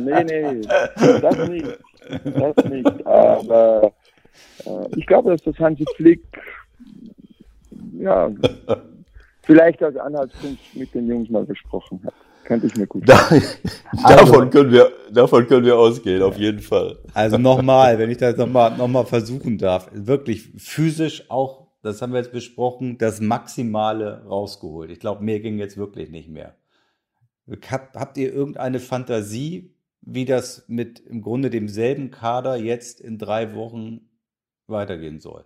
nee, 0.00 0.24
nee, 0.24 0.60
das 1.20 1.48
nicht. 1.48 1.78
Das 2.24 2.64
nicht. 2.66 3.06
Aber 3.06 3.92
äh, 4.64 4.86
ich 4.96 5.06
glaube, 5.06 5.30
dass 5.30 5.42
das 5.42 5.58
Hansi 5.58 5.84
Flick 5.96 6.22
ja, 7.98 8.30
vielleicht 9.42 9.82
als 9.82 9.96
Anhaltspunkt 9.96 10.60
mit 10.74 10.94
den 10.94 11.08
Jungs 11.08 11.28
mal 11.28 11.44
besprochen 11.44 12.00
hat. 12.04 12.14
Könnte 12.50 12.66
ich 12.66 12.74
mir 12.74 12.88
gut 12.88 13.08
da, 13.08 13.30
davon, 14.08 14.50
können 14.50 14.72
wir, 14.72 14.90
davon 15.12 15.46
können 15.46 15.64
wir 15.64 15.78
ausgehen, 15.78 16.20
auf 16.20 16.36
jeden 16.36 16.58
Fall. 16.58 16.98
Also 17.14 17.38
nochmal, 17.38 17.96
wenn 18.00 18.10
ich 18.10 18.16
das 18.16 18.36
nochmal 18.36 18.76
noch 18.76 18.88
mal 18.88 19.04
versuchen 19.04 19.56
darf, 19.56 19.88
wirklich 19.92 20.50
physisch 20.56 21.30
auch, 21.30 21.68
das 21.82 22.02
haben 22.02 22.12
wir 22.12 22.18
jetzt 22.18 22.32
besprochen, 22.32 22.98
das 22.98 23.20
Maximale 23.20 24.24
rausgeholt. 24.24 24.90
Ich 24.90 24.98
glaube, 24.98 25.22
mehr 25.22 25.38
ging 25.38 25.58
jetzt 25.58 25.76
wirklich 25.76 26.10
nicht 26.10 26.28
mehr. 26.28 26.56
Habt, 27.70 27.94
habt 27.94 28.18
ihr 28.18 28.32
irgendeine 28.32 28.80
Fantasie, 28.80 29.76
wie 30.00 30.24
das 30.24 30.64
mit 30.66 30.98
im 30.98 31.22
Grunde 31.22 31.50
demselben 31.50 32.10
Kader 32.10 32.56
jetzt 32.56 33.00
in 33.00 33.16
drei 33.16 33.54
Wochen 33.54 34.10
weitergehen 34.66 35.20
soll? 35.20 35.44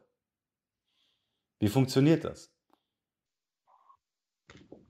Wie 1.58 1.68
funktioniert 1.68 2.24
das? 2.24 2.53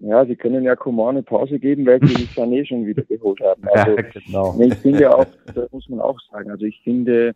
Ja, 0.06 0.26
sie 0.26 0.36
können 0.36 0.64
ja 0.64 0.76
Coman 0.76 1.16
eine 1.16 1.22
Pause 1.22 1.58
geben, 1.58 1.86
weil 1.86 2.00
sie 2.00 2.14
die 2.14 2.26
Sané 2.26 2.66
schon 2.66 2.86
wieder 2.86 3.02
geholt 3.08 3.40
haben. 3.40 3.66
Also, 3.68 3.96
ja, 3.96 4.02
genau. 4.02 4.60
Ich 4.60 4.74
finde 4.74 5.16
auch, 5.16 5.26
das 5.54 5.72
muss 5.72 5.88
man 5.88 6.00
auch 6.00 6.20
sagen, 6.30 6.50
also 6.50 6.66
ich 6.66 6.80
finde 6.82 7.34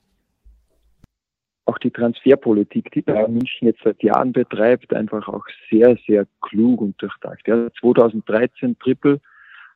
auch 1.65 1.79
die 1.79 1.91
Transferpolitik, 1.91 2.91
die 2.93 3.03
Bayern 3.03 3.33
München 3.33 3.69
jetzt 3.69 3.83
seit 3.85 4.03
Jahren 4.03 4.33
betreibt, 4.33 4.93
einfach 4.95 5.29
auch 5.29 5.45
sehr, 5.71 5.97
sehr 6.07 6.27
klug 6.41 6.81
und 6.81 7.01
durchdacht. 7.01 7.47
Ja, 7.47 7.69
2013 7.81 8.79
Triple, 8.79 9.21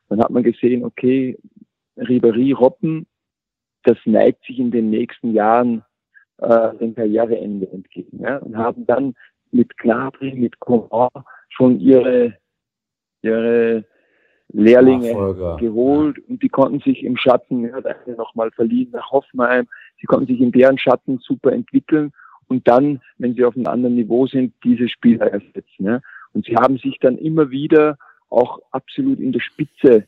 dann 0.09 0.19
hat 0.19 0.31
man 0.31 0.43
gesehen, 0.43 0.83
okay, 0.83 1.37
Ribery, 1.97 2.51
Robben, 2.51 3.05
das 3.83 3.97
neigt 4.05 4.45
sich 4.45 4.59
in 4.59 4.71
den 4.71 4.89
nächsten 4.89 5.33
Jahren 5.33 5.83
äh, 6.37 6.75
dem 6.77 6.95
Karriereende 6.95 7.69
entgegen. 7.71 8.19
Ja, 8.21 8.37
und 8.37 8.57
haben 8.57 8.85
dann 8.85 9.13
mit 9.51 9.77
Gnabry, 9.77 10.33
mit 10.33 10.59
Coman 10.59 11.09
schon 11.49 11.79
ihre 11.79 12.37
ihre 13.23 13.85
Lehrlinge 14.53 15.07
Nachfolger. 15.07 15.57
geholt 15.57 16.19
und 16.29 16.43
die 16.43 16.49
konnten 16.49 16.79
sich 16.79 17.03
im 17.03 17.17
Schatten, 17.17 17.65
er 17.65 17.77
hat 17.77 17.85
eine 18.05 18.15
nochmal 18.15 18.51
verliehen 18.51 18.91
nach 18.91 19.11
Hoffenheim, 19.11 19.67
sie 19.99 20.05
konnten 20.05 20.27
sich 20.27 20.39
in 20.39 20.51
deren 20.51 20.77
Schatten 20.77 21.17
super 21.19 21.51
entwickeln 21.51 22.11
und 22.47 22.67
dann, 22.67 23.01
wenn 23.17 23.33
sie 23.33 23.45
auf 23.45 23.55
einem 23.55 23.67
anderen 23.67 23.95
Niveau 23.95 24.27
sind, 24.27 24.53
diese 24.63 24.87
Spieler 24.87 25.31
ersetzen. 25.31 25.85
Ja. 25.85 26.01
Und 26.33 26.45
sie 26.45 26.55
haben 26.55 26.77
sich 26.77 26.99
dann 26.99 27.17
immer 27.17 27.49
wieder 27.49 27.97
auch 28.29 28.59
absolut 28.71 29.19
in 29.19 29.31
der 29.31 29.39
Spitze, 29.39 30.07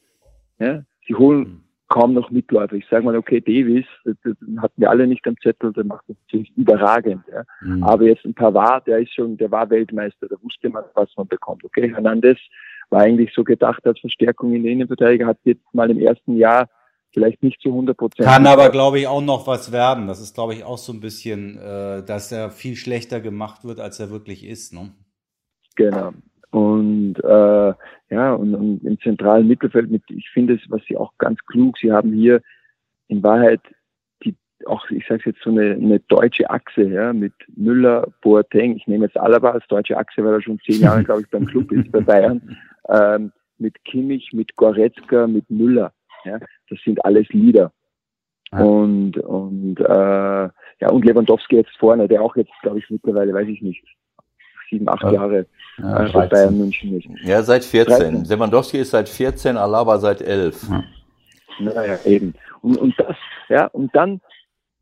ja. 0.59 0.84
sie 1.07 1.16
holen 1.16 1.39
mhm. 1.39 1.61
kaum 1.88 2.13
noch 2.13 2.30
Mitläufer. 2.30 2.76
Ich 2.76 2.88
sage 2.88 3.03
mal, 3.03 3.16
okay, 3.16 3.41
Davis, 3.41 3.86
das, 4.03 4.16
das 4.24 4.36
hatten 4.57 4.82
wir 4.82 4.89
alle 4.89 5.07
nicht 5.07 5.26
am 5.28 5.38
Zettel, 5.41 5.74
der 5.74 5.86
macht 5.86 6.07
das 6.07 6.18
natürlich 6.28 6.55
überragend. 6.55 7.24
Ja. 7.32 7.43
Mhm. 7.61 7.84
Aber 7.84 8.03
jetzt 8.03 8.26
ein 8.26 8.34
Pavard, 8.36 8.86
der 8.86 8.99
ist 8.99 9.13
schon, 9.13 9.38
der 9.38 9.49
war 9.49 9.70
Weltmeister, 9.72 10.28
da 10.28 10.36
wusste 10.43 10.70
man, 10.70 10.84
was 10.93 11.09
man 11.18 11.28
bekommt. 11.28 11.63
Okay, 11.63 11.91
Hernandez 11.91 12.38
war 12.95 13.01
eigentlich 13.01 13.33
so 13.35 13.43
gedacht 13.43 13.85
als 13.85 13.99
Verstärkung 13.99 14.53
in 14.53 14.63
der 14.63 14.71
Innenverteidiger, 14.71 15.27
hat 15.27 15.37
jetzt 15.43 15.73
mal 15.73 15.91
im 15.91 15.99
ersten 15.99 16.37
Jahr 16.37 16.69
vielleicht 17.13 17.43
nicht 17.43 17.61
zu 17.61 17.69
100 17.69 17.97
Prozent. 17.97 18.25
Kann 18.25 18.47
aber, 18.47 18.69
glaube 18.69 18.99
ich, 18.99 19.07
auch 19.07 19.21
noch 19.21 19.47
was 19.47 19.73
werden. 19.73 20.07
Das 20.07 20.21
ist, 20.21 20.33
glaube 20.33 20.53
ich, 20.53 20.63
auch 20.63 20.77
so 20.77 20.93
ein 20.93 21.01
bisschen, 21.01 21.57
äh, 21.57 22.03
dass 22.05 22.31
er 22.31 22.49
viel 22.51 22.77
schlechter 22.77 23.19
gemacht 23.19 23.65
wird, 23.65 23.81
als 23.81 23.99
er 23.99 24.11
wirklich 24.11 24.47
ist. 24.47 24.73
Ne? 24.73 24.91
Genau. 25.75 26.13
Und 26.51 27.15
äh, 27.21 27.73
ja, 28.11 28.33
und, 28.33 28.55
und 28.55 28.83
im 28.85 28.97
zentralen 29.01 29.45
Mittelfeld, 29.45 29.91
mit, 29.91 30.03
ich 30.09 30.29
finde 30.33 30.53
es, 30.53 30.61
was 30.69 30.81
sie 30.87 30.95
auch 30.95 31.11
ganz 31.17 31.39
klug, 31.47 31.77
sie 31.77 31.91
haben 31.91 32.13
hier 32.13 32.41
in 33.09 33.21
Wahrheit 33.23 33.59
auch, 34.65 34.89
ich 34.89 35.05
sage 35.07 35.23
jetzt 35.25 35.41
so 35.43 35.49
eine, 35.49 35.73
eine 35.73 35.99
deutsche 35.99 36.49
Achse, 36.49 36.83
ja, 36.83 37.13
mit 37.13 37.33
Müller, 37.55 38.07
Boateng, 38.21 38.75
ich 38.75 38.87
nehme 38.87 39.05
jetzt 39.05 39.17
Alaba 39.17 39.51
als 39.51 39.67
deutsche 39.67 39.97
Achse, 39.97 40.23
weil 40.23 40.33
er 40.33 40.41
schon 40.41 40.59
zehn 40.59 40.81
Jahre, 40.81 41.03
glaube 41.03 41.21
ich, 41.21 41.29
beim 41.29 41.45
Club 41.45 41.71
ist, 41.71 41.91
bei 41.91 42.01
Bayern 42.01 42.57
ähm, 42.89 43.31
mit 43.57 43.83
Kimmich, 43.85 44.31
mit 44.33 44.55
Goretzka, 44.55 45.27
mit 45.27 45.49
Müller. 45.49 45.91
Ja, 46.23 46.39
das 46.69 46.79
sind 46.83 47.03
alles 47.05 47.27
Lieder. 47.29 47.71
Ja. 48.51 48.59
Und, 48.59 49.17
und, 49.17 49.79
äh, 49.79 50.49
ja, 50.79 50.89
und 50.89 51.05
Lewandowski 51.05 51.57
jetzt 51.57 51.75
vorne, 51.77 52.07
der 52.07 52.21
auch 52.21 52.35
jetzt, 52.35 52.51
glaube 52.61 52.79
ich, 52.79 52.89
mittlerweile, 52.89 53.33
weiß 53.33 53.47
ich 53.47 53.61
nicht, 53.61 53.83
sieben, 54.69 54.87
acht 54.89 55.03
ja. 55.03 55.13
Jahre 55.13 55.45
ja, 55.77 56.07
bei 56.11 56.27
Bayern 56.27 56.57
München 56.57 56.97
ist. 56.97 57.07
Ja, 57.23 57.43
seit 57.43 57.63
14. 57.63 57.97
13. 57.97 58.25
Lewandowski 58.25 58.77
ist 58.77 58.91
seit 58.91 59.09
14, 59.09 59.57
Alaba 59.57 59.97
seit 59.99 60.21
11. 60.21 60.69
Ja. 60.69 60.83
Naja, 61.59 61.97
eben. 62.05 62.33
Und, 62.61 62.77
und 62.77 62.99
das, 62.99 63.15
ja, 63.49 63.67
und 63.67 63.95
dann 63.95 64.21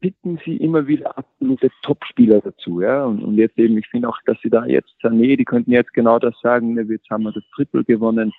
picken 0.03 0.37
sie 0.43 0.57
immer 0.57 0.85
wieder 0.85 1.17
absolute 1.17 1.71
Topspieler 1.81 2.41
dazu. 2.41 2.81
Ja? 2.81 3.05
Und, 3.05 3.23
und 3.23 3.37
jetzt 3.37 3.57
eben, 3.57 3.77
ich 3.77 3.87
finde 3.87 4.09
auch, 4.09 4.17
dass 4.25 4.37
sie 4.43 4.49
da 4.49 4.65
jetzt, 4.65 4.93
nee, 5.09 5.37
die 5.37 5.45
könnten 5.45 5.71
jetzt 5.71 5.93
genau 5.93 6.19
das 6.19 6.37
sagen, 6.41 6.73
ne, 6.73 6.81
jetzt 6.81 7.09
haben 7.09 7.23
wir 7.23 7.31
das 7.31 7.45
Triple 7.55 7.85
gewonnen. 7.85 8.33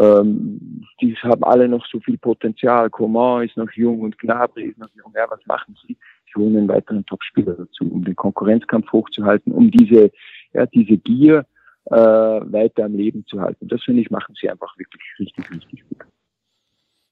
Ähm, 0.00 0.84
die 1.00 1.14
haben 1.18 1.44
alle 1.44 1.68
noch 1.68 1.86
so 1.86 2.00
viel 2.00 2.18
Potenzial. 2.18 2.90
Coman 2.90 3.44
ist 3.44 3.56
noch 3.56 3.70
jung 3.70 4.00
und 4.00 4.18
Gnabry 4.18 4.64
ist 4.64 4.78
noch 4.78 4.90
jung. 4.96 5.12
Ja, 5.14 5.26
was 5.28 5.46
machen 5.46 5.76
sie? 5.86 5.96
Sie 6.26 6.40
holen 6.40 6.56
einen 6.56 6.68
weiteren 6.68 7.06
Topspieler 7.06 7.54
dazu, 7.54 7.84
um 7.88 8.04
den 8.04 8.16
Konkurrenzkampf 8.16 8.90
hochzuhalten, 8.90 9.52
um 9.52 9.70
diese, 9.70 10.10
ja, 10.54 10.66
diese 10.66 10.96
Gier 10.96 11.46
äh, 11.84 11.94
weiter 11.94 12.86
am 12.86 12.96
Leben 12.96 13.24
zu 13.26 13.40
halten. 13.40 13.68
Das 13.68 13.84
finde 13.84 14.02
ich, 14.02 14.10
machen 14.10 14.34
sie 14.40 14.50
einfach 14.50 14.76
wirklich 14.76 15.04
richtig, 15.20 15.52
richtig 15.52 15.84
gut. 15.88 16.04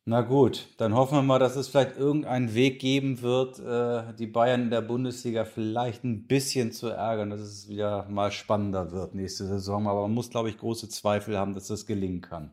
Na 0.06 0.20
gut, 0.20 0.68
dann 0.76 0.94
hoffen 0.94 1.16
wir 1.16 1.22
mal, 1.22 1.38
dass 1.38 1.56
es 1.56 1.68
vielleicht 1.68 1.96
irgendeinen 1.96 2.54
Weg 2.54 2.78
geben 2.78 3.22
wird, 3.22 3.58
äh, 3.58 4.12
die 4.18 4.26
Bayern 4.26 4.64
in 4.64 4.70
der 4.70 4.82
Bundesliga 4.82 5.46
vielleicht 5.46 6.04
ein 6.04 6.26
bisschen 6.26 6.72
zu 6.72 6.88
ärgern, 6.88 7.30
dass 7.30 7.40
es 7.40 7.70
wieder 7.70 8.06
mal 8.10 8.30
spannender 8.30 8.92
wird 8.92 9.14
nächste 9.14 9.44
Saison. 9.44 9.88
Aber 9.88 10.02
man 10.02 10.12
muss, 10.12 10.28
glaube 10.28 10.50
ich, 10.50 10.58
große 10.58 10.90
Zweifel 10.90 11.38
haben, 11.38 11.54
dass 11.54 11.68
das 11.68 11.86
gelingen 11.86 12.20
kann. 12.20 12.50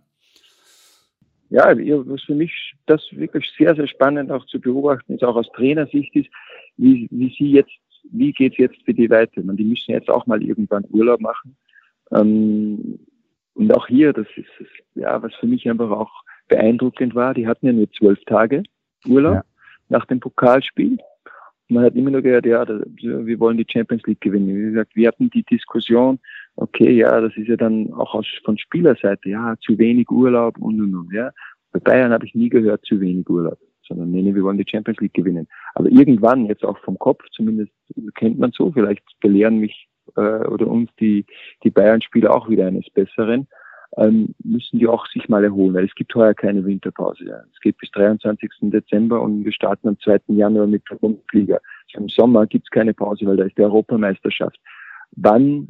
Ja, 1.49 1.75
was 1.75 2.23
für 2.23 2.35
mich 2.35 2.73
das 2.85 3.01
wirklich 3.11 3.51
sehr, 3.57 3.75
sehr 3.75 3.87
spannend 3.87 4.31
auch 4.31 4.45
zu 4.45 4.61
beobachten 4.61 5.13
ist, 5.13 5.23
auch 5.25 5.35
aus 5.35 5.51
Trainersicht 5.53 6.15
ist, 6.15 6.29
wie, 6.77 7.09
wie 7.11 7.35
sie 7.37 7.51
jetzt, 7.51 7.77
wie 8.13 8.31
geht's 8.31 8.57
jetzt 8.57 8.81
für 8.85 8.93
die 8.93 9.09
weiter? 9.09 9.43
Man, 9.43 9.57
die 9.57 9.65
müssen 9.65 9.91
jetzt 9.91 10.09
auch 10.09 10.25
mal 10.25 10.41
irgendwann 10.41 10.85
Urlaub 10.89 11.19
machen. 11.19 11.57
Ähm, 12.11 12.99
und 13.55 13.75
auch 13.75 13.87
hier, 13.87 14.13
das 14.13 14.27
ist, 14.37 14.47
ja, 14.95 15.21
was 15.21 15.35
für 15.35 15.47
mich 15.47 15.69
einfach 15.69 15.91
auch 15.91 16.23
beeindruckend 16.51 17.15
war, 17.15 17.33
die 17.33 17.47
hatten 17.47 17.65
ja 17.65 17.73
nur 17.73 17.89
zwölf 17.93 18.19
Tage 18.25 18.63
Urlaub 19.07 19.35
ja. 19.35 19.43
nach 19.89 20.05
dem 20.05 20.19
Pokalspiel. 20.19 20.97
Man 21.69 21.85
hat 21.85 21.95
immer 21.95 22.11
nur 22.11 22.21
gehört, 22.21 22.45
ja, 22.45 22.67
wir 22.67 23.39
wollen 23.39 23.57
die 23.57 23.65
Champions 23.67 24.03
League 24.05 24.19
gewinnen. 24.19 24.49
Wie 24.49 24.71
gesagt, 24.71 24.93
wir 24.93 25.07
hatten 25.07 25.29
die 25.29 25.43
Diskussion, 25.43 26.19
okay, 26.57 26.91
ja, 26.91 27.21
das 27.21 27.35
ist 27.37 27.47
ja 27.47 27.55
dann 27.55 27.93
auch 27.93 28.13
aus, 28.13 28.27
von 28.43 28.57
Spielerseite, 28.57 29.29
ja, 29.29 29.55
zu 29.61 29.77
wenig 29.77 30.11
Urlaub 30.11 30.57
und 30.57 30.81
und 30.81 30.93
und. 30.93 31.13
Ja. 31.13 31.31
Bei 31.71 31.79
Bayern 31.79 32.11
habe 32.11 32.25
ich 32.25 32.35
nie 32.35 32.49
gehört, 32.49 32.85
zu 32.85 32.99
wenig 32.99 33.29
Urlaub, 33.29 33.57
sondern 33.87 34.11
nee, 34.11 34.21
nee, 34.21 34.35
wir 34.35 34.43
wollen 34.43 34.57
die 34.57 34.69
Champions 34.69 34.99
League 34.99 35.13
gewinnen. 35.13 35.47
Aber 35.75 35.89
irgendwann, 35.89 36.47
jetzt 36.47 36.65
auch 36.65 36.77
vom 36.79 36.99
Kopf, 36.99 37.23
zumindest 37.31 37.71
kennt 38.15 38.37
man 38.37 38.51
so, 38.51 38.73
vielleicht 38.73 39.03
belehren 39.21 39.59
mich 39.59 39.87
äh, 40.17 40.45
oder 40.47 40.67
uns 40.67 40.89
die, 40.99 41.25
die 41.63 41.71
Bayern-Spieler 41.71 42.35
auch 42.35 42.49
wieder 42.49 42.67
eines 42.67 42.89
Besseren 42.89 43.47
ähm, 43.97 44.33
müssen 44.43 44.79
die 44.79 44.87
auch 44.87 45.05
sich 45.07 45.27
mal 45.27 45.43
erholen, 45.43 45.73
weil 45.73 45.85
es 45.85 45.95
gibt 45.95 46.15
heuer 46.15 46.33
keine 46.33 46.63
Winterpause. 46.65 47.25
Ja. 47.25 47.41
Es 47.53 47.59
geht 47.59 47.77
bis 47.77 47.91
23. 47.91 48.49
Dezember 48.61 49.21
und 49.21 49.43
wir 49.43 49.51
starten 49.51 49.89
am 49.89 49.99
2. 49.99 50.19
Januar 50.27 50.67
mit 50.67 50.83
der 50.89 50.95
Bundesliga. 50.95 51.59
Also 51.87 52.03
Im 52.03 52.09
Sommer 52.09 52.47
gibt 52.47 52.67
es 52.67 52.71
keine 52.71 52.93
Pause, 52.93 53.25
weil 53.25 53.37
da 53.37 53.45
ist 53.45 53.57
die 53.57 53.63
Europameisterschaft. 53.63 54.57
Wann, 55.11 55.69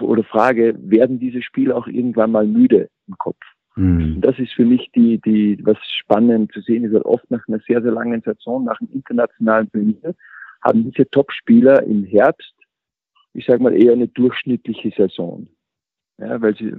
oder 0.00 0.22
Frage, 0.22 0.76
werden 0.78 1.18
diese 1.18 1.42
Spiele 1.42 1.74
auch 1.74 1.88
irgendwann 1.88 2.30
mal 2.30 2.46
müde 2.46 2.88
im 3.08 3.18
Kopf? 3.18 3.40
Mhm. 3.76 4.20
Das 4.20 4.38
ist 4.38 4.52
für 4.52 4.64
mich 4.64 4.90
die, 4.94 5.20
die, 5.20 5.58
was 5.64 5.78
spannend 6.00 6.52
zu 6.52 6.60
sehen 6.60 6.84
ist, 6.84 6.92
weil 6.92 7.02
oft 7.02 7.28
nach 7.30 7.46
einer 7.48 7.58
sehr, 7.66 7.82
sehr 7.82 7.90
langen 7.90 8.22
Saison, 8.22 8.64
nach 8.64 8.80
einem 8.80 8.90
internationalen 8.92 9.70
Turnier, 9.72 10.14
haben 10.62 10.90
diese 10.90 11.08
Topspieler 11.10 11.82
im 11.82 12.04
Herbst, 12.04 12.54
ich 13.32 13.44
sage 13.46 13.62
mal, 13.62 13.74
eher 13.74 13.92
eine 13.92 14.08
durchschnittliche 14.08 14.92
Saison. 14.96 15.48
Ja, 16.18 16.40
weil 16.40 16.56
sie, 16.56 16.72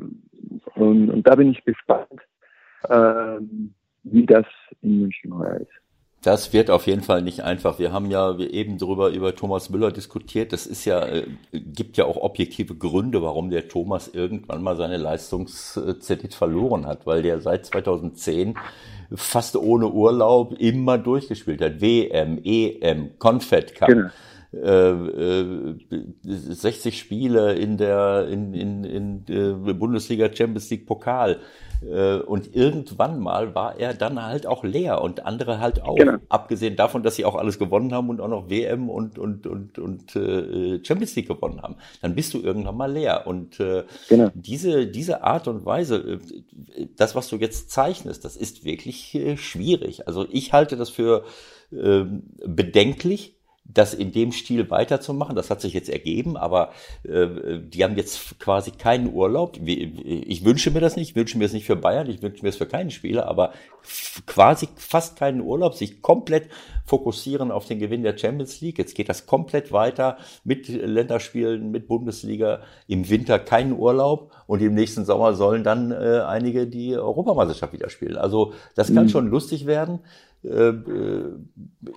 und, 0.76 1.10
und 1.10 1.28
da 1.28 1.36
bin 1.36 1.52
ich 1.52 1.64
gespannt, 1.64 2.22
ähm, 2.90 3.74
wie 4.04 4.26
das 4.26 4.46
in 4.82 5.02
München 5.02 5.38
heuer 5.38 5.58
ist. 5.58 5.72
Das 6.22 6.54
wird 6.54 6.72
auf 6.72 6.88
jeden 6.88 7.04
Fall 7.04 7.22
nicht 7.22 7.42
einfach. 7.42 7.78
Wir 7.78 7.92
haben 7.92 8.10
ja 8.10 8.36
eben 8.40 8.80
darüber 8.80 9.10
über 9.10 9.36
Thomas 9.36 9.70
Müller 9.70 9.92
diskutiert. 9.92 10.54
Das 10.54 10.66
ist 10.66 10.84
ja, 10.86 11.06
äh, 11.06 11.28
gibt 11.52 11.98
ja 11.98 12.06
auch 12.06 12.18
objektive 12.18 12.74
Gründe, 12.76 13.22
warum 13.22 13.52
der 13.52 13.68
Thomas 13.68 14.08
irgendwann 14.08 14.64
mal 14.64 14.76
seine 14.76 14.98
Leistungszenit 14.98 16.34
verloren 16.34 16.88
hat, 16.88 17.06
weil 17.06 17.22
der 17.22 17.42
seit 17.42 17.68
2010 17.68 18.56
fast 19.14 19.56
ohne 19.56 19.88
Urlaub 19.90 20.56
immer 20.58 20.98
durchgespielt 20.98 21.62
hat. 21.62 21.80
WM, 21.80 22.40
EM, 22.44 23.20
Confed 23.20 23.76
Cup. 23.76 23.90
Genau 23.90 24.08
äh, 24.08 24.10
60 24.56 26.86
äh, 26.86 26.98
Spiele 26.98 27.54
in 27.54 27.78
der 27.78 28.28
in, 28.30 28.54
in, 28.54 28.84
in 28.84 29.26
der 29.26 29.74
Bundesliga 29.74 30.34
Champions 30.34 30.70
League 30.70 30.86
Pokal. 30.86 31.40
Äh, 31.84 32.20
und 32.20 32.56
irgendwann 32.56 33.20
mal 33.20 33.54
war 33.54 33.78
er 33.78 33.94
dann 33.94 34.24
halt 34.24 34.48
auch 34.48 34.64
leer 34.64 35.02
und 35.02 35.26
andere 35.26 35.60
halt 35.60 35.84
auch. 35.84 35.96
Genau. 35.96 36.18
Abgesehen 36.30 36.76
davon, 36.76 37.04
dass 37.04 37.16
sie 37.16 37.26
auch 37.26 37.36
alles 37.36 37.60
gewonnen 37.60 37.94
haben 37.94 38.10
und 38.10 38.22
auch 38.22 38.30
noch 38.30 38.50
WM 38.50 38.90
und, 38.90 39.20
und, 39.20 39.46
und, 39.46 39.78
und 39.78 40.16
äh, 40.16 40.84
Champions 40.84 41.16
League 41.16 41.28
gewonnen 41.28 41.62
haben. 41.62 41.76
Dann 42.02 42.16
bist 42.16 42.34
du 42.34 42.42
irgendwann 42.42 42.78
mal 42.78 42.92
leer. 42.92 43.28
Und 43.28 43.60
äh, 43.60 43.84
genau. 44.08 44.32
diese, 44.34 44.88
diese 44.88 45.24
Art 45.24 45.48
und 45.48 45.66
Weise, 45.66 46.20
äh, 46.76 46.88
das, 46.96 47.16
was 47.16 47.28
du 47.28 47.36
jetzt 47.36 47.72
zeichnest, 47.72 48.24
das 48.24 48.38
ist 48.38 48.64
wirklich 48.64 49.14
äh, 49.16 49.38
schwierig. 49.38 50.08
Also 50.08 50.26
ich 50.32 50.54
halte 50.54 50.78
das 50.78 50.90
für 50.90 51.26
äh, 51.72 52.04
bedenklich 52.46 53.35
das 53.66 53.94
in 53.94 54.12
dem 54.12 54.32
Stil 54.32 54.70
weiterzumachen. 54.70 55.36
Das 55.36 55.50
hat 55.50 55.60
sich 55.60 55.74
jetzt 55.74 55.90
ergeben, 55.90 56.38
aber 56.38 56.72
äh, 57.04 57.60
die 57.60 57.84
haben 57.84 57.98
jetzt 57.98 58.40
quasi 58.40 58.72
keinen 58.72 59.12
Urlaub. 59.14 59.58
Ich 59.66 60.46
wünsche 60.46 60.72
mir 60.72 60.80
das 60.80 60.96
nicht, 60.96 61.10
ich 61.10 61.16
wünsche 61.16 61.38
mir 61.38 61.46
das 61.46 61.54
nicht 61.54 61.66
für 61.66 61.76
Bayern, 61.76 62.10
ich 62.10 62.22
wünsche 62.22 62.44
mir 62.44 62.50
das 62.50 62.58
für 62.58 62.68
keinen 62.68 62.92
Spieler, 62.92 63.28
aber 63.28 63.54
quasi 64.26 64.68
fast 64.76 65.18
keinen 65.18 65.42
Urlaub, 65.42 65.74
sich 65.74 66.02
komplett 66.02 66.48
fokussieren 66.86 67.52
auf 67.52 67.66
den 67.66 67.80
Gewinn 67.80 68.04
der 68.04 68.18
Champions 68.18 68.62
League. 68.62 68.78
Jetzt 68.78 68.96
geht 68.96 69.10
das 69.10 69.26
komplett 69.26 69.72
weiter 69.72 70.18
mit 70.44 70.68
Länderspielen, 70.68 71.72
mit 71.72 71.88
Bundesliga. 71.88 72.62
Im 72.88 73.10
Winter 73.10 73.40
keinen 73.40 73.74
Urlaub 73.74 74.32
und 74.48 74.62
im 74.62 74.76
nächsten 74.76 75.06
Sommer 75.06 75.34
sollen 75.34 75.64
dann 75.64 75.92
äh, 75.92 76.22
einige 76.26 76.68
die 76.68 76.96
Europameisterschaft 76.96 77.74
wieder 77.74 77.90
spielen. 77.90 78.18
Also 78.18 78.54
das 78.76 78.94
kann 78.94 79.06
mhm. 79.06 79.10
schon 79.10 79.28
lustig 79.28 79.66
werden. 79.66 80.00
Äh, 80.46 80.74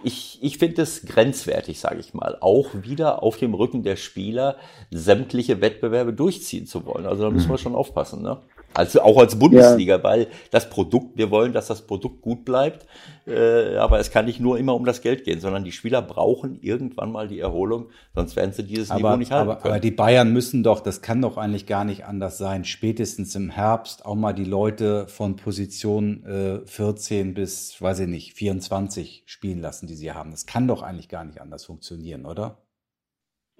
ich, 0.05 0.39
ich 0.43 0.59
finde 0.59 0.83
es 0.83 1.03
grenzwertig, 1.07 1.81
sage 1.81 2.01
ich 2.01 2.15
mal, 2.15 2.37
auch 2.41 2.71
wieder 2.83 3.23
auf 3.23 3.37
dem 3.37 3.55
Rücken 3.55 3.83
der 3.83 3.97
Spieler 3.97 4.57
sämtliche 4.91 5.61
Wettbewerbe 5.61 6.13
durchziehen 6.13 6.67
zu 6.67 6.87
wollen. 6.87 7.07
Also 7.07 7.25
da 7.25 7.31
müssen 7.31 7.49
wir 7.49 7.55
mhm. 7.55 7.59
schon 7.59 7.75
aufpassen. 7.75 8.23
Ne? 8.23 8.39
Also 8.75 9.01
auch 9.01 9.19
als 9.19 9.39
Bundesliga, 9.39 9.97
ja. 9.97 10.05
weil 10.05 10.27
das 10.51 10.71
Produkt, 10.71 11.17
wir 11.17 11.31
wollen, 11.31 11.53
dass 11.53 11.67
das 11.67 11.87
Produkt 11.87 12.21
gut 12.21 12.45
bleibt, 12.45 12.87
äh, 13.27 13.77
aber 13.77 13.99
es 13.99 14.11
kann 14.11 14.27
nicht 14.27 14.41
nur 14.41 14.59
immer 14.59 14.75
um 14.75 14.85
das 14.85 15.01
Geld 15.01 15.25
gehen, 15.25 15.41
sondern 15.41 15.65
die 15.65 15.73
Spieler 15.73 16.03
brauchen 16.03 16.59
irgendwann 16.61 17.11
mal 17.11 17.29
die 17.29 17.41
Erholung, 17.41 17.89
sonst 18.15 18.37
werden 18.37 18.53
sie 18.53 18.65
dieses 18.65 18.91
aber, 18.91 19.01
Niveau 19.01 19.17
nicht 19.17 19.33
halten 19.33 19.51
aber, 19.51 19.61
können. 19.61 19.75
Aber 19.75 19.81
die 19.81 19.91
Bayern 19.91 20.33
müssen 20.33 20.63
doch, 20.63 20.81
das 20.81 21.03
kann 21.03 21.23
doch 21.23 21.39
eigentlich 21.39 21.67
gar 21.67 21.85
nicht 21.85 22.05
anders 22.05 22.39
sein, 22.39 22.65
spätestens 22.65 23.35
im 23.35 23.51
Herbst 23.51 24.05
auch 24.05 24.15
mal 24.15 24.33
die 24.33 24.45
Leute 24.45 25.09
von 25.09 25.37
Position 25.37 26.25
äh, 26.25 26.67
14 26.67 27.35
bis, 27.35 27.81
weiß 27.81 28.01
ich 28.01 28.09
nicht, 28.09 28.35
24 28.35 29.25
spielen 29.27 29.61
lassen, 29.61 29.87
die 29.87 29.95
sie 29.95 30.13
haben. 30.13 30.31
Das 30.31 30.47
kann 30.47 30.69
doch 30.69 30.83
eigentlich 30.83 31.09
gar 31.09 31.25
nicht 31.25 31.41
anders 31.41 31.65
funktionieren, 31.65 32.27
oder? 32.27 32.59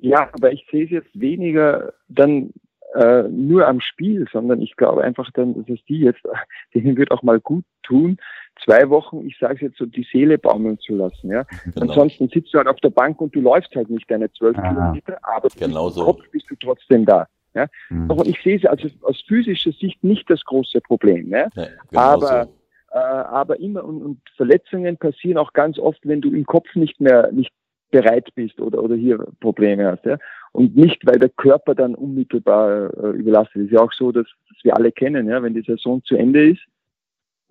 Ja, 0.01 0.31
aber 0.33 0.53
ich 0.53 0.65
sehe 0.71 0.85
es 0.85 0.91
jetzt 0.91 1.21
weniger 1.21 1.93
dann 2.09 2.53
äh, 2.99 3.29
nur 3.29 3.67
am 3.69 3.81
Spiel, 3.81 4.27
sondern 4.33 4.61
ich 4.61 4.75
glaube 4.77 5.05
einfach 5.05 5.31
dann, 5.35 5.55
dass 5.55 5.69
es 5.69 5.85
die 5.85 6.01
jetzt, 6.01 6.21
denen 6.75 6.97
wird 6.97 7.13
auch 7.13 7.23
mal 7.23 7.39
gut 7.39 7.65
tun, 7.85 8.19
zwei 8.65 8.91
Wochen, 8.91 9.25
ich 9.25 9.39
sage 9.39 9.67
jetzt 9.67 9.79
so, 9.79 9.87
die 9.87 10.07
Seele 10.11 10.37
baumeln 10.37 10.79
zu 10.81 10.97
lassen. 10.97 11.31
Ja? 11.31 11.45
Genau. 11.65 11.87
Ansonsten 11.87 12.29
sitzt 12.29 12.53
du 12.53 12.59
halt 12.59 12.67
auf 12.67 12.81
der 12.81 12.91
Bank 12.91 13.21
und 13.21 13.35
du 13.35 13.41
läufst 13.41 13.75
halt 13.77 13.89
nicht 13.89 14.11
deine 14.11 14.33
zwölf 14.33 14.57
Kilometer, 14.57 15.19
aber 15.23 15.49
genau 15.57 15.91
so. 15.91 16.01
im 16.01 16.07
Kopf 16.07 16.23
bist 16.33 16.51
du 16.51 16.57
trotzdem 16.57 17.05
da. 17.05 17.29
Ja? 17.55 17.67
Mhm. 17.89 18.11
Und 18.11 18.27
ich 18.27 18.43
sehe 18.43 18.57
es 18.57 18.65
also 18.65 18.89
aus 19.03 19.23
physischer 19.27 19.73
Sicht 19.73 20.03
nicht 20.03 20.29
das 20.29 20.45
große 20.45 20.81
Problem. 20.81 21.29
Ja? 21.29 21.49
ja 21.55 21.67
genau 21.91 22.01
aber 22.01 22.45
so. 22.47 22.99
äh, 22.99 22.99
aber 22.99 23.61
immer 23.61 23.85
und, 23.85 24.03
und 24.03 24.21
Verletzungen 24.37 24.97
passieren 24.97 25.39
auch 25.39 25.53
ganz 25.53 25.79
oft, 25.79 26.01
wenn 26.03 26.21
du 26.21 26.33
im 26.33 26.45
Kopf 26.45 26.75
nicht 26.75 27.01
mehr 27.01 27.31
nicht 27.31 27.53
bereit 27.91 28.29
bist 28.35 28.61
oder 28.61 28.83
oder 28.83 28.97
hier 28.97 29.19
Probleme 29.41 29.87
hast. 29.87 30.05
Ja? 30.05 30.19
Und 30.53 30.77
nicht, 30.77 31.07
weil 31.07 31.19
der 31.19 31.29
Körper 31.31 31.75
dann 31.75 31.95
unmittelbar 31.95 32.93
äh, 33.03 33.17
überlastet 33.17 33.63
ist. 33.63 33.73
Ja 33.73 33.81
auch 33.81 33.93
so, 33.93 34.13
dass, 34.13 34.27
dass 34.49 34.65
wir 34.65 34.77
alle 34.77 34.93
kennen, 34.93 35.29
ja, 35.29 35.43
wenn 35.43 35.55
die 35.55 35.63
Saison 35.63 36.03
zu 36.05 36.17
Ende 36.17 36.51
ist, 36.51 36.63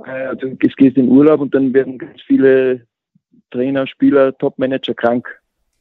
äh, 0.06 0.36
dann 0.36 0.58
gehst 0.58 0.80
du 0.80 0.86
in 0.86 1.10
Urlaub 1.10 1.40
und 1.40 1.54
dann 1.56 1.74
werden 1.74 1.98
ganz 1.98 2.22
viele 2.22 2.86
Trainer, 3.52 3.88
Spieler, 3.88 4.38
Topmanager 4.38 4.94
krank. 4.94 5.28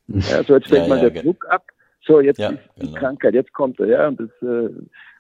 Ja, 0.09 0.43
so 0.43 0.55
jetzt 0.55 0.69
fällt 0.69 0.83
ja, 0.83 0.89
mal 0.89 1.03
ja, 1.03 1.11
der 1.11 1.23
Druck 1.23 1.47
ab. 1.49 1.65
So, 2.07 2.21
jetzt 2.21 2.39
ist 2.39 2.59
die 2.77 2.87
genau. 2.87 2.99
Krankheit, 2.99 3.35
jetzt 3.35 3.53
kommt 3.53 3.81
er, 3.81 3.87
ja. 3.87 4.09
Und, 4.09 4.21
das, 4.21 4.31
äh, 4.43 4.71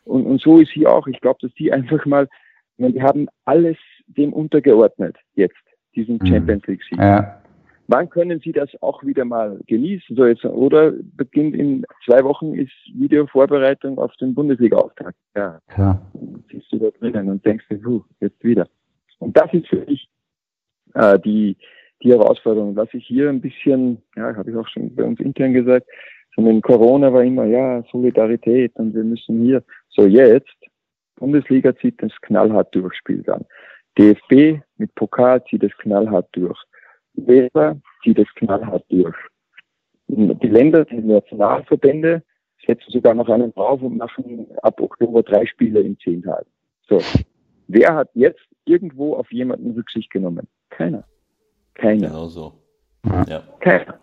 und, 0.04 0.26
und 0.26 0.40
so 0.40 0.58
ist 0.58 0.70
hier 0.70 0.92
auch. 0.92 1.06
Ich 1.08 1.20
glaube, 1.20 1.38
dass 1.42 1.52
die 1.54 1.72
einfach 1.72 2.06
mal, 2.06 2.28
meine, 2.78 2.92
die 2.92 3.02
haben 3.02 3.28
alles 3.44 3.76
dem 4.06 4.32
untergeordnet 4.32 5.16
jetzt, 5.34 5.56
diesen 5.96 6.18
mhm. 6.18 6.26
Champions 6.26 6.66
League 6.66 6.82
Sieg. 6.88 6.98
Ja. 6.98 7.42
Wann 7.88 8.10
können 8.10 8.40
Sie 8.40 8.52
das 8.52 8.70
auch 8.80 9.02
wieder 9.04 9.24
mal 9.24 9.60
genießen? 9.66 10.16
So 10.16 10.26
jetzt, 10.26 10.44
oder 10.44 10.92
beginnt 11.16 11.54
in 11.54 11.84
zwei 12.04 12.24
Wochen 12.24 12.54
ist 12.54 12.72
Videovorbereitung 12.94 13.98
auf 13.98 14.14
den 14.16 14.34
Bundesliga-Auftakt. 14.34 15.16
Ja. 15.36 15.60
ja. 15.76 16.00
Siehst 16.50 16.72
du 16.72 16.78
da 16.78 16.90
drinnen 16.90 17.28
und 17.28 17.44
denkst 17.44 17.64
dir, 17.68 17.78
puh, 17.78 18.02
jetzt 18.20 18.42
wieder. 18.42 18.68
Und 19.18 19.36
das 19.36 19.52
ist 19.52 19.68
für 19.68 19.84
mich 19.86 20.08
äh, 20.94 21.18
die, 21.20 21.56
die 22.02 22.10
Herausforderung. 22.10 22.74
Was 22.76 22.92
ich 22.92 23.06
hier 23.06 23.28
ein 23.28 23.40
bisschen, 23.40 24.02
ja, 24.16 24.34
habe 24.34 24.50
ich 24.50 24.56
auch 24.56 24.68
schon 24.68 24.94
bei 24.94 25.04
uns 25.04 25.20
intern 25.20 25.52
gesagt, 25.52 25.86
so 26.34 26.42
mit 26.42 26.62
Corona 26.62 27.12
war 27.12 27.22
immer, 27.22 27.44
ja, 27.44 27.82
Solidarität 27.90 28.74
und 28.76 28.94
wir 28.94 29.04
müssen 29.04 29.42
hier. 29.42 29.62
So 29.88 30.06
jetzt, 30.06 30.54
Bundesliga 31.16 31.74
zieht 31.76 32.02
das 32.02 32.12
knallhart 32.22 32.74
durch, 32.74 32.94
spielt 32.94 33.28
an. 33.28 33.44
DFB 33.98 34.60
mit 34.76 34.94
Pokal 34.94 35.42
zieht 35.44 35.62
es 35.62 35.72
knallhart 35.78 36.28
durch. 36.32 36.58
Weber 37.16 37.80
zieht 38.02 38.18
es 38.18 38.28
knallhart 38.34 38.84
durch. 38.88 39.16
Die 40.08 40.48
Länder, 40.48 40.84
die 40.84 40.96
Nationalverbände 40.96 42.22
setzen 42.64 42.90
sogar 42.90 43.14
noch 43.14 43.28
einen 43.28 43.52
drauf 43.52 43.82
und 43.82 43.96
machen 43.96 44.46
ab 44.62 44.80
Oktober 44.80 45.22
drei 45.22 45.46
Spiele 45.46 45.80
in 45.80 45.98
zehn 45.98 46.22
Tagen. 46.22 46.48
So. 46.88 47.00
Wer 47.68 47.94
hat 47.94 48.10
jetzt 48.14 48.46
irgendwo 48.64 49.14
auf 49.14 49.30
jemanden 49.32 49.72
Rücksicht 49.72 50.10
genommen? 50.10 50.46
Keiner. 50.70 51.04
Keiner. 51.74 52.08
Genau 52.08 52.26
so. 52.26 52.52
Ja. 53.28 53.42
Keiner. 53.60 53.98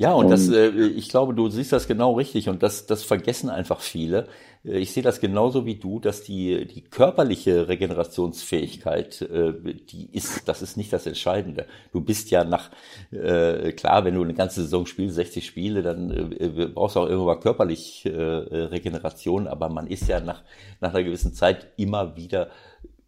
Ja, 0.00 0.14
und, 0.14 0.24
und 0.24 0.30
das, 0.30 0.48
äh, 0.48 0.70
ich 0.70 1.10
glaube, 1.10 1.34
du 1.34 1.50
siehst 1.50 1.72
das 1.72 1.86
genau 1.86 2.14
richtig 2.14 2.48
und 2.48 2.62
das, 2.62 2.86
das 2.86 3.04
vergessen 3.04 3.50
einfach 3.50 3.80
viele. 3.80 4.28
Äh, 4.64 4.78
ich 4.78 4.92
sehe 4.92 5.02
das 5.02 5.20
genauso 5.20 5.66
wie 5.66 5.74
du, 5.74 6.00
dass 6.00 6.22
die, 6.22 6.66
die 6.66 6.80
körperliche 6.80 7.68
Regenerationsfähigkeit, 7.68 9.20
äh, 9.20 9.52
die 9.62 10.08
ist, 10.10 10.48
das 10.48 10.62
ist 10.62 10.78
nicht 10.78 10.90
das 10.94 11.04
Entscheidende. 11.04 11.66
Du 11.92 12.00
bist 12.00 12.30
ja 12.30 12.44
nach, 12.44 12.70
äh, 13.12 13.72
klar, 13.72 14.06
wenn 14.06 14.14
du 14.14 14.22
eine 14.22 14.32
ganze 14.32 14.62
Saison 14.62 14.86
spielst, 14.86 15.16
60 15.16 15.44
Spiele, 15.44 15.82
dann 15.82 16.32
äh, 16.32 16.68
brauchst 16.68 16.96
du 16.96 17.00
auch 17.00 17.08
irgendwann 17.08 17.40
körperlich 17.40 18.06
äh, 18.06 18.10
Regeneration, 18.10 19.46
aber 19.46 19.68
man 19.68 19.86
ist 19.86 20.08
ja 20.08 20.20
nach, 20.20 20.42
nach 20.80 20.94
einer 20.94 21.04
gewissen 21.04 21.34
Zeit 21.34 21.74
immer 21.76 22.16
wieder 22.16 22.48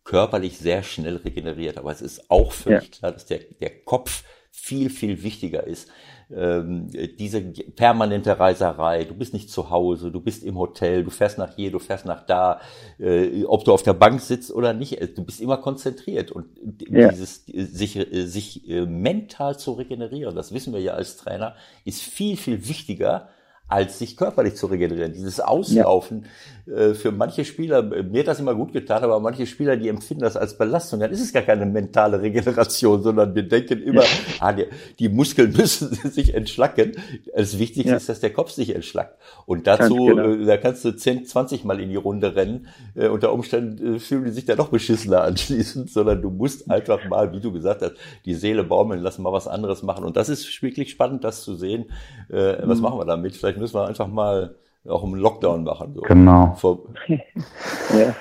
körperlich 0.04 0.58
sehr 0.58 0.82
schnell 0.82 1.16
regeneriert. 1.16 1.78
Aber 1.78 1.90
es 1.90 2.02
ist 2.02 2.30
auch 2.30 2.52
völlig 2.52 2.82
ja. 2.82 2.98
klar, 2.98 3.12
dass 3.12 3.24
der, 3.24 3.38
der 3.62 3.70
Kopf 3.82 4.24
viel, 4.50 4.90
viel 4.90 5.22
wichtiger 5.22 5.66
ist 5.66 5.88
ähm, 6.34 6.88
diese 7.18 7.40
permanente 7.40 8.38
Reiserei, 8.38 9.04
du 9.04 9.14
bist 9.14 9.32
nicht 9.32 9.50
zu 9.50 9.70
Hause, 9.70 10.10
du 10.10 10.20
bist 10.20 10.42
im 10.44 10.58
Hotel, 10.58 11.04
du 11.04 11.10
fährst 11.10 11.38
nach 11.38 11.54
hier, 11.54 11.70
du 11.70 11.78
fährst 11.78 12.06
nach 12.06 12.24
da, 12.24 12.60
äh, 12.98 13.44
ob 13.44 13.64
du 13.64 13.72
auf 13.72 13.82
der 13.82 13.94
Bank 13.94 14.20
sitzt 14.20 14.52
oder 14.52 14.72
nicht, 14.72 15.00
äh, 15.00 15.08
du 15.08 15.24
bist 15.24 15.40
immer 15.40 15.58
konzentriert 15.58 16.30
und 16.30 16.46
ja. 16.88 17.08
dieses 17.08 17.44
sich, 17.46 17.96
äh, 17.96 18.26
sich 18.26 18.68
äh, 18.68 18.86
mental 18.86 19.58
zu 19.58 19.72
regenerieren, 19.72 20.34
das 20.34 20.52
wissen 20.52 20.72
wir 20.72 20.80
ja 20.80 20.94
als 20.94 21.16
Trainer, 21.16 21.54
ist 21.84 22.02
viel, 22.02 22.36
viel 22.36 22.68
wichtiger 22.68 23.28
als 23.72 23.98
sich 23.98 24.18
körperlich 24.18 24.54
zu 24.54 24.66
regenerieren. 24.66 25.14
Dieses 25.14 25.40
Auslaufen 25.40 26.24
ja. 26.24 26.28
Äh, 26.66 26.94
für 26.94 27.10
manche 27.10 27.44
Spieler, 27.44 27.82
mir 27.82 28.20
hat 28.20 28.28
das 28.28 28.38
immer 28.38 28.54
gut 28.54 28.72
getan, 28.72 29.02
aber 29.02 29.18
manche 29.18 29.46
Spieler, 29.46 29.76
die 29.76 29.88
empfinden 29.88 30.22
das 30.22 30.36
als 30.36 30.56
Belastung. 30.56 31.00
Dann 31.00 31.10
ist 31.10 31.20
es 31.20 31.32
gar 31.32 31.42
keine 31.42 31.66
mentale 31.66 32.22
Regeneration, 32.22 33.02
sondern 33.02 33.34
wir 33.34 33.42
denken 33.42 33.82
immer, 33.82 34.02
ja. 34.02 34.08
ah, 34.38 34.52
die, 34.52 34.66
die, 35.00 35.08
Muskeln 35.08 35.52
müssen 35.56 35.92
sich 35.92 36.34
entschlacken. 36.34 36.92
Das 37.34 37.58
Wichtigste 37.58 37.90
ja. 37.90 37.96
ist, 37.96 38.08
dass 38.08 38.20
der 38.20 38.32
Kopf 38.32 38.50
sich 38.50 38.74
entschlackt. 38.74 39.18
Und 39.44 39.66
dazu, 39.66 40.06
genau. 40.06 40.30
äh, 40.30 40.44
da 40.44 40.56
kannst 40.56 40.84
du 40.84 40.92
10, 40.92 41.26
20 41.26 41.64
Mal 41.64 41.80
in 41.80 41.88
die 41.88 41.96
Runde 41.96 42.36
rennen. 42.36 42.68
Äh, 42.94 43.08
unter 43.08 43.32
Umständen 43.32 43.96
äh, 43.96 43.98
fühlen 43.98 44.24
die 44.24 44.30
sich 44.30 44.44
da 44.44 44.54
noch 44.54 44.68
beschissener 44.68 45.22
anschließend, 45.24 45.90
sondern 45.90 46.22
du 46.22 46.30
musst 46.30 46.70
einfach 46.70 47.04
mal, 47.08 47.32
wie 47.32 47.40
du 47.40 47.52
gesagt 47.52 47.82
hast, 47.82 47.94
die 48.24 48.34
Seele 48.34 48.62
baumeln 48.62 49.02
lassen, 49.02 49.22
mal 49.22 49.32
was 49.32 49.48
anderes 49.48 49.82
machen. 49.82 50.04
Und 50.04 50.16
das 50.16 50.28
ist 50.28 50.62
wirklich 50.62 50.90
spannend, 50.90 51.24
das 51.24 51.42
zu 51.42 51.56
sehen. 51.56 51.86
Äh, 52.28 52.58
was 52.62 52.78
mhm. 52.78 52.84
machen 52.84 52.98
wir 53.00 53.04
damit? 53.04 53.34
Vielleicht 53.34 53.58
müssen 53.58 53.74
wir 53.74 53.86
einfach 53.88 54.06
mal 54.06 54.54
auch 54.88 55.04
einen 55.04 55.14
Lockdown 55.14 55.64
machen. 55.64 55.94
So. 55.94 56.00
Genau. 56.02 56.56
ja. 57.08 58.14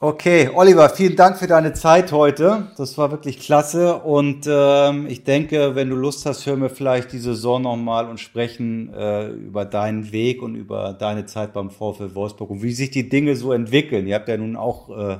Okay, 0.00 0.48
Oliver, 0.54 0.90
vielen 0.90 1.16
Dank 1.16 1.38
für 1.38 1.48
deine 1.48 1.72
Zeit 1.72 2.12
heute. 2.12 2.68
Das 2.76 2.96
war 2.98 3.10
wirklich 3.10 3.40
klasse. 3.40 3.96
Und 3.96 4.46
ähm, 4.48 5.06
ich 5.08 5.24
denke, 5.24 5.74
wenn 5.74 5.90
du 5.90 5.96
Lust 5.96 6.24
hast, 6.24 6.46
hören 6.46 6.62
wir 6.62 6.70
vielleicht 6.70 7.10
die 7.10 7.18
Saison 7.18 7.62
nochmal 7.62 8.08
und 8.08 8.20
sprechen 8.20 8.94
äh, 8.94 9.26
über 9.26 9.64
deinen 9.64 10.12
Weg 10.12 10.40
und 10.40 10.54
über 10.54 10.92
deine 10.92 11.26
Zeit 11.26 11.52
beim 11.52 11.70
VfL 11.70 12.14
Wolfsburg 12.14 12.50
und 12.50 12.62
wie 12.62 12.72
sich 12.72 12.92
die 12.92 13.08
Dinge 13.08 13.34
so 13.34 13.52
entwickeln. 13.52 14.06
Ihr 14.06 14.14
habt 14.14 14.28
ja 14.28 14.36
nun 14.36 14.54
auch 14.54 14.88
äh, 14.96 15.18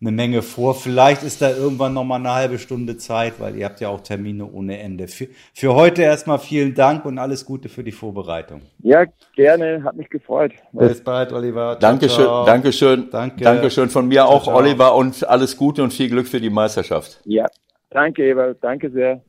eine 0.00 0.12
Menge 0.12 0.42
vor. 0.42 0.74
Vielleicht 0.74 1.24
ist 1.24 1.42
da 1.42 1.50
irgendwann 1.50 1.92
noch 1.92 2.04
mal 2.04 2.16
eine 2.16 2.32
halbe 2.32 2.58
Stunde 2.58 2.96
Zeit, 2.98 3.40
weil 3.40 3.56
ihr 3.56 3.64
habt 3.64 3.80
ja 3.80 3.88
auch 3.88 4.00
Termine 4.00 4.46
ohne 4.46 4.78
Ende. 4.78 5.08
Für, 5.08 5.26
für 5.52 5.74
heute 5.74 6.02
erstmal 6.02 6.38
vielen 6.38 6.74
Dank 6.74 7.04
und 7.04 7.18
alles 7.18 7.44
Gute 7.44 7.68
für 7.68 7.82
die 7.82 7.90
Vorbereitung. 7.90 8.62
Ja, 8.78 9.06
gerne, 9.34 9.82
hat 9.82 9.96
mich 9.96 10.08
gefreut. 10.08 10.52
Bis 10.72 11.02
bald, 11.02 11.32
Oliver. 11.32 11.78
Ciao, 11.78 11.80
Dankeschön, 11.80 12.24
ciao. 12.24 12.46
Dankeschön, 12.46 13.10
Danke. 13.10 13.42
Dankeschön 13.42 13.90
von 13.90 14.06
mir 14.06 14.26
auch, 14.26 14.44
ciao. 14.44 14.56
Oliver, 14.56 14.94
und 14.94 15.28
alles 15.28 15.56
Gute 15.56 15.82
und 15.82 15.92
viel 15.92 16.08
Glück 16.08 16.28
für 16.28 16.40
die 16.40 16.50
Meisterschaft. 16.50 17.20
Ja, 17.24 17.46
danke, 17.90 18.22
Ewald, 18.24 18.58
danke 18.60 18.90
sehr. 18.90 19.20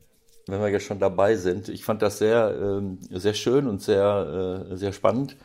Wenn 0.46 0.60
wir 0.60 0.68
jetzt 0.68 0.84
schon 0.84 1.00
dabei 1.00 1.34
sind, 1.34 1.68
ich 1.68 1.84
fand 1.84 2.00
das 2.02 2.18
sehr, 2.18 2.54
ähm, 2.60 2.98
sehr 3.10 3.34
schön 3.34 3.66
und 3.66 3.82
sehr, 3.82 4.68
äh, 4.70 4.76
sehr 4.76 4.92
spannend, 4.92 5.36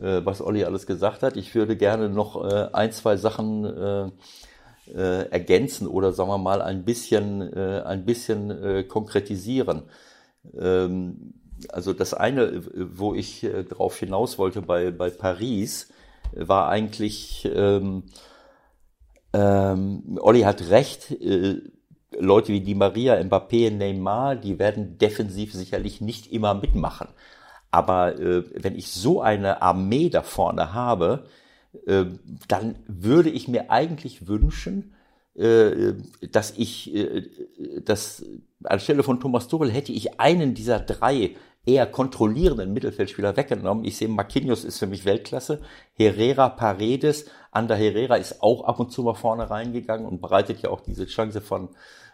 äh, 0.00 0.20
was 0.24 0.40
Olli 0.40 0.64
alles 0.64 0.86
gesagt 0.86 1.22
hat. 1.22 1.36
Ich 1.36 1.54
würde 1.56 1.76
gerne 1.76 2.08
noch 2.08 2.44
äh, 2.44 2.68
ein, 2.72 2.92
zwei 2.92 3.16
Sachen 3.16 4.12
äh, 4.94 5.28
ergänzen 5.30 5.86
oder 5.86 6.12
sagen 6.12 6.30
wir 6.30 6.38
mal 6.38 6.62
ein 6.62 6.84
bisschen, 6.84 7.40
äh, 7.52 7.82
ein 7.84 8.04
bisschen 8.04 8.50
äh, 8.50 8.84
konkretisieren. 8.84 9.82
Ähm, 10.58 11.34
also 11.70 11.92
das 11.92 12.14
eine, 12.14 12.62
wo 12.96 13.14
ich 13.14 13.44
äh, 13.44 13.64
drauf 13.64 13.98
hinaus 13.98 14.38
wollte 14.38 14.62
bei, 14.62 14.90
bei 14.90 15.10
Paris, 15.10 15.88
war 16.32 16.68
eigentlich, 16.68 17.48
ähm, 17.52 18.04
ähm, 19.32 20.18
Olli 20.20 20.42
hat 20.42 20.68
recht, 20.70 21.10
äh, 21.10 21.60
Leute 22.18 22.52
wie 22.52 22.60
Di 22.60 22.74
Maria, 22.74 23.14
Mbappé, 23.22 23.70
Neymar, 23.70 24.36
die 24.36 24.58
werden 24.58 24.98
defensiv 24.98 25.52
sicherlich 25.52 26.00
nicht 26.00 26.32
immer 26.32 26.54
mitmachen. 26.54 27.08
Aber 27.70 28.18
äh, 28.18 28.44
wenn 28.54 28.76
ich 28.76 28.88
so 28.88 29.20
eine 29.20 29.62
Armee 29.62 30.08
da 30.08 30.22
vorne 30.22 30.72
habe, 30.72 31.24
dann 32.48 32.76
würde 32.86 33.30
ich 33.30 33.48
mir 33.48 33.70
eigentlich 33.70 34.26
wünschen, 34.26 34.94
äh, 35.38 35.94
dass 36.32 36.52
ich, 36.56 36.92
äh, 36.94 37.22
dass 37.84 38.24
anstelle 38.64 39.04
von 39.04 39.20
Thomas 39.20 39.46
Tuchel 39.46 39.70
hätte 39.70 39.92
ich 39.92 40.18
einen 40.18 40.54
dieser 40.54 40.80
drei 40.80 41.36
eher 41.64 41.86
kontrollierenden 41.86 42.72
Mittelfeldspieler 42.72 43.36
weggenommen. 43.36 43.84
Ich 43.84 43.96
sehe, 43.98 44.08
Marquinhos 44.08 44.64
ist 44.64 44.78
für 44.78 44.88
mich 44.88 45.04
Weltklasse. 45.04 45.60
Herrera, 45.94 46.48
Paredes, 46.48 47.26
Ander 47.52 47.76
Herrera 47.76 48.16
ist 48.16 48.42
auch 48.42 48.64
ab 48.64 48.80
und 48.80 48.90
zu 48.90 49.02
mal 49.02 49.14
vorne 49.14 49.48
reingegangen 49.48 50.06
und 50.06 50.20
bereitet 50.20 50.60
ja 50.60 50.70
auch 50.70 50.80
diese 50.80 51.06
Chance 51.06 51.40
von, 51.40 51.68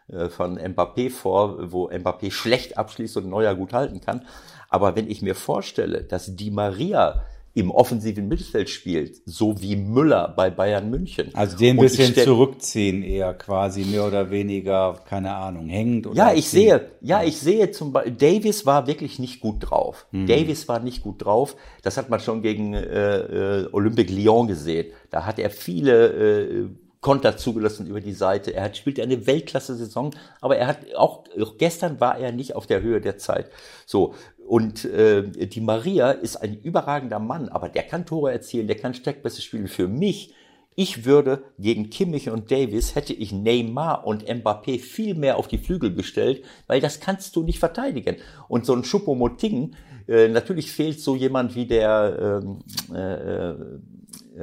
äh, 0.09 0.29
von 0.29 0.59
Mbappé 0.59 1.09
vor, 1.09 1.73
wo 1.73 1.89
Mbappé 1.89 2.31
schlecht 2.31 2.77
abschließt 2.77 3.17
und 3.17 3.31
Neuer 3.31 3.55
gut 3.55 3.73
halten 3.73 4.03
kann. 4.03 4.27
Aber 4.69 4.97
wenn 4.97 5.09
ich 5.09 5.23
mir 5.23 5.35
vorstelle, 5.35 6.03
dass 6.03 6.37
Di 6.37 6.51
Maria 6.51 7.25
im 7.57 7.71
offensiven 7.71 8.27
Mittelfeld 8.27 8.69
spielt, 8.69 9.23
so 9.27 9.61
wie 9.63 9.77
Müller 9.77 10.35
bei 10.37 10.51
Bayern 10.51 10.91
München. 10.91 11.31
Also 11.35 11.57
den 11.57 11.79
ein 11.79 11.83
bisschen 11.83 12.13
zurückziehen 12.13 13.03
eher 13.05 13.33
quasi, 13.35 13.85
mehr 13.85 14.05
oder 14.05 14.31
weniger, 14.31 15.01
keine 15.09 15.35
Ahnung, 15.37 15.69
hängend 15.69 16.09
oder 16.09 16.17
Ja, 16.17 16.33
ich 16.35 16.49
ziehen. 16.49 16.61
sehe, 16.63 16.91
ja, 17.01 17.23
ich 17.23 17.39
sehe 17.39 17.71
zum 17.71 17.93
Beispiel, 17.93 18.13
Davis 18.15 18.67
war 18.67 18.89
wirklich 18.89 19.21
nicht 19.21 19.39
gut 19.39 19.57
drauf. 19.61 20.07
Mhm. 20.11 20.27
Davis 20.27 20.67
war 20.67 20.81
nicht 20.81 21.03
gut 21.03 21.25
drauf. 21.25 21.55
Das 21.83 21.97
hat 21.97 22.11
man 22.11 22.19
schon 22.19 22.43
gegen 22.43 22.75
äh, 22.75 23.61
äh, 23.61 23.69
Olympique 23.71 24.13
Lyon 24.13 24.49
gesehen. 24.49 24.89
Da 25.11 25.25
hat 25.25 25.39
er 25.39 25.51
viele 25.51 26.07
äh, 26.09 26.69
Konter 27.05 27.37
zugelassen 27.37 27.87
über 27.87 28.01
die 28.01 28.15
Seite. 28.15 28.55
Er 28.55 28.65
hat, 28.65 28.79
spielt 28.79 28.99
eine 28.99 29.27
Weltklasse-Saison, 29.27 30.13
aber 30.41 30.57
er 30.57 30.67
hat 30.67 30.79
auch, 30.97 31.25
auch 31.39 31.59
gestern 31.59 32.01
war 32.01 32.19
er 32.19 32.33
nicht 32.33 32.57
auf 32.57 32.67
der 32.67 32.81
Höhe 32.81 33.01
der 33.01 33.19
Zeit. 33.19 33.51
So. 33.85 34.15
Und 34.47 34.85
äh, 34.85 35.23
die 35.47 35.61
Maria 35.61 36.11
ist 36.11 36.37
ein 36.37 36.61
überragender 36.61 37.19
Mann, 37.19 37.49
aber 37.49 37.69
der 37.69 37.83
kann 37.83 38.07
Tore 38.07 38.31
erzielen, 38.33 38.67
der 38.67 38.77
kann 38.77 38.95
Steckpässe 38.95 39.41
spielen. 39.41 39.69
Für 39.69 39.89
mich 39.89 40.35
ich 40.77 41.05
würde 41.05 41.45
gegen 41.59 41.91
Kimmich 41.91 42.31
und 42.31 42.51
Davis 42.51 42.95
hätte 42.95 43.13
ich 43.13 43.33
Neymar 43.33 44.07
und 44.07 44.25
Mbappé 44.25 44.81
viel 44.81 45.15
mehr 45.15 45.37
auf 45.39 45.47
die 45.47 45.59
Flügel 45.59 45.95
gestellt, 45.95 46.45
weil 46.67 46.81
das 46.81 46.99
kannst 46.99 47.37
du 47.37 47.45
nicht 47.45 47.61
verteidigen. 47.61 48.17
Und 48.49 48.67
so 48.67 48.75
ein 48.75 48.83
Choupo-Moting, 48.83 49.77
äh, 50.09 50.29
natürlich 50.29 50.73
fehlt 50.73 51.01
so 51.01 51.15
jemand 51.15 51.55
wie 51.55 51.67
der, 51.67 52.43
ähm, 52.43 52.59
äh, 52.93 53.51
äh, 53.51 53.57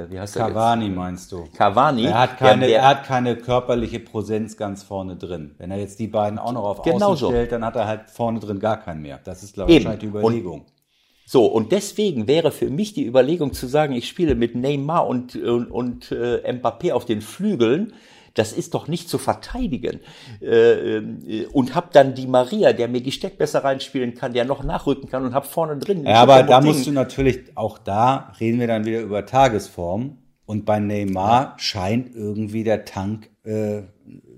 wie 0.09 0.19
heißt 0.19 0.37
er 0.37 0.47
Cavani 0.47 0.89
meinst 0.89 1.31
du? 1.31 1.43
jetzt? 1.43 1.55
Cavani. 1.57 2.05
Er 2.05 2.19
hat, 2.19 2.37
keine, 2.37 2.61
der, 2.61 2.69
der, 2.69 2.79
er 2.79 2.87
hat 2.87 3.03
keine 3.05 3.35
körperliche 3.35 3.99
Präsenz 3.99 4.55
ganz 4.55 4.83
vorne 4.83 5.17
drin. 5.17 5.55
Wenn 5.57 5.69
er 5.71 5.77
jetzt 5.77 5.99
die 5.99 6.07
beiden 6.07 6.39
auch 6.39 6.53
noch 6.53 6.63
auf 6.63 6.81
Genau 6.81 7.07
Außen 7.09 7.17
so. 7.17 7.29
stellt, 7.29 7.51
dann 7.51 7.65
hat 7.65 7.75
er 7.75 7.87
halt 7.87 8.09
vorne 8.09 8.39
drin 8.39 8.59
gar 8.59 8.77
keinen 8.77 9.01
mehr. 9.01 9.19
Das 9.23 9.43
ist, 9.43 9.53
glaube 9.53 9.71
ich, 9.71 9.79
die 9.83 9.87
Und- 9.87 10.03
Überlegung. 10.03 10.65
So, 11.31 11.45
und 11.45 11.71
deswegen 11.71 12.27
wäre 12.27 12.51
für 12.51 12.69
mich 12.69 12.91
die 12.91 13.05
Überlegung 13.05 13.53
zu 13.53 13.65
sagen, 13.65 13.93
ich 13.93 14.05
spiele 14.05 14.35
mit 14.35 14.53
Neymar 14.53 15.07
und, 15.07 15.33
und, 15.37 15.71
und 15.71 16.11
äh, 16.11 16.41
Mbappé 16.51 16.91
auf 16.91 17.05
den 17.05 17.21
Flügeln, 17.21 17.93
das 18.33 18.51
ist 18.51 18.73
doch 18.73 18.89
nicht 18.89 19.07
zu 19.07 19.17
verteidigen. 19.17 20.01
Äh, 20.41 20.97
äh, 20.97 21.45
und 21.53 21.73
hab 21.73 21.93
dann 21.93 22.15
die 22.15 22.27
Maria, 22.27 22.73
der 22.73 22.89
mir 22.89 23.01
die 23.01 23.13
Steckbässe 23.13 23.63
reinspielen 23.63 24.13
kann, 24.13 24.33
der 24.33 24.43
noch 24.43 24.61
nachrücken 24.65 25.07
kann 25.07 25.23
und 25.23 25.33
hab 25.33 25.45
vorne 25.45 25.77
drin. 25.77 26.05
Ja, 26.05 26.15
aber 26.15 26.43
da 26.43 26.59
musst 26.59 26.85
du 26.85 26.91
natürlich, 26.91 27.55
auch 27.55 27.77
da 27.77 28.33
reden 28.41 28.59
wir 28.59 28.67
dann 28.67 28.83
wieder 28.83 28.99
über 28.99 29.25
Tagesform. 29.25 30.17
Und 30.45 30.65
bei 30.65 30.81
Neymar 30.81 31.53
scheint 31.55 32.13
irgendwie 32.13 32.65
der 32.65 32.83
Tank 32.83 33.29
äh, 33.45 33.83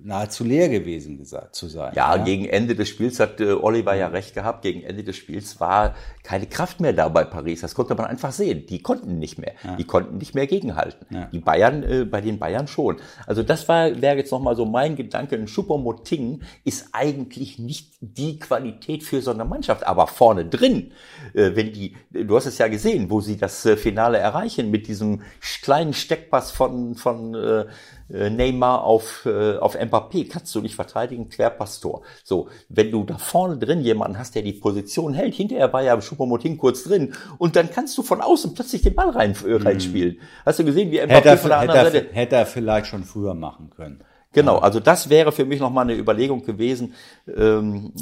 nahezu 0.04 0.44
leer 0.44 0.70
gewesen 0.70 1.18
gesagt, 1.18 1.56
zu 1.56 1.68
sein. 1.68 1.94
Ja, 1.96 2.18
gegen 2.18 2.46
Ende 2.46 2.76
des 2.76 2.90
Spiels 2.90 3.20
hat 3.20 3.40
äh, 3.40 3.54
Oliver 3.54 3.96
ja 3.96 4.08
recht 4.08 4.34
gehabt. 4.34 4.62
Gegen 4.62 4.84
Ende 4.84 5.04
des 5.04 5.16
Spiels 5.16 5.60
war 5.60 5.96
keine 6.24 6.46
Kraft 6.46 6.80
mehr 6.80 6.94
da 6.94 7.08
bei 7.10 7.24
Paris. 7.24 7.62
Das 7.62 7.74
konnte 7.74 7.96
man 7.96 8.06
einfach 8.06 8.32
sehen. 8.32 8.66
Die 8.68 8.82
konnten 8.82 9.20
nicht 9.20 9.38
mehr. 9.38 9.54
Die 9.78 9.86
konnten 9.86 10.18
nicht 10.18 10.36
mehr 10.36 10.48
gegenhalten. 10.48 11.06
Ja. 11.10 11.30
Die 11.32 11.40
Bayern, 11.40 11.84
äh, 11.84 12.06
bei 12.06 12.22
den 12.22 12.38
Bayern 12.38 12.68
schon. 12.68 12.98
Also 13.26 13.44
das 13.44 13.68
war, 13.70 14.02
wäre 14.02 14.18
jetzt 14.18 14.32
nochmal 14.32 14.56
so 14.56 14.66
mein 14.66 14.96
Gedanke. 14.96 15.36
Ein 15.36 15.48
Schuppermoting 15.48 16.42
ist 16.66 16.90
eigentlich 16.92 17.60
nicht 17.60 17.94
die 18.02 18.40
Qualität 18.40 19.04
für 19.04 19.22
so 19.22 19.32
eine 19.32 19.46
Mannschaft. 19.46 19.88
Aber 19.88 20.08
vorne 20.08 20.46
drin, 20.46 20.92
äh, 21.34 21.52
wenn 21.56 21.72
die, 21.72 21.96
du 22.12 22.36
hast 22.36 22.46
es 22.46 22.58
ja 22.58 22.68
gesehen, 22.68 23.10
wo 23.10 23.22
sie 23.22 23.38
das 23.38 23.66
äh, 23.66 23.78
Finale 23.78 24.18
erreichen 24.18 24.70
mit 24.70 24.88
diesem 24.88 25.22
kleinen 25.62 25.94
Steckpass 25.94 26.52
von, 26.52 26.96
von 26.96 27.36
äh, 27.36 27.66
äh, 28.14 28.30
Neymar 28.30 28.84
auf, 28.84 29.26
äh, 29.26 29.58
auf 29.64 29.76
Mbappé 29.76 30.30
kannst 30.30 30.54
du 30.56 30.62
nicht 30.62 30.76
verteidigen, 30.76 31.30
Querpastor. 31.30 32.02
So, 32.24 32.50
wenn 32.70 32.92
du 32.92 33.04
da 33.04 33.18
vorne 33.18 33.58
drin 33.58 33.82
jemanden 33.82 34.18
hast, 34.18 34.36
der 34.36 34.42
die 34.42 34.54
Position 34.54 35.14
hält, 35.14 35.36
hinterher 35.36 35.72
war 35.74 35.82
ja 35.82 35.96
Choupo-Moting 35.96 36.58
kurz 36.58 36.84
drin 36.84 37.14
und 37.38 37.56
dann 37.56 37.70
kannst 37.72 37.98
du 37.98 38.04
von 38.04 38.22
außen 38.22 38.54
plötzlich 38.54 38.82
den 38.82 38.96
Ball 38.96 39.10
rein, 39.10 39.36
äh, 39.46 39.56
reinspielen. 39.56 40.20
Hast 40.46 40.60
du 40.60 40.66
gesehen, 40.66 40.92
wie 40.92 41.02
Mbappé 41.02 41.10
Hätte 41.10 41.38
von 41.38 41.50
der 41.50 41.60
anderen 41.60 41.86
er, 41.86 41.92
Seite... 41.92 42.14
hätte 42.14 42.36
er 42.36 42.46
vielleicht 42.46 42.88
schon 42.88 43.04
früher 43.04 43.34
machen 43.34 43.70
können. 43.70 44.04
Genau, 44.34 44.58
also 44.58 44.80
das 44.80 45.10
wäre 45.10 45.32
für 45.32 45.46
mich 45.46 45.60
nochmal 45.60 45.86
eine 45.86 45.96
Überlegung 45.96 46.44
gewesen, 46.44 46.96
ähm, 47.28 47.94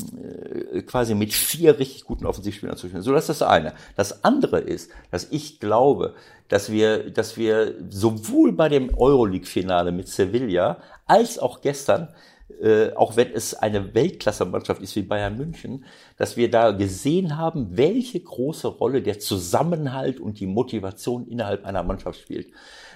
äh, 0.73 0.81
quasi 0.81 1.13
mit 1.13 1.33
vier 1.33 1.77
richtig 1.77 2.05
guten 2.05 2.25
Offensivspielern 2.25 2.77
zu 2.77 2.87
spielen. 2.87 3.03
So, 3.03 3.11
das 3.11 3.29
ist 3.29 3.41
das 3.41 3.47
eine. 3.49 3.73
Das 3.97 4.23
andere 4.23 4.59
ist, 4.59 4.91
dass 5.11 5.27
ich 5.29 5.59
glaube, 5.59 6.15
dass 6.47 6.71
wir, 6.71 7.11
dass 7.11 7.35
wir 7.35 7.75
sowohl 7.89 8.53
bei 8.53 8.69
dem 8.69 8.97
Euroleague-Finale 8.97 9.91
mit 9.91 10.07
Sevilla 10.07 10.77
als 11.05 11.37
auch 11.37 11.59
gestern, 11.59 12.07
äh, 12.61 12.93
auch 12.93 13.17
wenn 13.17 13.33
es 13.33 13.53
eine 13.53 13.93
Weltklasse-Mannschaft 13.93 14.81
ist 14.81 14.95
wie 14.95 15.01
Bayern 15.01 15.37
München, 15.37 15.83
dass 16.17 16.37
wir 16.37 16.49
da 16.49 16.71
gesehen 16.71 17.37
haben, 17.37 17.75
welche 17.75 18.21
große 18.21 18.69
Rolle 18.69 19.01
der 19.01 19.19
Zusammenhalt 19.19 20.21
und 20.21 20.39
die 20.39 20.47
Motivation 20.47 21.27
innerhalb 21.27 21.65
einer 21.65 21.83
Mannschaft 21.83 22.21
spielt. 22.21 22.47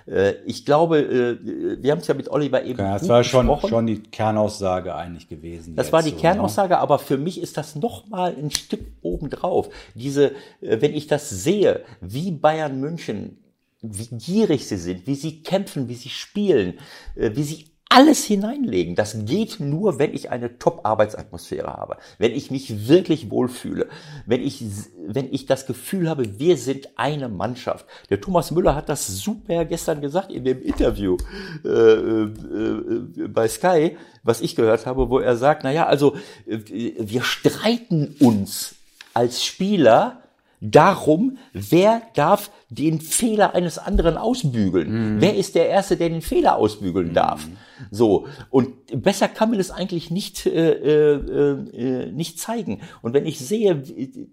Äh, 0.08 0.34
Ich 0.46 0.66
glaube, 0.66 1.00
äh, 1.00 1.78
wir 1.82 1.92
haben 1.92 2.00
es 2.00 2.08
ja 2.08 2.14
mit 2.14 2.30
Oliver 2.30 2.64
eben 2.64 2.80
Ja, 2.80 2.94
das 2.94 3.08
war 3.10 3.24
schon, 3.24 3.50
schon 3.68 3.88
die 3.88 4.02
Kernaussage 4.02 4.96
eigentlich 4.96 5.28
gewesen. 5.28 5.76
Das 5.76 5.92
war 5.92 6.02
die 6.04 6.10
so, 6.10 6.16
ne? 6.16 6.22
Kernaussage, 6.22 6.78
aber 6.78 7.00
für 7.00 7.18
mich 7.18 7.42
ist 7.42 7.58
das 7.58 7.76
noch 7.76 8.08
mal 8.08 8.36
ein 8.36 8.52
Stück 8.52 8.82
obendrauf. 9.02 9.70
Diese, 9.94 10.32
äh, 10.62 10.82
wenn 10.82 10.94
ich 10.94 11.08
das 11.08 11.30
sehe, 11.30 11.82
wie 12.02 12.32
Bayern 12.32 12.80
München, 12.80 13.38
wie 13.82 14.08
gierig 14.18 14.68
sie 14.68 14.78
sind, 14.78 15.06
wie 15.06 15.16
sie 15.16 15.44
kämpfen, 15.44 15.90
wie 15.90 15.96
sie 15.96 16.10
spielen, 16.10 16.80
wie 17.16 17.44
sie 17.44 17.75
alles 17.90 18.26
hineinlegen. 18.26 18.96
Das 18.96 19.26
geht 19.26 19.60
nur, 19.60 20.00
wenn 20.00 20.14
ich 20.14 20.32
eine 20.32 20.58
Top-Arbeitsatmosphäre 20.58 21.68
habe, 21.68 21.98
wenn 22.18 22.32
ich 22.32 22.52
mich 22.52 22.88
wirklich 22.88 23.30
wohlfühle, 23.30 23.88
wenn 24.26 24.42
ich, 24.42 24.64
wenn 25.08 25.32
ich 25.32 25.46
das 25.46 25.66
Gefühl 25.66 26.10
habe, 26.10 26.40
wir 26.40 26.58
sind 26.58 26.90
eine 26.98 27.30
Mannschaft. 27.30 27.86
Der 28.10 28.20
Thomas 28.20 28.52
Müller 28.52 28.76
hat 28.76 28.90
das 28.90 29.08
super 29.08 29.66
gestern 29.66 30.02
gesagt 30.02 30.32
in 30.32 30.44
dem 30.44 30.62
Interview 30.62 31.18
äh, 31.64 31.70
äh, 31.70 32.24
äh, 32.24 33.28
bei 33.28 33.48
Sky, 33.48 33.98
was 34.24 34.42
ich 34.42 34.56
gehört 34.56 34.86
habe, 34.86 35.10
wo 35.10 35.20
er 35.20 35.38
sagt, 35.38 35.64
na 35.64 35.72
ja, 35.72 35.86
also 35.86 36.16
äh, 36.48 36.60
wir 36.68 37.24
streiten 37.24 38.16
uns 38.20 38.76
als 39.14 39.46
Spieler 39.46 40.24
darum, 40.72 41.38
wer 41.54 42.02
darf 42.16 42.52
den 42.70 43.00
Fehler 43.00 43.54
eines 43.54 43.78
anderen 43.78 44.18
ausbügeln? 44.18 45.16
Mhm. 45.16 45.22
Wer 45.22 45.36
ist 45.36 45.56
der 45.56 45.70
Erste, 45.70 45.98
der 45.98 46.10
den 46.10 46.22
Fehler 46.22 46.56
ausbügeln 46.56 47.14
darf? 47.14 47.48
Mhm. 47.48 47.58
So, 47.92 48.28
und 48.50 49.04
besser 49.04 49.28
kann 49.28 49.50
man 49.50 49.60
es 49.60 49.72
eigentlich 49.72 50.12
nicht, 50.12 50.46
äh, 50.46 50.72
äh, 50.72 51.14
äh, 51.16 52.12
nicht 52.12 52.40
zeigen. 52.40 52.82
Und 53.02 53.14
wenn 53.14 53.26
ich 53.26 53.40
sehe, 53.40 53.76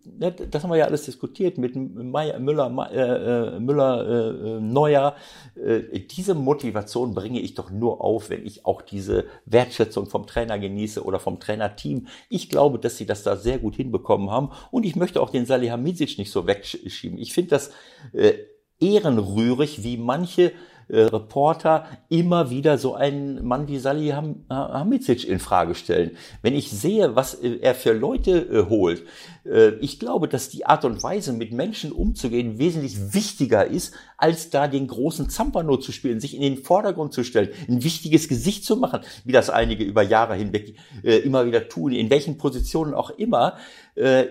ne, 0.05 0.33
das 0.33 0.63
haben 0.63 0.71
wir 0.71 0.77
ja 0.77 0.87
alles 0.87 1.05
diskutiert 1.05 1.59
mit 1.59 1.75
Meyer, 1.75 2.39
Müller, 2.39 2.91
äh, 2.93 3.57
äh, 3.57 3.61
Müller, 3.61 4.57
äh, 4.57 4.61
Neuer, 4.61 5.17
äh, 5.57 6.01
diese 6.01 6.35
Motivation 6.35 7.15
bringe 7.15 7.41
ich 7.41 7.55
doch 7.55 7.71
nur 7.71 8.01
auf, 8.01 8.31
wenn 8.31 8.47
ich 8.47 8.65
auch 8.65 8.83
diese 8.83 9.25
Wertschätzung 9.47 10.07
vom 10.07 10.27
Trainer 10.27 10.59
genieße 10.59 11.03
oder 11.05 11.19
vom 11.19 11.41
Trainerteam. 11.41 12.07
Ich 12.29 12.49
glaube, 12.49 12.79
dass 12.79 12.97
sie 12.97 13.07
das 13.07 13.23
da 13.23 13.37
sehr 13.37 13.59
gut 13.59 13.77
hinbekommen 13.77 14.31
haben 14.31 14.51
und 14.71 14.85
ich 14.85 14.97
möchte 14.97 15.21
auch 15.21 15.31
den 15.31 15.47
Salihamidzic 15.47 16.19
nicht 16.19 16.31
so 16.31 16.47
wegschieben. 16.47 17.19
Ich 17.19 17.33
finde 17.33 17.51
das 17.51 17.71
äh, 18.13 18.35
ehrenrührig, 18.83 19.83
wie 19.85 19.97
manche 19.97 20.53
äh, 20.89 21.01
Reporter 21.01 21.87
immer 22.09 22.51
wieder 22.51 22.79
so 22.79 22.95
einen 22.95 23.45
Mann 23.45 23.69
wie 23.69 23.79
Salihamidzic 23.79 25.29
in 25.29 25.39
Frage 25.39 25.75
stellen. 25.75 26.13
Wenn 26.43 26.55
ich 26.55 26.71
sehe, 26.71 27.17
was 27.17 27.35
äh, 27.35 27.59
er 27.61 27.75
für 27.75 27.93
Leute 27.93 28.39
äh, 28.41 28.69
holt, 28.69 29.05
äh, 29.45 29.71
ich 29.81 29.99
glaube, 29.99 30.29
dass 30.29 30.49
die 30.49 30.67
Art 30.67 30.85
und 30.85 31.03
Weise, 31.03 31.33
mit 31.33 31.53
Menschen 31.53 31.93
umzugehen, 31.93 32.59
wesentlich 32.59 33.15
wichtiger 33.15 33.67
ist, 33.67 33.95
als 34.17 34.51
da 34.51 34.69
den 34.69 34.87
großen 34.87 35.29
Zampano 35.31 35.77
zu 35.77 35.93
spielen, 35.93 36.21
sich 36.21 36.35
in 36.35 36.43
den 36.43 36.59
Vordergrund 36.59 37.13
zu 37.13 37.25
stellen, 37.25 37.51
ein 37.69 37.83
wichtiges 37.83 38.29
Gesicht 38.29 38.65
zu 38.65 38.77
machen, 38.77 39.01
wie 39.25 39.33
das 39.33 39.51
einige 39.51 39.85
über 39.85 40.03
Jahre 40.03 40.35
hinweg 40.35 40.77
äh, 41.03 41.19
immer 41.19 41.47
wieder 41.47 41.69
tun, 41.69 41.93
in 41.93 42.11
welchen 42.11 42.39
Positionen 42.39 42.95
auch 42.95 43.11
immer. 43.11 43.57
Äh, 43.95 44.27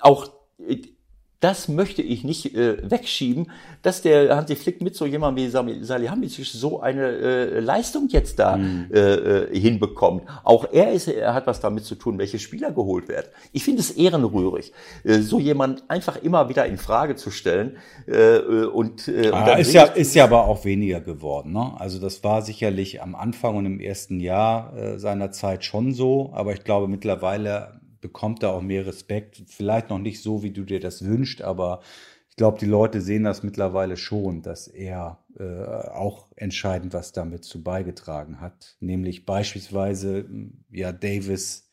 auch 0.00 0.30
das 1.46 1.68
möchte 1.68 2.02
ich 2.02 2.24
nicht 2.24 2.56
äh, 2.56 2.90
wegschieben, 2.90 3.52
dass 3.82 4.02
der 4.02 4.34
Hansi 4.36 4.56
Flick 4.56 4.80
mit 4.80 4.96
so 4.96 5.06
jemandem 5.06 5.44
wie 5.44 5.84
Salihamidzic 5.84 6.44
so 6.44 6.80
eine 6.80 7.06
äh, 7.06 7.60
Leistung 7.60 8.08
jetzt 8.08 8.40
da 8.40 8.56
mhm. 8.56 8.88
äh, 8.92 8.98
äh, 8.98 9.56
hinbekommt. 9.56 10.24
Auch 10.42 10.66
er, 10.72 10.90
ist, 10.90 11.06
er 11.06 11.34
hat 11.34 11.46
was 11.46 11.60
damit 11.60 11.84
zu 11.84 11.94
tun, 11.94 12.18
welche 12.18 12.40
Spieler 12.40 12.72
geholt 12.72 13.06
werden. 13.08 13.28
Ich 13.52 13.62
finde 13.62 13.80
es 13.80 13.92
ehrenrührig, 13.92 14.72
äh, 15.04 15.20
so 15.20 15.38
jemand 15.38 15.88
einfach 15.88 16.16
immer 16.16 16.48
wieder 16.48 16.66
in 16.66 16.78
Frage 16.78 17.14
zu 17.14 17.30
stellen. 17.30 17.76
Äh, 18.08 18.38
und, 18.38 19.06
äh, 19.06 19.30
ah, 19.30 19.52
und 19.52 19.60
ist 19.60 19.72
ja 19.72 19.84
ist 19.84 20.16
ja 20.16 20.24
aber 20.24 20.48
auch 20.48 20.64
weniger 20.64 21.00
geworden. 21.00 21.52
Ne? 21.52 21.74
Also 21.78 22.00
das 22.00 22.24
war 22.24 22.42
sicherlich 22.42 23.02
am 23.02 23.14
Anfang 23.14 23.54
und 23.54 23.66
im 23.66 23.78
ersten 23.78 24.18
Jahr 24.18 24.76
äh, 24.76 24.98
seiner 24.98 25.30
Zeit 25.30 25.64
schon 25.64 25.94
so, 25.94 26.32
aber 26.34 26.54
ich 26.54 26.64
glaube 26.64 26.88
mittlerweile 26.88 27.75
bekommt 28.00 28.42
da 28.42 28.50
auch 28.50 28.62
mehr 28.62 28.86
Respekt. 28.86 29.42
Vielleicht 29.46 29.90
noch 29.90 29.98
nicht 29.98 30.22
so, 30.22 30.42
wie 30.42 30.50
du 30.50 30.64
dir 30.64 30.80
das 30.80 31.04
wünschst, 31.04 31.42
aber 31.42 31.80
ich 32.30 32.36
glaube, 32.36 32.58
die 32.58 32.66
Leute 32.66 33.00
sehen 33.00 33.24
das 33.24 33.42
mittlerweile 33.42 33.96
schon, 33.96 34.42
dass 34.42 34.68
er 34.68 35.24
äh, 35.38 35.64
auch 35.64 36.28
entscheidend 36.36 36.92
was 36.92 37.12
damit 37.12 37.44
zu 37.44 37.62
beigetragen 37.62 38.40
hat. 38.40 38.76
Nämlich 38.80 39.24
beispielsweise, 39.24 40.26
ja, 40.70 40.92
Davis 40.92 41.70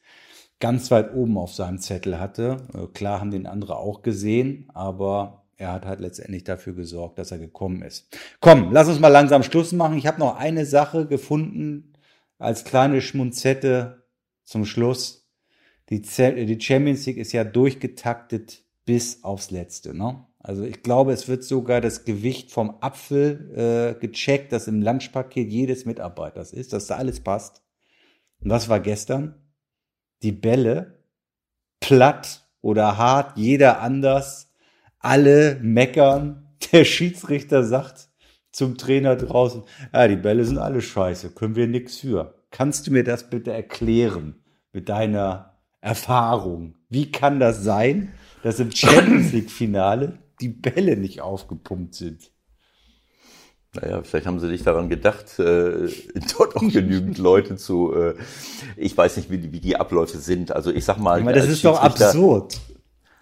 ganz 0.62 0.90
weit 0.92 1.14
oben 1.14 1.38
auf 1.38 1.54
seinem 1.54 1.80
Zettel 1.80 2.18
hatte. 2.18 2.58
Äh, 2.74 2.88
klar 2.94 3.20
haben 3.20 3.32
den 3.32 3.46
andere 3.46 3.76
auch 3.76 4.04
gesehen, 4.04 4.70
aber 4.74 5.44
er 5.58 5.74
hat 5.74 5.86
halt 5.86 6.00
letztendlich 6.00 6.46
dafür 6.46 6.74
gesorgt, 6.74 7.20
dass 7.20 7.32
er 7.32 7.40
gekommen 7.40 7.82
ist. 7.82 8.08
Komm, 8.40 8.72
lass 8.72 8.88
uns 8.88 9.02
mal 9.02 9.10
langsam 9.10 9.44
Schluss 9.44 9.74
machen. 9.74 9.98
Ich 9.98 10.08
habe 10.08 10.20
noch 10.20 10.38
eine 10.38 10.66
Sache 10.66 11.08
gefunden 11.08 11.94
als 12.38 12.64
kleine 12.64 13.02
Schmunzette 13.02 14.04
zum 14.46 14.66
Schluss 14.66 15.23
die, 15.90 16.60
Champions 16.60 17.06
League 17.06 17.18
ist 17.18 17.34
ja 17.34 17.44
durchgetaktet 17.44 18.64
bis 18.86 19.24
aufs 19.24 19.52
Letzte. 19.52 19.94
Ne? 19.94 20.26
Also 20.40 20.64
ich 20.64 20.84
glaube, 20.84 21.14
es 21.14 21.28
wird 21.28 21.44
sogar 21.44 21.82
das 21.82 22.06
Gewicht 22.06 22.52
vom 22.52 22.78
Apfel 22.82 23.96
äh, 23.98 24.00
gecheckt, 24.00 24.52
das 24.52 24.68
im 24.68 24.82
Lunchpaket 24.82 25.50
jedes 25.50 25.86
Mitarbeiters 25.86 26.52
ist, 26.52 26.74
dass 26.74 26.88
da 26.88 26.96
alles 26.98 27.22
passt. 27.22 27.62
Und 28.42 28.50
was 28.50 28.70
war 28.70 28.80
gestern? 28.80 29.36
Die 30.22 30.32
Bälle, 30.32 31.00
platt 31.80 32.48
oder 32.62 32.98
hart, 32.98 33.38
jeder 33.38 33.82
anders, 33.82 34.52
alle 35.00 35.60
meckern. 35.62 36.40
Der 36.72 36.86
Schiedsrichter 36.86 37.64
sagt 37.64 38.10
zum 38.52 38.78
Trainer 38.78 39.16
draußen, 39.16 39.64
ja, 39.94 40.08
die 40.08 40.16
Bälle 40.16 40.46
sind 40.46 40.60
alle 40.60 40.82
scheiße, 40.82 41.32
können 41.32 41.56
wir 41.56 41.68
nix 41.68 41.98
für. 41.98 42.36
Kannst 42.52 42.88
du 42.88 42.92
mir 42.92 43.04
das 43.04 43.30
bitte 43.30 43.52
erklären 43.52 44.44
mit 44.72 44.90
deiner 44.90 45.53
Erfahrung. 45.84 46.76
Wie 46.90 47.12
kann 47.12 47.42
das 47.42 47.62
sein, 47.62 48.14
dass 48.42 48.60
im 48.60 48.72
Champions 48.72 49.34
League 49.34 49.52
Finale 49.52 50.18
die 50.40 50.48
Bälle 50.48 50.96
nicht 50.96 51.20
aufgepumpt 51.22 51.94
sind? 51.94 52.32
Naja, 53.74 54.02
vielleicht 54.04 54.26
haben 54.26 54.40
sie 54.40 54.48
sich 54.48 54.64
daran 54.64 54.88
gedacht, 54.88 55.40
äh, 55.40 55.90
dort 56.38 56.56
auch 56.56 56.62
genügend 56.62 57.18
Leute 57.18 57.58
zu. 57.58 57.94
Äh, 57.94 58.16
ich 58.78 58.96
weiß 58.96 59.18
nicht, 59.18 59.30
wie, 59.30 59.52
wie 59.52 59.60
die 59.60 59.76
Abläufe 59.76 60.20
sind. 60.20 60.52
Also 60.52 60.72
ich 60.72 60.86
sag 60.86 61.00
mal. 61.00 61.20
Aber 61.20 61.34
das 61.34 61.50
ist 61.50 61.66
doch 61.66 61.82
absurd. 61.82 62.60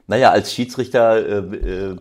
Naja, 0.06 0.30
als 0.30 0.54
Schiedsrichter 0.54 1.52
äh, 1.54 1.92
äh, 1.92 1.98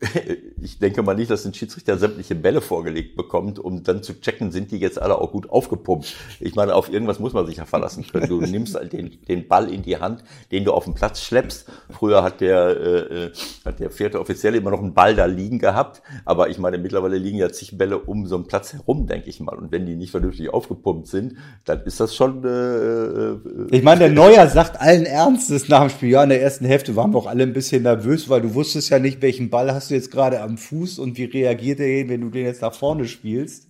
ich 0.60 0.78
denke 0.78 1.02
mal 1.02 1.14
nicht, 1.14 1.30
dass 1.30 1.44
ein 1.44 1.54
Schiedsrichter 1.54 1.96
sämtliche 1.96 2.34
Bälle 2.34 2.60
vorgelegt 2.60 3.16
bekommt, 3.16 3.58
um 3.58 3.82
dann 3.82 4.02
zu 4.02 4.20
checken, 4.20 4.50
sind 4.50 4.70
die 4.70 4.78
jetzt 4.78 5.00
alle 5.00 5.18
auch 5.18 5.32
gut 5.32 5.48
aufgepumpt. 5.50 6.14
Ich 6.40 6.54
meine, 6.54 6.74
auf 6.74 6.92
irgendwas 6.92 7.18
muss 7.18 7.32
man 7.32 7.46
sich 7.46 7.56
ja 7.56 7.64
verlassen 7.64 8.04
können. 8.10 8.28
Du 8.28 8.40
nimmst 8.40 8.74
halt 8.74 8.92
den, 8.92 9.18
den 9.28 9.48
Ball 9.48 9.72
in 9.72 9.82
die 9.82 9.98
Hand, 9.98 10.24
den 10.50 10.64
du 10.64 10.72
auf 10.72 10.84
den 10.84 10.94
Platz 10.94 11.22
schleppst. 11.22 11.70
Früher 11.90 12.22
hat 12.22 12.40
der, 12.40 12.68
äh, 12.68 13.30
hat 13.64 13.80
der 13.80 13.90
vierte 13.90 14.20
Offizielle 14.20 14.58
immer 14.58 14.70
noch 14.70 14.80
einen 14.80 14.94
Ball 14.94 15.14
da 15.14 15.26
liegen 15.26 15.58
gehabt, 15.58 16.02
aber 16.24 16.48
ich 16.48 16.58
meine, 16.58 16.78
mittlerweile 16.78 17.18
liegen 17.18 17.38
ja 17.38 17.50
zig 17.50 17.78
Bälle 17.78 17.98
um 17.98 18.26
so 18.26 18.36
einen 18.36 18.46
Platz 18.46 18.72
herum, 18.72 19.06
denke 19.06 19.30
ich 19.30 19.40
mal. 19.40 19.56
Und 19.56 19.72
wenn 19.72 19.86
die 19.86 19.96
nicht 19.96 20.10
vernünftig 20.10 20.52
aufgepumpt 20.52 21.06
sind, 21.06 21.34
dann 21.64 21.82
ist 21.82 22.00
das 22.00 22.14
schon. 22.14 22.44
Äh, 22.44 22.48
äh 22.48 23.38
ich 23.70 23.82
meine, 23.82 24.00
der 24.00 24.10
Neuer 24.10 24.48
sagt 24.48 24.80
allen 24.80 25.06
Ernstes 25.06 25.68
nach 25.68 25.80
dem 25.82 25.90
Spiel, 25.90 26.10
ja, 26.10 26.22
in 26.22 26.30
der 26.30 26.42
ersten 26.42 26.64
Hälfte 26.64 26.96
waren 26.96 27.12
wir 27.12 27.18
auch 27.18 27.26
alle 27.26 27.44
ein 27.44 27.52
bisschen 27.52 27.82
nervös, 27.82 28.28
weil 28.28 28.42
du 28.42 28.54
wusstest 28.54 28.90
ja 28.90 28.98
nicht, 28.98 29.22
welchen 29.22 29.50
Ball 29.50 29.72
hast 29.76 29.90
du 29.90 29.94
jetzt 29.94 30.10
gerade 30.10 30.40
am 30.40 30.58
Fuß 30.58 30.98
und 30.98 31.16
wie 31.16 31.24
reagiert 31.24 31.78
er, 31.80 32.08
wenn 32.08 32.22
du 32.22 32.30
den 32.30 32.46
jetzt 32.46 32.62
nach 32.62 32.74
vorne 32.74 33.06
spielst? 33.06 33.68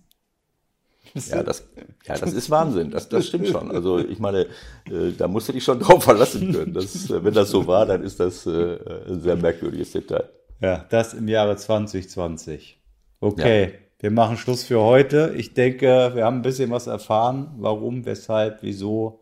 Ja, 1.13 1.43
das, 1.43 1.67
ja, 2.05 2.17
das 2.17 2.33
ist 2.33 2.49
Wahnsinn. 2.49 2.91
Das, 2.91 3.09
das 3.09 3.27
stimmt 3.27 3.47
schon. 3.47 3.71
Also 3.71 3.99
ich 3.99 4.19
meine, 4.19 4.47
äh, 4.85 5.11
da 5.17 5.27
musst 5.27 5.47
du 5.47 5.53
dich 5.53 5.63
schon 5.63 5.79
drauf 5.81 6.03
verlassen 6.03 6.51
können. 6.51 6.73
Das, 6.73 7.09
äh, 7.09 7.23
wenn 7.23 7.33
das 7.33 7.49
so 7.49 7.67
war, 7.67 7.85
dann 7.85 8.03
ist 8.03 8.19
das 8.19 8.45
äh, 8.45 8.77
ein 9.07 9.21
sehr 9.21 9.35
merkwürdiges 9.35 9.91
Detail. 9.91 10.29
Ja, 10.61 10.85
das 10.89 11.13
im 11.13 11.27
Jahre 11.27 11.55
2020. 11.55 12.79
Okay, 13.19 13.63
ja. 13.63 13.69
wir 13.99 14.11
machen 14.11 14.37
Schluss 14.37 14.63
für 14.63 14.81
heute. 14.81 15.33
Ich 15.37 15.53
denke, 15.53 16.11
wir 16.13 16.25
haben 16.25 16.37
ein 16.37 16.41
bisschen 16.41 16.71
was 16.71 16.87
erfahren, 16.87 17.51
warum, 17.57 18.05
weshalb, 18.05 18.61
wieso 18.61 19.21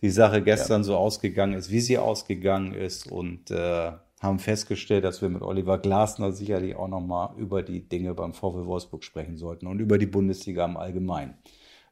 die 0.00 0.10
Sache 0.10 0.42
gestern 0.42 0.80
ja. 0.80 0.84
so 0.84 0.96
ausgegangen 0.96 1.54
ist, 1.54 1.70
wie 1.70 1.80
sie 1.80 1.98
ausgegangen 1.98 2.72
ist 2.72 3.10
und 3.10 3.50
äh, 3.50 3.92
haben 4.20 4.38
festgestellt, 4.38 5.04
dass 5.04 5.22
wir 5.22 5.30
mit 5.30 5.42
Oliver 5.42 5.78
Glasner 5.78 6.32
sicherlich 6.32 6.76
auch 6.76 6.88
nochmal 6.88 7.30
über 7.38 7.62
die 7.62 7.88
Dinge 7.88 8.14
beim 8.14 8.34
VW 8.34 8.66
Wolfsburg 8.66 9.02
sprechen 9.02 9.38
sollten 9.38 9.66
und 9.66 9.80
über 9.80 9.96
die 9.96 10.06
Bundesliga 10.06 10.64
im 10.66 10.76
Allgemeinen. 10.76 11.34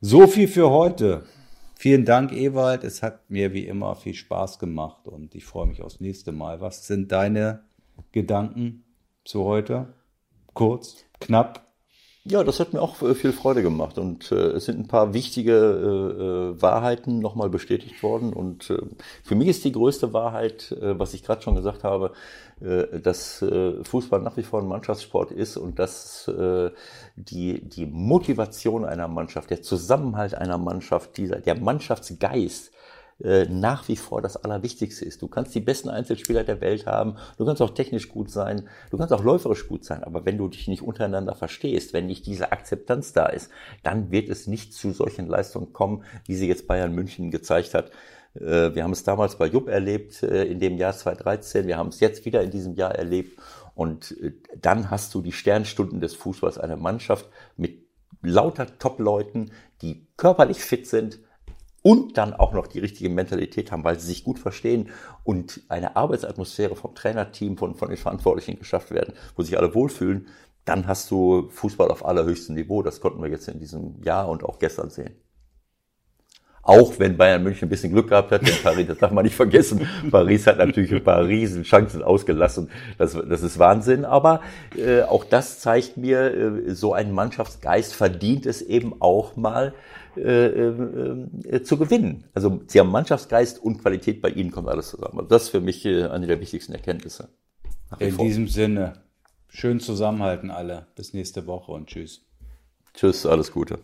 So 0.00 0.26
viel 0.26 0.46
für 0.46 0.70
heute. 0.70 1.24
Vielen 1.74 2.04
Dank, 2.04 2.32
Ewald. 2.32 2.84
Es 2.84 3.02
hat 3.02 3.30
mir 3.30 3.52
wie 3.52 3.66
immer 3.66 3.94
viel 3.94 4.14
Spaß 4.14 4.58
gemacht 4.58 5.08
und 5.08 5.34
ich 5.34 5.44
freue 5.46 5.66
mich 5.66 5.82
aufs 5.82 6.00
nächste 6.00 6.32
Mal. 6.32 6.60
Was 6.60 6.86
sind 6.86 7.10
deine 7.10 7.64
Gedanken 8.12 8.84
zu 9.24 9.44
heute? 9.44 9.94
Kurz, 10.54 11.04
knapp. 11.20 11.67
Ja, 12.30 12.44
das 12.44 12.60
hat 12.60 12.74
mir 12.74 12.82
auch 12.82 13.00
äh, 13.00 13.14
viel 13.14 13.32
Freude 13.32 13.62
gemacht. 13.62 13.96
Und 13.96 14.30
äh, 14.32 14.34
es 14.34 14.66
sind 14.66 14.78
ein 14.78 14.86
paar 14.86 15.14
wichtige 15.14 15.52
äh, 15.54 16.22
äh, 16.56 16.62
Wahrheiten 16.62 17.20
nochmal 17.20 17.48
bestätigt 17.48 18.02
worden. 18.02 18.34
Und 18.34 18.68
äh, 18.68 18.78
für 19.22 19.34
mich 19.34 19.48
ist 19.48 19.64
die 19.64 19.72
größte 19.72 20.12
Wahrheit, 20.12 20.72
äh, 20.72 20.98
was 20.98 21.14
ich 21.14 21.22
gerade 21.22 21.40
schon 21.40 21.54
gesagt 21.54 21.84
habe, 21.84 22.12
äh, 22.60 23.00
dass 23.00 23.40
äh, 23.40 23.82
Fußball 23.82 24.20
nach 24.20 24.36
wie 24.36 24.42
vor 24.42 24.60
ein 24.60 24.68
Mannschaftssport 24.68 25.30
ist 25.30 25.56
und 25.56 25.78
dass 25.78 26.28
äh, 26.28 26.70
die, 27.16 27.66
die 27.66 27.86
Motivation 27.86 28.84
einer 28.84 29.08
Mannschaft, 29.08 29.48
der 29.48 29.62
Zusammenhalt 29.62 30.34
einer 30.34 30.58
Mannschaft, 30.58 31.16
dieser, 31.16 31.36
der 31.36 31.58
Mannschaftsgeist, 31.58 32.72
äh, 33.22 33.46
nach 33.46 33.88
wie 33.88 33.96
vor 33.96 34.22
das 34.22 34.36
Allerwichtigste 34.36 35.04
ist. 35.04 35.22
Du 35.22 35.26
kannst 35.26 35.52
die 35.52 35.60
besten 35.60 35.88
Einzelspieler 35.88 36.44
der 36.44 36.60
Welt 36.60 36.86
haben, 36.86 37.16
du 37.36 37.44
kannst 37.44 37.60
auch 37.60 37.70
technisch 37.70 38.08
gut 38.08 38.30
sein, 38.30 38.68
du 38.90 38.96
kannst 38.96 39.12
auch 39.12 39.24
läuferisch 39.24 39.66
gut 39.66 39.84
sein, 39.84 40.04
aber 40.04 40.24
wenn 40.24 40.38
du 40.38 40.46
dich 40.46 40.68
nicht 40.68 40.82
untereinander 40.82 41.34
verstehst, 41.34 41.92
wenn 41.92 42.06
nicht 42.06 42.26
diese 42.26 42.52
Akzeptanz 42.52 43.12
da 43.12 43.26
ist, 43.26 43.50
dann 43.82 44.12
wird 44.12 44.28
es 44.28 44.46
nicht 44.46 44.72
zu 44.72 44.92
solchen 44.92 45.26
Leistungen 45.26 45.72
kommen, 45.72 46.04
wie 46.26 46.36
sie 46.36 46.46
jetzt 46.46 46.68
Bayern 46.68 46.94
München 46.94 47.32
gezeigt 47.32 47.74
hat. 47.74 47.90
Äh, 48.34 48.74
wir 48.76 48.84
haben 48.84 48.92
es 48.92 49.02
damals 49.02 49.36
bei 49.36 49.46
Jupp 49.46 49.68
erlebt, 49.68 50.22
äh, 50.22 50.44
in 50.44 50.60
dem 50.60 50.76
Jahr 50.76 50.92
2013, 50.92 51.66
wir 51.66 51.76
haben 51.76 51.88
es 51.88 51.98
jetzt 51.98 52.24
wieder 52.24 52.42
in 52.42 52.52
diesem 52.52 52.74
Jahr 52.74 52.94
erlebt. 52.94 53.36
Und 53.74 54.16
dann 54.60 54.90
hast 54.90 55.14
du 55.14 55.22
die 55.22 55.30
Sternstunden 55.30 56.00
des 56.00 56.14
Fußballs, 56.14 56.58
eine 56.58 56.76
Mannschaft 56.76 57.28
mit 57.56 57.86
lauter 58.22 58.78
Top-Leuten, 58.78 59.52
die 59.82 60.06
körperlich 60.16 60.58
fit 60.58 60.88
sind, 60.88 61.20
und 61.88 62.18
dann 62.18 62.34
auch 62.34 62.52
noch 62.52 62.66
die 62.66 62.80
richtige 62.80 63.08
Mentalität 63.08 63.72
haben, 63.72 63.82
weil 63.82 63.98
sie 63.98 64.08
sich 64.08 64.22
gut 64.22 64.38
verstehen 64.38 64.90
und 65.24 65.62
eine 65.70 65.96
Arbeitsatmosphäre 65.96 66.76
vom 66.76 66.94
Trainerteam, 66.94 67.56
von, 67.56 67.74
von 67.76 67.88
den 67.88 67.96
Verantwortlichen 67.96 68.58
geschafft 68.58 68.90
werden, 68.90 69.14
wo 69.36 69.42
sich 69.42 69.56
alle 69.56 69.74
wohlfühlen, 69.74 70.26
dann 70.66 70.86
hast 70.86 71.10
du 71.10 71.48
Fußball 71.48 71.90
auf 71.90 72.04
allerhöchstem 72.04 72.56
Niveau. 72.56 72.82
Das 72.82 73.00
konnten 73.00 73.22
wir 73.22 73.30
jetzt 73.30 73.48
in 73.48 73.58
diesem 73.58 74.02
Jahr 74.02 74.28
und 74.28 74.44
auch 74.44 74.58
gestern 74.58 74.90
sehen. 74.90 75.14
Auch 76.62 76.98
wenn 76.98 77.16
Bayern 77.16 77.42
München 77.42 77.68
ein 77.68 77.70
bisschen 77.70 77.90
Glück 77.90 78.10
gehabt 78.10 78.32
hat 78.32 78.46
in 78.46 78.62
Paris, 78.62 78.86
das 78.86 78.98
darf 78.98 79.10
man 79.10 79.24
nicht 79.24 79.34
vergessen. 79.34 79.88
Paris 80.10 80.46
hat 80.46 80.58
natürlich 80.58 80.92
ein 80.92 81.02
paar 81.02 81.24
riesen 81.24 81.62
Chancen 81.62 82.02
ausgelassen. 82.02 82.70
Das, 82.98 83.14
das 83.14 83.42
ist 83.42 83.58
Wahnsinn. 83.58 84.04
Aber 84.04 84.42
äh, 84.76 85.00
auch 85.04 85.24
das 85.24 85.60
zeigt 85.60 85.96
mir, 85.96 86.34
äh, 86.34 86.74
so 86.74 86.92
ein 86.92 87.12
Mannschaftsgeist 87.12 87.94
verdient 87.94 88.44
es 88.44 88.60
eben 88.60 88.92
auch 89.00 89.36
mal 89.36 89.72
zu 90.14 91.76
gewinnen. 91.76 92.24
Also 92.34 92.60
sie 92.66 92.80
haben 92.80 92.90
Mannschaftsgeist 92.90 93.62
und 93.62 93.78
Qualität, 93.78 94.20
bei 94.20 94.30
ihnen 94.30 94.50
kommt 94.50 94.68
alles 94.68 94.90
zusammen. 94.90 95.18
Also 95.18 95.28
das 95.28 95.44
ist 95.44 95.48
für 95.50 95.60
mich 95.60 95.84
äh, 95.84 96.04
eine 96.06 96.26
der 96.26 96.40
wichtigsten 96.40 96.72
Erkenntnisse. 96.72 97.28
In 97.98 98.12
vor. 98.12 98.24
diesem 98.24 98.48
Sinne, 98.48 99.04
schön 99.48 99.80
zusammenhalten 99.80 100.50
alle. 100.50 100.88
Bis 100.94 101.14
nächste 101.14 101.46
Woche 101.46 101.72
und 101.72 101.88
tschüss. 101.88 102.26
Tschüss, 102.94 103.26
alles 103.26 103.52
Gute. 103.52 103.78